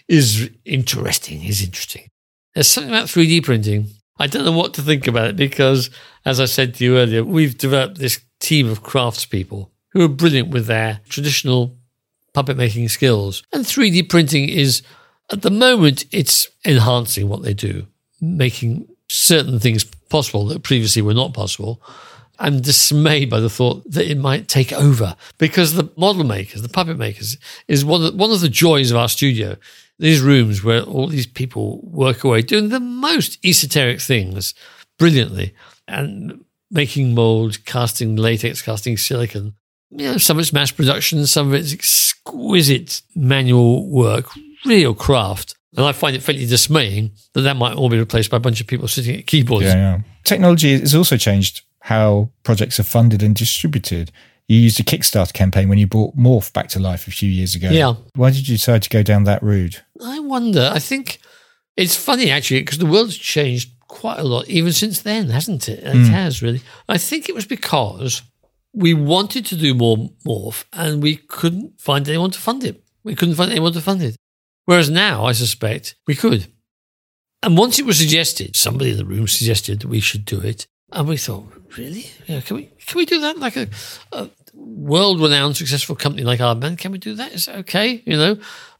is 0.07 0.49
interesting. 0.65 1.43
Is 1.43 1.63
interesting. 1.63 2.09
There's 2.53 2.67
something 2.67 2.91
about 2.91 3.07
3D 3.07 3.43
printing. 3.43 3.87
I 4.17 4.27
don't 4.27 4.43
know 4.43 4.51
what 4.51 4.73
to 4.73 4.81
think 4.81 5.07
about 5.07 5.27
it 5.27 5.35
because, 5.37 5.89
as 6.25 6.41
I 6.41 6.45
said 6.45 6.75
to 6.75 6.83
you 6.83 6.97
earlier, 6.97 7.23
we've 7.23 7.57
developed 7.57 7.99
this 7.99 8.19
team 8.39 8.67
of 8.67 8.83
craftspeople 8.83 9.69
who 9.91 10.03
are 10.03 10.09
brilliant 10.09 10.49
with 10.49 10.65
their 10.65 10.99
traditional 11.07 11.77
puppet 12.33 12.57
making 12.57 12.89
skills. 12.89 13.43
And 13.53 13.63
3D 13.63 14.09
printing 14.09 14.49
is 14.49 14.81
at 15.31 15.43
the 15.43 15.51
moment, 15.51 16.05
it's 16.11 16.47
enhancing 16.65 17.29
what 17.29 17.43
they 17.43 17.53
do, 17.53 17.85
making 18.19 18.87
certain 19.09 19.59
things 19.59 19.83
possible 19.83 20.45
that 20.47 20.63
previously 20.63 21.01
were 21.01 21.13
not 21.13 21.33
possible. 21.33 21.81
I'm 22.39 22.61
dismayed 22.61 23.29
by 23.29 23.41
the 23.41 23.49
thought 23.49 23.83
that 23.91 24.09
it 24.09 24.17
might 24.17 24.47
take 24.47 24.71
over 24.71 25.15
because 25.37 25.73
the 25.73 25.91
model 25.97 26.23
makers, 26.23 26.61
the 26.61 26.69
puppet 26.69 26.97
makers, 26.97 27.37
is 27.67 27.83
one 27.83 28.03
of, 28.03 28.15
one 28.15 28.31
of 28.31 28.39
the 28.39 28.49
joys 28.49 28.91
of 28.91 28.97
our 28.97 29.09
studio. 29.09 29.57
These 29.99 30.21
rooms 30.21 30.63
where 30.63 30.81
all 30.81 31.07
these 31.07 31.27
people 31.27 31.81
work 31.83 32.23
away 32.23 32.41
doing 32.41 32.69
the 32.69 32.79
most 32.79 33.37
esoteric 33.45 33.99
things 33.99 34.53
brilliantly 34.97 35.53
and 35.87 36.45
making 36.71 37.13
mold, 37.13 37.65
casting 37.65 38.15
latex, 38.15 38.61
casting 38.61 38.95
silicon. 38.95 39.55
You 39.91 40.11
know, 40.11 40.17
some 40.17 40.37
of 40.37 40.41
it's 40.41 40.53
mass 40.53 40.71
production, 40.71 41.25
some 41.25 41.47
of 41.47 41.53
it's 41.53 41.73
exquisite 41.73 43.01
manual 43.15 43.89
work, 43.89 44.27
real 44.65 44.93
craft. 44.93 45.55
And 45.75 45.85
I 45.85 45.91
find 45.91 46.15
it 46.15 46.23
fairly 46.23 46.45
dismaying 46.45 47.11
that 47.33 47.41
that 47.41 47.57
might 47.57 47.75
all 47.75 47.89
be 47.89 47.99
replaced 47.99 48.31
by 48.31 48.37
a 48.37 48.41
bunch 48.41 48.61
of 48.61 48.67
people 48.67 48.87
sitting 48.87 49.17
at 49.17 49.27
keyboards. 49.27 49.65
Yeah, 49.65 49.75
yeah. 49.75 49.99
Technology 50.23 50.79
has 50.79 50.95
also 50.95 51.17
changed 51.17 51.61
how 51.81 52.29
projects 52.43 52.79
are 52.79 52.83
funded 52.83 53.23
and 53.23 53.35
distributed. 53.35 54.11
You 54.47 54.57
used 54.57 54.79
a 54.79 54.83
Kickstarter 54.83 55.33
campaign 55.33 55.69
when 55.69 55.77
you 55.77 55.87
brought 55.87 56.17
Morph 56.17 56.51
back 56.53 56.69
to 56.69 56.79
life 56.79 57.07
a 57.07 57.11
few 57.11 57.29
years 57.29 57.55
ago. 57.55 57.69
Yeah. 57.69 57.95
Why 58.15 58.31
did 58.31 58.47
you 58.47 58.57
decide 58.57 58.81
to 58.83 58.89
go 58.89 59.03
down 59.03 59.25
that 59.25 59.43
route? 59.43 59.83
I 60.03 60.19
wonder. 60.19 60.71
I 60.73 60.79
think 60.79 61.19
it's 61.77 61.95
funny 61.95 62.31
actually 62.31 62.61
because 62.61 62.79
the 62.79 62.85
world's 62.85 63.17
changed 63.17 63.71
quite 63.87 64.19
a 64.19 64.23
lot 64.23 64.47
even 64.47 64.71
since 64.73 65.01
then, 65.01 65.29
hasn't 65.29 65.69
it? 65.69 65.79
It 65.79 65.95
mm. 65.95 66.09
has 66.09 66.41
really. 66.41 66.61
I 66.87 66.97
think 66.97 67.29
it 67.29 67.35
was 67.35 67.45
because 67.45 68.23
we 68.73 68.93
wanted 68.93 69.45
to 69.47 69.55
do 69.55 69.73
more 69.73 69.97
Morph 70.25 70.65
and 70.73 71.01
we 71.01 71.15
couldn't 71.15 71.79
find 71.79 72.07
anyone 72.07 72.31
to 72.31 72.39
fund 72.39 72.63
it. 72.63 72.83
We 73.03 73.15
couldn't 73.15 73.35
find 73.35 73.51
anyone 73.51 73.73
to 73.73 73.81
fund 73.81 74.01
it. 74.01 74.15
Whereas 74.65 74.89
now, 74.89 75.25
I 75.25 75.31
suspect 75.31 75.95
we 76.05 76.15
could. 76.15 76.47
And 77.41 77.57
once 77.57 77.79
it 77.79 77.85
was 77.85 77.97
suggested, 77.97 78.55
somebody 78.55 78.91
in 78.91 78.97
the 78.97 79.05
room 79.05 79.27
suggested 79.27 79.79
that 79.79 79.87
we 79.87 79.99
should 79.99 80.25
do 80.25 80.41
it, 80.41 80.67
and 80.91 81.07
we 81.07 81.17
thought, 81.17 81.51
really? 81.77 82.07
Yeah, 82.27 82.41
can 82.41 82.57
we 82.57 82.71
can 82.85 82.97
we 82.97 83.05
do 83.05 83.21
that? 83.21 83.37
Like 83.37 83.55
a, 83.55 83.67
a 84.11 84.29
world-renowned 84.53 85.57
successful 85.57 85.95
company 85.95 86.23
like 86.23 86.39
Aardman, 86.39 86.77
can 86.77 86.91
we 86.91 86.97
do 86.97 87.15
that? 87.15 87.33
Is 87.33 87.45
that 87.45 87.57
okay? 87.57 88.01
You 88.05 88.17
know, 88.17 88.37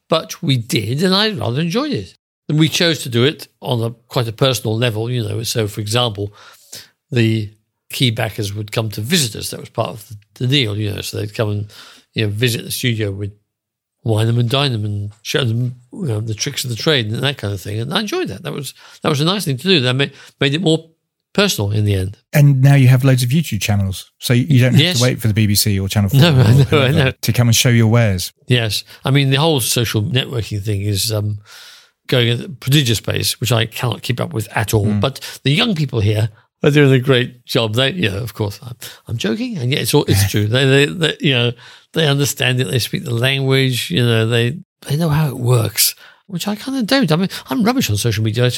but 0.07 0.41
we 0.41 0.57
did, 0.57 1.03
and 1.03 1.13
I 1.13 1.31
rather 1.31 1.61
enjoyed 1.61 1.91
it. 1.91 2.15
And 2.47 2.57
we 2.57 2.67
chose 2.67 3.03
to 3.03 3.09
do 3.09 3.23
it 3.23 3.47
on 3.61 3.83
a 3.83 3.91
quite 3.91 4.27
a 4.27 4.33
personal 4.33 4.75
level. 4.75 5.09
You 5.09 5.23
know, 5.23 5.43
so 5.43 5.67
for 5.67 5.81
example, 5.81 6.33
the 7.11 7.53
key 7.91 8.11
backers 8.11 8.53
would 8.53 8.71
come 8.71 8.89
to 8.89 9.01
visit 9.01 9.35
us. 9.35 9.51
That 9.51 9.59
was 9.59 9.69
part 9.69 9.89
of 9.89 10.11
the 10.35 10.47
deal. 10.47 10.77
You 10.77 10.93
know, 10.93 11.01
so 11.01 11.17
they'd 11.17 11.35
come 11.35 11.49
and 11.49 11.73
you 12.13 12.25
know 12.25 12.31
visit 12.31 12.63
the 12.63 12.71
studio 12.71 13.11
with 13.11 13.33
wine 14.03 14.27
them 14.27 14.39
and 14.39 14.49
dine 14.49 14.71
them 14.71 14.85
and 14.85 15.11
show 15.21 15.43
them 15.43 15.75
you 15.91 16.05
know, 16.05 16.21
the 16.21 16.33
tricks 16.33 16.63
of 16.63 16.69
the 16.69 16.75
trade 16.75 17.07
and 17.07 17.21
that 17.21 17.37
kind 17.37 17.53
of 17.53 17.61
thing. 17.61 17.79
And 17.79 17.93
I 17.93 17.99
enjoyed 17.99 18.29
that. 18.29 18.43
That 18.43 18.53
was 18.53 18.73
that 19.01 19.09
was 19.09 19.21
a 19.21 19.25
nice 19.25 19.45
thing 19.45 19.57
to 19.57 19.63
do. 19.63 19.79
That 19.81 19.93
made, 19.93 20.13
made 20.39 20.53
it 20.53 20.61
more 20.61 20.89
personal 21.33 21.71
in 21.71 21.85
the 21.85 21.93
end. 21.93 22.17
And 22.33 22.61
now 22.61 22.75
you 22.75 22.87
have 22.87 23.03
loads 23.03 23.23
of 23.23 23.29
YouTube 23.29 23.61
channels, 23.61 24.11
so 24.19 24.33
you 24.33 24.59
don't 24.59 24.73
have 24.73 24.81
yes. 24.81 24.97
to 24.97 25.03
wait 25.03 25.19
for 25.19 25.27
the 25.27 25.33
BBC 25.33 25.81
or 25.81 25.87
Channel 25.87 26.09
Four 26.09 26.19
no, 26.19 26.39
or, 26.71 26.81
I 26.83 26.91
know. 26.91 27.11
to 27.11 27.33
come 27.33 27.47
and 27.47 27.55
show 27.55 27.69
your 27.69 27.87
wares. 27.87 28.33
Yes, 28.47 28.83
I 29.05 29.11
mean 29.11 29.29
the 29.29 29.37
whole 29.37 29.59
social 29.59 30.01
networking 30.01 30.63
thing 30.63 30.81
is. 30.81 31.11
Um, 31.11 31.39
going 32.09 32.29
at 32.29 32.39
a 32.41 32.49
prodigious 32.49 32.99
pace, 32.99 33.39
which 33.39 33.51
I 33.51 33.65
cannot 33.67 34.01
keep 34.01 34.19
up 34.19 34.33
with 34.33 34.49
at 34.57 34.73
all. 34.73 34.87
Mm. 34.87 34.99
But 34.99 35.39
the 35.43 35.51
young 35.51 35.75
people 35.75 36.01
here 36.01 36.29
are 36.61 36.71
doing 36.71 36.91
a 36.91 36.99
great 36.99 37.45
job. 37.45 37.75
They, 37.75 37.91
yeah, 37.91 38.17
of 38.17 38.33
course, 38.33 38.59
I'm, 38.61 38.75
I'm 39.07 39.17
joking, 39.17 39.57
and 39.57 39.71
yeah, 39.71 39.79
it's 39.79 39.93
all, 39.93 40.03
it's 40.07 40.29
true. 40.29 40.47
They, 40.47 40.65
they, 40.65 40.85
they, 40.85 41.17
you 41.21 41.33
know, 41.33 41.51
they 41.93 42.07
understand 42.07 42.59
it. 42.59 42.65
They 42.65 42.79
speak 42.79 43.05
the 43.05 43.13
language. 43.13 43.89
You 43.89 44.03
know, 44.03 44.27
they 44.27 44.59
they 44.81 44.97
know 44.97 45.09
how 45.09 45.29
it 45.29 45.37
works, 45.37 45.95
which 46.27 46.47
I 46.47 46.55
kind 46.55 46.77
of 46.77 46.87
don't. 46.87 47.11
I 47.11 47.15
mean, 47.15 47.29
I'm 47.49 47.63
rubbish 47.63 47.89
on 47.89 47.95
social 47.95 48.23
media. 48.23 48.51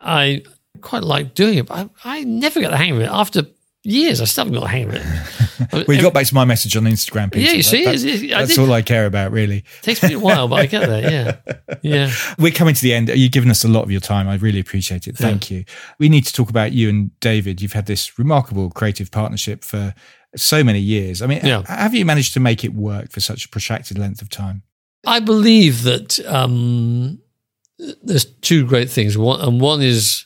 I 0.00 0.42
quite 0.80 1.02
like 1.02 1.34
doing 1.34 1.58
it, 1.58 1.66
but 1.66 1.90
I, 2.04 2.18
I 2.18 2.24
never 2.24 2.60
get 2.60 2.70
the 2.70 2.76
hang 2.76 2.92
of 2.92 3.00
it. 3.00 3.08
After 3.08 3.46
years, 3.84 4.20
I 4.20 4.24
still 4.24 4.44
haven't 4.44 4.58
got 4.58 4.64
the 4.64 4.68
hang 4.68 4.88
of 4.88 4.94
it. 4.94 5.86
well, 5.88 5.96
you 5.96 6.02
got 6.02 6.14
back 6.14 6.26
to 6.26 6.34
my 6.34 6.44
message 6.44 6.76
on 6.76 6.84
Instagram, 6.84 7.32
Peter. 7.32 7.46
Yeah, 7.46 7.52
you 7.52 7.62
see, 7.62 7.84
that, 7.84 7.98
that's, 7.98 8.48
that's 8.48 8.58
all 8.58 8.72
I 8.72 8.82
care 8.82 9.06
about, 9.06 9.30
really. 9.30 9.58
It 9.58 9.82
takes 9.82 10.02
me 10.02 10.14
a 10.14 10.18
while, 10.18 10.48
but 10.48 10.60
I 10.60 10.66
get 10.66 10.88
there. 10.88 11.10
Yeah, 11.10 11.76
yeah. 11.82 12.12
We're 12.38 12.52
coming 12.52 12.74
to 12.74 12.82
the 12.82 12.94
end. 12.94 13.08
You've 13.08 13.32
given 13.32 13.50
us 13.50 13.64
a 13.64 13.68
lot 13.68 13.82
of 13.82 13.90
your 13.90 14.00
time. 14.00 14.28
I 14.28 14.36
really 14.36 14.60
appreciate 14.60 15.06
it. 15.06 15.16
Thank 15.16 15.50
yeah. 15.50 15.58
you. 15.58 15.64
We 15.98 16.08
need 16.08 16.24
to 16.26 16.32
talk 16.32 16.50
about 16.50 16.72
you 16.72 16.88
and 16.88 17.18
David. 17.20 17.60
You've 17.60 17.74
had 17.74 17.86
this 17.86 18.18
remarkable 18.18 18.70
creative 18.70 19.10
partnership 19.10 19.64
for 19.64 19.94
so 20.36 20.64
many 20.64 20.80
years. 20.80 21.22
I 21.22 21.26
mean, 21.26 21.40
yeah. 21.44 21.62
have 21.66 21.94
you 21.94 22.04
managed 22.04 22.34
to 22.34 22.40
make 22.40 22.64
it 22.64 22.74
work 22.74 23.12
for 23.12 23.20
such 23.20 23.44
a 23.44 23.48
protracted 23.48 23.98
length 23.98 24.22
of 24.22 24.28
time? 24.28 24.62
I 25.06 25.20
believe 25.20 25.82
that 25.82 26.18
um, 26.26 27.20
there's 28.02 28.24
two 28.24 28.66
great 28.66 28.90
things. 28.90 29.18
One, 29.18 29.40
and 29.40 29.60
one 29.60 29.82
is 29.82 30.23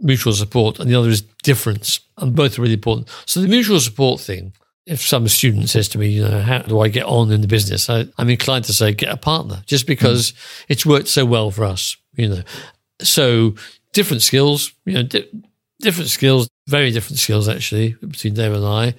mutual 0.00 0.32
support, 0.32 0.78
and 0.78 0.90
the 0.90 0.94
other 0.94 1.08
is 1.08 1.22
difference, 1.42 2.00
and 2.18 2.34
both 2.34 2.58
are 2.58 2.62
really 2.62 2.74
important. 2.74 3.08
So 3.26 3.40
the 3.40 3.48
mutual 3.48 3.80
support 3.80 4.20
thing. 4.20 4.52
If 4.86 5.00
some 5.00 5.26
student 5.28 5.70
says 5.70 5.88
to 5.88 5.98
me, 5.98 6.08
you 6.08 6.28
know, 6.28 6.42
how 6.42 6.58
do 6.58 6.80
I 6.80 6.88
get 6.88 7.06
on 7.06 7.32
in 7.32 7.40
the 7.40 7.46
business? 7.46 7.88
I, 7.88 8.06
am 8.18 8.28
inclined 8.28 8.66
to 8.66 8.74
say 8.74 8.92
get 8.92 9.08
a 9.08 9.16
partner, 9.16 9.62
just 9.64 9.86
because 9.86 10.32
mm. 10.32 10.64
it's 10.68 10.84
worked 10.84 11.08
so 11.08 11.24
well 11.24 11.50
for 11.50 11.64
us. 11.64 11.96
You 12.16 12.28
know, 12.28 12.42
so 13.00 13.54
different 13.94 14.20
skills, 14.22 14.74
you 14.84 14.92
know, 14.92 15.02
di- 15.02 15.30
different 15.80 16.10
skills, 16.10 16.50
very 16.68 16.90
different 16.90 17.18
skills 17.18 17.48
actually 17.48 17.94
between 17.94 18.34
Dave 18.34 18.52
and 18.52 18.66
I 18.66 18.94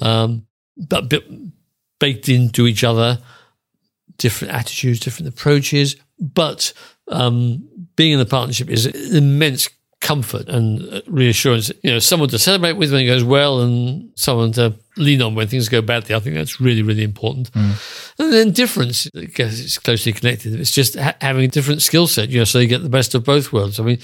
um, 0.00 0.46
but 0.76 1.12
baked 1.98 2.28
into 2.28 2.66
each 2.66 2.84
other, 2.84 3.18
different 4.18 4.54
attitudes, 4.54 5.00
different 5.00 5.28
approaches. 5.28 5.96
But 6.18 6.72
um, 7.08 7.68
being 7.96 8.12
in 8.12 8.18
the 8.18 8.26
partnership 8.26 8.68
is 8.70 8.86
an 8.86 9.16
immense 9.16 9.68
comfort 10.04 10.48
and 10.48 11.02
reassurance. 11.06 11.72
You 11.82 11.92
know, 11.92 11.98
someone 11.98 12.28
to 12.28 12.38
celebrate 12.38 12.74
with 12.74 12.92
when 12.92 13.00
it 13.00 13.06
goes 13.06 13.24
well, 13.24 13.62
and 13.62 14.12
someone 14.14 14.52
to 14.52 14.74
lean 14.96 15.22
on 15.22 15.34
when 15.34 15.48
things 15.48 15.68
go 15.68 15.82
badly. 15.82 16.14
I 16.14 16.20
think 16.20 16.36
that's 16.36 16.60
really, 16.60 16.82
really 16.82 17.02
important. 17.02 17.50
Mm. 17.52 18.14
And 18.18 18.32
then 18.32 18.52
difference, 18.52 19.08
I 19.16 19.24
guess 19.24 19.58
it's 19.58 19.78
closely 19.78 20.12
connected. 20.12 20.60
It's 20.60 20.70
just 20.70 20.96
ha- 20.96 21.16
having 21.20 21.44
a 21.44 21.48
different 21.48 21.82
skill 21.82 22.06
set. 22.06 22.28
You 22.28 22.40
know, 22.40 22.44
so 22.44 22.60
you 22.60 22.68
get 22.68 22.82
the 22.82 22.88
best 22.88 23.14
of 23.16 23.24
both 23.24 23.52
worlds. 23.52 23.80
I 23.80 23.82
mean. 23.82 23.98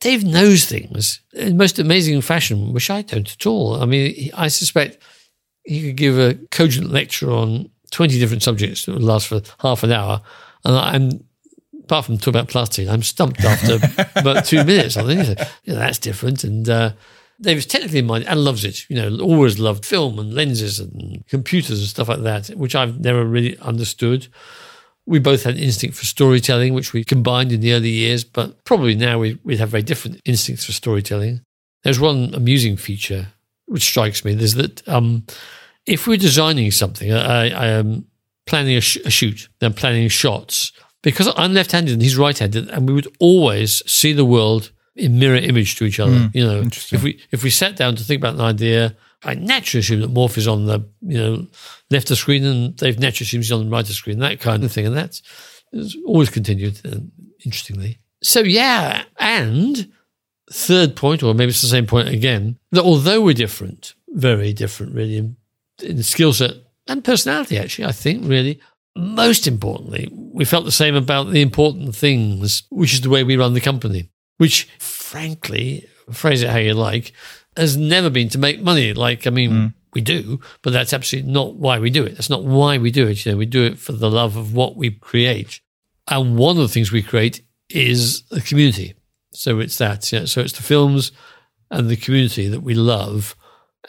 Dave 0.00 0.24
knows 0.24 0.64
things 0.64 1.20
in 1.32 1.56
most 1.56 1.78
amazing 1.78 2.20
fashion, 2.22 2.72
which 2.72 2.90
I 2.90 3.02
don't 3.02 3.30
at 3.30 3.46
all. 3.46 3.80
I 3.80 3.86
mean, 3.86 4.32
I 4.34 4.48
suspect 4.48 4.98
he 5.62 5.80
could 5.80 5.96
give 5.96 6.18
a 6.18 6.34
cogent 6.50 6.90
lecture 6.90 7.30
on 7.30 7.70
20 7.92 8.18
different 8.18 8.42
subjects 8.42 8.84
that 8.84 8.94
would 8.94 9.04
last 9.04 9.28
for 9.28 9.42
half 9.60 9.84
an 9.84 9.92
hour. 9.92 10.20
And 10.64 10.76
I'm, 10.76 11.24
apart 11.92 12.06
from 12.06 12.16
talking 12.16 12.30
about 12.30 12.48
plastic, 12.48 12.88
I'm 12.88 13.02
stumped 13.02 13.44
after 13.44 13.78
about 14.16 14.46
two 14.46 14.64
minutes. 14.64 14.96
I 14.96 15.04
think 15.04 15.38
you 15.64 15.74
know, 15.74 15.78
that's 15.78 15.98
different. 15.98 16.42
And 16.42 16.66
uh, 16.66 16.92
David's 17.38 17.66
technically 17.66 18.00
minded 18.00 18.28
and 18.28 18.42
loves 18.42 18.64
it. 18.64 18.88
You 18.88 18.96
know, 18.96 19.22
always 19.22 19.58
loved 19.58 19.84
film 19.84 20.18
and 20.18 20.32
lenses 20.32 20.80
and 20.80 21.22
computers 21.28 21.80
and 21.80 21.88
stuff 21.88 22.08
like 22.08 22.22
that, 22.22 22.48
which 22.56 22.74
I've 22.74 23.00
never 23.00 23.26
really 23.26 23.58
understood. 23.58 24.28
We 25.04 25.18
both 25.18 25.42
had 25.42 25.56
an 25.56 25.62
instinct 25.62 25.98
for 25.98 26.06
storytelling, 26.06 26.72
which 26.72 26.94
we 26.94 27.04
combined 27.04 27.52
in 27.52 27.60
the 27.60 27.74
early 27.74 27.90
years, 27.90 28.24
but 28.24 28.64
probably 28.64 28.94
now 28.94 29.18
we, 29.18 29.38
we 29.44 29.58
have 29.58 29.68
very 29.68 29.82
different 29.82 30.18
instincts 30.24 30.64
for 30.64 30.72
storytelling. 30.72 31.42
There's 31.82 32.00
one 32.00 32.32
amusing 32.32 32.78
feature 32.78 33.26
which 33.66 33.82
strikes 33.82 34.24
me 34.24 34.32
is 34.32 34.54
that 34.54 34.88
um, 34.88 35.26
if 35.84 36.06
we're 36.06 36.16
designing 36.16 36.70
something, 36.70 37.12
I, 37.12 37.50
I 37.50 37.66
am 37.66 38.06
planning 38.46 38.76
a, 38.76 38.80
sh- 38.80 38.98
a 39.04 39.10
shoot, 39.10 39.48
then 39.60 39.74
planning 39.74 40.08
shots, 40.08 40.72
because 41.02 41.32
I'm 41.36 41.52
left 41.52 41.72
handed 41.72 41.92
and 41.92 42.02
he's 42.02 42.16
right 42.16 42.36
handed, 42.36 42.68
and 42.68 42.88
we 42.88 42.94
would 42.94 43.08
always 43.18 43.82
see 43.90 44.12
the 44.12 44.24
world 44.24 44.70
in 44.94 45.18
mirror 45.18 45.36
image 45.36 45.76
to 45.76 45.84
each 45.84 46.00
other. 46.00 46.12
Mm, 46.12 46.34
you 46.34 46.44
know, 46.44 46.60
if 46.60 47.02
we 47.02 47.20
if 47.30 47.42
we 47.42 47.50
sat 47.50 47.76
down 47.76 47.96
to 47.96 48.04
think 48.04 48.20
about 48.20 48.34
an 48.34 48.40
idea, 48.40 48.96
I 49.22 49.34
naturally 49.34 49.80
assume 49.80 50.00
that 50.00 50.12
Morph 50.12 50.36
is 50.36 50.48
on 50.48 50.66
the 50.66 50.80
you 51.00 51.18
know 51.18 51.46
left 51.90 52.10
of 52.10 52.18
screen 52.18 52.44
and 52.44 52.76
Dave 52.76 52.98
naturally 52.98 53.26
assumes 53.26 53.46
he's 53.46 53.52
on 53.52 53.64
the 53.64 53.70
right 53.70 53.88
of 53.88 53.94
screen, 53.94 54.18
that 54.20 54.40
kind 54.40 54.64
of 54.64 54.72
thing, 54.72 54.86
and 54.86 54.96
that's 54.96 55.22
it's 55.72 55.96
always 56.06 56.30
continued. 56.30 56.80
Uh, 56.84 57.00
interestingly, 57.44 57.98
so 58.22 58.40
yeah, 58.40 59.04
and 59.18 59.90
third 60.50 60.94
point, 60.96 61.22
or 61.22 61.34
maybe 61.34 61.50
it's 61.50 61.62
the 61.62 61.68
same 61.68 61.86
point 61.86 62.08
again, 62.08 62.58
that 62.70 62.84
although 62.84 63.20
we're 63.20 63.34
different, 63.34 63.94
very 64.08 64.52
different, 64.52 64.94
really, 64.94 65.16
in, 65.16 65.36
in 65.82 66.02
skill 66.02 66.32
set 66.32 66.52
and 66.86 67.04
personality, 67.04 67.58
actually, 67.58 67.86
I 67.86 67.92
think, 67.92 68.28
really, 68.28 68.60
most 68.96 69.46
importantly, 69.46 70.08
we 70.12 70.44
felt 70.44 70.64
the 70.64 70.72
same 70.72 70.94
about 70.94 71.30
the 71.30 71.42
important 71.42 71.94
things, 71.94 72.64
which 72.70 72.94
is 72.94 73.00
the 73.00 73.10
way 73.10 73.24
we 73.24 73.36
run 73.36 73.54
the 73.54 73.60
company, 73.60 74.10
which, 74.38 74.64
frankly, 74.78 75.88
phrase 76.10 76.42
it 76.42 76.50
how 76.50 76.58
you 76.58 76.74
like, 76.74 77.12
has 77.56 77.76
never 77.76 78.10
been 78.10 78.28
to 78.30 78.38
make 78.38 78.60
money. 78.60 78.92
Like, 78.92 79.26
I 79.26 79.30
mean, 79.30 79.50
hmm. 79.50 79.66
we 79.94 80.00
do, 80.00 80.40
but 80.62 80.72
that's 80.72 80.92
absolutely 80.92 81.30
not 81.30 81.54
why 81.54 81.78
we 81.78 81.90
do 81.90 82.04
it. 82.04 82.14
That's 82.14 82.30
not 82.30 82.44
why 82.44 82.78
we 82.78 82.90
do 82.90 83.06
it. 83.06 83.24
You 83.24 83.32
know, 83.32 83.38
we 83.38 83.46
do 83.46 83.64
it 83.64 83.78
for 83.78 83.92
the 83.92 84.10
love 84.10 84.36
of 84.36 84.54
what 84.54 84.76
we 84.76 84.90
create. 84.90 85.60
And 86.08 86.36
one 86.36 86.56
of 86.56 86.62
the 86.62 86.68
things 86.68 86.92
we 86.92 87.02
create 87.02 87.42
is 87.68 88.24
a 88.30 88.40
community. 88.40 88.94
So 89.32 89.60
it's 89.60 89.78
that. 89.78 90.12
Yeah. 90.12 90.26
So 90.26 90.40
it's 90.40 90.52
the 90.52 90.62
films 90.62 91.12
and 91.70 91.88
the 91.88 91.96
community 91.96 92.48
that 92.48 92.60
we 92.60 92.74
love 92.74 93.34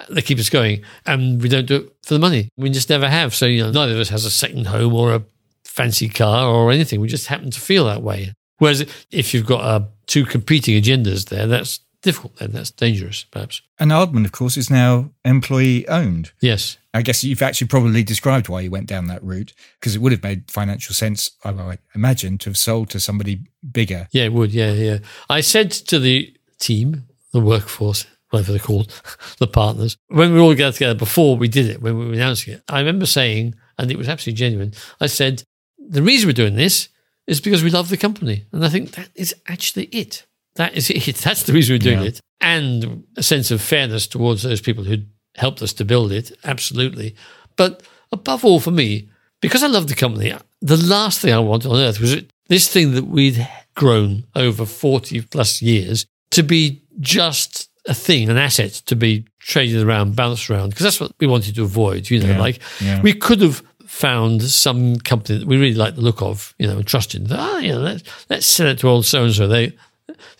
that 0.09 0.25
keep 0.25 0.39
us 0.39 0.49
going. 0.49 0.83
And 1.05 1.41
we 1.41 1.49
don't 1.49 1.65
do 1.65 1.75
it 1.75 1.95
for 2.03 2.13
the 2.13 2.19
money. 2.19 2.49
We 2.57 2.69
just 2.69 2.89
never 2.89 3.07
have. 3.07 3.33
So, 3.33 3.45
you 3.45 3.63
know, 3.63 3.71
neither 3.71 3.93
of 3.93 3.99
us 3.99 4.09
has 4.09 4.25
a 4.25 4.31
second 4.31 4.67
home 4.67 4.93
or 4.93 5.13
a 5.13 5.23
fancy 5.65 6.09
car 6.09 6.47
or 6.47 6.71
anything. 6.71 7.01
We 7.01 7.07
just 7.07 7.27
happen 7.27 7.51
to 7.51 7.59
feel 7.59 7.85
that 7.85 8.01
way. 8.01 8.33
Whereas 8.57 8.85
if 9.11 9.33
you've 9.33 9.45
got 9.45 9.63
uh, 9.63 9.85
two 10.05 10.25
competing 10.25 10.81
agendas 10.81 11.29
there, 11.29 11.47
that's 11.47 11.79
difficult 12.01 12.35
then. 12.35 12.51
That's 12.51 12.69
dangerous, 12.71 13.23
perhaps. 13.23 13.61
And 13.79 13.91
Aardman, 13.91 14.25
of 14.25 14.31
course, 14.31 14.57
is 14.57 14.69
now 14.69 15.11
employee 15.25 15.87
owned. 15.87 16.31
Yes. 16.39 16.77
I 16.93 17.01
guess 17.01 17.23
you've 17.23 17.41
actually 17.41 17.67
probably 17.67 18.03
described 18.03 18.49
why 18.49 18.61
you 18.61 18.69
went 18.69 18.85
down 18.85 19.07
that 19.07 19.23
route 19.23 19.53
because 19.79 19.95
it 19.95 20.01
would 20.01 20.11
have 20.11 20.21
made 20.21 20.51
financial 20.51 20.93
sense, 20.93 21.31
I 21.43 21.49
I 21.49 21.77
imagine, 21.95 22.37
to 22.39 22.49
have 22.51 22.57
sold 22.57 22.89
to 22.91 22.99
somebody 22.99 23.39
bigger. 23.71 24.07
Yeah, 24.11 24.25
it 24.25 24.33
would. 24.33 24.53
Yeah, 24.53 24.73
yeah. 24.73 24.99
I 25.29 25.41
said 25.41 25.71
to 25.71 25.97
the 25.97 26.35
team, 26.59 27.07
the 27.31 27.39
workforce, 27.39 28.05
whatever 28.33 28.51
they're 28.51 28.59
called, 28.59 28.91
the 29.37 29.47
partners, 29.47 29.95
when 30.07 30.33
we 30.33 30.39
all 30.39 30.55
got 30.55 30.73
together 30.73 30.97
before 30.97 31.37
we 31.37 31.47
did 31.47 31.67
it, 31.69 31.81
when 31.81 31.97
we 31.97 32.07
were 32.07 32.13
announcing 32.13 32.55
it, 32.55 32.63
I 32.67 32.79
remember 32.79 33.05
saying, 33.05 33.55
and 33.77 33.91
it 33.91 33.97
was 33.97 34.09
absolutely 34.09 34.37
genuine, 34.39 34.73
I 34.99 35.05
said, 35.05 35.43
the 35.77 36.01
reason 36.01 36.27
we're 36.27 36.33
doing 36.33 36.55
this 36.55 36.89
is 37.27 37.39
because 37.39 37.63
we 37.63 37.69
love 37.69 37.89
the 37.89 37.97
company. 37.97 38.45
And 38.51 38.65
I 38.65 38.69
think 38.69 38.91
that 38.91 39.09
is 39.15 39.35
actually 39.47 39.85
it. 39.85 40.25
That 40.55 40.73
is 40.75 40.89
it. 41.09 41.15
That's 41.17 41.43
the 41.43 41.53
reason 41.53 41.73
we're 41.75 41.79
doing 41.79 41.99
Yeah. 42.01 42.07
it. 42.09 42.19
And 42.41 43.03
a 43.15 43.23
sense 43.23 43.51
of 43.51 43.61
fairness 43.61 44.07
towards 44.07 44.43
those 44.43 44.59
people 44.61 44.83
who 44.83 44.97
helped 45.35 45.61
us 45.61 45.71
to 45.73 45.85
build 45.85 46.11
it. 46.11 46.31
Absolutely. 46.43 47.15
But 47.55 47.83
above 48.11 48.43
all, 48.43 48.59
for 48.59 48.71
me, 48.71 49.09
because 49.41 49.63
I 49.63 49.67
love 49.67 49.87
the 49.87 49.95
company, 49.95 50.33
the 50.61 50.77
last 50.77 51.19
thing 51.21 51.33
I 51.33 51.39
wanted 51.39 51.69
on 51.71 51.77
earth 51.77 51.99
was 51.99 52.17
this 52.49 52.67
thing 52.67 52.91
that 52.93 53.05
we'd 53.05 53.47
grown 53.75 54.25
over 54.35 54.65
40 54.65 55.21
plus 55.21 55.61
years 55.61 56.05
to 56.31 56.43
be 56.43 56.81
just 56.99 57.69
a 57.87 57.93
thing, 57.93 58.29
an 58.29 58.37
asset 58.37 58.71
to 58.85 58.95
be 58.95 59.25
traded 59.39 59.83
around, 59.83 60.15
bounced 60.15 60.49
around, 60.49 60.69
because 60.69 60.83
that's 60.83 60.99
what 61.01 61.11
we 61.19 61.27
wanted 61.27 61.55
to 61.55 61.63
avoid. 61.63 62.09
You 62.09 62.19
know, 62.21 62.29
Yeah, 62.29 62.39
like 62.39 62.59
yeah. 62.81 63.01
we 63.01 63.13
could 63.13 63.41
have 63.41 63.61
found 63.85 64.41
some 64.41 64.95
company 64.97 65.39
that 65.39 65.47
we 65.47 65.57
really 65.57 65.75
like 65.75 65.95
the 65.95 66.01
look 66.01 66.21
of, 66.21 66.55
you 66.57 66.65
know, 66.67 66.77
and 66.77 66.87
trusted. 66.87 67.27
Ah, 67.31 67.57
you 67.59 67.73
know, 67.73 67.79
let's, 67.79 68.03
let's 68.29 68.45
sell 68.45 68.67
it 68.67 68.79
to 68.79 68.87
old 68.87 69.05
so 69.05 69.25
and 69.25 69.33
so. 69.33 69.47
They 69.47 69.73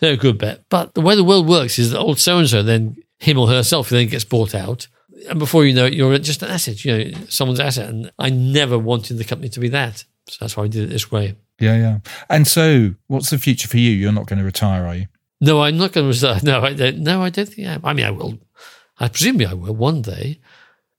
they're 0.00 0.14
a 0.14 0.16
good 0.16 0.38
bet. 0.38 0.64
But 0.68 0.94
the 0.94 1.00
way 1.00 1.14
the 1.14 1.24
world 1.24 1.46
works 1.48 1.78
is 1.78 1.90
that 1.90 1.98
old 1.98 2.18
so 2.18 2.38
and 2.38 2.48
so 2.48 2.62
then 2.62 2.96
him 3.18 3.38
or 3.38 3.48
herself 3.48 3.88
then 3.90 4.08
gets 4.08 4.24
bought 4.24 4.54
out. 4.54 4.88
And 5.28 5.38
before 5.38 5.64
you 5.64 5.72
know 5.72 5.86
it, 5.86 5.94
you're 5.94 6.18
just 6.18 6.42
an 6.42 6.50
asset, 6.50 6.84
you 6.84 6.92
know, 6.96 7.18
someone's 7.28 7.60
asset. 7.60 7.88
And 7.88 8.10
I 8.18 8.30
never 8.30 8.78
wanted 8.78 9.18
the 9.18 9.24
company 9.24 9.48
to 9.50 9.60
be 9.60 9.68
that. 9.68 10.04
So 10.28 10.36
that's 10.40 10.56
why 10.56 10.64
I 10.64 10.68
did 10.68 10.84
it 10.84 10.86
this 10.92 11.10
way. 11.10 11.36
Yeah, 11.60 11.76
yeah. 11.76 11.98
And 12.28 12.46
so, 12.48 12.94
what's 13.06 13.30
the 13.30 13.38
future 13.38 13.68
for 13.68 13.76
you? 13.78 13.90
You're 13.90 14.12
not 14.12 14.26
going 14.26 14.38
to 14.40 14.44
retire, 14.44 14.84
are 14.86 14.96
you? 14.96 15.06
No, 15.44 15.62
I'm 15.62 15.76
not 15.76 15.92
going 15.92 16.04
to 16.04 16.08
resign. 16.08 16.40
No, 16.42 16.62
I 16.62 16.72
don't. 16.72 16.98
No, 16.98 17.22
I 17.22 17.30
don't 17.30 17.48
think 17.48 17.68
I 17.68 17.72
am. 17.72 17.80
I 17.84 17.92
mean, 17.92 18.06
I 18.06 18.10
will. 18.10 18.38
I 18.98 19.08
presume 19.08 19.40
I 19.46 19.54
will 19.54 19.74
one 19.74 20.02
day. 20.02 20.40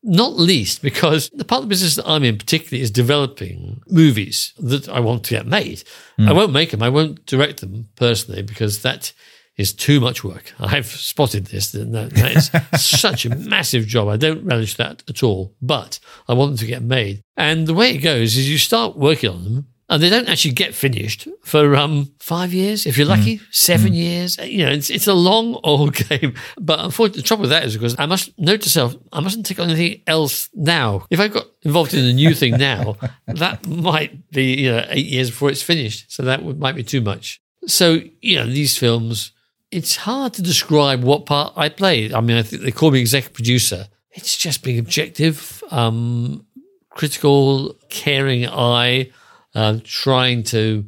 Not 0.08 0.34
least 0.34 0.84
because 0.84 1.32
the 1.34 1.44
part 1.44 1.64
of 1.64 1.66
the 1.66 1.70
business 1.70 1.96
that 1.96 2.08
I'm 2.08 2.24
in, 2.24 2.38
particularly, 2.38 2.84
is 2.84 2.92
developing 2.92 3.82
movies 3.88 4.54
that 4.60 4.88
I 4.88 5.00
want 5.00 5.24
to 5.26 5.34
get 5.34 5.48
made. 5.48 5.84
I 6.20 6.26
hmm. 6.26 6.36
won't 6.36 6.54
make 6.54 6.70
them. 6.70 6.84
I 6.84 6.90
won't 6.90 7.26
direct 7.26 7.62
them 7.62 7.90
personally 7.96 8.44
because 8.44 8.84
that 8.84 9.14
is 9.58 9.74
too 9.74 10.00
much 10.00 10.24
work. 10.24 10.54
I've 10.60 10.86
spotted 10.86 11.48
this. 11.48 11.72
That, 11.72 11.92
that 12.12 12.36
is 12.36 12.52
such 12.86 13.26
a 13.26 13.36
massive 13.36 13.88
job. 13.88 14.08
I 14.08 14.18
don't 14.18 14.46
relish 14.46 14.76
that 14.76 15.02
at 15.10 15.24
all. 15.24 15.56
But 15.60 16.00
I 16.28 16.34
want 16.34 16.52
them 16.52 16.58
to 16.60 16.68
get 16.68 16.84
made. 16.84 17.24
And 17.36 17.66
the 17.66 17.74
way 17.74 17.96
it 17.96 18.00
goes 18.00 18.38
is 18.38 18.48
you 18.48 18.60
start 18.60 18.96
working 18.96 19.32
on 19.32 19.44
them 19.44 19.68
and 19.88 20.02
they 20.02 20.10
don't 20.10 20.28
actually 20.28 20.54
get 20.54 20.74
finished 20.74 21.28
for 21.44 21.76
um, 21.76 22.12
five 22.20 22.54
years, 22.54 22.88
if 22.88 22.98
you're 22.98 23.06
lucky, 23.06 23.40
seven 23.52 23.94
years. 23.94 24.38
You 24.40 24.66
know, 24.66 24.72
it's, 24.72 24.90
it's 24.90 25.06
a 25.06 25.14
long 25.14 25.60
old 25.64 25.94
game. 26.10 26.34
But 26.60 26.80
unfortunately, 26.80 27.22
the 27.22 27.28
trouble 27.28 27.42
with 27.42 27.52
that 27.52 27.66
is 27.66 27.76
because 27.76 27.96
I 28.00 28.08
must 28.08 28.38
note 28.40 28.62
to 28.62 28.70
self, 28.70 28.96
I 29.14 29.20
mustn't 29.20 29.46
take 29.46 29.60
on 29.60 29.70
anything 29.70 30.02
else 30.08 30.50
now. 30.56 31.06
If 31.12 31.20
I 31.20 31.28
got 31.28 31.46
involved 31.62 31.94
in 31.94 32.04
a 32.04 32.14
new 32.14 32.34
thing 32.34 32.58
now, 32.58 32.98
that 33.28 33.68
might 33.68 34.32
be 34.32 34.62
you 34.62 34.72
know 34.72 34.86
eight 34.90 35.06
years 35.06 35.30
before 35.30 35.52
it's 35.52 35.62
finished. 35.62 36.12
So 36.12 36.24
that 36.24 36.42
would, 36.42 36.60
might 36.60 36.76
be 36.76 36.84
too 36.84 37.02
much. 37.02 37.40
So 37.68 38.02
you 38.22 38.38
know, 38.38 38.48
these 38.48 38.78
films, 38.78 39.34
it's 39.70 39.98
hard 39.98 40.34
to 40.34 40.42
describe 40.42 41.04
what 41.04 41.28
part 41.28 41.54
I 41.56 41.70
played. 41.70 42.12
I 42.12 42.22
mean, 42.22 42.38
I 42.38 42.42
think 42.44 42.64
they 42.64 42.72
call 42.72 42.90
me 42.90 43.00
executive 43.02 43.36
producer. 43.36 43.88
It's 44.12 44.36
just 44.36 44.64
being 44.64 44.80
objective, 44.80 45.62
um, 45.70 46.46
critical, 46.90 47.76
caring 47.90 48.48
eye, 48.48 49.12
uh, 49.56 49.80
trying 49.84 50.44
to 50.44 50.86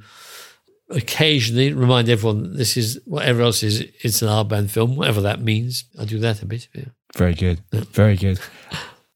occasionally 0.89 1.74
remind 1.74 2.09
everyone 2.09 2.43
that 2.43 2.57
this 2.57 2.78
is 2.78 2.99
whatever 3.05 3.41
else 3.41 3.63
is. 3.63 3.82
It's 4.03 4.22
an 4.22 4.30
Aardman 4.30 4.70
film, 4.70 4.95
whatever 4.95 5.22
that 5.22 5.41
means. 5.41 5.86
I 5.99 6.05
do 6.05 6.20
that 6.20 6.41
a 6.41 6.45
bit. 6.45 6.68
Yeah. 6.74 6.86
Very 7.15 7.34
good. 7.34 7.61
Very 7.72 8.15
good. 8.15 8.39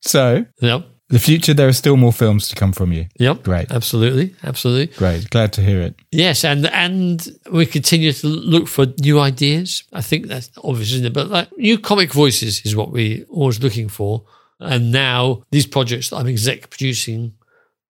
So, 0.01 0.45
Yep. 0.61 0.85
the 1.09 1.19
future, 1.19 1.53
there 1.53 1.67
are 1.67 1.73
still 1.73 1.95
more 1.97 2.11
films 2.13 2.49
to 2.49 2.55
come 2.55 2.73
from 2.73 2.91
you. 2.91 3.05
Yep. 3.19 3.43
Great. 3.43 3.71
Absolutely. 3.71 4.35
Absolutely. 4.43 4.95
Great. 4.97 5.29
Glad 5.29 5.53
to 5.53 5.61
hear 5.61 5.81
it. 5.81 5.95
Yes, 6.11 6.43
and 6.43 6.65
and 6.67 7.27
we 7.51 7.65
continue 7.65 8.11
to 8.13 8.27
look 8.27 8.67
for 8.67 8.87
new 9.01 9.19
ideas. 9.19 9.83
I 9.93 10.01
think 10.01 10.27
that's 10.27 10.49
obvious, 10.63 10.91
isn't 10.93 11.05
it? 11.05 11.13
But 11.13 11.29
like 11.29 11.49
new 11.57 11.77
comic 11.77 12.11
voices 12.13 12.61
is 12.65 12.75
what 12.75 12.91
we 12.91 13.23
always 13.29 13.61
looking 13.61 13.89
for. 13.89 14.23
And 14.59 14.91
now 14.91 15.43
these 15.51 15.67
projects 15.67 16.09
that 16.09 16.17
I'm 16.17 16.27
exec 16.27 16.69
producing, 16.69 17.33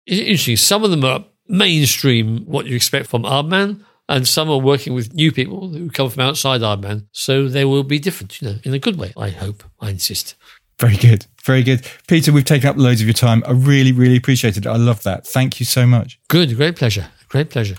interesting. 0.06 0.58
Some 0.58 0.84
of 0.84 0.92
them 0.92 1.04
are 1.04 1.26
mainstream, 1.52 2.46
what 2.46 2.66
you 2.66 2.76
expect 2.76 3.08
from 3.08 3.24
Aardman, 3.24 3.84
and 4.10 4.28
some 4.28 4.50
are 4.50 4.58
working 4.58 4.94
with 4.94 5.14
new 5.14 5.32
people 5.32 5.70
who 5.70 5.90
come 5.90 6.10
from 6.10 6.22
outside 6.22 6.62
Aardman. 6.62 7.06
So 7.12 7.48
they 7.48 7.66
will 7.66 7.84
be 7.84 8.00
different, 8.00 8.42
you 8.42 8.50
know, 8.50 8.56
in 8.64 8.74
a 8.74 8.80
good 8.80 8.98
way. 8.98 9.14
I 9.16 9.30
hope. 9.30 9.64
I 9.80 9.90
insist. 9.90 10.36
Very 10.80 10.98
good. 10.98 11.28
Very 11.44 11.62
good. 11.62 11.88
Peter, 12.08 12.32
we've 12.32 12.46
taken 12.46 12.70
up 12.70 12.78
loads 12.78 13.02
of 13.02 13.08
your 13.08 13.14
time. 13.14 13.44
I 13.46 13.52
really, 13.52 13.92
really 13.92 14.18
appreciate 14.18 14.58
it. 14.58 14.66
I 14.66 14.78
love 14.78 15.04
that. 15.04 15.28
Thank 15.28 15.60
you 15.60 15.66
so 15.66 15.86
much. 15.86 16.20
Good, 16.28 16.56
great 16.56 16.76
pleasure, 16.76 17.08
great 17.30 17.50
pleasure. 17.50 17.76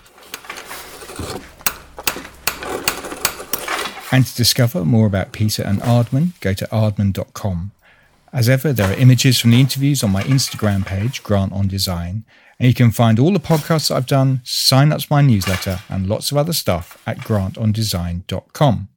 And 4.11 4.25
to 4.25 4.35
discover 4.35 4.85
more 4.85 5.07
about 5.07 5.31
Peter 5.31 5.63
and 5.63 5.79
Aardman, 5.81 6.39
go 6.39 6.53
to 6.53 6.65
aardman.com. 6.67 7.71
As 8.31 8.47
ever, 8.47 8.71
there 8.71 8.91
are 8.91 8.99
images 8.99 9.39
from 9.39 9.51
the 9.51 9.59
interviews 9.59 10.03
on 10.03 10.11
my 10.11 10.23
Instagram 10.23 10.85
page, 10.85 11.23
Grant 11.23 11.51
on 11.51 11.67
Design, 11.67 12.23
and 12.63 12.69
you 12.69 12.73
can 12.73 12.91
find 12.91 13.19
all 13.19 13.33
the 13.33 13.39
podcasts 13.41 13.89
that 13.89 13.95
I've 13.95 14.05
done, 14.05 14.39
sign 14.45 14.93
up 14.93 15.01
to 15.01 15.07
my 15.09 15.21
newsletter, 15.21 15.81
and 15.89 16.07
lots 16.07 16.31
of 16.31 16.37
other 16.37 16.53
stuff 16.53 16.97
at 17.05 17.17
grantondesign.com. 17.17 18.87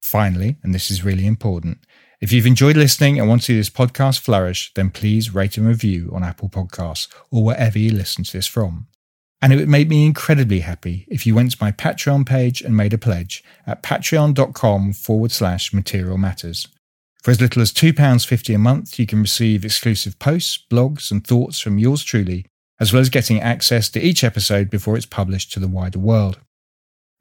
Finally, 0.00 0.56
and 0.62 0.74
this 0.74 0.90
is 0.90 1.04
really 1.04 1.26
important, 1.26 1.84
if 2.22 2.32
you've 2.32 2.46
enjoyed 2.46 2.78
listening 2.78 3.20
and 3.20 3.28
want 3.28 3.42
to 3.42 3.44
see 3.48 3.56
this 3.58 3.68
podcast 3.68 4.20
flourish, 4.20 4.72
then 4.72 4.88
please 4.88 5.34
rate 5.34 5.58
and 5.58 5.66
review 5.66 6.10
on 6.14 6.24
Apple 6.24 6.48
Podcasts 6.48 7.08
or 7.30 7.44
wherever 7.44 7.78
you 7.78 7.90
listen 7.90 8.24
to 8.24 8.32
this 8.32 8.46
from. 8.46 8.86
And 9.42 9.52
it 9.52 9.56
would 9.56 9.68
make 9.68 9.88
me 9.88 10.06
incredibly 10.06 10.60
happy 10.60 11.04
if 11.10 11.26
you 11.26 11.34
went 11.34 11.50
to 11.50 11.58
my 11.60 11.72
Patreon 11.72 12.24
page 12.24 12.62
and 12.62 12.74
made 12.74 12.94
a 12.94 12.98
pledge 12.98 13.44
at 13.66 13.82
patreon.com 13.82 14.94
forward 14.94 15.30
slash 15.30 15.74
material 15.74 16.16
matters. 16.16 16.68
For 17.22 17.32
as 17.32 17.40
little 17.42 17.60
as 17.60 17.70
£2.50 17.70 18.54
a 18.54 18.58
month, 18.58 18.98
you 18.98 19.04
can 19.04 19.20
receive 19.20 19.62
exclusive 19.62 20.18
posts, 20.18 20.58
blogs, 20.70 21.10
and 21.10 21.22
thoughts 21.22 21.60
from 21.60 21.78
yours 21.78 22.02
truly, 22.02 22.46
as 22.80 22.92
well 22.92 23.00
as 23.00 23.10
getting 23.10 23.40
access 23.40 23.88
to 23.90 24.00
each 24.00 24.24
episode 24.24 24.70
before 24.70 24.96
it's 24.96 25.06
published 25.06 25.52
to 25.52 25.60
the 25.60 25.68
wider 25.68 25.98
world. 25.98 26.40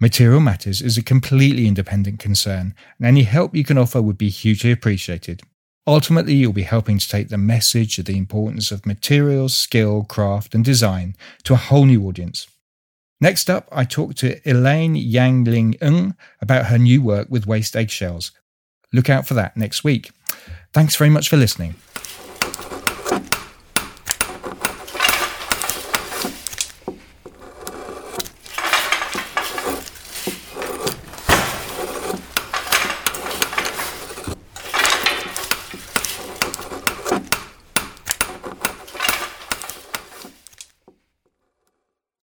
Material 0.02 0.40
Matters 0.40 0.82
is 0.82 0.98
a 0.98 1.04
completely 1.04 1.68
independent 1.68 2.20
concern, 2.20 2.74
and 2.98 3.06
any 3.06 3.24
help 3.24 3.54
you 3.54 3.66
can 3.66 3.78
offer 3.78 4.02
would 4.02 4.18
be 4.18 4.30
hugely 4.30 4.72
appreciated. 4.72 5.42
Ultimately, 5.86 6.36
you'll 6.36 6.54
be 6.54 6.64
helping 6.64 6.98
to 7.00 7.10
take 7.10 7.28
the 7.28 7.38
message 7.38 8.00
of 8.00 8.06
the 8.06 8.18
importance 8.18 8.72
of 8.72 8.86
materials, 8.86 9.58
skill, 9.58 10.04
craft, 10.04 10.56
and 10.56 10.64
design 10.64 11.16
to 11.44 11.54
a 11.54 11.58
whole 11.58 11.86
new 11.86 12.08
audience. 12.08 12.48
Next 13.20 13.50
up, 13.50 13.68
I 13.72 13.84
talked 13.84 14.18
to 14.20 14.40
Elaine 14.50 14.96
Yan 14.96 15.44
Ling 15.44 15.74
Ng 15.82 16.16
about 16.42 16.68
her 16.68 16.78
new 16.78 17.02
work 17.02 17.28
with 17.30 17.48
waste 17.48 17.76
eggshells. 17.76 18.32
Look 18.94 19.10
out 19.10 19.28
for 19.28 19.34
that 19.34 19.58
next 19.58 19.84
week. 19.84 20.12
Thanks 20.74 20.96
very 20.96 21.10
much 21.10 21.28
for 21.28 21.36
listening. 21.36 21.76